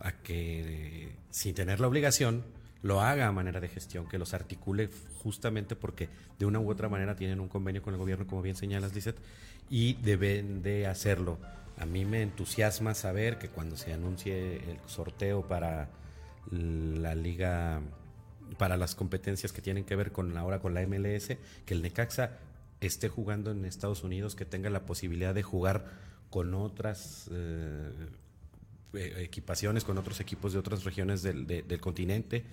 a 0.00 0.12
que, 0.12 1.12
sin 1.30 1.54
tener 1.54 1.80
la 1.80 1.88
obligación, 1.88 2.44
lo 2.82 3.00
haga 3.00 3.26
a 3.26 3.32
manera 3.32 3.60
de 3.60 3.68
gestión, 3.68 4.08
que 4.08 4.18
los 4.18 4.34
articule 4.34 4.90
justamente 5.22 5.76
porque 5.76 6.08
de 6.38 6.46
una 6.46 6.60
u 6.60 6.70
otra 6.70 6.88
manera 6.88 7.16
tienen 7.16 7.40
un 7.40 7.48
convenio 7.48 7.82
con 7.82 7.94
el 7.94 7.98
gobierno, 7.98 8.26
como 8.26 8.42
bien 8.42 8.56
señalas, 8.56 8.94
Lizeth, 8.94 9.16
y 9.68 9.94
deben 9.94 10.62
de 10.62 10.86
hacerlo. 10.86 11.38
A 11.78 11.86
mí 11.86 12.04
me 12.04 12.22
entusiasma 12.22 12.94
saber 12.94 13.38
que 13.38 13.48
cuando 13.48 13.76
se 13.76 13.92
anuncie 13.92 14.56
el 14.56 14.78
sorteo 14.86 15.46
para 15.46 15.88
la 16.50 17.14
liga 17.14 17.82
para 18.58 18.76
las 18.76 18.94
competencias 18.94 19.52
que 19.52 19.60
tienen 19.60 19.84
que 19.84 19.96
ver 19.96 20.12
con 20.12 20.36
ahora 20.36 20.60
con 20.60 20.74
la 20.74 20.86
MLS, 20.86 21.36
que 21.64 21.74
el 21.74 21.82
Necaxa 21.82 22.38
esté 22.80 23.08
jugando 23.08 23.50
en 23.50 23.64
Estados 23.64 24.04
Unidos, 24.04 24.36
que 24.36 24.44
tenga 24.44 24.70
la 24.70 24.86
posibilidad 24.86 25.34
de 25.34 25.42
jugar 25.42 25.86
con 26.30 26.54
otras 26.54 27.28
eh, 27.32 27.90
equipaciones, 28.96 29.84
con 29.84 29.98
otros 29.98 30.20
equipos 30.20 30.52
de 30.52 30.58
otras 30.58 30.84
regiones 30.84 31.22
del, 31.22 31.46
de- 31.46 31.62
del 31.62 31.80
continente, 31.80 32.44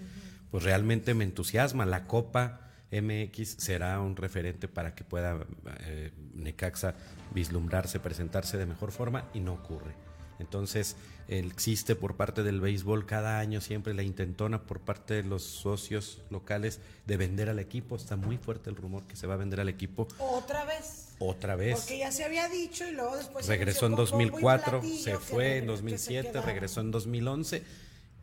pues 0.52 0.64
realmente 0.64 1.14
me 1.14 1.24
entusiasma. 1.24 1.86
La 1.86 2.06
Copa 2.06 2.70
MX 2.92 3.56
será 3.58 4.00
un 4.00 4.16
referente 4.16 4.68
para 4.68 4.94
que 4.94 5.04
pueda 5.04 5.46
eh, 5.82 6.12
Necaxa 6.36 6.94
vislumbrarse, 7.34 8.00
presentarse 8.00 8.58
de 8.58 8.66
mejor 8.66 8.92
forma 8.92 9.26
y 9.34 9.40
no 9.40 9.54
ocurre. 9.54 9.96
Entonces, 10.40 10.96
existe 11.28 11.96
por 11.96 12.16
parte 12.18 12.44
del 12.44 12.60
béisbol 12.60 13.06
cada 13.06 13.40
año 13.40 13.62
siempre 13.62 13.94
la 13.94 14.04
intentona 14.04 14.64
por 14.64 14.80
parte 14.82 15.14
de 15.14 15.24
los 15.24 15.44
socios 15.44 16.22
locales 16.30 16.82
de 17.06 17.18
vender 17.18 17.50
al 17.50 17.60
equipo. 17.60 17.96
Está 17.96 18.16
muy 18.18 18.38
fuerte 18.38 18.70
el 18.70 18.76
rumor 18.76 19.04
que 19.08 19.16
se 19.16 19.26
va 19.26 19.36
a 19.36 19.38
vender 19.38 19.60
al 19.62 19.70
equipo 19.70 20.08
Otra 20.20 20.66
vez. 20.66 21.03
Otra 21.28 21.56
vez. 21.56 21.80
Porque 21.80 21.98
ya 21.98 22.12
se 22.12 22.24
había 22.24 22.48
dicho 22.50 22.88
y 22.88 22.92
luego 22.94 23.16
después 23.16 23.48
regresó 23.48 23.86
en 23.86 23.94
anunció 23.94 24.12
con 24.12 24.20
bombo 24.20 24.26
y 24.26 24.42
2004, 24.42 24.80
platillo 24.80 25.04
se 25.04 25.18
fue 25.18 25.58
en 25.58 25.62
que 25.62 25.66
se 25.66 25.68
2007, 25.68 26.30
quedaba. 26.30 26.46
regresó 26.46 26.82
en 26.82 26.92
2011 26.92 27.64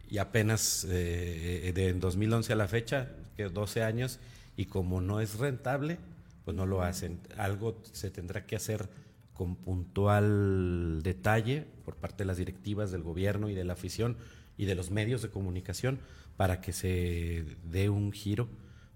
y 0.08 0.18
apenas 0.18 0.86
eh, 0.88 1.72
de 1.74 1.88
en 1.88 2.00
2011 2.00 2.52
a 2.52 2.56
la 2.56 2.68
fecha, 2.68 3.10
que 3.36 3.44
12 3.44 3.82
años, 3.82 4.18
y 4.56 4.66
como 4.66 5.00
no 5.00 5.20
es 5.20 5.38
rentable, 5.38 5.98
pues 6.44 6.56
no 6.56 6.66
lo 6.66 6.82
hacen. 6.82 7.20
Algo 7.36 7.80
se 7.92 8.10
tendrá 8.10 8.44
que 8.46 8.56
hacer 8.56 8.88
con 9.34 9.56
puntual 9.56 11.00
detalle 11.02 11.64
por 11.84 11.96
parte 11.96 12.24
de 12.24 12.26
las 12.26 12.36
directivas 12.36 12.90
del 12.90 13.02
gobierno 13.02 13.48
y 13.48 13.54
de 13.54 13.64
la 13.64 13.72
afición 13.72 14.16
y 14.58 14.66
de 14.66 14.74
los 14.74 14.90
medios 14.90 15.22
de 15.22 15.30
comunicación 15.30 15.98
para 16.36 16.60
que 16.60 16.72
se 16.72 17.44
dé 17.64 17.88
un 17.88 18.12
giro 18.12 18.48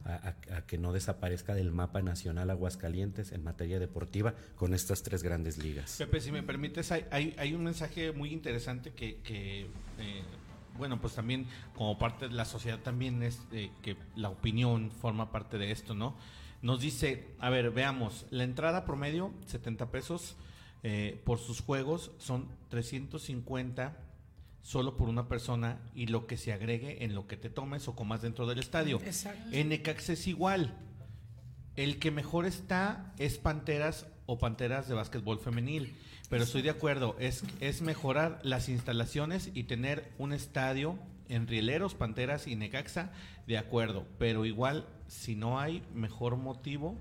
a, 0.05 0.35
a- 0.51 0.57
a 0.59 0.67
que 0.67 0.79
no 0.79 0.93
desaparezca 0.93 1.55
del 1.55 1.71
mapa 1.73 2.03
nacional 2.03 2.51
Aguascalientes 2.51 3.33
en 3.33 3.43
materia 3.43 3.79
deportiva 3.79 4.35
con 4.57 4.75
estas 4.75 5.03
tres 5.03 5.23
grandes 5.23 5.59
ligas. 5.59 5.97
Pepe, 5.99 6.21
si 6.21 6.31
me 6.33 6.43
permites, 6.43 6.93
hay, 6.93 7.07
hay, 7.11 7.35
hay 7.39 7.55
un 7.55 7.65
mensaje 7.65 8.13
muy 8.13 8.33
interesante 8.33 8.93
que, 8.93 9.17
que, 9.23 9.63
eh, 9.99 10.23
bueno, 10.77 11.01
pues 11.01 11.15
también 11.15 11.47
como 11.75 11.99
parte 11.99 12.29
de 12.29 12.35
la 12.35 12.45
sociedad 12.45 12.79
también 12.81 13.23
es 13.23 13.41
eh, 13.53 13.71
que 13.83 13.97
la 14.17 14.29
opinión 14.31 14.91
forma 14.91 15.31
parte 15.33 15.57
de 15.59 15.71
esto, 15.71 15.95
¿no? 15.95 16.17
Nos 16.63 16.81
dice, 16.81 17.27
a 17.41 17.51
ver, 17.51 17.71
veamos, 17.71 18.27
la 18.31 18.45
entrada 18.45 18.85
promedio, 18.85 19.33
70 19.47 19.91
pesos 19.91 20.37
eh, 20.83 21.21
por 21.25 21.39
sus 21.39 21.61
juegos, 21.61 22.11
son 22.19 22.49
350 22.71 23.97
solo 24.65 24.97
por 24.97 25.09
una 25.09 25.29
persona 25.29 25.79
y 25.95 26.07
lo 26.07 26.27
que 26.27 26.39
se 26.39 26.53
agregue 26.53 27.05
en 27.05 27.15
lo 27.15 27.29
que 27.29 27.37
te 27.37 27.51
tomes 27.51 27.87
o 27.87 27.95
comas 27.95 28.23
dentro 28.23 28.47
del 28.47 28.59
estadio. 28.59 28.99
Exacto. 29.05 29.51
En 29.53 29.69
Necaxa 29.69 30.15
es 30.15 30.27
igual. 30.27 30.75
El 31.77 31.99
que 31.99 32.11
mejor 32.11 32.47
está 32.47 33.13
es 33.19 33.37
Panteras 33.37 34.07
o 34.27 34.39
Panteras 34.39 34.89
de 34.89 34.95
básquetbol 34.95 35.39
femenil. 35.39 35.95
Pero 36.31 36.45
estoy 36.45 36.63
de 36.63 36.71
acuerdo, 36.71 37.15
es, 37.21 37.45
es 37.61 37.83
mejorar 37.83 38.41
las 38.43 38.71
instalaciones 38.71 39.51
y 39.53 39.65
tener 39.65 40.11
un 40.17 40.33
estadio 40.33 40.99
en 41.29 41.47
Rieleros, 41.47 41.95
Panteras 41.95 42.47
y 42.47 42.57
Necaxa, 42.57 43.13
de 43.47 43.59
acuerdo. 43.59 44.07
Pero 44.19 44.47
igual, 44.47 44.89
si 45.07 45.37
no 45.37 45.61
hay 45.61 45.83
mejor 45.93 46.37
motivo 46.37 46.99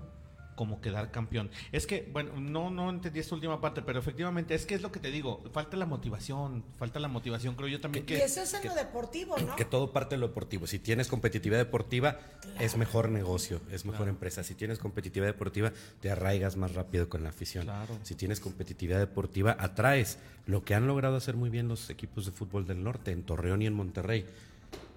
como 0.54 0.80
quedar 0.80 1.10
campeón. 1.10 1.50
Es 1.72 1.86
que, 1.86 2.08
bueno, 2.12 2.32
no, 2.40 2.70
no 2.70 2.90
entendí 2.90 3.20
esta 3.20 3.34
última 3.34 3.60
parte, 3.60 3.82
pero 3.82 3.98
efectivamente, 3.98 4.54
es 4.54 4.66
que 4.66 4.74
es 4.74 4.82
lo 4.82 4.92
que 4.92 5.00
te 5.00 5.10
digo, 5.10 5.42
falta 5.52 5.76
la 5.76 5.86
motivación, 5.86 6.64
falta 6.78 6.98
la 7.00 7.08
motivación, 7.08 7.54
creo 7.54 7.68
yo 7.68 7.80
también 7.80 8.04
Y 8.04 8.06
que... 8.06 8.24
eso 8.24 8.42
es 8.42 8.54
en 8.54 8.66
lo 8.66 8.74
deportivo, 8.74 9.36
¿no? 9.38 9.56
Que 9.56 9.64
todo 9.64 9.92
parte 9.92 10.14
de 10.14 10.20
lo 10.20 10.28
deportivo. 10.28 10.66
Si 10.66 10.78
tienes 10.78 11.08
competitividad 11.08 11.58
deportiva, 11.58 12.18
es 12.58 12.76
mejor 12.76 13.10
negocio, 13.10 13.60
es 13.70 13.84
mejor 13.84 14.08
empresa. 14.08 14.42
Si 14.44 14.54
tienes 14.54 14.78
competitividad 14.78 15.32
deportiva, 15.32 15.72
te 16.00 16.10
arraigas 16.10 16.56
más 16.56 16.74
rápido 16.74 17.08
con 17.08 17.22
la 17.22 17.30
afición. 17.30 17.64
Claro. 17.64 17.98
Si 18.02 18.14
tienes 18.14 18.40
competitividad 18.40 18.98
deportiva, 18.98 19.56
atraes. 19.58 20.18
Lo 20.46 20.64
que 20.64 20.74
han 20.74 20.86
logrado 20.86 21.16
hacer 21.16 21.36
muy 21.36 21.50
bien 21.50 21.68
los 21.68 21.88
equipos 21.90 22.26
de 22.26 22.32
fútbol 22.32 22.66
del 22.66 22.84
norte, 22.84 23.12
en 23.12 23.22
Torreón 23.22 23.62
y 23.62 23.66
en 23.66 23.74
Monterrey. 23.74 24.26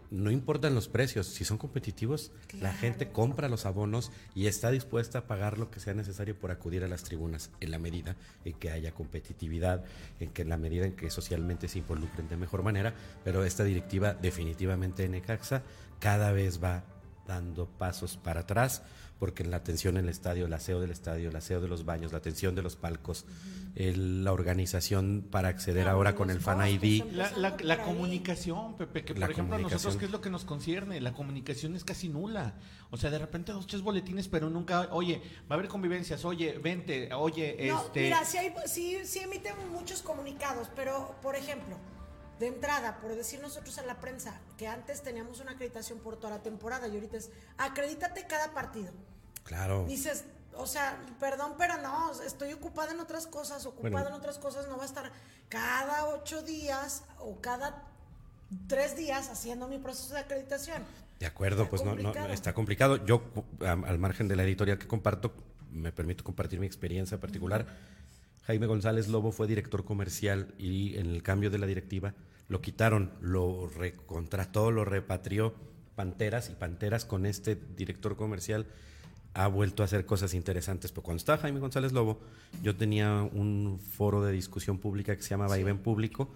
No 0.09 0.31
importan 0.31 0.73
los 0.75 0.88
precios, 0.88 1.27
si 1.27 1.43
son 1.43 1.57
competitivos, 1.57 2.31
la 2.59 2.73
gente 2.73 3.11
compra 3.11 3.49
los 3.49 3.65
abonos 3.65 4.11
y 4.35 4.47
está 4.47 4.71
dispuesta 4.71 5.19
a 5.19 5.27
pagar 5.27 5.57
lo 5.57 5.69
que 5.69 5.79
sea 5.79 5.93
necesario 5.93 6.38
por 6.38 6.51
acudir 6.51 6.84
a 6.84 6.88
las 6.88 7.03
tribunas, 7.03 7.51
en 7.59 7.71
la 7.71 7.79
medida 7.79 8.15
en 8.45 8.53
que 8.53 8.71
haya 8.71 8.93
competitividad, 8.93 9.84
en 10.19 10.29
que 10.29 10.43
en 10.43 10.49
la 10.49 10.57
medida 10.57 10.85
en 10.85 10.95
que 10.95 11.09
socialmente 11.09 11.67
se 11.67 11.79
involucren 11.79 12.29
de 12.29 12.38
mejor 12.38 12.63
manera, 12.63 12.93
pero 13.23 13.43
esta 13.43 13.63
directiva 13.63 14.13
definitivamente 14.13 15.03
en 15.03 15.11
Necaxa 15.11 15.63
cada 15.99 16.31
vez 16.31 16.63
va 16.63 16.84
dando 17.27 17.65
pasos 17.65 18.17
para 18.17 18.41
atrás 18.41 18.84
porque 19.19 19.44
la 19.44 19.57
atención 19.57 19.98
en 19.98 20.06
el 20.06 20.10
estadio, 20.10 20.45
el 20.45 20.53
aseo 20.53 20.80
del 20.80 20.91
estadio, 20.91 21.30
el 21.30 21.35
aseo 21.35 21.60
de 21.60 21.68
los 21.68 21.85
baños, 21.85 22.11
la 22.11 22.19
atención 22.19 22.56
de 22.56 22.61
los 22.61 22.76
palcos, 22.76 23.26
la 23.76 24.31
organización 24.31 25.26
para 25.30 25.49
acceder 25.49 25.88
ahora 25.88 26.15
con 26.15 26.30
el 26.30 26.39
Fan 26.39 26.68
ID. 26.68 27.03
La, 27.38 27.84
comunicación, 27.84 28.77
Pepe, 28.77 29.03
que 29.03 29.14
por 29.14 29.31
ejemplo 29.31 29.56
a 29.56 29.60
nosotros, 29.60 29.98
¿qué 29.98 30.06
es 30.06 30.11
lo 30.11 30.22
que 30.22 30.30
nos 30.30 30.45
concierne? 30.45 31.02
La 31.02 31.14
comunicación 31.14 31.76
es 31.76 31.84
casi 31.84 32.10
nula. 32.10 32.56
O 32.89 32.98
sea, 32.98 33.10
de 33.10 33.19
repente 33.19 33.52
dos, 33.52 33.68
tres 33.68 33.81
boletines, 33.81 34.27
pero 34.27 34.49
nunca, 34.49 34.88
oye, 34.91 35.22
va 35.49 35.56
a 35.56 35.60
haber 35.60 35.68
convivencias, 35.68 36.23
oye, 36.23 36.57
vente, 36.57 37.14
oye, 37.14 37.57
no, 37.68 37.81
este... 37.81 38.02
Mira, 38.02 38.23
sí, 38.23 38.38
hay, 38.38 38.53
sí, 38.65 38.98
sí 39.03 39.19
emiten 39.19 39.53
muchos 39.72 40.02
comunicados, 40.02 40.69
pero, 40.76 41.15
por 41.22 41.35
ejemplo, 41.35 41.77
de 42.39 42.47
entrada, 42.47 42.97
por 42.99 43.15
decir 43.15 43.39
nosotros 43.39 43.77
a 43.77 43.84
la 43.84 43.99
prensa, 43.99 44.39
que 44.57 44.68
antes 44.68 45.01
teníamos 45.01 45.39
una 45.39 45.53
acreditación 45.53 45.99
por 45.99 46.18
toda 46.18 46.38
la 46.38 46.43
temporada 46.43 46.88
y 46.88 46.95
ahorita 46.95 47.18
es 47.18 47.30
acredítate 47.57 48.27
cada 48.27 48.53
partido. 48.53 48.91
Claro. 49.43 49.85
Dices, 49.85 50.26
o 50.55 50.68
sea, 50.68 50.99
perdón, 51.19 51.53
pero 51.57 51.77
no, 51.81 52.11
estoy 52.22 52.53
ocupada 52.53 52.91
en 52.91 52.99
otras 52.99 53.27
cosas, 53.27 53.65
ocupada 53.65 54.09
en 54.09 54.14
otras 54.14 54.38
cosas, 54.38 54.68
no 54.68 54.77
va 54.77 54.84
a 54.84 54.88
estar 54.88 55.11
cada 55.49 56.07
ocho 56.07 56.41
días 56.41 57.03
o 57.19 57.39
cada 57.41 57.84
tres 58.68 58.95
días 58.95 59.30
haciendo 59.30 59.68
mi 59.68 59.77
proceso 59.77 60.14
de 60.14 60.22
acreditación. 60.22 60.84
De 61.19 61.26
acuerdo, 61.26 61.69
pues 61.69 61.84
no, 61.84 61.95
no, 61.95 62.14
está 62.27 62.53
complicado. 62.53 63.03
Yo, 63.05 63.23
al 63.61 63.97
margen 63.97 64.27
de 64.27 64.35
la 64.35 64.43
editorial 64.43 64.77
que 64.77 64.88
comparto, 64.88 65.34
me 65.72 65.91
permito 65.91 66.23
compartir 66.23 66.59
mi 66.59 66.68
experiencia 66.68 67.19
particular. 67.19 67.65
Jaime 68.47 68.65
González 68.65 69.09
Lobo 69.09 69.33
fue 69.33 69.45
director 69.45 69.83
comercial 69.83 70.53
y 70.57 70.97
en 70.97 71.07
el 71.07 71.21
cambio 71.21 71.49
de 71.49 71.57
la 71.57 71.67
directiva 71.67 72.13
lo 72.47 72.61
quitaron, 72.61 73.11
lo 73.19 73.67
recontrató, 73.67 74.71
lo 74.71 74.85
repatrió 74.85 75.53
Panteras 75.95 76.49
y 76.49 76.53
Panteras 76.53 77.03
con 77.03 77.25
este 77.25 77.57
director 77.75 78.15
comercial 78.15 78.65
ha 79.33 79.47
vuelto 79.47 79.83
a 79.83 79.85
hacer 79.85 80.05
cosas 80.05 80.33
interesantes. 80.33 80.93
Pero 80.93 81.03
cuando 81.03 81.17
estaba 81.17 81.39
Jaime 81.39 81.59
González 81.59 81.91
Lobo, 81.91 82.21
yo 82.63 82.77
tenía 82.77 83.21
un 83.21 83.79
foro 83.79 84.23
de 84.23 84.31
discusión 84.31 84.77
pública 84.77 85.13
que 85.17 85.21
se 85.21 85.31
llama 85.31 85.49
sí. 85.49 85.63
Público 85.83 86.29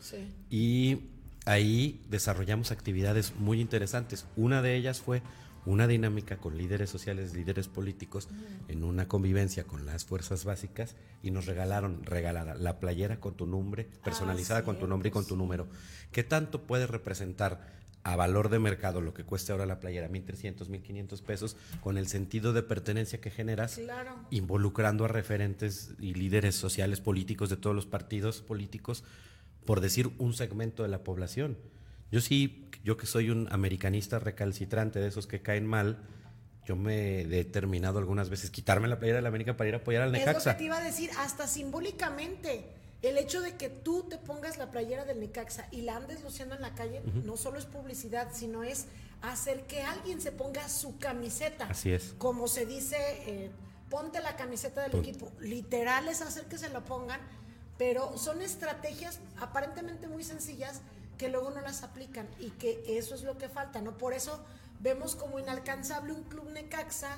y 0.49 1.03
ahí 1.45 2.01
desarrollamos 2.09 2.71
actividades 2.71 3.33
muy 3.39 3.61
interesantes. 3.61 4.25
Una 4.35 4.61
de 4.61 4.75
ellas 4.75 4.99
fue 4.99 5.21
una 5.65 5.87
dinámica 5.87 6.37
con 6.37 6.57
líderes 6.57 6.89
sociales, 6.89 7.33
líderes 7.33 7.67
políticos, 7.67 8.29
en 8.67 8.83
una 8.83 9.07
convivencia 9.07 9.63
con 9.63 9.85
las 9.85 10.05
fuerzas 10.05 10.45
básicas 10.45 10.95
y 11.21 11.31
nos 11.31 11.45
regalaron, 11.45 12.03
regalada, 12.03 12.55
la 12.55 12.79
playera 12.79 13.19
con 13.19 13.35
tu 13.35 13.45
nombre, 13.45 13.87
personalizada 14.03 14.63
con 14.63 14.79
tu 14.79 14.87
nombre 14.87 15.09
y 15.09 15.11
con 15.11 15.25
tu 15.25 15.35
número. 15.35 15.67
¿Qué 16.11 16.23
tanto 16.23 16.63
puede 16.63 16.87
representar 16.87 17.81
a 18.03 18.15
valor 18.15 18.49
de 18.49 18.59
mercado 18.59 19.01
lo 19.01 19.13
que 19.13 19.23
cuesta 19.23 19.53
ahora 19.53 19.65
la 19.65 19.79
playera, 19.79 20.09
1.300, 20.09 20.67
1.500 20.67 21.21
pesos, 21.21 21.55
con 21.81 21.97
el 21.97 22.07
sentido 22.07 22.53
de 22.53 22.63
pertenencia 22.63 23.21
que 23.21 23.29
generas, 23.29 23.79
involucrando 24.31 25.05
a 25.05 25.07
referentes 25.07 25.91
y 25.99 26.15
líderes 26.15 26.55
sociales 26.55 26.99
políticos 26.99 27.49
de 27.49 27.57
todos 27.57 27.75
los 27.75 27.85
partidos 27.85 28.41
políticos, 28.41 29.03
por 29.65 29.81
decir 29.81 30.09
un 30.17 30.33
segmento 30.33 30.83
de 30.83 30.89
la 30.89 31.03
población? 31.03 31.57
Yo 32.11 32.21
sí, 32.21 32.69
yo 32.83 32.97
que 32.97 33.05
soy 33.05 33.29
un 33.29 33.47
americanista 33.51 34.19
recalcitrante 34.19 34.99
de 34.99 35.07
esos 35.07 35.27
que 35.27 35.41
caen 35.41 35.65
mal, 35.65 35.97
yo 36.65 36.75
me 36.75 37.21
he 37.21 37.25
determinado 37.25 37.99
algunas 37.99 38.29
veces 38.29 38.51
quitarme 38.51 38.87
la 38.87 38.99
playera 38.99 39.17
de 39.17 39.21
la 39.23 39.29
América 39.29 39.57
para 39.57 39.69
ir 39.69 39.75
a 39.75 39.77
apoyar 39.77 40.03
al 40.03 40.11
Necaxa. 40.11 40.37
Es 40.37 40.45
lo 40.45 40.51
que 40.51 40.57
te 40.57 40.63
iba 40.65 40.77
a 40.77 40.83
decir, 40.83 41.09
hasta 41.17 41.47
simbólicamente. 41.47 42.65
El 43.01 43.17
hecho 43.17 43.41
de 43.41 43.55
que 43.55 43.69
tú 43.69 44.05
te 44.07 44.19
pongas 44.19 44.59
la 44.59 44.69
playera 44.69 45.05
del 45.05 45.19
Necaxa 45.19 45.67
y 45.71 45.81
la 45.81 45.95
andes 45.95 46.21
luciendo 46.21 46.53
en 46.53 46.61
la 46.61 46.75
calle, 46.75 47.01
no 47.25 47.35
solo 47.35 47.57
es 47.57 47.65
publicidad, 47.65 48.27
sino 48.31 48.63
es 48.63 48.85
hacer 49.23 49.65
que 49.65 49.81
alguien 49.81 50.21
se 50.21 50.31
ponga 50.31 50.69
su 50.69 50.99
camiseta. 50.99 51.65
Así 51.65 51.91
es. 51.91 52.13
Como 52.19 52.47
se 52.47 52.67
dice, 52.67 52.97
eh, 53.25 53.49
ponte 53.89 54.21
la 54.21 54.35
camiseta 54.35 54.87
del 54.87 54.99
equipo. 54.99 55.31
Literal 55.39 56.07
es 56.09 56.21
hacer 56.21 56.45
que 56.45 56.59
se 56.59 56.69
lo 56.69 56.85
pongan, 56.85 57.19
pero 57.79 58.17
son 58.19 58.41
estrategias 58.43 59.19
aparentemente 59.39 60.07
muy 60.07 60.23
sencillas 60.23 60.81
que 61.21 61.29
luego 61.29 61.51
no 61.51 61.61
las 61.61 61.83
aplican 61.83 62.27
y 62.39 62.49
que 62.49 62.83
eso 62.87 63.13
es 63.13 63.21
lo 63.21 63.37
que 63.37 63.47
falta, 63.47 63.79
¿no? 63.79 63.95
Por 63.95 64.13
eso 64.13 64.43
vemos 64.79 65.15
como 65.15 65.37
inalcanzable 65.37 66.13
un 66.13 66.23
club 66.23 66.49
Necaxa 66.49 67.15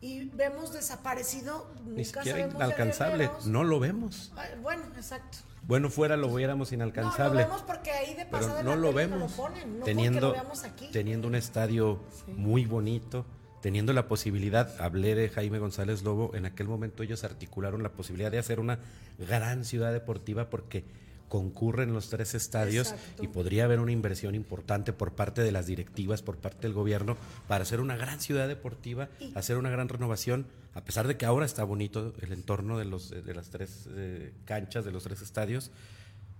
y 0.00 0.30
vemos 0.30 0.72
desaparecido. 0.72 1.70
Ni 1.84 2.06
siquiera 2.06 2.40
inalcanzable, 2.40 3.30
no 3.44 3.64
lo 3.64 3.80
vemos. 3.80 4.32
Bueno, 4.62 4.84
exacto. 4.96 5.36
Bueno, 5.64 5.90
fuera 5.90 6.16
lo 6.16 6.34
viéramos 6.34 6.72
inalcanzable. 6.72 7.42
No 7.42 7.48
lo 7.48 7.48
vemos 7.48 7.62
porque 7.64 7.90
ahí 7.90 8.14
de 8.14 8.24
pasada 8.24 8.62
no 8.62 8.76
lo 8.76 8.94
vemos. 8.94 9.18
No 9.18 9.26
lo 9.26 9.30
ponen, 9.30 9.78
no 9.80 9.84
teniendo, 9.84 10.34
aquí. 10.64 10.88
teniendo 10.90 11.28
un 11.28 11.34
estadio 11.34 12.00
muy 12.28 12.64
bonito, 12.64 13.26
teniendo 13.60 13.92
la 13.92 14.08
posibilidad, 14.08 14.74
hablé 14.80 15.14
de 15.14 15.28
Jaime 15.28 15.58
González 15.58 16.02
Lobo, 16.02 16.34
en 16.34 16.46
aquel 16.46 16.66
momento 16.66 17.02
ellos 17.02 17.24
articularon 17.24 17.82
la 17.82 17.92
posibilidad 17.92 18.30
de 18.30 18.38
hacer 18.38 18.58
una 18.58 18.78
gran 19.18 19.66
ciudad 19.66 19.92
deportiva 19.92 20.48
porque 20.48 20.86
concurren 21.28 21.92
los 21.92 22.08
tres 22.08 22.34
estadios 22.34 22.94
y 23.20 23.28
podría 23.28 23.64
haber 23.64 23.80
una 23.80 23.92
inversión 23.92 24.34
importante 24.34 24.92
por 24.92 25.12
parte 25.12 25.42
de 25.42 25.52
las 25.52 25.66
directivas, 25.66 26.22
por 26.22 26.38
parte 26.38 26.62
del 26.62 26.72
gobierno, 26.72 27.16
para 27.46 27.62
hacer 27.62 27.80
una 27.80 27.96
gran 27.96 28.20
ciudad 28.20 28.48
deportiva, 28.48 29.08
hacer 29.34 29.56
una 29.56 29.70
gran 29.70 29.88
renovación, 29.88 30.46
a 30.74 30.82
pesar 30.82 31.06
de 31.06 31.16
que 31.16 31.26
ahora 31.26 31.46
está 31.46 31.64
bonito 31.64 32.14
el 32.20 32.32
entorno 32.32 32.78
de, 32.78 32.84
los, 32.84 33.10
de 33.10 33.34
las 33.34 33.50
tres 33.50 33.88
eh, 33.92 34.32
canchas, 34.44 34.84
de 34.84 34.92
los 34.92 35.04
tres 35.04 35.22
estadios, 35.22 35.70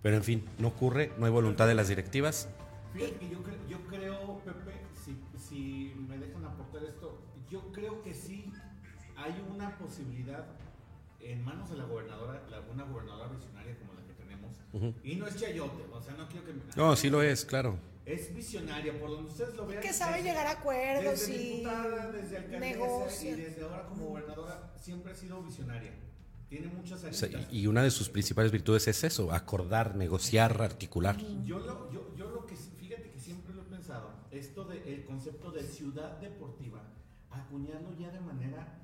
pero 0.03 0.17
en 0.17 0.25
fin, 0.25 0.45
no 0.59 0.69
ocurre, 0.69 1.13
no 1.19 1.27
hay 1.27 1.33
voluntad 1.33 1.67
de 1.67 1.75
las 1.75 1.89
directivas. 1.89 2.49
Fíjate 2.93 3.17
que 3.17 3.29
yo, 3.29 3.39
yo 3.69 3.79
creo, 3.89 4.39
Pepe, 4.45 4.81
si, 5.05 5.17
si 5.37 5.95
me 6.09 6.19
dejan 6.19 6.45
aportar 6.45 6.85
esto, 6.85 7.21
yo 7.51 7.73
creo 7.73 8.03
que 8.03 8.15
sí 8.15 8.53
hay 9.17 9.35
una 9.53 9.77
posibilidad 9.77 10.47
en 11.21 11.45
manos 11.45 11.69
de 11.69 11.77
la 11.77 11.85
gobernadora, 11.85 12.43
la, 12.51 12.61
una 12.73 12.85
gobernadora 12.85 13.29
visionaria 13.29 13.58
y 15.03 15.17
no 15.17 15.27
es 15.27 15.37
chayote, 15.37 15.85
o 15.93 16.01
sea, 16.01 16.15
no 16.15 16.29
quiero 16.29 16.47
que 16.47 16.53
me... 16.53 16.61
No, 16.77 16.95
sí 16.97 17.11
lo 17.11 17.23
es, 17.23 17.45
claro. 17.45 17.79
Es 18.05 18.35
visionaria, 18.35 18.99
por 18.99 19.11
donde 19.11 19.31
ustedes 19.31 19.55
lo 19.55 19.67
vean. 19.67 19.83
Que 19.83 19.93
sabe 19.93 20.23
llegar 20.23 20.47
a 20.47 20.53
acuerdos 20.53 21.21
desde 21.21 21.35
y 21.35 21.49
diputada, 21.49 22.11
desde 22.11 22.37
alcaldesa 22.39 23.27
y 23.27 23.31
desde 23.33 23.63
ahora 23.63 23.87
como 23.87 24.07
gobernadora 24.07 24.73
siempre 24.81 25.13
ha 25.13 25.15
sido 25.15 25.43
visionaria. 25.43 25.93
Tiene 26.49 26.69
muchas 26.69 27.05
o 27.05 27.13
sea, 27.13 27.29
y 27.51 27.67
una 27.67 27.83
de 27.83 27.91
sus 27.91 28.09
principales 28.09 28.51
virtudes 28.51 28.89
es 28.89 29.05
eso, 29.05 29.33
acordar, 29.33 29.97
negociar, 29.97 30.63
articular. 30.63 31.19
Yo 31.45 31.59
lo, 31.59 31.93
yo, 31.93 32.15
yo 32.17 32.31
lo 32.31 32.47
que, 32.47 32.57
fíjate 32.57 33.11
que 33.11 33.21
siempre 33.21 33.55
lo 33.55 33.63
he 33.63 33.67
pensado, 33.67 34.11
esto 34.31 34.65
del 34.65 34.83
el 34.89 35.05
concepto 35.05 35.51
de 35.51 35.63
ciudad 35.63 36.19
deportiva, 36.19 36.83
acuñarlo 37.31 37.95
ya 37.99 38.11
de 38.11 38.21
manera 38.21 38.79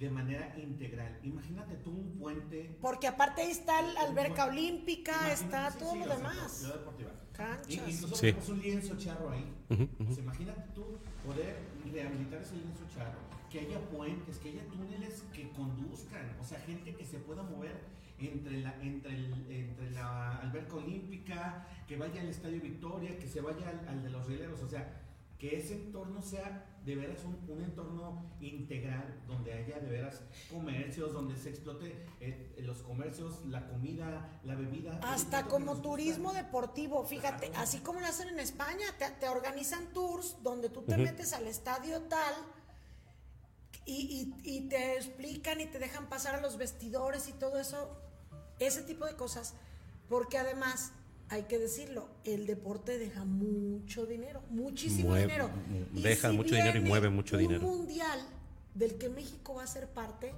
de 0.00 0.10
manera 0.10 0.58
integral. 0.58 1.20
Imagínate 1.22 1.76
tú 1.76 1.90
un 1.90 2.18
puente. 2.18 2.78
Porque 2.80 3.06
aparte 3.06 3.42
ahí 3.42 3.50
está 3.50 3.82
la 3.82 4.00
alberca 4.00 4.46
olímpica, 4.46 5.30
está 5.30 5.70
todo 5.72 5.94
lo 5.94 6.06
demás. 6.06 6.52
Ciudad 6.52 6.78
deportiva. 6.78 7.10
Canchas. 7.34 7.68
Y, 7.68 7.74
y 7.74 7.92
nosotros 7.92 8.20
tenemos 8.20 8.48
un 8.48 8.60
lienzo 8.62 8.96
charro 8.96 9.30
ahí. 9.30 9.54
Pues 9.68 10.18
imagínate 10.18 10.62
tú 10.74 10.98
poder 11.24 11.58
rehabilitar 11.92 12.40
ese 12.40 12.56
lienzo 12.56 12.84
charro, 12.94 13.18
que 13.50 13.60
haya 13.60 13.78
puentes, 13.90 14.38
que 14.38 14.48
haya 14.48 14.64
túneles 14.68 15.22
que 15.34 15.50
conduzcan, 15.50 16.34
o 16.40 16.44
sea, 16.44 16.58
gente 16.60 16.94
que 16.94 17.04
se 17.04 17.18
pueda 17.18 17.42
mover 17.42 17.78
entre 18.18 18.60
la, 18.60 18.74
entre, 18.82 19.14
el, 19.14 19.32
entre 19.50 19.90
la 19.90 20.38
alberca 20.38 20.76
olímpica, 20.76 21.66
que 21.86 21.96
vaya 21.96 22.22
al 22.22 22.28
Estadio 22.28 22.60
Victoria, 22.60 23.18
que 23.18 23.26
se 23.26 23.40
vaya 23.40 23.68
al, 23.68 23.88
al 23.88 24.02
de 24.02 24.10
los 24.10 24.26
rieleros, 24.26 24.62
o 24.62 24.68
sea, 24.68 25.02
que 25.40 25.56
ese 25.56 25.72
entorno 25.74 26.20
sea 26.20 26.66
de 26.84 26.96
veras 26.96 27.20
un, 27.24 27.62
entorno 27.62 28.30
integral 28.40 29.22
donde 29.26 29.54
haya 29.54 29.78
de 29.80 29.88
veras 29.88 30.20
comercios, 30.50 31.14
donde 31.14 31.34
se 31.34 31.48
explote 31.48 32.06
eh, 32.20 32.54
los 32.58 32.82
comercios, 32.82 33.46
la 33.46 33.66
comida, 33.66 34.38
la 34.44 34.54
bebida. 34.54 35.00
Hasta 35.02 35.46
como 35.46 35.80
turismo 35.80 36.34
deportivo, 36.34 37.04
fíjate, 37.04 37.50
así 37.56 37.78
como 37.78 38.00
lo 38.00 38.06
hacen 38.06 38.28
en 38.28 38.38
España, 38.38 38.84
te, 39.18 39.28
organizan 39.28 39.92
tours 39.94 40.36
donde 40.42 40.68
tú 40.68 40.82
te 40.82 40.98
metes 40.98 41.32
al 41.32 41.46
estadio 41.46 42.02
tal 42.02 42.34
y, 43.86 44.34
y 44.44 44.68
te 44.68 44.96
explican 44.96 45.60
y 45.62 45.66
te 45.66 45.78
dejan 45.78 46.06
pasar 46.10 46.34
a 46.34 46.40
los 46.42 46.58
vestidores 46.58 47.28
y 47.28 47.32
todo 47.32 47.58
eso, 47.58 47.98
ese 48.58 48.82
tipo 48.82 49.06
de 49.06 49.16
cosas, 49.16 49.54
porque 50.06 50.36
además 50.36 50.92
hay 51.30 51.44
que 51.44 51.58
decirlo, 51.58 52.08
el 52.24 52.46
deporte 52.46 52.98
deja 52.98 53.24
mucho 53.24 54.04
dinero, 54.04 54.42
muchísimo 54.50 55.14
dinero. 55.14 55.48
Deja 55.92 56.32
mucho 56.32 56.56
dinero 56.56 56.78
y 56.78 56.82
mueve 56.82 57.08
mucho 57.08 57.36
un 57.36 57.42
dinero. 57.42 57.62
mundial 57.62 58.20
del 58.74 58.96
que 58.98 59.08
México 59.08 59.54
va 59.54 59.62
a 59.62 59.66
ser 59.68 59.86
parte, 59.88 60.34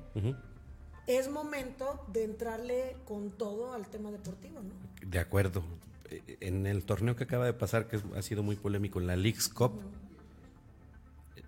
es 1.07 1.31
momento 1.31 2.05
de 2.13 2.25
entrarle 2.25 2.97
con 3.07 3.31
todo 3.31 3.73
al 3.73 3.89
tema 3.89 4.11
deportivo, 4.11 4.61
¿no? 4.61 5.09
De 5.09 5.19
acuerdo. 5.19 5.65
eh, 6.11 6.37
en 6.41 6.67
el 6.67 6.85
torneo 6.85 7.17
que 7.17 7.25
acaba 7.25 7.47
de 7.47 7.55
pasar, 7.55 7.89
que 7.89 7.99
ha 8.15 8.23
sido 8.23 8.43
muy 8.43 8.57
polémico, 8.57 9.01
en 9.01 9.07
la 9.07 9.17
League's 9.17 9.49
Cup, 9.49 9.81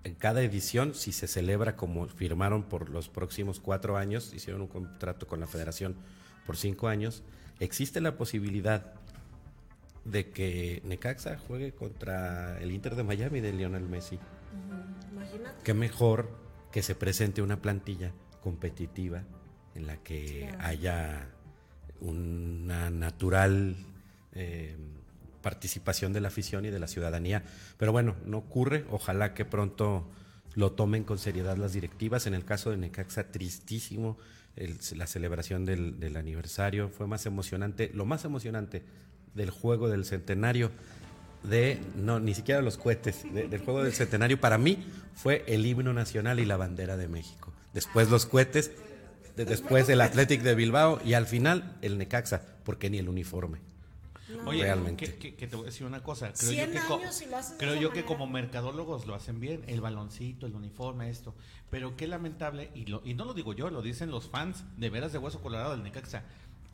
en 0.04 0.14
cada 0.14 0.42
edición, 0.42 0.94
si 0.94 1.12
se 1.12 1.26
celebra 1.26 1.76
como 1.76 2.06
firmaron 2.08 2.62
por 2.62 2.88
los 2.88 3.08
próximos 3.08 3.60
cuatro 3.60 3.96
años, 3.96 4.32
hicieron 4.34 4.62
un 4.62 4.68
contrato 4.68 5.26
con 5.26 5.40
la 5.40 5.46
federación 5.46 5.96
por 6.46 6.56
cinco 6.56 6.88
años, 6.88 7.22
existe 7.60 8.00
la 8.00 8.16
posibilidad 8.16 8.94
de 10.05 10.31
que 10.31 10.82
Necaxa 10.85 11.39
juegue 11.39 11.72
contra 11.72 12.60
el 12.60 12.70
Inter 12.72 12.94
de 12.94 13.05
Miami 13.05 13.40
de 13.40 13.52
Lionel 13.52 13.89
Messi. 13.89 14.18
Imagínate. 15.12 15.62
Qué 15.62 15.74
mejor 15.74 16.31
que 16.70 16.82
se 16.82 16.94
presente 16.94 17.43
una 17.43 17.62
plantilla 17.62 18.12
competitiva 18.43 19.22
en 19.74 19.86
la 19.86 19.97
que 19.98 20.55
haya 20.60 21.28
una 22.01 22.90
natural 22.90 23.76
eh, 24.32 24.76
participación 25.43 26.12
de 26.12 26.20
la 26.20 26.28
afición 26.28 26.64
y 26.64 26.70
de 26.70 26.78
la 26.78 26.89
ciudadanía. 26.89 27.44
Pero 27.76 27.93
bueno, 27.93 28.16
no 28.24 28.39
ocurre. 28.39 28.85
Ojalá 28.90 29.35
que 29.35 29.44
pronto 29.44 30.10
lo 30.55 30.72
tomen 30.72 31.05
con 31.05 31.18
seriedad 31.18 31.56
las 31.56 31.72
directivas. 31.72 32.26
En 32.26 32.35
el 32.35 32.44
caso 32.44 32.70
de 32.70 32.76
Necaxa, 32.76 33.31
tristísimo 33.31 34.18
la 34.97 35.06
celebración 35.06 35.64
del, 35.64 36.16
aniversario. 36.16 36.89
Fue 36.89 37.06
más 37.06 37.26
emocionante, 37.26 37.90
lo 37.93 38.05
más 38.05 38.24
emocionante 38.24 38.85
del 39.35 39.51
juego 39.51 39.89
del 39.89 40.05
centenario 40.05 40.70
de, 41.44 41.78
no, 41.97 42.20
ni 42.20 42.35
siquiera 42.35 42.62
los 42.62 42.78
cohetes, 42.78 43.24
del 43.32 43.61
juego 43.61 43.82
del 43.82 43.93
centenario 43.93 44.40
para 44.40 44.59
mí 44.59 44.85
fue 45.15 45.44
el 45.47 45.65
himno 45.66 45.93
nacional 45.93 46.40
y 46.40 46.44
la 46.44 46.56
bandera 46.56 46.97
de 46.97 47.09
México. 47.09 47.52
Después 47.73 48.11
los 48.11 48.27
cohetes, 48.27 48.73
después 49.36 49.89
el 49.89 50.01
Athletic 50.01 50.43
de 50.43 50.55
Bilbao 50.55 51.01
y 51.05 51.15
al 51.15 51.27
final 51.27 51.77
el 51.82 51.98
Necaxa, 51.98 52.43
porque 52.65 52.89
ni 52.89 52.98
el 52.98 53.09
uniforme. 53.09 53.59
Oye, 54.47 54.62
realmente. 54.62 55.16
Que, 55.16 55.32
te 55.32 55.56
voy 55.56 55.65
a 55.65 55.66
decir 55.66 55.86
una 55.86 56.02
cosa. 56.02 56.32
Creo 56.32 56.52
yo 56.52 56.73
que, 56.73 57.56
creo 57.59 57.74
yo 57.74 57.93
que 57.93 58.05
como 58.05 58.27
mercadólogos 58.27 59.06
lo 59.06 59.15
hacen 59.15 59.40
bien, 59.40 59.62
el 59.66 59.81
baloncito, 59.81 60.47
el 60.47 60.55
uniforme, 60.55 61.11
esto. 61.11 61.35
Pero 61.70 61.97
qué 61.97 62.06
lamentable, 62.06 62.70
y, 62.74 62.86
lo, 62.86 63.02
y 63.05 63.15
no 63.15 63.24
lo 63.24 63.35
digo 63.35 63.52
yo, 63.52 63.70
lo 63.70 63.82
dicen 63.82 64.11
los 64.11 64.28
fans 64.28 64.65
de 64.77 64.90
veras 64.90 65.12
de 65.12 65.19
Hueso 65.19 65.40
Colorado 65.40 65.73
del 65.73 65.82
Necaxa. 65.82 66.24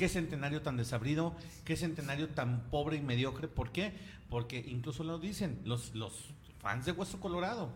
Qué 0.00 0.08
centenario 0.08 0.62
tan 0.62 0.78
desabrido, 0.78 1.34
qué 1.66 1.76
centenario 1.76 2.30
tan 2.30 2.70
pobre 2.70 2.96
y 2.96 3.02
mediocre. 3.02 3.48
¿Por 3.48 3.70
qué? 3.70 3.92
Porque 4.30 4.64
incluso 4.66 5.04
lo 5.04 5.18
dicen 5.18 5.60
los, 5.66 5.94
los 5.94 6.30
fans 6.58 6.86
de 6.86 6.92
Hueso 6.92 7.20
Colorado 7.20 7.68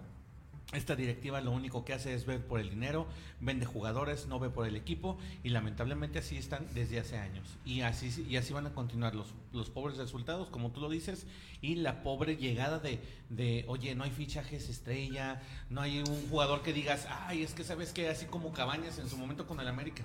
esta 0.72 0.96
directiva 0.96 1.42
lo 1.42 1.51
único 1.51 1.84
que 1.84 1.92
hace 1.92 2.14
es 2.14 2.24
ver 2.24 2.44
por 2.44 2.59
el 2.59 2.70
dinero, 2.70 3.06
vende 3.40 3.66
jugadores, 3.66 4.26
no 4.26 4.38
ve 4.38 4.48
por 4.48 4.66
el 4.66 4.74
equipo 4.74 5.18
y 5.42 5.51
lamentablemente 5.51 6.18
así 6.18 6.38
están 6.38 6.66
desde 6.74 6.98
hace 6.98 7.18
años. 7.18 7.46
Y 7.66 7.82
así, 7.82 8.26
y 8.28 8.36
así 8.36 8.55
van 8.55 8.66
a 8.66 8.72
continuar 8.72 9.14
los, 9.14 9.34
los 9.52 9.68
pobres 9.68 9.98
resultados, 9.98 10.48
como 10.48 10.70
tú 10.70 10.80
lo 10.80 10.88
dices, 10.88 11.26
y 11.60 11.76
la 11.76 12.02
pobre 12.02 12.38
llegada 12.38 12.78
de, 12.78 12.98
de, 13.28 13.66
oye, 13.68 13.94
no 13.94 14.05
hay 14.05 14.10
fichajes 14.10 14.70
estrella, 14.70 15.42
no 15.68 15.82
hay 15.82 16.01
un 16.01 16.28
jugador 16.30 16.62
que 16.62 16.72
digas, 16.72 17.06
ay, 17.10 17.42
es 17.42 17.52
que 17.52 17.64
sabes 17.64 17.92
que 17.92 18.09
así 18.09 18.24
como 18.26 18.52
Cabañas 18.52 18.98
en 18.98 19.09
su 19.09 19.18
momento 19.18 19.46
con 19.46 19.60
el 19.60 19.68
América, 19.68 20.02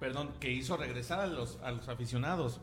perdón, 0.00 0.32
que 0.40 0.50
hizo 0.50 0.76
regresar 0.76 1.20
a 1.20 1.26
los, 1.26 1.58
a 1.62 1.70
los 1.70 1.88
aficionados. 1.88 2.60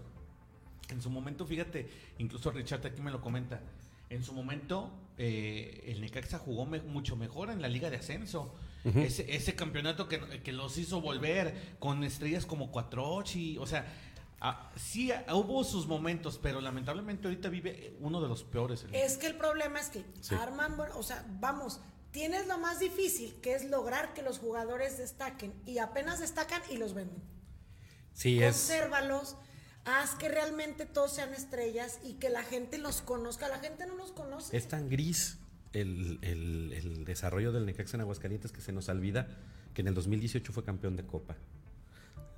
En 0.89 1.01
su 1.01 1.09
momento, 1.09 1.45
fíjate, 1.45 1.89
incluso 2.17 2.51
Richard 2.51 2.85
aquí 2.85 3.01
me 3.01 3.11
lo 3.11 3.21
comenta, 3.21 3.61
en 4.09 4.23
su 4.23 4.33
momento 4.33 4.91
eh, 5.17 5.83
el 5.87 6.01
Necaxa 6.01 6.39
jugó 6.39 6.65
mucho 6.65 7.15
mejor 7.15 7.49
en 7.49 7.61
la 7.61 7.67
Liga 7.67 7.89
de 7.89 7.97
Ascenso. 7.97 8.55
ese, 8.83 9.35
ese, 9.35 9.53
campeonato 9.53 10.07
que, 10.07 10.41
que, 10.41 10.53
los 10.53 10.77
hizo 10.77 11.01
volver 11.01 11.75
con 11.77 12.03
estrellas 12.05 12.45
como 12.45 12.71
Cuatrochi, 12.71 13.57
o 13.57 13.65
sea, 13.65 13.85
ah, 14.39 14.71
sí 14.77 15.11
hubo 15.33 15.65
sus 15.65 15.87
momentos, 15.87 16.39
pero 16.41 16.61
lamentablemente 16.61 17.27
ahorita 17.27 17.49
vive 17.49 17.97
uno 17.99 18.21
de 18.21 18.29
los 18.29 18.43
peores. 18.43 18.85
Es 18.93 19.17
que 19.17 19.27
el 19.27 19.35
problema 19.35 19.79
es 19.81 19.89
que 19.89 20.05
arman, 20.35 20.77
o 20.95 21.03
sea, 21.03 21.25
vamos, 21.41 21.81
tienes 22.17 22.47
lo 22.47 22.57
más 22.57 22.79
difícil, 22.79 23.31
que 23.43 23.53
es 23.53 23.69
lograr 23.69 24.15
que 24.15 24.23
los 24.23 24.39
jugadores 24.39 24.97
destaquen 24.97 25.53
y 25.67 25.77
apenas 25.77 26.19
destacan 26.19 26.63
y 26.67 26.77
los 26.77 26.95
venden. 26.95 27.21
Sí, 28.15 28.39
Consérvalos 28.41 29.35
haz 29.85 30.15
que 30.15 30.27
realmente 30.27 30.87
todos 30.87 31.13
sean 31.13 31.31
estrellas 31.35 31.99
y 32.03 32.13
que 32.13 32.29
la 32.31 32.41
gente 32.41 32.79
los 32.79 33.03
conozca. 33.03 33.47
La 33.49 33.59
gente 33.59 33.85
no 33.85 33.95
los 33.95 34.13
conoce. 34.13 34.57
Es 34.57 34.67
tan 34.67 34.89
gris 34.89 35.37
el, 35.73 37.03
desarrollo 37.05 37.51
del 37.51 37.67
Necaxa 37.67 37.97
en 37.97 38.01
Aguascalientes 38.01 38.51
que 38.51 38.61
se 38.61 38.71
nos 38.71 38.89
olvida 38.89 39.27
que 39.75 39.81
en 39.81 39.89
el 39.89 39.93
2018 39.93 40.51
fue 40.51 40.63
campeón 40.63 40.95
de 40.95 41.05
Copa. 41.05 41.35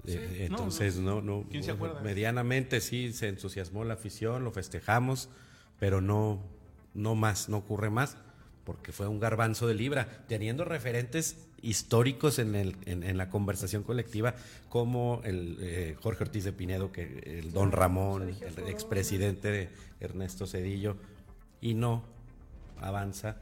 Eh, 0.03 0.47
entonces, 0.49 0.97
no, 0.97 1.22
no, 1.22 1.45
¿Quién 1.49 1.64
se 1.64 1.72
acuerda? 1.72 2.01
medianamente 2.01 2.81
sí 2.81 3.14
se 3.14 3.30
entusiasmó 3.30 3.85
la 3.85 3.93
afición, 3.93 4.43
lo 4.43 4.51
festejamos, 4.51 5.30
pero 5.80 6.01
no, 6.01 6.43
no 6.93 7.15
más, 7.15 7.47
no 7.47 7.56
ocurre 7.56 7.89
más, 7.89 8.18
porque 8.69 8.91
fue 8.91 9.07
un 9.07 9.19
garbanzo 9.19 9.65
de 9.65 9.73
libra, 9.73 10.07
teniendo 10.27 10.63
referentes 10.63 11.37
históricos 11.63 12.37
en, 12.37 12.53
el, 12.53 12.75
en, 12.85 13.17
la 13.17 13.31
conversación 13.31 13.81
colectiva, 13.81 14.35
como 14.69 15.21
el 15.23 15.57
eh, 15.59 15.95
Jorge 15.99 16.25
Ortiz 16.25 16.43
de 16.43 16.53
Pinedo, 16.53 16.91
que 16.91 17.39
el 17.39 17.51
Don 17.51 17.71
Ramón, 17.71 18.29
el 18.29 18.67
expresidente 18.67 19.69
Ernesto 19.99 20.45
Cedillo, 20.45 20.97
y 21.61 21.73
no 21.73 22.03
avanza 22.79 23.37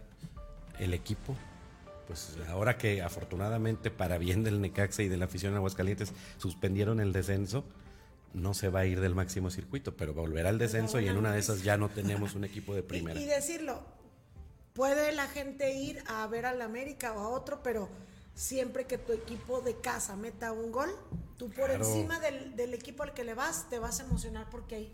el 0.79 0.93
equipo. 0.93 1.35
Pues 2.07 2.37
ahora 2.47 2.77
que 2.77 3.01
afortunadamente 3.01 3.91
para 3.91 4.17
bien 4.17 4.45
del 4.45 4.61
Necaxa 4.61 5.03
y 5.03 5.09
de 5.09 5.17
la 5.17 5.25
afición 5.25 5.51
de 5.51 5.57
Aguascalientes 5.57 6.13
suspendieron 6.37 7.01
el 7.01 7.11
descenso, 7.11 7.65
no 8.33 8.53
se 8.53 8.69
va 8.69 8.79
a 8.79 8.85
ir 8.85 9.01
del 9.01 9.13
máximo 9.13 9.49
circuito, 9.49 9.97
pero 9.97 10.13
volverá 10.13 10.47
al 10.47 10.57
descenso 10.57 11.01
y 11.01 11.09
en 11.09 11.17
una 11.17 11.33
de 11.33 11.39
esas 11.39 11.63
ya 11.63 11.75
no 11.75 11.89
tenemos 11.89 12.33
un 12.33 12.45
equipo 12.45 12.73
de 12.73 12.83
primera. 12.83 13.19
y 13.19 13.25
decirlo, 13.25 13.96
puede 14.77 15.11
la 15.11 15.25
gente 15.25 15.73
ir 15.73 16.03
a 16.05 16.27
ver 16.27 16.45
al 16.45 16.61
América 16.61 17.11
o 17.13 17.19
a 17.19 17.29
otro, 17.29 17.63
pero 17.63 17.89
siempre 18.35 18.85
que 18.85 18.99
tu 18.99 19.11
equipo 19.11 19.59
de 19.59 19.75
casa 19.75 20.15
meta 20.15 20.51
un 20.51 20.71
gol, 20.71 20.95
tú 21.35 21.49
por 21.49 21.71
encima 21.71 22.19
del, 22.19 22.73
equipo 22.75 23.01
al 23.01 23.15
que 23.15 23.23
le 23.23 23.33
vas, 23.33 23.67
te 23.71 23.79
vas 23.79 23.99
a 23.99 24.03
emocionar 24.03 24.47
porque 24.51 24.75
hay, 24.75 24.93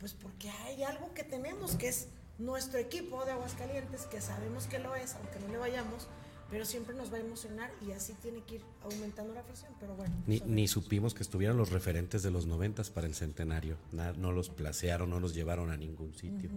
pues 0.00 0.12
porque 0.12 0.50
hay 0.50 0.82
algo 0.82 1.14
que 1.14 1.22
tenemos, 1.22 1.76
que 1.76 1.86
es 1.86 2.08
nuestro 2.36 2.80
equipo 2.80 3.24
de 3.24 3.30
Aguascalientes, 3.30 4.06
que 4.06 4.20
sabemos 4.20 4.66
que 4.66 4.80
lo 4.80 4.96
es, 4.96 5.14
aunque 5.14 5.38
no 5.38 5.52
le 5.52 5.58
vayamos, 5.58 6.08
pero 6.52 6.66
siempre 6.66 6.94
nos 6.94 7.10
va 7.10 7.16
a 7.16 7.20
emocionar 7.20 7.70
y 7.80 7.92
así 7.92 8.12
tiene 8.20 8.42
que 8.42 8.56
ir 8.56 8.62
aumentando 8.82 9.32
la 9.32 9.40
afición, 9.40 9.72
pero 9.80 9.96
bueno. 9.96 10.14
Ni, 10.26 10.68
supimos 10.68 11.14
que 11.14 11.22
estuvieran 11.22 11.56
los 11.56 11.70
referentes 11.70 12.22
de 12.22 12.30
los 12.30 12.44
noventas 12.44 12.90
para 12.90 13.06
el 13.06 13.14
centenario, 13.14 13.78
no 13.90 14.32
los 14.32 14.50
placearon, 14.50 15.08
no 15.08 15.18
los 15.18 15.34
llevaron 15.34 15.70
a 15.70 15.78
ningún 15.78 16.14
sitio. 16.14 16.50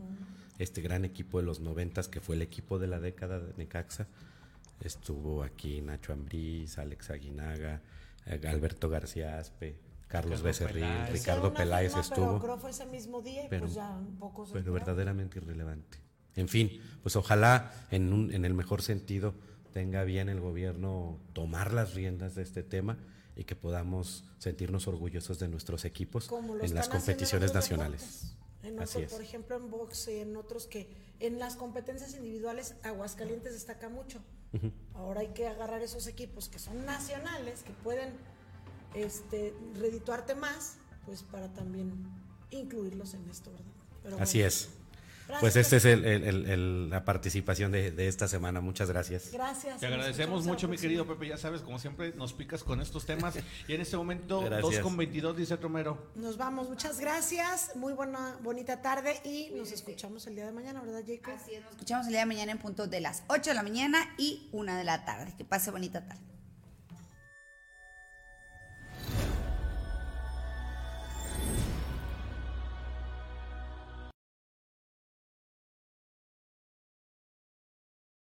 Este 0.59 0.81
gran 0.81 1.05
equipo 1.05 1.39
de 1.39 1.45
los 1.45 1.61
noventas, 1.61 2.09
que 2.09 2.19
fue 2.19 2.35
el 2.35 2.41
equipo 2.41 2.77
de 2.77 2.87
la 2.87 2.99
década 2.99 3.39
de 3.39 3.53
Necaxa, 3.55 4.07
Estuvo 4.81 5.41
aquí 5.41 5.81
Nacho 5.81 6.11
Ambriz, 6.11 6.77
Alex 6.77 7.09
Aguinaga, 7.09 7.81
eh, 8.25 8.41
Alberto 8.45 8.89
García 8.89 9.39
Aspe, 9.39 9.79
Carlos 10.07 10.41
Becerril, 10.41 11.07
Ricardo 11.11 11.53
Peláez 11.53 11.95
estuvo. 11.95 12.41
Pero 12.41 12.57
fue 12.57 12.71
ese 12.71 12.85
mismo 12.85 13.21
día 13.21 13.43
pero, 13.49 13.63
pues 13.63 13.75
ya 13.75 13.91
un 13.91 14.17
poco 14.17 14.45
Pero 14.51 14.73
verdaderamente 14.73 15.39
irrelevante. 15.39 15.99
En 16.35 16.49
fin, 16.49 16.81
pues 17.01 17.15
ojalá 17.15 17.71
en, 17.89 18.11
un, 18.11 18.33
en 18.33 18.43
el 18.43 18.53
mejor 18.53 18.81
sentido 18.81 19.33
tenga 19.75 20.05
bien 20.05 20.29
el 20.29 20.39
gobierno 20.39 21.19
tomar 21.33 21.73
las 21.73 21.95
riendas 21.95 22.33
de 22.33 22.43
este 22.43 22.63
tema 22.63 22.97
y 23.35 23.43
que 23.43 23.57
podamos 23.57 24.23
sentirnos 24.37 24.87
orgullosos 24.87 25.37
de 25.37 25.49
nuestros 25.49 25.83
equipos 25.83 26.31
en 26.61 26.73
las 26.73 26.87
competiciones 26.87 27.53
nacionales. 27.53 28.37
En 28.63 28.77
Por 28.77 29.21
ejemplo, 29.21 29.57
en 29.57 29.69
box 29.69 30.07
y 30.07 30.19
en 30.19 30.37
otros 30.37 30.65
que 30.67 30.87
en 31.19 31.39
las 31.39 31.57
competencias 31.57 32.15
individuales 32.15 32.75
Aguascalientes 32.83 33.51
destaca 33.51 33.89
mucho. 33.89 34.21
Ahora 34.93 35.19
hay 35.19 35.33
que 35.33 35.45
agarrar 35.45 35.81
esos 35.81 36.07
equipos 36.07 36.47
que 36.47 36.57
son 36.57 36.85
nacionales, 36.85 37.63
que 37.63 37.73
pueden 37.73 38.13
este, 38.93 39.53
redituarte 39.77 40.35
más, 40.35 40.77
pues 41.05 41.21
para 41.21 41.53
también 41.53 41.91
incluirlos 42.49 43.13
en 43.13 43.29
esto, 43.29 43.51
¿verdad? 44.05 44.21
Así 44.21 44.41
es. 44.41 44.69
Pues 45.39 45.55
esta 45.55 45.77
es 45.77 45.85
el, 45.85 46.89
la 46.89 47.03
participación 47.03 47.71
de, 47.71 48.07
esta 48.07 48.27
semana. 48.27 48.61
Muchas 48.61 48.89
gracias. 48.89 49.31
Gracias. 49.31 49.79
Te 49.79 49.87
agradecemos 49.87 50.45
mucho, 50.45 50.67
mi 50.67 50.77
querido 50.77 51.05
Pepe. 51.05 51.27
Ya 51.27 51.37
sabes, 51.37 51.61
como 51.61 51.79
siempre, 51.79 52.13
nos 52.15 52.33
picas 52.33 52.63
con 52.63 52.81
estos 52.81 53.05
temas. 53.05 53.35
Y 53.67 53.73
en 53.73 53.81
este 53.81 53.97
momento, 53.97 54.47
2 54.49 54.79
con 54.79 54.95
22, 54.97 55.37
dice 55.37 55.55
Romero. 55.55 56.11
Nos 56.15 56.37
vamos. 56.37 56.69
Muchas 56.69 56.99
gracias. 56.99 57.75
Muy 57.75 57.93
buena, 57.93 58.37
bonita 58.43 58.81
tarde. 58.81 59.19
Y 59.23 59.51
nos 59.55 59.71
escuchamos 59.71 60.25
el 60.27 60.35
día 60.35 60.45
de 60.45 60.51
mañana, 60.51 60.81
¿verdad, 60.81 61.03
Jacob? 61.05 61.33
Así 61.35 61.53
es, 61.53 61.61
nos 61.61 61.71
escuchamos 61.71 62.05
el 62.07 62.13
día 62.13 62.21
de 62.21 62.25
mañana 62.27 62.51
en 62.51 62.59
punto 62.59 62.87
de 62.87 62.99
las 63.01 63.23
8 63.27 63.49
de 63.51 63.53
la 63.55 63.63
mañana 63.63 64.13
y 64.17 64.49
1 64.51 64.75
de 64.75 64.83
la 64.83 65.05
tarde. 65.05 65.33
Que 65.37 65.45
pase 65.45 65.71
bonita 65.71 66.05
tarde. 66.05 66.34